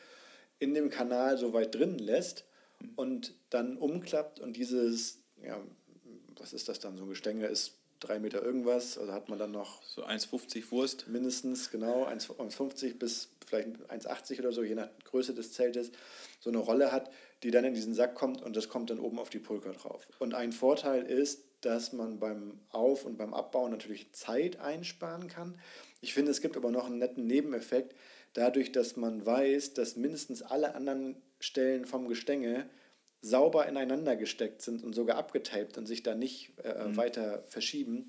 in 0.61 0.75
dem 0.75 0.89
Kanal 0.89 1.37
so 1.37 1.53
weit 1.53 1.75
drin 1.75 1.99
lässt 1.99 2.45
mhm. 2.81 2.93
und 2.95 3.35
dann 3.51 3.77
umklappt 3.77 4.39
und 4.39 4.57
dieses, 4.57 5.19
ja, 5.45 5.61
was 6.39 6.53
ist 6.53 6.69
das 6.69 6.79
dann, 6.79 6.97
so 6.97 7.05
ein 7.05 7.09
Gestänge 7.09 7.47
ist 7.47 7.75
drei 8.03 8.19
Meter 8.19 8.43
irgendwas, 8.43 8.99
also 8.99 9.13
hat 9.13 9.29
man 9.29 9.39
dann 9.39 9.53
noch... 9.53 9.83
So 9.83 10.05
1,50 10.05 10.71
Wurst. 10.71 11.09
Mindestens, 11.09 11.71
genau, 11.71 12.07
1,50 12.07 12.99
bis 12.99 13.29
vielleicht 13.47 13.69
1,80 13.89 14.41
oder 14.41 14.53
so, 14.53 14.63
je 14.63 14.75
nach 14.75 14.89
Größe 15.05 15.35
des 15.35 15.53
Zeltes, 15.53 15.93
so 16.41 16.51
eine 16.51 16.59
Rolle 16.59 16.91
hat, 16.91 17.11
die 17.43 17.51
dann 17.51 17.65
in 17.65 17.75
diesen 17.75 17.95
Sack 17.95 18.15
kommt 18.15 18.43
und 18.43 18.57
das 18.57 18.69
kommt 18.69 18.91
dann 18.91 19.01
oben 19.01 19.19
auf 19.19 19.31
die 19.31 19.39
Pulker 19.39 19.73
drauf. 19.73 20.07
Und 20.19 20.35
ein 20.35 20.53
Vorteil 20.53 21.03
ist, 21.03 21.45
dass 21.61 21.93
man 21.93 22.19
beim 22.19 22.61
Auf- 22.71 23.05
und 23.05 23.19
beim 23.19 23.35
Abbauen 23.35 23.71
natürlich 23.71 24.13
Zeit 24.13 24.61
einsparen 24.61 25.29
kann. 25.29 25.59
Ich 26.01 26.15
finde, 26.15 26.31
es 26.31 26.41
gibt 26.41 26.57
aber 26.57 26.71
noch 26.71 26.87
einen 26.87 26.99
netten 26.99 27.27
Nebeneffekt, 27.27 27.95
dadurch, 28.33 28.73
dass 28.73 28.97
man 28.97 29.25
weiß, 29.25 29.75
dass 29.75 29.97
mindestens 29.97 30.43
alle 30.43 30.75
anderen 30.75 31.21
Stellen 31.39 31.85
vom 31.85 32.09
Gestänge 32.09 32.69
sauber 33.21 33.69
ineinander 33.69 34.17
gesteckt 34.17 34.63
sind 34.63 34.83
und 34.83 34.95
sogar 34.95 35.17
abgetaped 35.17 35.79
und 35.79 35.87
sich 35.87 36.03
da 36.03 36.15
nicht 36.15 36.53
äh, 36.65 36.89
mhm. 36.89 36.97
weiter 36.97 37.45
verschieben, 37.47 38.09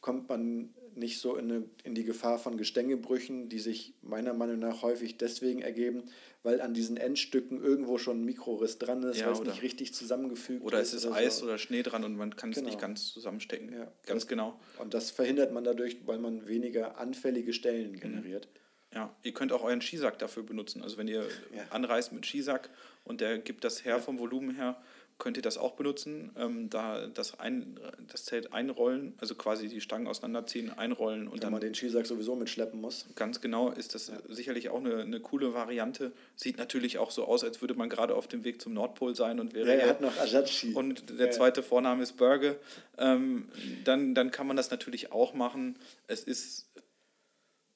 kommt 0.00 0.28
man 0.28 0.74
nicht 0.96 1.18
so 1.18 1.36
in, 1.36 1.50
eine, 1.50 1.64
in 1.84 1.94
die 1.94 2.04
Gefahr 2.04 2.38
von 2.38 2.56
Gestängebrüchen, 2.56 3.48
die 3.48 3.58
sich 3.58 3.94
meiner 4.02 4.34
Meinung 4.34 4.58
nach 4.58 4.82
häufig 4.82 5.16
deswegen 5.16 5.62
ergeben, 5.62 6.04
weil 6.42 6.60
an 6.60 6.74
diesen 6.74 6.96
Endstücken 6.96 7.62
irgendwo 7.62 7.98
schon 7.98 8.22
ein 8.22 8.24
Mikroriss 8.24 8.78
dran 8.78 9.02
ist, 9.02 9.18
ja, 9.18 9.26
weil 9.26 9.32
es 9.34 9.40
nicht 9.40 9.62
richtig 9.62 9.94
zusammengefügt 9.94 10.64
oder 10.64 10.80
ist. 10.80 10.92
Oder 10.92 10.98
es 10.98 11.04
ist 11.04 11.12
Eis 11.12 11.38
so. 11.38 11.44
oder 11.46 11.58
Schnee 11.58 11.82
dran 11.82 12.04
und 12.04 12.16
man 12.16 12.36
kann 12.36 12.50
genau. 12.50 12.66
es 12.66 12.72
nicht 12.72 12.80
ganz 12.80 13.12
zusammenstecken. 13.12 13.72
Ja, 13.72 13.84
ganz 14.06 14.22
das, 14.22 14.26
genau. 14.26 14.58
Und 14.78 14.94
das 14.94 15.10
verhindert 15.10 15.52
man 15.52 15.64
dadurch, 15.64 15.98
weil 16.06 16.18
man 16.18 16.46
weniger 16.46 16.98
anfällige 16.98 17.52
Stellen 17.52 17.98
generiert. 17.98 18.48
Ja, 18.94 19.14
ihr 19.22 19.32
könnt 19.32 19.52
auch 19.52 19.62
euren 19.62 19.80
Skisack 19.80 20.18
dafür 20.18 20.42
benutzen. 20.42 20.82
Also 20.82 20.98
wenn 20.98 21.08
ihr 21.08 21.26
ja. 21.54 21.64
anreist 21.70 22.12
mit 22.12 22.26
Skisack 22.26 22.68
und 23.04 23.20
der 23.20 23.38
gibt 23.38 23.64
das 23.64 23.84
her 23.84 24.00
vom 24.00 24.18
Volumen 24.18 24.54
her, 24.54 24.76
könnt 25.22 25.36
ihr 25.36 25.42
das 25.42 25.56
auch 25.56 25.74
benutzen. 25.74 26.32
Ähm, 26.36 26.68
da 26.68 27.06
das, 27.06 27.38
ein, 27.38 27.78
das 28.10 28.24
Zelt 28.24 28.52
einrollen, 28.52 29.14
also 29.20 29.36
quasi 29.36 29.68
die 29.68 29.80
Stangen 29.80 30.08
auseinanderziehen, 30.08 30.76
einrollen 30.76 31.28
und 31.28 31.34
Wenn 31.34 31.40
dann. 31.42 31.52
man 31.52 31.60
den 31.60 31.76
Skisack 31.76 32.06
sowieso 32.06 32.34
mitschleppen 32.34 32.80
muss. 32.80 33.06
Ganz 33.14 33.40
genau, 33.40 33.70
ist 33.70 33.94
das 33.94 34.08
ja. 34.08 34.18
sicherlich 34.28 34.70
auch 34.70 34.80
eine, 34.80 35.02
eine 35.02 35.20
coole 35.20 35.54
Variante. 35.54 36.10
Sieht 36.34 36.58
natürlich 36.58 36.98
auch 36.98 37.12
so 37.12 37.24
aus, 37.24 37.44
als 37.44 37.60
würde 37.60 37.74
man 37.74 37.88
gerade 37.88 38.16
auf 38.16 38.26
dem 38.26 38.42
Weg 38.42 38.60
zum 38.60 38.74
Nordpol 38.74 39.14
sein 39.14 39.38
und 39.38 39.54
wäre. 39.54 39.68
Ja, 39.68 39.74
er 39.74 39.90
hat 39.90 40.00
noch 40.00 40.18
Ajachi. 40.18 40.74
Und 40.74 41.16
der 41.16 41.30
zweite 41.30 41.62
Vorname 41.62 42.02
ist 42.02 42.16
Berge. 42.16 42.58
Ähm, 42.98 43.48
dann, 43.84 44.16
dann 44.16 44.32
kann 44.32 44.48
man 44.48 44.56
das 44.56 44.72
natürlich 44.72 45.12
auch 45.12 45.34
machen. 45.34 45.76
Es 46.08 46.24
ist 46.24 46.66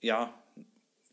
ja 0.00 0.34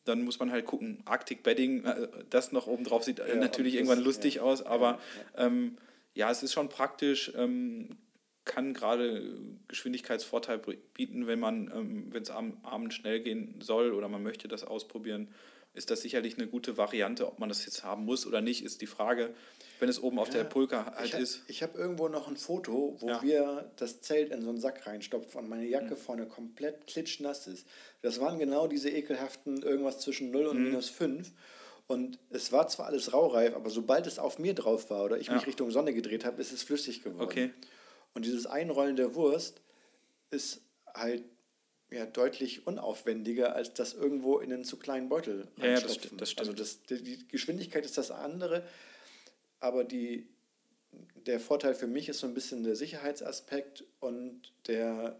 dann 0.05 0.23
muss 0.23 0.37
man 0.37 0.51
halt 0.51 0.65
gucken, 0.65 1.01
Arctic 1.05 1.43
Bedding, 1.43 1.85
äh, 1.85 2.07
das 2.29 2.51
noch 2.51 2.67
oben 2.67 2.83
drauf 2.83 3.03
sieht 3.03 3.19
ja, 3.19 3.35
natürlich 3.35 3.75
irgendwann 3.75 4.03
lustig 4.03 4.35
ja. 4.35 4.41
aus, 4.41 4.61
aber 4.61 4.99
ja, 5.37 5.45
ähm, 5.45 5.77
ja, 6.13 6.29
es 6.29 6.43
ist 6.43 6.53
schon 6.53 6.69
praktisch, 6.69 7.31
ähm, 7.35 7.97
kann 8.45 8.73
gerade 8.73 9.37
Geschwindigkeitsvorteil 9.67 10.59
bieten, 10.93 11.27
wenn 11.27 11.39
man, 11.39 11.71
ähm, 11.73 12.07
wenn 12.11 12.23
es 12.23 12.29
am 12.29 12.57
Abend 12.63 12.93
schnell 12.93 13.21
gehen 13.21 13.61
soll 13.61 13.93
oder 13.93 14.09
man 14.09 14.21
möchte 14.21 14.47
das 14.47 14.63
ausprobieren, 14.63 15.29
ist 15.73 15.89
das 15.89 16.01
sicherlich 16.01 16.37
eine 16.37 16.47
gute 16.47 16.77
Variante. 16.77 17.25
Ob 17.27 17.39
man 17.39 17.49
das 17.49 17.65
jetzt 17.65 17.83
haben 17.83 18.05
muss 18.05 18.27
oder 18.27 18.41
nicht, 18.41 18.63
ist 18.63 18.81
die 18.81 18.87
Frage, 18.87 19.33
wenn 19.79 19.89
es 19.89 20.01
oben 20.01 20.19
auf 20.19 20.27
ja, 20.27 20.35
der 20.35 20.43
Pulka 20.43 20.93
halt 20.95 21.05
ich 21.05 21.13
hab, 21.13 21.21
ist. 21.21 21.41
Ich 21.47 21.63
habe 21.63 21.77
irgendwo 21.77 22.07
noch 22.09 22.27
ein 22.27 22.37
Foto, 22.37 22.95
wo 22.99 23.07
ja. 23.07 23.21
wir 23.23 23.71
das 23.77 24.01
Zelt 24.01 24.31
in 24.31 24.41
so 24.41 24.49
einen 24.49 24.59
Sack 24.59 24.85
reinstopfen 24.85 25.41
und 25.41 25.49
meine 25.49 25.65
Jacke 25.65 25.95
mhm. 25.95 25.97
vorne 25.97 26.25
komplett 26.27 26.85
klitschnass 26.85 27.47
ist. 27.47 27.67
Das 28.01 28.19
waren 28.19 28.37
genau 28.37 28.67
diese 28.67 28.89
ekelhaften 28.89 29.63
irgendwas 29.63 29.99
zwischen 29.99 30.31
0 30.31 30.47
und 30.47 30.59
mhm. 30.59 30.65
minus 30.65 30.89
5. 30.89 31.31
Und 31.93 32.17
es 32.31 32.51
war 32.51 32.67
zwar 32.67 32.87
alles 32.87 33.13
raureif, 33.13 33.53
aber 33.53 33.69
sobald 33.69 34.07
es 34.07 34.17
auf 34.17 34.39
mir 34.39 34.55
drauf 34.55 34.89
war 34.89 35.03
oder 35.03 35.19
ich 35.19 35.29
mich 35.29 35.45
Richtung 35.45 35.69
Sonne 35.69 35.93
gedreht 35.93 36.25
habe, 36.25 36.41
ist 36.41 36.51
es 36.51 36.63
flüssig 36.63 37.03
geworden. 37.03 37.21
Okay. 37.21 37.53
Und 38.15 38.25
dieses 38.25 38.47
Einrollen 38.47 38.95
der 38.95 39.13
Wurst 39.13 39.61
ist 40.31 40.61
halt 40.91 41.23
ja, 41.91 42.07
deutlich 42.07 42.65
unaufwendiger, 42.65 43.55
als 43.55 43.75
das 43.75 43.93
irgendwo 43.93 44.39
in 44.39 44.51
einen 44.51 44.63
zu 44.63 44.77
kleinen 44.77 45.07
Beutel 45.07 45.47
ja, 45.57 45.65
ja, 45.67 45.73
das, 45.75 45.99
das 46.17 46.31
stimmt. 46.31 46.39
Also 46.39 46.53
das, 46.53 46.81
die 46.83 47.27
Geschwindigkeit 47.27 47.85
ist 47.85 47.99
das 47.99 48.09
andere, 48.09 48.63
aber 49.59 49.83
die, 49.83 50.27
der 51.27 51.39
Vorteil 51.39 51.75
für 51.75 51.85
mich 51.85 52.09
ist 52.09 52.19
so 52.19 52.27
ein 52.27 52.33
bisschen 52.33 52.63
der 52.63 52.75
Sicherheitsaspekt 52.75 53.83
und 53.99 54.51
der 54.65 55.19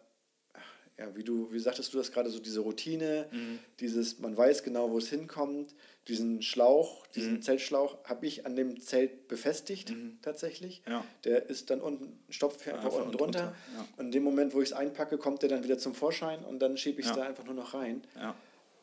ja, 0.98 1.16
wie 1.16 1.24
du, 1.24 1.52
wie 1.52 1.60
sagtest 1.60 1.94
du 1.94 1.98
das 1.98 2.12
gerade, 2.12 2.30
so 2.30 2.40
diese 2.40 2.60
Routine, 2.60 3.28
mhm. 3.32 3.60
dieses, 3.80 4.20
man 4.20 4.36
weiß 4.38 4.64
genau, 4.64 4.92
wo 4.92 4.98
es 4.98 5.10
hinkommt, 5.10 5.74
diesen 6.08 6.42
Schlauch, 6.42 7.08
diesen 7.08 7.36
mhm. 7.36 7.42
Zeltschlauch 7.42 7.98
habe 8.04 8.26
ich 8.26 8.46
an 8.46 8.56
dem 8.56 8.82
Zelt 8.82 9.28
befestigt 9.28 9.92
mhm. 9.92 10.18
tatsächlich. 10.22 10.82
Ja. 10.88 11.06
Der 11.24 11.50
ist 11.50 11.70
dann 11.70 11.80
unten, 11.80 12.20
stopft 12.30 12.68
einfach, 12.68 12.86
einfach 12.86 12.98
unten 12.98 13.18
drunter. 13.18 13.40
drunter. 13.40 13.56
Ja. 13.76 13.88
Und 13.98 14.06
in 14.08 14.12
dem 14.12 14.24
Moment, 14.24 14.54
wo 14.54 14.62
ich 14.62 14.70
es 14.70 14.74
einpacke, 14.74 15.18
kommt 15.18 15.42
der 15.42 15.50
dann 15.50 15.64
wieder 15.64 15.78
zum 15.78 15.94
Vorschein 15.96 16.44
und 16.44 16.60
dann 16.60 16.78
schiebe 16.78 17.00
ich 17.00 17.08
es 17.08 17.14
da 17.14 17.24
einfach 17.24 17.46
nur 17.46 17.54
noch 17.54 17.74
rein. 17.74 18.04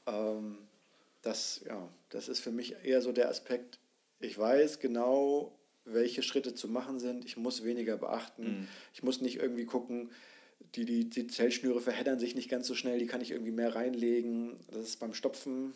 Ähm, 0.07 0.59
das, 1.23 1.61
ja, 1.67 1.89
das 2.09 2.29
ist 2.29 2.41
für 2.41 2.53
mich 2.53 2.77
eher 2.85 3.03
so 3.03 3.13
der 3.13 3.29
Aspekt, 3.29 3.79
ich 4.19 4.39
weiß 4.39 4.81
genau, 4.81 5.59
welche 5.85 6.23
Schritte 6.23 6.55
zu 6.55 6.69
machen 6.69 6.99
sind. 6.99 7.25
Ich 7.25 7.37
muss 7.37 7.65
weniger 7.65 7.97
beachten. 7.97 8.61
Mhm. 8.61 8.69
Ich 8.95 9.03
muss 9.03 9.21
nicht 9.21 9.41
irgendwie 9.41 9.65
gucken, 9.65 10.11
die, 10.75 10.85
die, 10.85 11.09
die 11.09 11.27
Zellschnüre 11.27 11.81
verheddern 11.81 12.19
sich 12.19 12.35
nicht 12.35 12.51
ganz 12.51 12.67
so 12.67 12.75
schnell, 12.75 12.99
die 12.99 13.07
kann 13.07 13.21
ich 13.21 13.31
irgendwie 13.31 13.51
mehr 13.51 13.75
reinlegen. 13.75 14.57
Das 14.71 14.85
ist 14.85 15.01
beim 15.01 15.15
Stopfen 15.15 15.75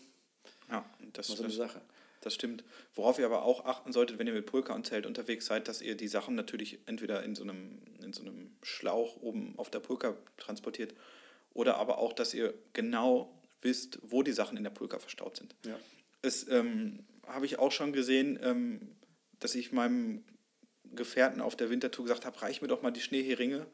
ja, 0.71 0.85
das, 1.13 1.29
so 1.29 1.35
eine 1.35 1.45
das, 1.45 1.57
Sache. 1.57 1.81
Das 2.21 2.35
stimmt. 2.35 2.65
Worauf 2.95 3.19
ihr 3.19 3.27
aber 3.27 3.43
auch 3.43 3.67
achten 3.67 3.93
solltet, 3.93 4.19
wenn 4.19 4.27
ihr 4.27 4.33
mit 4.33 4.47
Pulka 4.47 4.75
und 4.75 4.87
Zelt 4.87 5.05
unterwegs 5.05 5.47
seid, 5.47 5.69
dass 5.69 5.83
ihr 5.83 5.95
die 5.95 6.09
Sachen 6.09 6.35
natürlich 6.35 6.79
entweder 6.87 7.23
in 7.23 7.35
so 7.35 7.43
einem, 7.43 7.81
in 8.03 8.13
so 8.13 8.23
einem 8.23 8.51
Schlauch 8.63 9.21
oben 9.21 9.55
auf 9.59 9.71
der 9.71 9.81
Pulka 9.81 10.17
transportiert 10.39 10.95
oder 11.53 11.77
aber 11.77 11.99
auch, 11.99 12.13
dass 12.13 12.33
ihr 12.33 12.55
genau 12.73 13.31
wisst, 13.61 13.99
wo 14.03 14.23
die 14.23 14.33
Sachen 14.33 14.57
in 14.57 14.65
der 14.65 14.71
Pulka 14.71 14.99
verstaut 14.99 15.37
sind. 15.37 15.55
Ja. 15.67 15.79
Es 16.23 16.49
ähm, 16.49 17.01
habe 17.27 17.47
ich 17.47 17.59
auch 17.59 17.73
schon 17.73 17.93
gesehen, 17.93 18.39
ähm, 18.43 18.97
dass 19.41 19.55
ich 19.55 19.73
meinem 19.73 20.25
Gefährten 20.95 21.41
auf 21.41 21.57
der 21.57 21.71
Wintertour 21.71 22.05
gesagt 22.05 22.25
habe, 22.25 22.41
reich 22.41 22.63
mir 22.63 22.69
doch 22.69 22.83
mal 22.83 22.91
die 22.91 23.01
Schneeheringe. 23.01 23.67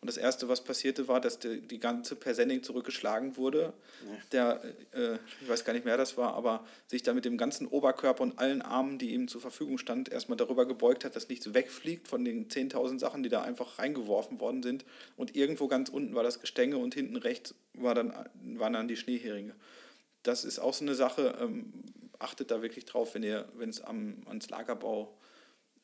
Und 0.00 0.06
das 0.06 0.16
Erste, 0.16 0.48
was 0.48 0.62
passierte, 0.62 1.08
war, 1.08 1.20
dass 1.20 1.40
die, 1.40 1.60
die 1.60 1.80
ganze 1.80 2.14
Persenning 2.14 2.62
zurückgeschlagen 2.62 3.36
wurde. 3.36 3.72
Nee. 4.04 4.16
Der, 4.30 4.62
äh, 4.92 5.14
ich 5.42 5.48
weiß 5.48 5.64
gar 5.64 5.72
nicht, 5.72 5.84
wer 5.84 5.96
das 5.96 6.16
war, 6.16 6.34
aber 6.34 6.64
sich 6.86 7.02
da 7.02 7.12
mit 7.14 7.24
dem 7.24 7.36
ganzen 7.36 7.66
Oberkörper 7.66 8.22
und 8.22 8.38
allen 8.38 8.62
Armen, 8.62 8.98
die 8.98 9.12
ihm 9.12 9.26
zur 9.26 9.40
Verfügung 9.40 9.76
stand, 9.76 10.08
erstmal 10.08 10.36
darüber 10.36 10.66
gebeugt 10.66 11.04
hat, 11.04 11.16
dass 11.16 11.28
nichts 11.28 11.52
wegfliegt 11.52 12.06
von 12.06 12.24
den 12.24 12.48
10.000 12.48 13.00
Sachen, 13.00 13.24
die 13.24 13.28
da 13.28 13.42
einfach 13.42 13.80
reingeworfen 13.80 14.38
worden 14.38 14.62
sind. 14.62 14.84
Und 15.16 15.34
irgendwo 15.34 15.66
ganz 15.66 15.88
unten 15.88 16.14
war 16.14 16.22
das 16.22 16.40
Gestänge 16.40 16.78
und 16.78 16.94
hinten 16.94 17.16
rechts 17.16 17.56
war 17.74 17.96
dann, 17.96 18.14
waren 18.56 18.74
dann 18.74 18.86
die 18.86 18.96
Schneeheringe. 18.96 19.56
Das 20.22 20.44
ist 20.44 20.60
auch 20.60 20.74
so 20.74 20.84
eine 20.84 20.94
Sache, 20.94 21.36
ähm, 21.40 21.72
achtet 22.20 22.52
da 22.52 22.62
wirklich 22.62 22.84
drauf, 22.84 23.14
wenn 23.14 23.24
ihr, 23.24 23.48
wenn 23.56 23.70
es 23.70 23.82
ans 23.82 24.48
Lagerbau, 24.48 25.18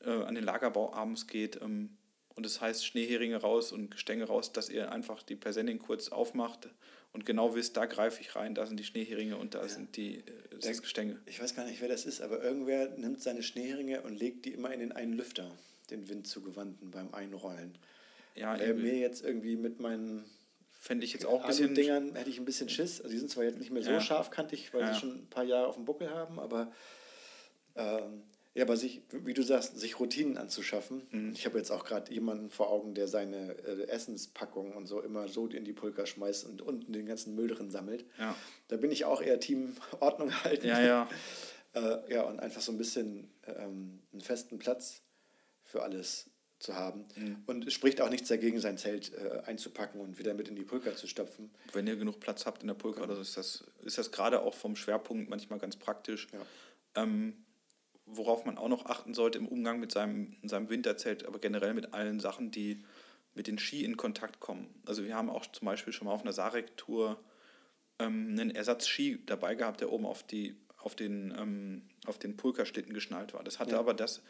äh, 0.05 0.11
an 0.11 0.37
den 0.37 0.45
Lagerbau 0.45 0.93
abends 0.93 1.27
geht, 1.27 1.61
ähm, 1.61 1.97
und 2.37 2.47
es 2.47 2.55
das 2.55 2.63
heißt 2.63 2.87
Schneeheringe 2.87 3.37
raus 3.37 3.73
und 3.73 3.91
Gestänge 3.91 4.25
raus, 4.25 4.53
dass 4.53 4.69
ihr 4.69 4.93
einfach 4.93 5.23
die 5.23 5.37
Persenning 5.37 5.79
kurz 5.79 6.09
aufmacht 6.09 6.69
und 7.13 7.25
genau 7.25 7.55
wisst, 7.55 7.77
da 7.77 7.87
greife 7.87 8.21
ich 8.21 8.35
rein, 8.35 8.55
da 8.55 8.67
sind 8.67 8.79
die 8.79 8.85
Schneeheringe 8.85 9.37
und 9.37 9.55
da 9.55 9.63
ja. 9.63 9.69
sind 9.69 9.97
die, 9.97 10.19
äh, 10.19 10.23
das 10.61 10.83
Gestänge. 10.83 11.21
Ich 11.27 11.41
weiß 11.41 11.55
gar 11.55 11.65
nicht, 11.65 11.81
wer 11.81 11.89
das 11.89 12.07
ist, 12.07 12.21
aber 12.21 12.43
irgendwer 12.43 12.89
nimmt 12.97 13.23
seine 13.23 13.43
Schneeheringe 13.43 14.03
und 14.03 14.19
legt 14.19 14.45
die 14.45 14.53
immer 14.53 14.73
in 14.73 14.81
den 14.81 14.93
einen 14.93 15.13
Lüfter, 15.13 15.51
den 15.91 16.09
Wind 16.09 16.27
zugewandten 16.27 16.91
beim 16.91 17.15
Einrollen. 17.15 17.79
Ja, 18.35 18.57
äh, 18.57 18.75
mir 18.75 18.97
jetzt 18.97 19.25
irgendwie 19.25 19.55
mit 19.55 19.79
meinen 19.79 20.25
fände 20.81 21.07
ich 21.07 21.13
jetzt 21.15 21.25
auch 21.25 21.41
ein 21.41 21.47
bisschen 21.47 21.75
Dingern 21.75 22.15
hätte 22.15 22.29
ich 22.29 22.39
ein 22.39 22.45
bisschen 22.45 22.69
Schiss. 22.69 23.01
Also 23.01 23.13
die 23.13 23.19
sind 23.19 23.31
zwar 23.31 23.45
jetzt 23.45 23.59
nicht 23.59 23.71
mehr 23.71 23.83
so 23.83 23.91
ja. 23.91 24.01
scharfkantig, 24.01 24.75
weil 24.75 24.83
ja. 24.83 24.93
sie 24.93 25.01
schon 25.01 25.21
ein 25.21 25.31
paar 25.31 25.45
Jahre 25.45 25.69
auf 25.69 25.77
dem 25.77 25.85
Buckel 25.85 26.11
haben, 26.11 26.39
aber 26.39 26.73
ähm, 27.77 28.23
ja, 28.55 28.63
aber 28.63 28.77
sich, 28.77 29.03
wie 29.11 29.35
du 29.35 29.43
sagst, 29.43 29.79
sich 29.79 29.99
Routinen 29.99 30.39
anzuschaffen. 30.39 31.03
Mhm. 31.11 31.33
Ich 31.33 31.45
habe 31.45 31.59
jetzt 31.59 31.73
auch 31.73 31.85
gerade 31.85 32.13
jemanden 32.13 32.51
vor 32.51 32.71
Augen, 32.71 32.95
der 32.95 33.09
seine 33.09 33.59
äh, 33.59 33.89
Essenspackungen 33.89 34.75
und 34.75 34.87
so 34.87 35.01
immer 35.01 35.27
so 35.27 35.49
in 35.49 35.65
die 35.65 35.73
Pulka 35.73 36.07
schmeißt 36.07 36.47
und 36.47 36.63
unten 36.63 36.93
den 36.93 37.05
ganzen 37.05 37.35
Müll 37.35 37.49
drin 37.49 37.71
sammelt. 37.71 38.05
Ja. 38.17 38.37
Da 38.69 38.77
bin 38.77 38.93
ich 38.93 39.05
auch 39.05 39.21
eher 39.21 39.41
Team 39.41 39.75
Ordnung 40.01 40.33
halten. 40.45 40.69
Ja, 40.69 40.81
ja. 40.81 41.09
äh, 41.75 42.13
ja, 42.13 42.23
und 42.23 42.39
einfach 42.39 42.61
so 42.61 42.71
ein 42.71 42.79
bisschen 42.79 43.29
ähm, 43.47 44.03
einen 44.13 44.21
festen 44.21 44.59
Platz 44.61 45.03
für 45.65 45.83
alles 45.83 46.31
zu 46.61 46.77
haben. 46.77 47.07
Mhm. 47.17 47.43
Und 47.47 47.67
es 47.67 47.75
spricht 47.75 48.01
auch 48.01 48.09
nichts 48.09 48.29
dagegen, 48.29 48.61
sein 48.61 48.79
Zelt 48.79 49.13
äh, 49.15 49.43
einzupacken 49.47 50.01
und 50.01 50.21
wieder 50.21 50.33
mit 50.33 50.49
in 50.49 50.55
die 50.55 50.63
Pulka 50.63 50.95
zu 50.95 51.09
stopfen. 51.09 51.51
Wenn 51.73 51.89
ihr 51.89 51.97
genug 51.97 52.21
Platz 52.21 52.47
habt 52.47 52.63
in 52.63 52.69
der 52.69 52.75
Pulka, 52.75 53.05
genau. 53.05 53.21
ist 53.21 53.37
das, 53.37 53.65
ist 53.83 53.99
das 53.99 54.13
gerade 54.13 54.43
auch 54.43 54.55
vom 54.55 54.77
Schwerpunkt 54.77 55.29
manchmal 55.29 55.59
ganz 55.59 55.75
praktisch. 55.75 56.29
Ja. 56.33 57.03
Ähm, 57.03 57.44
worauf 58.07 58.45
man 58.45 58.59
auch 58.59 58.69
noch 58.69 58.87
achten 58.87 59.15
sollte 59.15 59.39
im 59.39 59.49
Umgang 59.49 59.81
mit 59.81 59.93
seinem, 59.93 60.37
seinem 60.43 60.69
Winterzelt, 60.69 61.27
aber 61.27 61.39
generell 61.39 61.75
mit 61.75 61.95
allen 61.95 62.21
Sachen, 62.21 62.51
die 62.51 62.85
mit 63.35 63.47
den 63.47 63.59
Ski 63.59 63.85
in 63.85 63.97
Kontakt 63.97 64.41
kommen. 64.41 64.69
Also 64.87 65.05
wir 65.05 65.15
haben 65.15 65.31
auch 65.31 65.47
zum 65.47 65.67
Beispiel 65.67 65.93
schon 65.93 66.07
mal 66.07 66.15
auf 66.15 66.23
einer 66.23 66.33
Sarek-Tour 66.33 67.19
ähm, 67.99 68.29
einen 68.31 68.51
Ersatzski 68.51 69.25
dabei 69.27 69.55
gehabt, 69.55 69.81
der 69.81 69.91
oben 69.91 70.07
auf, 70.07 70.23
die, 70.23 70.57
auf 70.79 70.95
den, 70.95 71.35
ähm, 71.37 71.83
auf 72.07 72.19
den 72.19 72.37
Pulkerschlitten 72.37 72.93
geschnallt 72.93 73.35
war. 73.35 73.43
Das 73.43 73.59
hatte 73.59 73.73
ja. 73.73 73.79
aber 73.79 73.95
das, 73.95 74.23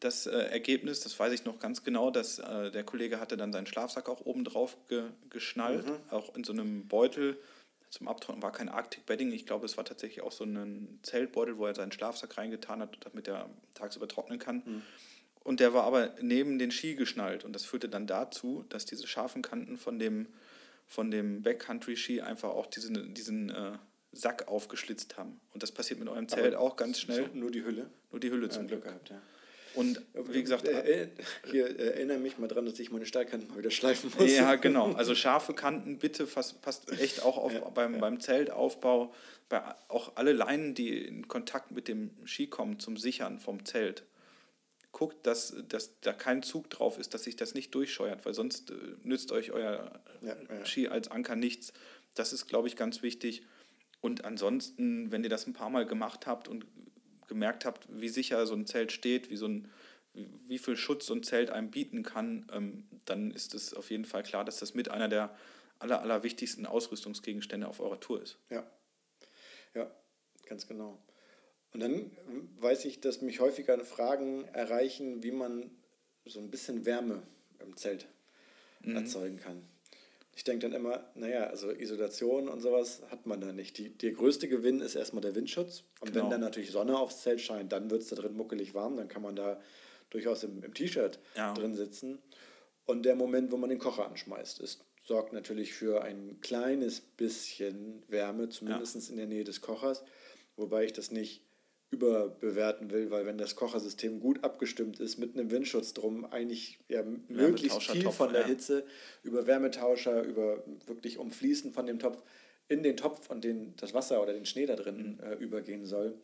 das 0.00 0.26
äh, 0.26 0.30
Ergebnis, 0.30 1.00
das 1.00 1.18
weiß 1.18 1.32
ich 1.32 1.44
noch 1.44 1.58
ganz 1.58 1.82
genau, 1.82 2.10
dass 2.10 2.38
äh, 2.38 2.70
der 2.70 2.84
Kollege 2.84 3.20
hatte 3.20 3.36
dann 3.36 3.52
seinen 3.52 3.66
Schlafsack 3.66 4.08
auch 4.08 4.20
oben 4.20 4.44
drauf 4.44 4.76
ge 4.88 5.04
geschnallt, 5.30 5.86
mhm. 5.86 5.96
auch 6.10 6.34
in 6.34 6.44
so 6.44 6.52
einem 6.52 6.88
Beutel 6.88 7.38
zum 7.92 8.08
Abtrocknen 8.08 8.42
war 8.42 8.52
kein 8.52 8.70
Arctic 8.70 9.04
Bedding. 9.04 9.32
Ich 9.32 9.44
glaube, 9.44 9.66
es 9.66 9.76
war 9.76 9.84
tatsächlich 9.84 10.22
auch 10.22 10.32
so 10.32 10.44
ein 10.44 10.98
Zeltbeutel, 11.02 11.58
wo 11.58 11.66
er 11.66 11.74
seinen 11.74 11.92
Schlafsack 11.92 12.38
reingetan 12.38 12.80
hat, 12.80 12.96
damit 13.00 13.28
er 13.28 13.50
tagsüber 13.74 14.08
trocknen 14.08 14.38
kann. 14.38 14.62
Mhm. 14.64 14.82
Und 15.44 15.60
der 15.60 15.74
war 15.74 15.84
aber 15.84 16.14
neben 16.22 16.58
den 16.58 16.70
Ski 16.70 16.94
geschnallt. 16.94 17.44
Und 17.44 17.52
das 17.52 17.64
führte 17.64 17.90
dann 17.90 18.06
dazu, 18.06 18.64
dass 18.70 18.86
diese 18.86 19.06
scharfen 19.06 19.42
Kanten 19.42 19.76
von 19.76 19.98
dem, 19.98 20.28
von 20.86 21.10
dem 21.10 21.42
Backcountry-Ski 21.42 22.22
einfach 22.22 22.48
auch 22.48 22.66
diesen, 22.66 23.12
diesen 23.12 23.50
äh, 23.50 23.72
Sack 24.12 24.48
aufgeschlitzt 24.48 25.18
haben. 25.18 25.38
Und 25.52 25.62
das 25.62 25.70
passiert 25.70 26.00
mit 26.00 26.08
eurem 26.08 26.28
Zelt 26.28 26.54
aber 26.54 26.64
auch 26.64 26.76
ganz 26.76 26.98
schnell. 26.98 27.28
Nur 27.34 27.50
die 27.50 27.62
Hülle? 27.62 27.90
Nur 28.10 28.20
die 28.20 28.30
Hülle 28.30 28.46
ja, 28.46 28.50
zum 28.50 28.68
Glück. 28.68 28.82
Glück 28.82 28.90
gehabt, 28.90 29.10
ja. 29.10 29.20
Und 29.74 30.02
wie 30.14 30.42
gesagt, 30.42 30.66
äh, 30.66 31.04
äh, 31.04 31.08
hier 31.50 31.66
äh, 31.66 31.94
erinnere 31.94 32.18
mich 32.18 32.38
mal 32.38 32.48
dran, 32.48 32.66
dass 32.66 32.78
ich 32.78 32.90
meine 32.90 33.06
Stahlkanten 33.06 33.48
mal 33.48 33.58
wieder 33.58 33.70
schleifen 33.70 34.12
muss. 34.18 34.30
Ja, 34.30 34.54
genau. 34.56 34.92
Also 34.92 35.14
scharfe 35.14 35.54
Kanten, 35.54 35.98
bitte 35.98 36.26
fast, 36.26 36.62
passt 36.62 36.90
echt 37.00 37.22
auch 37.22 37.38
auf, 37.38 37.52
ja, 37.52 37.60
beim, 37.70 37.94
ja. 37.94 38.00
beim 38.00 38.20
Zeltaufbau, 38.20 39.14
bei 39.48 39.62
auch 39.88 40.16
alle 40.16 40.32
Leinen, 40.32 40.74
die 40.74 40.98
in 40.98 41.28
Kontakt 41.28 41.70
mit 41.70 41.88
dem 41.88 42.10
Ski 42.24 42.46
kommen 42.46 42.78
zum 42.78 42.96
Sichern 42.96 43.38
vom 43.38 43.64
Zelt. 43.64 44.04
Guckt, 44.92 45.26
dass, 45.26 45.54
dass 45.68 45.98
da 46.00 46.12
kein 46.12 46.42
Zug 46.42 46.68
drauf 46.68 46.98
ist, 46.98 47.14
dass 47.14 47.24
sich 47.24 47.36
das 47.36 47.54
nicht 47.54 47.74
durchscheuert, 47.74 48.26
weil 48.26 48.34
sonst 48.34 48.70
äh, 48.70 48.74
nützt 49.02 49.32
euch 49.32 49.52
euer 49.52 50.00
ja, 50.20 50.36
Ski 50.64 50.88
als 50.88 51.10
Anker 51.10 51.36
nichts. 51.36 51.72
Das 52.14 52.32
ist, 52.34 52.46
glaube 52.46 52.68
ich, 52.68 52.76
ganz 52.76 53.02
wichtig. 53.02 53.42
Und 54.02 54.24
ansonsten, 54.24 55.10
wenn 55.10 55.24
ihr 55.24 55.30
das 55.30 55.46
ein 55.46 55.54
paar 55.54 55.70
Mal 55.70 55.86
gemacht 55.86 56.26
habt 56.26 56.48
und 56.48 56.66
gemerkt 57.32 57.64
habt, 57.64 57.86
wie 57.88 58.08
sicher 58.08 58.46
so 58.46 58.54
ein 58.54 58.66
Zelt 58.66 58.92
steht, 58.92 59.30
wie, 59.30 59.36
so 59.36 59.48
ein, 59.48 59.70
wie 60.14 60.58
viel 60.58 60.76
Schutz 60.76 61.06
so 61.06 61.14
ein 61.14 61.22
Zelt 61.22 61.50
einem 61.50 61.70
bieten 61.70 62.02
kann, 62.02 62.46
ähm, 62.52 62.84
dann 63.04 63.30
ist 63.30 63.54
es 63.54 63.74
auf 63.74 63.90
jeden 63.90 64.04
Fall 64.04 64.22
klar, 64.22 64.44
dass 64.44 64.58
das 64.58 64.74
mit 64.74 64.90
einer 64.90 65.08
der 65.08 65.34
aller, 65.78 66.00
aller 66.00 66.22
wichtigsten 66.22 66.66
Ausrüstungsgegenstände 66.66 67.66
auf 67.66 67.80
eurer 67.80 67.98
Tour 67.98 68.22
ist. 68.22 68.38
Ja, 68.50 68.64
ja, 69.74 69.90
ganz 70.46 70.66
genau. 70.68 70.98
Und 71.72 71.80
dann 71.80 72.10
weiß 72.60 72.84
ich, 72.84 73.00
dass 73.00 73.22
mich 73.22 73.40
häufiger 73.40 73.82
Fragen 73.84 74.44
erreichen, 74.48 75.22
wie 75.22 75.30
man 75.30 75.70
so 76.26 76.38
ein 76.38 76.50
bisschen 76.50 76.84
Wärme 76.84 77.22
im 77.60 77.76
Zelt 77.76 78.06
mhm. 78.82 78.96
erzeugen 78.96 79.38
kann. 79.38 79.62
Ich 80.34 80.44
denke 80.44 80.66
dann 80.68 80.72
immer, 80.72 81.04
naja, 81.14 81.44
also 81.44 81.70
Isolation 81.70 82.48
und 82.48 82.60
sowas 82.60 83.02
hat 83.10 83.26
man 83.26 83.40
da 83.40 83.52
nicht. 83.52 83.76
Die, 83.76 83.90
der 83.90 84.12
größte 84.12 84.48
Gewinn 84.48 84.80
ist 84.80 84.94
erstmal 84.94 85.20
der 85.20 85.34
Windschutz. 85.34 85.84
Und 86.00 86.12
genau. 86.12 86.24
wenn 86.24 86.30
dann 86.30 86.40
natürlich 86.40 86.70
Sonne 86.70 86.98
aufs 86.98 87.22
Zelt 87.22 87.40
scheint, 87.40 87.72
dann 87.72 87.90
wird 87.90 88.02
es 88.02 88.08
da 88.08 88.16
drin 88.16 88.34
muckelig 88.34 88.74
warm, 88.74 88.96
dann 88.96 89.08
kann 89.08 89.22
man 89.22 89.36
da 89.36 89.60
durchaus 90.08 90.42
im, 90.44 90.62
im 90.62 90.72
T-Shirt 90.72 91.18
ja. 91.36 91.52
drin 91.52 91.74
sitzen. 91.74 92.18
Und 92.86 93.04
der 93.04 93.14
Moment, 93.14 93.52
wo 93.52 93.56
man 93.56 93.70
den 93.70 93.78
Kocher 93.78 94.06
anschmeißt, 94.06 94.60
ist, 94.60 94.84
sorgt 95.04 95.32
natürlich 95.32 95.74
für 95.74 96.02
ein 96.02 96.40
kleines 96.40 97.00
bisschen 97.00 98.02
Wärme, 98.08 98.48
zumindest 98.48 98.94
ja. 98.94 99.10
in 99.10 99.16
der 99.16 99.26
Nähe 99.26 99.44
des 99.44 99.60
Kochers. 99.60 100.02
Wobei 100.56 100.84
ich 100.84 100.92
das 100.92 101.10
nicht 101.10 101.42
überbewerten 101.92 102.90
will, 102.90 103.10
weil 103.10 103.26
wenn 103.26 103.36
das 103.36 103.54
Kochersystem 103.54 104.18
gut 104.18 104.42
abgestimmt 104.42 104.98
ist, 104.98 105.18
mit 105.18 105.36
einem 105.36 105.50
Windschutz 105.50 105.92
drum, 105.92 106.24
eigentlich 106.24 106.78
ja, 106.88 107.04
möglichst 107.28 107.82
viel 107.82 108.10
von 108.10 108.32
der 108.32 108.42
ja. 108.42 108.48
Hitze 108.48 108.84
über 109.22 109.46
Wärmetauscher, 109.46 110.22
über 110.22 110.64
wirklich 110.86 111.18
Umfließen 111.18 111.72
von 111.72 111.86
dem 111.86 111.98
Topf 111.98 112.22
in 112.68 112.82
den 112.82 112.96
Topf, 112.96 113.26
von 113.26 113.42
dem 113.42 113.76
das 113.76 113.92
Wasser 113.92 114.22
oder 114.22 114.32
den 114.32 114.46
Schnee 114.46 114.64
da 114.64 114.74
drin 114.74 115.18
mhm. 115.20 115.24
äh, 115.24 115.34
übergehen 115.34 115.84
soll. 115.84 116.14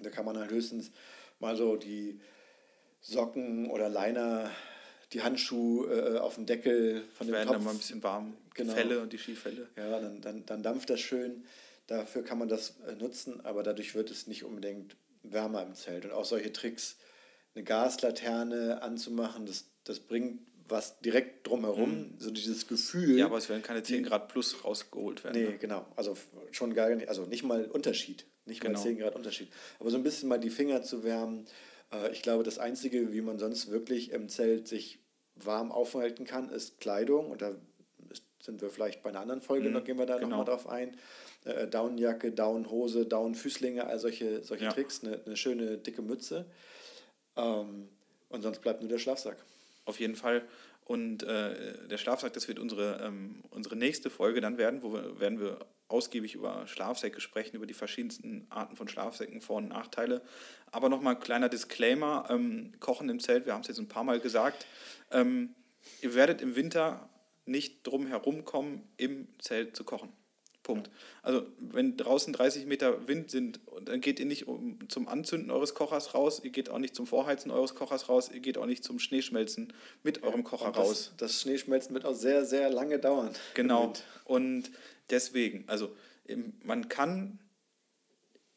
Da 0.00 0.10
kann 0.10 0.24
man 0.24 0.38
halt 0.38 0.52
höchstens 0.52 0.92
mal 1.40 1.56
so 1.56 1.76
die 1.76 2.20
Socken 3.00 3.68
oder 3.68 3.88
Liner, 3.88 4.48
die 5.12 5.22
Handschuhe 5.22 5.92
äh, 5.92 6.18
auf 6.18 6.36
dem 6.36 6.46
Deckel 6.46 7.02
von 7.14 7.26
dem 7.26 7.32
Werden 7.32 7.48
Topf. 7.48 7.54
Werden 7.54 7.58
dann 7.58 7.64
mal 7.64 7.70
ein 7.72 7.78
bisschen 7.78 8.02
warm, 8.04 8.36
genau. 8.54 8.74
Fälle 8.74 9.00
und 9.00 9.12
die 9.12 9.18
Skifälle. 9.18 9.66
Ja, 9.76 9.98
dann, 9.98 10.20
dann, 10.20 10.46
dann 10.46 10.62
dampft 10.62 10.88
das 10.88 11.00
schön. 11.00 11.44
Dafür 11.90 12.22
kann 12.22 12.38
man 12.38 12.46
das 12.46 12.76
äh, 12.86 12.94
nutzen, 12.94 13.44
aber 13.44 13.64
dadurch 13.64 13.96
wird 13.96 14.12
es 14.12 14.28
nicht 14.28 14.44
unbedingt 14.44 14.96
wärmer 15.24 15.64
im 15.64 15.74
Zelt. 15.74 16.04
Und 16.04 16.12
auch 16.12 16.24
solche 16.24 16.52
Tricks, 16.52 16.96
eine 17.52 17.64
Gaslaterne 17.64 18.80
anzumachen, 18.80 19.44
das, 19.44 19.64
das 19.82 19.98
bringt 19.98 20.40
was 20.68 21.00
direkt 21.00 21.48
drumherum, 21.48 22.12
mhm. 22.12 22.14
so 22.18 22.30
dieses 22.30 22.68
Gefühl. 22.68 23.18
Ja, 23.18 23.26
aber 23.26 23.38
es 23.38 23.48
werden 23.48 23.64
keine 23.64 23.82
10 23.82 24.04
Grad 24.04 24.28
plus 24.28 24.64
rausgeholt 24.64 25.24
werden. 25.24 25.42
Nee, 25.42 25.48
ne? 25.50 25.58
genau. 25.58 25.84
Also 25.96 26.16
schon 26.52 26.74
gar 26.74 26.94
nicht, 26.94 27.08
also 27.08 27.26
nicht 27.26 27.42
mal 27.42 27.64
Unterschied. 27.64 28.24
Nicht 28.44 28.60
genau. 28.60 28.78
mal 28.78 28.84
10 28.84 28.98
Grad 28.98 29.16
Unterschied. 29.16 29.48
Aber 29.80 29.90
so 29.90 29.96
ein 29.96 30.04
bisschen 30.04 30.28
mal 30.28 30.38
die 30.38 30.50
Finger 30.50 30.84
zu 30.84 31.02
wärmen. 31.02 31.46
Äh, 31.92 32.12
ich 32.12 32.22
glaube, 32.22 32.44
das 32.44 32.60
Einzige, 32.60 33.12
wie 33.12 33.20
man 33.20 33.40
sonst 33.40 33.68
wirklich 33.68 34.12
im 34.12 34.28
Zelt 34.28 34.68
sich 34.68 35.00
warm 35.34 35.72
aufhalten 35.72 36.24
kann, 36.24 36.50
ist 36.50 36.78
Kleidung. 36.78 37.32
Und 37.32 37.42
da 37.42 37.56
sind 38.40 38.60
wir 38.62 38.70
vielleicht 38.70 39.02
bei 39.02 39.10
einer 39.10 39.20
anderen 39.20 39.42
Folge, 39.42 39.68
mhm. 39.68 39.74
da 39.74 39.80
gehen 39.80 39.98
wir 39.98 40.06
da 40.06 40.16
genau. 40.16 40.30
nochmal 40.30 40.46
drauf 40.46 40.68
ein. 40.68 40.96
Äh, 41.44 41.66
Downjacke, 41.66 42.32
Downhose, 42.32 43.06
Downfüßlinge, 43.06 43.86
all 43.86 43.98
solche, 43.98 44.42
solche 44.42 44.64
ja. 44.64 44.72
Tricks, 44.72 45.04
eine, 45.04 45.20
eine 45.24 45.36
schöne 45.36 45.78
dicke 45.78 46.02
Mütze. 46.02 46.46
Ähm, 47.36 47.88
und 48.28 48.42
sonst 48.42 48.60
bleibt 48.60 48.80
nur 48.80 48.88
der 48.88 48.98
Schlafsack. 48.98 49.36
Auf 49.84 50.00
jeden 50.00 50.16
Fall. 50.16 50.42
Und 50.84 51.22
äh, 51.22 51.86
der 51.88 51.98
Schlafsack, 51.98 52.32
das 52.32 52.48
wird 52.48 52.58
unsere, 52.58 53.00
ähm, 53.04 53.42
unsere 53.50 53.76
nächste 53.76 54.10
Folge 54.10 54.40
dann 54.40 54.58
werden, 54.58 54.82
wo 54.82 54.92
wir, 54.92 55.20
werden 55.20 55.40
wir 55.40 55.58
ausgiebig 55.90 56.34
über 56.34 56.66
Schlafsäcke 56.66 57.20
sprechen, 57.20 57.56
über 57.56 57.66
die 57.66 57.74
verschiedensten 57.74 58.46
Arten 58.50 58.76
von 58.76 58.88
Schlafsäcken, 58.88 59.40
Vor- 59.40 59.56
und 59.56 59.68
Nachteile. 59.68 60.22
Aber 60.70 60.88
nochmal 60.88 61.16
ein 61.16 61.20
kleiner 61.20 61.48
Disclaimer, 61.48 62.26
ähm, 62.30 62.72
Kochen 62.80 63.08
im 63.08 63.20
Zelt, 63.20 63.46
wir 63.46 63.54
haben 63.54 63.62
es 63.62 63.68
jetzt 63.68 63.78
ein 63.78 63.88
paar 63.88 64.04
Mal 64.04 64.20
gesagt, 64.20 64.66
ähm, 65.10 65.54
ihr 66.00 66.14
werdet 66.14 66.40
im 66.40 66.56
Winter 66.56 67.09
nicht 67.50 67.86
drum 67.86 68.06
herum 68.06 68.44
kommen, 68.44 68.88
im 68.96 69.28
Zelt 69.38 69.76
zu 69.76 69.84
kochen. 69.84 70.10
Punkt. 70.62 70.90
Also 71.22 71.46
wenn 71.58 71.96
draußen 71.96 72.32
30 72.32 72.66
Meter 72.66 73.08
Wind 73.08 73.30
sind, 73.30 73.60
dann 73.82 74.00
geht 74.00 74.20
ihr 74.20 74.26
nicht 74.26 74.46
um, 74.46 74.78
zum 74.88 75.08
Anzünden 75.08 75.50
eures 75.50 75.74
Kochers 75.74 76.14
raus, 76.14 76.40
ihr 76.44 76.50
geht 76.50 76.68
auch 76.68 76.78
nicht 76.78 76.94
zum 76.94 77.06
Vorheizen 77.06 77.50
eures 77.50 77.74
Kochers 77.74 78.08
raus, 78.08 78.30
ihr 78.32 78.40
geht 78.40 78.58
auch 78.58 78.66
nicht 78.66 78.84
zum 78.84 78.98
Schneeschmelzen 78.98 79.72
mit 80.02 80.22
eurem 80.22 80.44
Kocher 80.44 80.70
das, 80.70 80.76
raus. 80.76 81.12
Das 81.16 81.40
Schneeschmelzen 81.40 81.94
wird 81.94 82.04
auch 82.04 82.14
sehr, 82.14 82.44
sehr 82.44 82.70
lange 82.70 82.98
dauern. 82.98 83.30
Genau. 83.54 83.92
Und 84.24 84.70
deswegen, 85.08 85.64
also 85.66 85.90
man 86.62 86.88
kann 86.88 87.38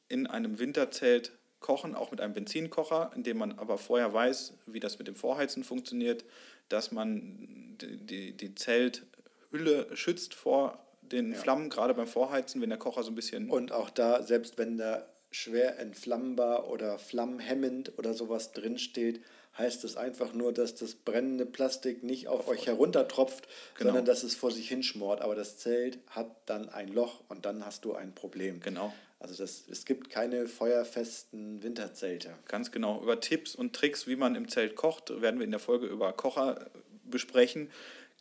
in 0.10 0.28
einem 0.28 0.60
Winterzelt 0.60 1.32
kochen, 1.60 1.96
auch 1.96 2.12
mit 2.12 2.22
einem 2.22 2.34
Benzinkocher, 2.34 3.12
indem 3.16 3.38
man 3.38 3.58
aber 3.58 3.78
vorher 3.78 4.14
weiß, 4.14 4.54
wie 4.68 4.80
das 4.80 5.00
mit 5.00 5.08
dem 5.08 5.16
Vorheizen 5.16 5.64
funktioniert, 5.64 6.26
dass 6.70 6.92
man 6.92 7.73
die, 7.88 8.34
die, 8.34 8.56
Zelthülle 8.56 9.88
schützt 9.96 10.34
vor 10.34 10.80
den 11.02 11.32
ja. 11.32 11.38
Flammen, 11.38 11.70
gerade 11.70 11.94
beim 11.94 12.08
Vorheizen, 12.08 12.62
wenn 12.62 12.70
der 12.70 12.80
Kocher 12.80 13.04
so 13.04 13.12
ein 13.12 13.16
bisschen. 13.16 13.50
Und 13.50 13.72
auch 13.72 13.90
da, 13.90 14.24
selbst 14.24 14.58
wenn 14.58 14.78
da 14.78 15.06
schwer 15.32 15.80
entflammbar 15.80 16.70
oder 16.70 16.98
flammhemmend 16.98 17.98
oder 17.98 18.14
sowas 18.14 18.52
drinsteht, 18.52 19.22
heißt 19.58 19.84
es 19.84 19.98
einfach 19.98 20.34
nur, 20.34 20.52
dass 20.52 20.76
das 20.76 20.96
brennende 20.96 21.46
Plastik 21.46 22.04
nicht 22.04 22.28
auf, 22.28 22.42
auf 22.42 22.48
euch 22.50 22.66
heruntertropft, 22.66 23.48
genau. 23.76 23.90
sondern 23.90 24.06
dass 24.06 24.24
es 24.24 24.36
vor 24.36 24.52
sich 24.52 24.68
hinschmort. 24.68 25.22
Aber 25.22 25.36
das 25.36 25.58
Zelt 25.58 26.00
hat 26.10 26.30
dann 26.48 26.70
ein 26.70 26.88
Loch 26.88 27.22
und 27.30 27.46
dann 27.46 27.66
hast 27.66 27.86
du 27.86 27.94
ein 27.94 28.14
Problem. 28.16 28.60
Genau. 28.62 28.94
Also 29.20 29.42
das, 29.42 29.64
es 29.72 29.86
gibt 29.86 30.10
keine 30.10 30.48
feuerfesten 30.48 31.64
Winterzelte. 31.64 32.34
Ganz 32.48 32.72
genau. 32.72 33.02
Über 33.02 33.22
Tipps 33.22 33.56
und 33.56 33.74
Tricks, 33.74 34.06
wie 34.06 34.18
man 34.18 34.36
im 34.36 34.50
Zelt 34.50 34.76
kocht, 34.76 35.22
werden 35.22 35.40
wir 35.40 35.46
in 35.46 35.52
der 35.52 35.62
Folge 35.62 35.86
über 35.86 36.12
Kocher 36.12 36.70
besprechen. 37.14 37.70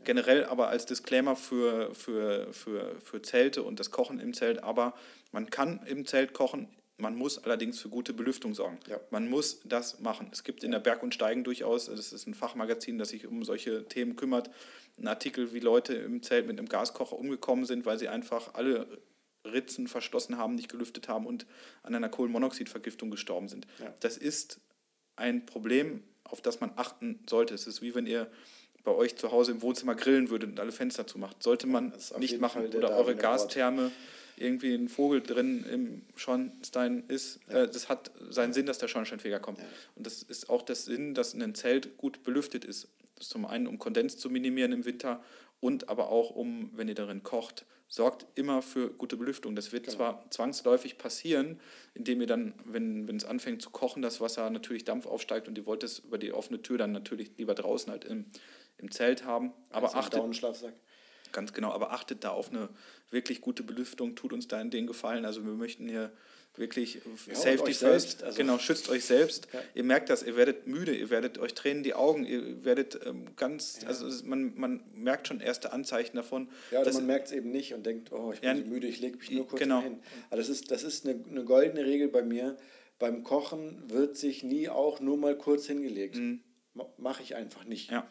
Generell 0.04 0.44
aber 0.44 0.68
als 0.68 0.86
Disclaimer 0.86 1.36
für, 1.36 1.94
für, 1.94 2.52
für, 2.52 3.00
für 3.00 3.22
Zelte 3.22 3.62
und 3.62 3.80
das 3.80 3.90
Kochen 3.90 4.20
im 4.20 4.34
Zelt. 4.34 4.62
Aber 4.62 4.94
man 5.32 5.50
kann 5.50 5.80
im 5.86 6.06
Zelt 6.06 6.32
kochen, 6.32 6.68
man 6.98 7.16
muss 7.16 7.38
allerdings 7.38 7.80
für 7.80 7.88
gute 7.88 8.12
Belüftung 8.12 8.54
sorgen. 8.54 8.78
Ja. 8.88 9.00
Man 9.10 9.28
muss 9.28 9.60
das 9.64 9.98
machen. 10.00 10.28
Es 10.32 10.44
gibt 10.44 10.62
in 10.62 10.70
der 10.70 10.78
Berg 10.78 11.02
und 11.02 11.14
Steigen 11.14 11.42
durchaus, 11.42 11.86
das 11.86 12.12
ist 12.12 12.26
ein 12.26 12.34
Fachmagazin, 12.34 12.98
das 12.98 13.08
sich 13.08 13.26
um 13.26 13.44
solche 13.44 13.88
Themen 13.88 14.14
kümmert, 14.14 14.50
einen 14.96 15.08
Artikel, 15.08 15.52
wie 15.52 15.60
Leute 15.60 15.94
im 15.94 16.22
Zelt 16.22 16.46
mit 16.46 16.58
einem 16.58 16.68
Gaskocher 16.68 17.18
umgekommen 17.18 17.64
sind, 17.64 17.86
weil 17.86 17.98
sie 17.98 18.08
einfach 18.08 18.54
alle 18.54 18.86
Ritzen 19.44 19.88
verschlossen 19.88 20.38
haben, 20.38 20.54
nicht 20.54 20.70
gelüftet 20.70 21.08
haben 21.08 21.26
und 21.26 21.46
an 21.82 21.94
einer 21.94 22.08
Kohlenmonoxidvergiftung 22.08 23.10
gestorben 23.10 23.48
sind. 23.48 23.66
Ja. 23.80 23.92
Das 24.00 24.16
ist 24.16 24.60
ein 25.16 25.44
Problem, 25.44 26.04
auf 26.24 26.40
das 26.40 26.60
man 26.60 26.72
achten 26.76 27.20
sollte. 27.28 27.54
Es 27.54 27.66
ist 27.66 27.82
wie 27.82 27.94
wenn 27.94 28.06
ihr 28.06 28.30
bei 28.84 28.92
euch 28.92 29.16
zu 29.16 29.32
Hause 29.32 29.52
im 29.52 29.62
Wohnzimmer 29.62 29.94
grillen 29.94 30.30
würdet 30.30 30.50
und 30.50 30.60
alle 30.60 30.72
Fenster 30.72 31.06
zumacht. 31.06 31.42
Sollte 31.42 31.66
man 31.66 31.92
nicht 32.18 32.40
machen. 32.40 32.66
Oder 32.66 32.96
eure 32.96 33.16
Gastherme 33.16 33.92
irgendwie 34.36 34.74
ein 34.74 34.88
Vogel 34.88 35.22
drin 35.22 35.64
im 35.70 36.02
Schornstein 36.16 37.04
ist. 37.08 37.40
Ja. 37.48 37.62
Äh, 37.62 37.68
das 37.68 37.88
hat 37.88 38.10
seinen 38.30 38.52
Sinn, 38.52 38.66
dass 38.66 38.78
der 38.78 38.88
Schornsteinfeger 38.88 39.40
kommt. 39.40 39.58
Ja. 39.58 39.64
Und 39.96 40.06
das 40.06 40.22
ist 40.22 40.50
auch 40.50 40.62
der 40.62 40.76
Sinn, 40.76 41.14
dass 41.14 41.34
ein 41.34 41.54
Zelt 41.54 41.96
gut 41.96 42.22
belüftet 42.22 42.64
ist. 42.64 42.88
Das 43.14 43.26
ist 43.26 43.30
zum 43.30 43.46
einen, 43.46 43.66
um 43.66 43.78
Kondens 43.78 44.16
zu 44.16 44.30
minimieren 44.30 44.72
im 44.72 44.84
Winter 44.84 45.22
und 45.60 45.88
aber 45.88 46.08
auch 46.08 46.30
um, 46.30 46.70
wenn 46.74 46.88
ihr 46.88 46.94
darin 46.94 47.22
kocht, 47.22 47.64
sorgt 47.86 48.26
immer 48.36 48.62
für 48.62 48.90
gute 48.90 49.16
Belüftung. 49.16 49.54
Das 49.54 49.70
wird 49.70 49.84
genau. 49.84 49.96
zwar 49.96 50.30
zwangsläufig 50.30 50.96
passieren, 50.96 51.60
indem 51.94 52.22
ihr 52.22 52.26
dann, 52.26 52.54
wenn, 52.64 53.06
wenn 53.06 53.16
es 53.16 53.24
anfängt 53.24 53.60
zu 53.60 53.70
kochen, 53.70 54.02
das 54.02 54.20
Wasser 54.20 54.48
natürlich 54.48 54.84
Dampf 54.84 55.06
aufsteigt 55.06 55.46
und 55.46 55.58
ihr 55.58 55.66
wollt 55.66 55.84
es 55.84 55.98
über 56.00 56.16
die 56.16 56.32
offene 56.32 56.62
Tür 56.62 56.78
dann 56.78 56.92
natürlich 56.92 57.32
lieber 57.36 57.54
draußen 57.54 57.92
halt 57.92 58.06
im, 58.06 58.24
im 58.82 58.90
Zelt 58.90 59.24
haben. 59.24 59.52
Aber 59.70 59.94
achtet, 59.94 60.20
Ganz 61.32 61.54
genau, 61.54 61.70
aber 61.70 61.92
achtet 61.92 62.24
da 62.24 62.30
auf 62.30 62.50
eine 62.50 62.68
wirklich 63.10 63.40
gute 63.40 63.62
Belüftung, 63.62 64.14
tut 64.14 64.32
uns 64.32 64.48
da 64.48 64.60
in 64.60 64.70
den 64.70 64.86
Gefallen. 64.86 65.24
Also 65.24 65.44
wir 65.44 65.52
möchten 65.52 65.88
hier 65.88 66.12
wirklich 66.56 67.00
ja, 67.26 67.34
Safety 67.34 67.72
first. 67.72 68.22
Also 68.22 68.36
genau, 68.36 68.58
schützt 68.58 68.90
euch 68.90 69.06
selbst. 69.06 69.48
Ja. 69.52 69.60
Ihr 69.74 69.84
merkt 69.84 70.10
das, 70.10 70.22
ihr 70.22 70.36
werdet 70.36 70.66
müde, 70.66 70.94
ihr 70.94 71.08
werdet 71.08 71.38
euch 71.38 71.54
tränen 71.54 71.82
die 71.82 71.94
Augen, 71.94 72.26
ihr 72.26 72.64
werdet 72.64 73.00
ähm, 73.06 73.34
ganz, 73.36 73.80
ja. 73.80 73.88
also 73.88 74.06
man, 74.26 74.52
man 74.56 74.82
merkt 74.92 75.28
schon 75.28 75.40
erste 75.40 75.72
Anzeichen 75.72 76.16
davon. 76.16 76.50
Ja, 76.70 76.84
dass 76.84 76.94
man 76.94 77.06
merkt 77.06 77.28
es 77.28 77.32
eben 77.32 77.50
nicht 77.50 77.72
und 77.72 77.86
denkt, 77.86 78.12
oh, 78.12 78.32
ich 78.34 78.40
bin 78.40 78.56
so 78.58 78.64
müde, 78.64 78.86
ich 78.86 79.00
lege 79.00 79.16
mich 79.16 79.30
nur 79.30 79.48
kurz 79.48 79.62
genau. 79.62 79.80
hin. 79.80 80.00
Aber 80.28 80.36
das 80.36 80.50
ist, 80.50 80.70
das 80.70 80.82
ist 80.82 81.06
eine, 81.06 81.24
eine 81.30 81.44
goldene 81.44 81.86
Regel 81.86 82.08
bei 82.08 82.22
mir. 82.22 82.58
Beim 82.98 83.24
Kochen 83.24 83.90
wird 83.90 84.16
sich 84.16 84.42
nie 84.42 84.68
auch 84.68 85.00
nur 85.00 85.16
mal 85.16 85.36
kurz 85.36 85.66
hingelegt. 85.66 86.16
Mhm. 86.16 86.40
Mache 86.98 87.22
ich 87.22 87.34
einfach 87.34 87.64
nicht. 87.64 87.90
Ja 87.90 88.06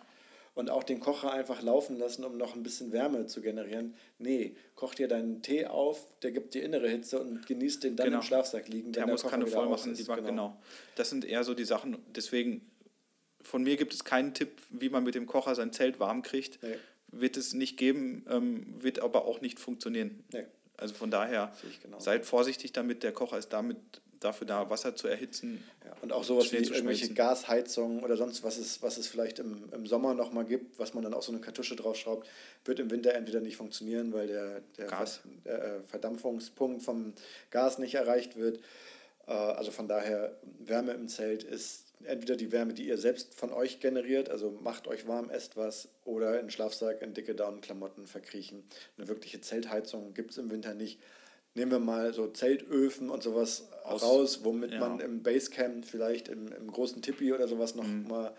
und 0.53 0.69
auch 0.69 0.83
den 0.83 0.99
Kocher 0.99 1.31
einfach 1.31 1.61
laufen 1.61 1.97
lassen, 1.97 2.23
um 2.25 2.37
noch 2.37 2.55
ein 2.55 2.63
bisschen 2.63 2.91
Wärme 2.91 3.25
zu 3.27 3.41
generieren. 3.41 3.95
Nee, 4.17 4.55
koch 4.75 4.93
dir 4.93 5.07
deinen 5.07 5.41
Tee 5.41 5.65
auf, 5.65 6.07
der 6.21 6.31
gibt 6.31 6.53
dir 6.53 6.63
innere 6.63 6.89
Hitze 6.89 7.19
und 7.19 7.45
genießt 7.45 7.83
den 7.83 7.95
dann 7.95 8.07
genau. 8.07 8.19
im 8.19 8.23
Schlafsack 8.23 8.67
liegen. 8.67 8.91
Thermoskanne 8.91 9.47
voll 9.47 9.69
machen, 9.69 9.93
die 9.93 10.03
genau. 10.03 10.21
genau. 10.21 10.61
Das 10.95 11.09
sind 11.09 11.23
eher 11.23 11.43
so 11.43 11.53
die 11.53 11.63
Sachen, 11.63 11.97
deswegen, 12.15 12.61
von 13.39 13.63
mir 13.63 13.77
gibt 13.77 13.93
es 13.93 14.03
keinen 14.03 14.33
Tipp, 14.33 14.61
wie 14.69 14.89
man 14.89 15.03
mit 15.03 15.15
dem 15.15 15.25
Kocher 15.25 15.55
sein 15.55 15.71
Zelt 15.71 15.99
warm 15.99 16.21
kriegt. 16.21 16.61
Nee. 16.61 16.75
Wird 17.13 17.35
es 17.37 17.53
nicht 17.53 17.77
geben, 17.77 18.25
ähm, 18.29 18.81
wird 18.81 18.99
aber 18.99 19.25
auch 19.25 19.41
nicht 19.41 19.59
funktionieren. 19.59 20.23
Nee. 20.31 20.45
Also 20.77 20.93
von 20.95 21.11
daher, 21.11 21.53
seid 21.99 22.25
vorsichtig 22.25 22.71
damit, 22.71 23.03
der 23.03 23.11
Kocher 23.11 23.37
ist 23.37 23.49
damit 23.49 23.77
dafür 24.21 24.47
da, 24.47 24.69
Wasser 24.69 24.95
zu 24.95 25.07
erhitzen. 25.07 25.63
Ja, 25.83 25.93
und 26.01 26.13
auch 26.13 26.23
sowas 26.23 26.51
wie 26.51 26.57
irgendwelche 26.57 27.13
Gasheizungen 27.13 28.03
oder 28.03 28.15
sonst 28.15 28.43
was 28.43 28.57
es, 28.57 28.81
was 28.81 28.97
es 28.97 29.07
vielleicht 29.07 29.39
im, 29.39 29.69
im 29.73 29.85
Sommer 29.85 30.13
nochmal 30.13 30.45
gibt, 30.45 30.79
was 30.79 30.93
man 30.93 31.03
dann 31.03 31.13
auch 31.13 31.23
so 31.23 31.31
eine 31.31 31.41
Kartusche 31.41 31.75
draufschraubt, 31.75 32.27
wird 32.63 32.79
im 32.79 32.89
Winter 32.91 33.13
entweder 33.13 33.41
nicht 33.41 33.57
funktionieren, 33.57 34.13
weil 34.13 34.27
der, 34.27 34.61
der, 34.77 34.87
Gas. 34.87 35.21
der 35.43 35.63
äh, 35.63 35.83
Verdampfungspunkt 35.83 36.83
vom 36.83 37.13
Gas 37.49 37.79
nicht 37.79 37.95
erreicht 37.95 38.37
wird. 38.37 38.59
Äh, 39.27 39.31
also 39.31 39.71
von 39.71 39.87
daher, 39.87 40.37
Wärme 40.59 40.93
im 40.93 41.07
Zelt 41.07 41.43
ist 41.43 41.85
entweder 42.03 42.35
die 42.35 42.51
Wärme, 42.51 42.73
die 42.73 42.87
ihr 42.87 42.97
selbst 42.99 43.33
von 43.33 43.51
euch 43.51 43.79
generiert, 43.79 44.29
also 44.29 44.51
macht 44.61 44.87
euch 44.87 45.07
warm, 45.07 45.31
esst 45.31 45.57
was, 45.57 45.89
oder 46.05 46.39
in 46.39 46.51
Schlafsack, 46.51 47.01
in 47.01 47.15
dicke 47.15 47.33
Daunenklamotten 47.33 48.05
verkriechen. 48.05 48.63
Eine 48.97 49.07
wirkliche 49.07 49.41
Zeltheizung 49.41 50.13
gibt 50.13 50.31
es 50.31 50.37
im 50.37 50.51
Winter 50.51 50.75
nicht 50.75 50.99
nehmen 51.55 51.71
wir 51.71 51.79
mal 51.79 52.13
so 52.13 52.27
Zeltöfen 52.27 53.09
und 53.09 53.23
sowas 53.23 53.67
Aus, 53.83 54.03
raus, 54.03 54.39
womit 54.43 54.73
ja. 54.73 54.79
man 54.79 54.99
im 54.99 55.23
Basecamp 55.23 55.85
vielleicht 55.85 56.27
im, 56.27 56.51
im 56.51 56.71
großen 56.71 57.01
Tipi 57.01 57.33
oder 57.33 57.47
sowas 57.47 57.75
noch 57.75 57.85
mhm. 57.85 58.07
mal 58.07 58.33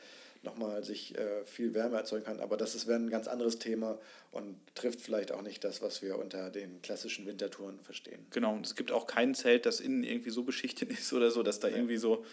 noch 0.44 0.56
mal 0.56 0.82
sich 0.82 1.16
äh, 1.16 1.44
viel 1.44 1.72
Wärme 1.74 1.96
erzeugen 1.96 2.24
kann. 2.24 2.40
Aber 2.40 2.56
das 2.56 2.86
wäre 2.86 2.98
ein 2.98 3.10
ganz 3.10 3.28
anderes 3.28 3.58
Thema 3.58 3.98
und 4.32 4.56
trifft 4.74 5.00
vielleicht 5.00 5.30
auch 5.30 5.42
nicht 5.42 5.62
das, 5.62 5.82
was 5.82 6.02
wir 6.02 6.18
unter 6.18 6.50
den 6.50 6.82
klassischen 6.82 7.26
Wintertouren 7.26 7.78
verstehen. 7.80 8.26
Genau, 8.30 8.54
und 8.54 8.66
es 8.66 8.74
gibt 8.74 8.90
auch 8.90 9.06
kein 9.06 9.34
Zelt, 9.34 9.66
das 9.66 9.78
innen 9.78 10.02
irgendwie 10.02 10.30
so 10.30 10.42
beschichtet 10.42 10.90
ist 10.98 11.12
oder 11.12 11.30
so, 11.30 11.42
dass 11.42 11.60
da 11.60 11.68
ja. 11.68 11.76
irgendwie 11.76 11.96
so 11.96 12.24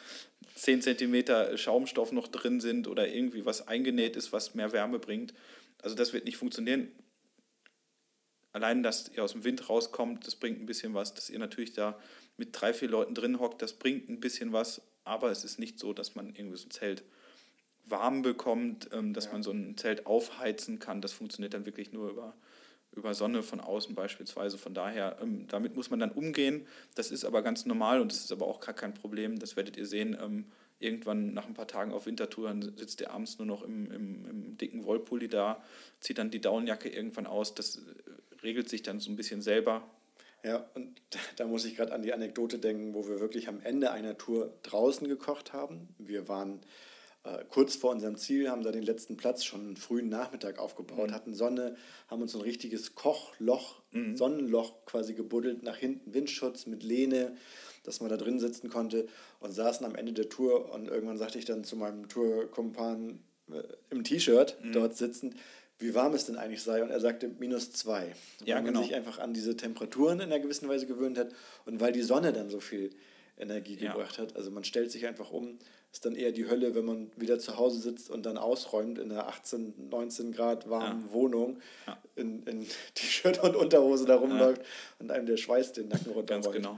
10 0.55 0.81
cm 0.81 1.55
Schaumstoff 1.55 2.11
noch 2.11 2.27
drin 2.27 2.59
sind 2.59 2.87
oder 2.87 3.07
irgendwie 3.07 3.45
was 3.45 3.67
eingenäht 3.67 4.15
ist, 4.15 4.33
was 4.33 4.55
mehr 4.55 4.71
Wärme 4.71 4.97
bringt. 4.97 5.33
Also 5.81 5.95
das 5.95 6.11
wird 6.11 6.25
nicht 6.25 6.37
funktionieren 6.37 6.91
allein, 8.51 8.83
dass 8.83 9.09
ihr 9.09 9.23
aus 9.23 9.33
dem 9.33 9.43
Wind 9.43 9.69
rauskommt, 9.69 10.25
das 10.25 10.35
bringt 10.35 10.59
ein 10.59 10.65
bisschen 10.65 10.93
was. 10.93 11.13
Dass 11.13 11.29
ihr 11.29 11.39
natürlich 11.39 11.73
da 11.73 11.99
mit 12.39 12.49
drei, 12.53 12.73
vier 12.73 12.89
Leuten 12.89 13.13
drin 13.13 13.39
hockt, 13.39 13.61
das 13.61 13.73
bringt 13.73 14.09
ein 14.09 14.19
bisschen 14.19 14.53
was. 14.53 14.81
Aber 15.03 15.29
es 15.29 15.43
ist 15.43 15.59
nicht 15.59 15.79
so, 15.79 15.93
dass 15.93 16.15
man 16.15 16.33
irgendwie 16.35 16.57
so 16.57 16.67
ein 16.67 16.71
Zelt 16.71 17.03
warm 17.85 18.21
bekommt, 18.21 18.89
ähm, 18.93 19.13
dass 19.13 19.25
ja. 19.25 19.33
man 19.33 19.43
so 19.43 19.51
ein 19.51 19.77
Zelt 19.77 20.05
aufheizen 20.05 20.79
kann. 20.79 21.01
Das 21.01 21.13
funktioniert 21.13 21.53
dann 21.53 21.65
wirklich 21.65 21.91
nur 21.91 22.09
über, 22.09 22.35
über 22.91 23.13
Sonne 23.13 23.43
von 23.43 23.59
außen 23.59 23.95
beispielsweise. 23.95 24.57
Von 24.57 24.73
daher, 24.73 25.17
ähm, 25.21 25.47
damit 25.47 25.75
muss 25.75 25.89
man 25.89 25.99
dann 25.99 26.11
umgehen. 26.11 26.65
Das 26.95 27.11
ist 27.11 27.25
aber 27.25 27.41
ganz 27.41 27.65
normal 27.65 28.01
und 28.01 28.11
das 28.11 28.19
ist 28.19 28.31
aber 28.31 28.47
auch 28.47 28.59
gar 28.59 28.75
kein 28.75 28.93
Problem. 28.93 29.39
Das 29.39 29.55
werdet 29.55 29.77
ihr 29.77 29.85
sehen. 29.85 30.17
Ähm, 30.21 30.45
irgendwann 30.79 31.33
nach 31.33 31.45
ein 31.45 31.53
paar 31.53 31.67
Tagen 31.67 31.91
auf 31.91 32.05
Wintertouren 32.05 32.77
sitzt 32.77 33.01
er 33.01 33.11
abends 33.11 33.37
nur 33.37 33.47
noch 33.47 33.63
im, 33.63 33.91
im, 33.91 34.25
im 34.25 34.57
dicken 34.57 34.85
Wollpulli 34.85 35.27
da, 35.27 35.61
zieht 35.99 36.17
dann 36.17 36.31
die 36.31 36.39
Daunenjacke 36.39 36.89
irgendwann 36.89 37.27
aus. 37.27 37.53
Das 37.53 37.77
äh, 37.77 37.81
regelt 38.43 38.69
sich 38.69 38.83
dann 38.83 38.99
so 38.99 39.11
ein 39.11 39.15
bisschen 39.15 39.41
selber. 39.41 39.83
Ja, 40.43 40.69
und 40.75 41.01
da 41.37 41.45
muss 41.45 41.65
ich 41.65 41.75
gerade 41.75 41.93
an 41.93 42.01
die 42.01 42.13
Anekdote 42.13 42.59
denken, 42.59 42.93
wo 42.93 43.07
wir 43.07 43.19
wirklich 43.19 43.47
am 43.47 43.61
Ende 43.61 43.91
einer 43.91 44.17
Tour 44.17 44.53
draußen 44.63 45.07
gekocht 45.07 45.53
haben. 45.53 45.89
Wir 45.97 46.27
waren 46.27 46.61
äh, 47.23 47.43
kurz 47.49 47.75
vor 47.75 47.91
unserem 47.91 48.17
Ziel, 48.17 48.49
haben 48.49 48.63
da 48.63 48.71
den 48.71 48.83
letzten 48.83 49.17
Platz 49.17 49.43
schon 49.43 49.61
einen 49.61 49.77
frühen 49.77 50.09
Nachmittag 50.09 50.59
aufgebaut, 50.59 51.09
mhm. 51.09 51.13
hatten 51.13 51.33
Sonne, 51.33 51.75
haben 52.07 52.21
uns 52.21 52.35
ein 52.35 52.41
richtiges 52.41 52.95
Kochloch, 52.95 53.81
mhm. 53.91 54.15
Sonnenloch 54.15 54.85
quasi 54.85 55.13
gebuddelt, 55.13 55.63
nach 55.63 55.77
hinten 55.77 56.13
Windschutz 56.13 56.65
mit 56.65 56.83
Lehne 56.83 57.35
dass 57.83 58.01
man 58.01 58.09
da 58.09 58.17
drin 58.17 58.39
sitzen 58.39 58.69
konnte 58.69 59.07
und 59.39 59.51
saßen 59.51 59.85
am 59.85 59.95
Ende 59.95 60.13
der 60.13 60.29
Tour 60.29 60.71
und 60.73 60.87
irgendwann 60.87 61.17
sagte 61.17 61.39
ich 61.39 61.45
dann 61.45 61.63
zu 61.63 61.75
meinem 61.75 62.07
Tourkumpan 62.07 63.19
äh, 63.51 63.63
im 63.89 64.03
T-Shirt 64.03 64.57
mhm. 64.63 64.71
dort 64.71 64.95
sitzend, 64.95 65.35
wie 65.79 65.95
warm 65.95 66.13
es 66.13 66.25
denn 66.25 66.37
eigentlich 66.37 66.61
sei 66.61 66.83
und 66.83 66.91
er 66.91 66.99
sagte 66.99 67.29
minus 67.39 67.71
zwei. 67.71 68.13
Ja, 68.43 68.57
weil 68.57 68.63
genau. 68.63 68.79
man 68.79 68.87
sich 68.87 68.95
einfach 68.95 69.19
an 69.19 69.33
diese 69.33 69.55
Temperaturen 69.55 70.19
in 70.19 70.31
einer 70.31 70.39
gewissen 70.39 70.69
Weise 70.69 70.85
gewöhnt 70.87 71.17
hat 71.17 71.29
und 71.65 71.79
weil 71.79 71.91
die 71.91 72.01
Sonne 72.01 72.33
dann 72.33 72.49
so 72.49 72.59
viel 72.59 72.91
Energie 73.37 73.75
ja. 73.75 73.93
gebracht 73.93 74.19
hat. 74.19 74.35
Also 74.35 74.51
man 74.51 74.63
stellt 74.63 74.91
sich 74.91 75.07
einfach 75.07 75.31
um, 75.31 75.57
ist 75.91 76.05
dann 76.05 76.15
eher 76.15 76.31
die 76.31 76.47
Hölle, 76.47 76.75
wenn 76.75 76.85
man 76.85 77.11
wieder 77.15 77.39
zu 77.39 77.57
Hause 77.57 77.79
sitzt 77.79 78.09
und 78.09 78.25
dann 78.25 78.37
ausräumt 78.37 78.99
in 78.99 79.11
einer 79.11 79.27
18, 79.27 79.89
19 79.89 80.33
Grad 80.33 80.69
warmen 80.69 81.05
ja. 81.07 81.13
Wohnung, 81.13 81.59
ja. 81.87 81.97
in, 82.15 82.43
in 82.43 82.67
T-Shirt 82.93 83.41
und 83.41 83.55
Unterhose 83.55 84.05
da 84.05 84.15
rumläuft 84.15 84.61
und 84.99 85.11
einem 85.11 85.25
der 85.25 85.37
Schweiß 85.37 85.73
den 85.73 85.87
Nacken 85.87 86.11
runterrollt. 86.11 86.43
Ganz 86.43 86.51
genau 86.51 86.77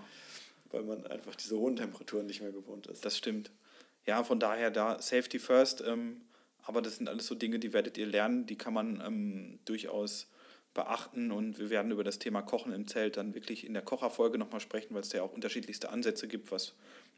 weil 0.74 0.84
man 0.84 1.06
einfach 1.08 1.36
diese 1.36 1.58
hohen 1.58 1.76
Temperaturen 1.76 2.26
nicht 2.26 2.42
mehr 2.42 2.52
gewohnt 2.52 2.88
ist. 2.88 3.06
Das 3.06 3.18
stimmt. 3.18 3.52
Ja, 4.06 4.24
von 4.24 4.40
daher 4.40 4.72
da 4.72 5.02
Safety 5.02 5.40
First, 5.40 5.84
ähm, 5.86 6.22
aber 6.64 6.82
das 6.82 6.98
sind 6.98 7.10
alles 7.10 7.28
so 7.28 7.36
Dinge, 7.36 7.60
die 7.60 7.74
werdet 7.74 7.98
ihr 7.98 8.06
lernen, 8.06 8.46
die 8.46 8.58
kann 8.58 8.74
man 8.74 9.02
ähm, 9.06 9.60
durchaus 9.66 10.28
beachten 10.74 11.32
und 11.32 11.60
wir 11.60 11.70
werden 11.70 11.92
über 11.92 12.04
das 12.04 12.20
Thema 12.20 12.42
Kochen 12.42 12.72
im 12.72 12.88
Zelt 12.88 13.18
dann 13.18 13.34
wirklich 13.34 13.66
in 13.66 13.74
der 13.74 13.82
Kocherfolge 13.82 14.38
nochmal 14.38 14.62
sprechen, 14.62 14.94
weil 14.94 15.02
es 15.02 15.10
da 15.10 15.18
ja 15.18 15.24
auch 15.24 15.34
unterschiedlichste 15.34 15.90
Ansätze 15.90 16.28
gibt, 16.28 16.52
was, 16.52 16.74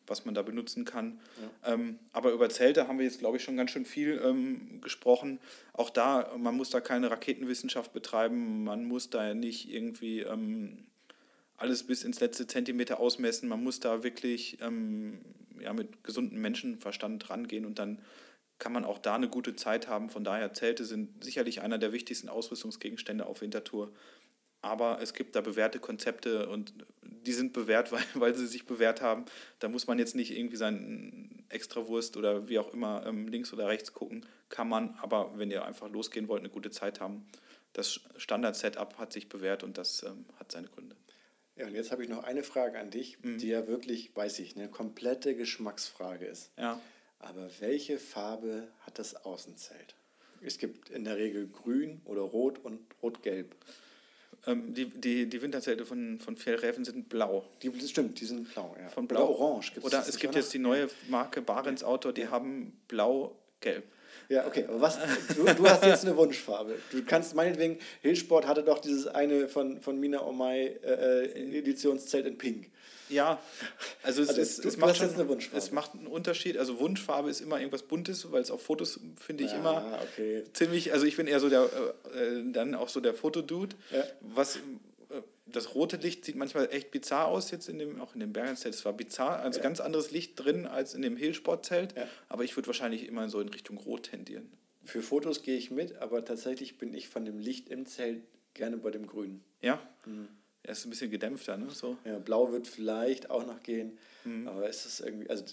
was 0.07 0.25
man 0.25 0.33
da 0.33 0.41
benutzen 0.41 0.85
kann. 0.85 1.19
Ja. 1.63 1.73
Ähm, 1.73 1.99
aber 2.13 2.31
über 2.31 2.49
Zelte 2.49 2.87
haben 2.87 2.97
wir 2.97 3.05
jetzt, 3.05 3.19
glaube 3.19 3.37
ich, 3.37 3.43
schon 3.43 3.55
ganz 3.55 3.69
schön 3.71 3.85
viel 3.85 4.19
ähm, 4.23 4.81
gesprochen. 4.81 5.39
Auch 5.73 5.91
da, 5.91 6.31
man 6.37 6.55
muss 6.55 6.71
da 6.71 6.81
keine 6.81 7.11
Raketenwissenschaft 7.11 7.93
betreiben, 7.93 8.63
man 8.63 8.85
muss 8.85 9.11
da 9.11 9.35
nicht 9.35 9.71
irgendwie 9.71 10.21
ähm, 10.21 10.85
alles 11.57 11.83
bis 11.83 12.03
ins 12.03 12.19
letzte 12.19 12.47
Zentimeter 12.47 12.99
ausmessen. 12.99 13.47
Man 13.49 13.63
muss 13.63 13.79
da 13.79 14.03
wirklich 14.03 14.57
ähm, 14.61 15.19
ja, 15.59 15.73
mit 15.73 16.03
gesundem 16.03 16.41
Menschenverstand 16.41 17.29
rangehen 17.29 17.65
und 17.65 17.77
dann 17.77 17.99
kann 18.63 18.71
man 18.71 18.85
auch 18.85 18.97
da 18.97 19.15
eine 19.15 19.27
gute 19.27 19.57
Zeit 19.57 19.89
haben. 19.89 20.09
Von 20.09 20.23
daher 20.23 20.53
Zelte 20.53 20.85
sind 20.85 21.21
sicherlich 21.21 21.59
einer 21.59 21.77
der 21.77 21.91
wichtigsten 21.91 22.29
Ausrüstungsgegenstände 22.29 23.25
auf 23.25 23.41
Wintertour. 23.41 23.91
Aber 24.61 25.01
es 25.01 25.13
gibt 25.13 25.35
da 25.35 25.41
bewährte 25.41 25.79
Konzepte 25.79 26.47
und 26.47 26.73
die 27.01 27.33
sind 27.33 27.51
bewährt, 27.51 27.91
weil, 27.91 28.05
weil 28.13 28.35
sie 28.35 28.47
sich 28.47 28.65
bewährt 28.65 29.01
haben. 29.01 29.25
Da 29.59 29.67
muss 29.67 29.85
man 29.87 29.99
jetzt 29.99 30.15
nicht 30.15 30.31
irgendwie 30.31 30.55
sein 30.55 31.43
Extrawurst 31.49 32.15
oder 32.15 32.47
wie 32.47 32.57
auch 32.57 32.73
immer 32.73 33.05
ähm, 33.05 33.27
links 33.27 33.51
oder 33.51 33.67
rechts 33.67 33.91
gucken. 33.91 34.25
Kann 34.47 34.69
man, 34.69 34.97
aber 35.01 35.37
wenn 35.37 35.51
ihr 35.51 35.65
einfach 35.65 35.89
losgehen 35.89 36.29
wollt, 36.29 36.39
eine 36.39 36.49
gute 36.49 36.71
Zeit 36.71 37.01
haben. 37.01 37.27
Das 37.73 37.99
Standard-Setup 38.15 38.97
hat 38.97 39.11
sich 39.11 39.27
bewährt 39.27 39.63
und 39.63 39.77
das 39.77 40.03
ähm, 40.03 40.23
hat 40.39 40.53
seine 40.53 40.69
Gründe. 40.69 40.95
Ja, 41.57 41.67
und 41.67 41.73
jetzt 41.73 41.91
habe 41.91 42.01
ich 42.01 42.07
noch 42.07 42.23
eine 42.23 42.43
Frage 42.43 42.79
an 42.79 42.91
dich, 42.91 43.21
mhm. 43.21 43.39
die 43.39 43.49
ja 43.49 43.67
wirklich, 43.67 44.15
weiß 44.15 44.39
ich, 44.39 44.55
eine 44.55 44.69
komplette 44.69 45.35
Geschmacksfrage 45.35 46.25
ist. 46.27 46.53
Ja. 46.57 46.79
Aber 47.23 47.49
welche 47.59 47.99
Farbe 47.99 48.67
hat 48.81 48.99
das 48.99 49.25
Außenzelt? 49.25 49.95
Es 50.41 50.57
gibt 50.57 50.89
in 50.89 51.05
der 51.05 51.17
Regel 51.17 51.47
grün 51.47 52.01
oder 52.05 52.21
rot 52.21 52.59
und 52.63 52.79
rot-gelb. 53.01 53.55
Ähm, 54.45 54.73
die, 54.73 54.85
die, 54.85 55.29
die 55.29 55.41
Winterzelte 55.41 55.85
von, 55.85 56.19
von 56.19 56.35
Fjellräven 56.35 56.83
sind 56.83 57.07
blau. 57.07 57.45
Die, 57.61 57.71
das 57.71 57.89
stimmt, 57.89 58.19
die 58.19 58.25
sind 58.25 58.51
blau, 58.53 58.75
ja. 58.77 58.89
Von 58.89 59.07
blau. 59.07 59.29
Oder 59.29 59.39
orange. 59.39 59.73
Gibt's 59.73 59.85
oder 59.85 60.05
es 60.05 60.17
gibt 60.17 60.35
jetzt 60.35 60.53
die 60.53 60.59
neue 60.59 60.89
Marke 61.07 61.41
Barents 61.41 61.83
Auto, 61.83 62.11
die 62.11 62.27
haben 62.27 62.81
blau-gelb. 62.89 63.85
Ja, 64.29 64.45
okay, 64.47 64.65
aber 64.67 64.81
was, 64.81 64.97
du, 65.35 65.43
du 65.43 65.67
hast 65.67 65.83
jetzt 65.83 66.05
eine 66.05 66.15
Wunschfarbe. 66.17 66.75
Du 66.91 67.03
kannst 67.03 67.35
meinetwegen, 67.35 67.77
Hillsport 68.01 68.47
hatte 68.47 68.63
doch 68.63 68.79
dieses 68.79 69.07
eine 69.07 69.47
von, 69.47 69.81
von 69.81 69.99
Mina 69.99 70.21
Omai 70.25 70.79
äh, 70.83 71.25
äh 71.25 71.57
Editionszelt 71.59 72.25
in 72.25 72.37
Pink. 72.37 72.69
Ja, 73.09 73.39
also 74.01 74.21
es, 74.21 74.29
also 74.29 74.41
ist, 74.41 74.63
du, 74.63 74.67
es, 74.67 74.77
macht 74.77 74.97
schon, 74.97 75.09
es 75.55 75.71
macht 75.71 75.93
einen 75.93 76.07
Unterschied. 76.07 76.57
Also 76.57 76.79
Wunschfarbe 76.79 77.29
ist 77.29 77.41
immer 77.41 77.59
irgendwas 77.59 77.83
Buntes, 77.83 78.31
weil 78.31 78.41
es 78.41 78.49
auf 78.49 78.63
Fotos 78.63 78.99
finde 79.17 79.43
ich 79.43 79.51
ja, 79.51 79.57
immer 79.57 79.99
okay. 80.13 80.43
ziemlich, 80.53 80.93
also 80.93 81.05
ich 81.05 81.15
bin 81.15 81.27
eher 81.27 81.39
so 81.39 81.49
der, 81.49 81.69
äh, 82.15 82.19
äh 82.19 82.51
dann 82.51 82.75
auch 82.75 82.89
so 82.89 83.01
der 83.01 83.13
Fotodude, 83.13 83.75
ja. 83.91 84.03
was 84.21 84.59
das 85.45 85.75
rote 85.75 85.97
Licht 85.97 86.23
sieht 86.25 86.35
manchmal 86.35 86.69
echt 86.71 86.91
bizarr 86.91 87.27
aus 87.27 87.51
jetzt 87.51 87.67
in 87.67 87.79
dem, 87.79 87.99
auch 87.99 88.13
in 88.13 88.19
dem 88.19 88.33
Bergenzelt. 88.33 88.73
Es 88.73 88.85
war 88.85 88.93
bizarr, 88.93 89.39
also 89.39 89.59
ja. 89.59 89.63
ganz 89.63 89.79
anderes 89.79 90.11
Licht 90.11 90.33
drin 90.35 90.65
als 90.65 90.93
in 90.93 91.01
dem 91.01 91.17
Hillsportzelt. 91.17 91.95
Ja. 91.95 92.07
Aber 92.29 92.43
ich 92.43 92.55
würde 92.55 92.67
wahrscheinlich 92.67 93.07
immer 93.07 93.29
so 93.29 93.39
in 93.39 93.49
Richtung 93.49 93.77
Rot 93.77 94.03
tendieren. 94.03 94.51
Für 94.83 95.01
Fotos 95.01 95.43
gehe 95.43 95.57
ich 95.57 95.71
mit, 95.71 95.95
aber 95.97 96.25
tatsächlich 96.25 96.77
bin 96.77 96.93
ich 96.93 97.09
von 97.09 97.25
dem 97.25 97.39
Licht 97.39 97.69
im 97.69 97.85
Zelt 97.85 98.23
gerne 98.53 98.77
bei 98.77 98.91
dem 98.91 99.07
Grün. 99.07 99.41
Ja. 99.61 99.81
Mhm. 100.05 100.27
Er 100.63 100.71
ist 100.71 100.85
ein 100.85 100.89
bisschen 100.89 101.11
gedämpfter, 101.11 101.57
ne? 101.57 101.69
So. 101.69 101.97
Ja, 102.05 102.19
blau 102.19 102.51
wird 102.51 102.67
vielleicht 102.67 103.29
auch 103.29 103.45
noch 103.45 103.61
gehen. 103.63 103.97
Mhm. 104.25 104.47
Aber 104.47 104.67
es 104.67 104.85
ist 104.85 105.01
irgendwie, 105.01 105.29
also 105.29 105.43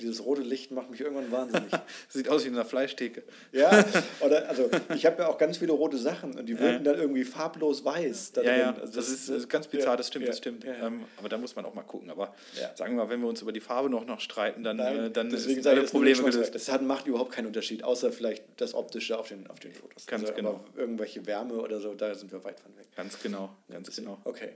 dieses 0.00 0.24
rote 0.24 0.42
Licht 0.42 0.70
macht 0.70 0.90
mich 0.90 1.00
irgendwann 1.00 1.30
wahnsinnig. 1.30 1.70
Sieht 2.08 2.28
aus 2.28 2.44
wie 2.44 2.48
in 2.48 2.54
einer 2.54 2.64
Fleischtheke. 2.64 3.22
Ja, 3.52 3.84
oder 4.20 4.48
also 4.48 4.70
ich 4.94 5.06
habe 5.06 5.22
ja 5.22 5.28
auch 5.28 5.38
ganz 5.38 5.58
viele 5.58 5.72
rote 5.72 5.96
Sachen 5.96 6.38
und 6.38 6.46
die 6.46 6.58
wirken 6.58 6.84
ja. 6.84 6.92
dann 6.92 7.00
irgendwie 7.00 7.24
farblos 7.24 7.84
weiß. 7.84 8.32
Ja, 8.36 8.42
ja, 8.42 8.70
also 8.74 8.94
das, 8.94 9.06
das, 9.06 9.28
ist, 9.28 9.48
ganz 9.48 9.66
bizarr, 9.68 9.96
das 9.96 10.08
stimmt, 10.08 10.24
ja, 10.24 10.30
das 10.30 10.38
stimmt. 10.38 10.64
Ja, 10.64 10.86
ähm, 10.86 11.04
aber 11.16 11.28
da 11.28 11.38
muss 11.38 11.56
man 11.56 11.64
auch 11.64 11.74
mal 11.74 11.82
gucken. 11.82 12.10
Aber 12.10 12.34
sagen 12.74 12.96
wir 12.96 13.04
mal, 13.04 13.10
wenn 13.10 13.20
wir 13.20 13.28
uns 13.28 13.42
über 13.42 13.52
die 13.52 13.60
Farbe 13.60 13.90
noch, 13.90 14.06
noch 14.06 14.20
streiten, 14.20 14.62
dann, 14.62 14.76
Nein, 14.76 15.04
äh, 15.06 15.10
dann 15.10 15.30
deswegen 15.30 15.62
sage 15.62 15.82
ich, 15.82 15.90
Probleme 15.90 16.22
gelöst. 16.22 16.54
Das 16.54 16.70
hat, 16.70 16.82
macht 16.82 17.06
überhaupt 17.06 17.32
keinen 17.32 17.46
Unterschied, 17.46 17.84
außer 17.84 18.12
vielleicht 18.12 18.44
das 18.56 18.74
Optische 18.74 19.18
auf 19.18 19.28
den, 19.28 19.46
auf 19.48 19.60
den 19.60 19.72
Fotos. 19.72 20.06
Ganz 20.06 20.22
also, 20.22 20.34
genau. 20.34 20.64
irgendwelche 20.76 21.26
Wärme 21.26 21.54
oder 21.54 21.80
so, 21.80 21.94
da 21.94 22.14
sind 22.14 22.32
wir 22.32 22.44
weit 22.44 22.60
von 22.60 22.76
weg. 22.76 22.86
Ganz 22.96 23.20
genau, 23.20 23.50
ganz 23.70 23.94
genau. 23.94 24.18
Okay. 24.24 24.50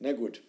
Na 0.00 0.12
gut. 0.12 0.42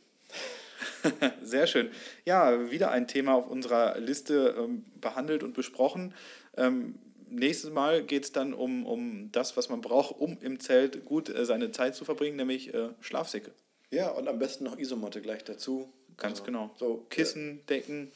Sehr 1.42 1.68
schön. 1.68 1.90
Ja, 2.26 2.72
wieder 2.72 2.92
ein 2.92 3.08
Thema 3.08 3.36
auf 3.36 3.48
unserer 3.48 4.00
Liste 4.00 4.56
ähm, 4.58 4.86
behandelt 5.00 5.44
und 5.44 5.54
besprochen. 5.54 6.14
Ähm, 6.58 6.96
nächstes 7.30 7.72
Mal 7.72 8.04
geht 8.04 8.26
es 8.26 8.32
dann 8.32 8.54
um, 8.54 8.86
um 8.86 9.32
das, 9.32 9.58
was 9.58 9.70
man 9.70 9.82
braucht, 9.82 10.20
um 10.20 10.38
im 10.42 10.60
Zelt 10.60 11.06
gut 11.06 11.30
äh, 11.30 11.46
seine 11.46 11.72
Zeit 11.72 11.96
zu 11.96 12.06
verbringen, 12.06 12.38
nämlich 12.38 12.74
äh, 12.74 12.90
Schlafsäcke. 13.02 13.52
Ja, 13.92 14.10
und 14.10 14.28
am 14.28 14.40
besten 14.40 14.64
noch 14.64 14.78
Isomatte 14.78 15.22
gleich 15.22 15.44
dazu. 15.44 15.92
Ganz 16.18 16.40
also, 16.40 16.44
genau. 16.44 16.72
So, 16.78 17.06
Kissen, 17.10 17.60
äh, 17.60 17.64
Decken. 17.70 18.12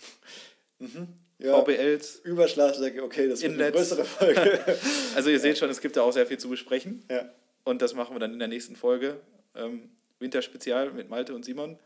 Mhm. 0.80 1.08
Ja, 1.38 1.62
VBLs. 1.62 2.20
Überschlafsäcke, 2.24 3.02
okay, 3.02 3.30
das 3.30 3.42
ist 3.42 3.46
eine 3.46 3.72
größere 3.72 4.04
Folge. 4.04 4.60
also 5.16 5.30
ihr 5.30 5.40
seht 5.40 5.58
schon, 5.58 5.70
es 5.70 5.80
gibt 5.80 5.96
da 5.96 6.02
auch 6.02 6.12
sehr 6.12 6.26
viel 6.26 6.38
zu 6.38 6.50
besprechen. 6.50 7.04
Ja. 7.10 7.30
Und 7.64 7.82
das 7.82 7.94
machen 7.94 8.16
wir 8.16 8.20
dann 8.20 8.34
in 8.34 8.40
der 8.40 8.50
nächsten 8.50 8.76
Folge. 8.76 9.20
Ähm, 9.56 9.90
Winterspezial 10.20 10.92
mit 10.92 11.10
Malte 11.10 11.34
und 11.34 11.46
Simon 11.46 11.80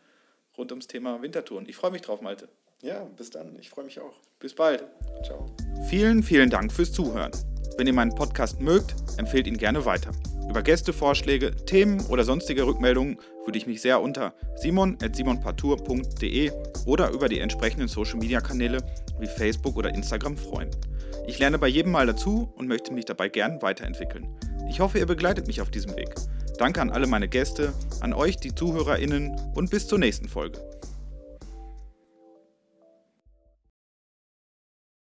rund 0.58 0.72
ums 0.72 0.88
Thema 0.88 1.22
Wintertouren. 1.22 1.68
Ich 1.68 1.76
freue 1.76 1.92
mich 1.92 2.02
drauf, 2.02 2.22
Malte. 2.22 2.48
Ja, 2.82 3.06
bis 3.18 3.30
dann. 3.30 3.58
Ich 3.60 3.70
freue 3.70 3.86
mich 3.86 4.00
auch. 4.00 4.16
Bis 4.40 4.54
bald. 4.54 4.84
Ciao. 5.24 5.56
Vielen, 5.90 6.22
vielen 6.22 6.50
Dank 6.50 6.72
fürs 6.72 6.92
Zuhören. 6.92 7.32
Wenn 7.78 7.88
ihr 7.88 7.94
meinen 7.94 8.14
Podcast 8.14 8.60
mögt, 8.60 8.94
empfehlt 9.18 9.48
ihn 9.48 9.58
gerne 9.58 9.86
weiter. 9.86 10.12
Über 10.50 10.62
Gästevorschläge, 10.62 11.56
Themen 11.66 12.06
oder 12.08 12.24
sonstige 12.24 12.68
Rückmeldungen 12.68 13.18
würde 13.46 13.58
ich 13.58 13.66
mich 13.66 13.82
sehr 13.82 14.02
unter 14.02 14.36
simon.simonpartour.de 14.56 16.52
oder 16.86 17.10
über 17.10 17.30
die 17.30 17.40
entsprechenden 17.40 17.88
Social 17.88 18.20
Media 18.20 18.42
Kanäle 18.42 18.78
wie 19.20 19.28
Facebook 19.28 19.76
oder 19.78 19.90
Instagram 19.90 20.38
freuen. 20.38 20.70
Ich 21.26 21.40
lerne 21.40 21.58
bei 21.58 21.68
jedem 21.68 21.94
Mal 21.94 22.06
dazu 22.06 22.52
und 22.56 22.68
möchte 22.68 22.94
mich 22.94 23.06
dabei 23.06 23.30
gern 23.30 23.62
weiterentwickeln. 23.62 24.28
Ich 24.70 24.80
hoffe, 24.82 25.00
ihr 25.00 25.06
begleitet 25.06 25.48
mich 25.48 25.62
auf 25.62 25.72
diesem 25.72 25.96
Weg. 25.96 26.14
Danke 26.58 26.82
an 26.82 26.92
alle 26.92 27.08
meine 27.08 27.28
Gäste, 27.28 27.74
an 28.00 28.14
euch, 28.14 28.38
die 28.38 28.54
ZuhörerInnen 28.54 29.40
und 29.56 29.70
bis 29.70 29.88
zur 29.88 30.00
nächsten 30.00 30.28
Folge. 30.28 30.60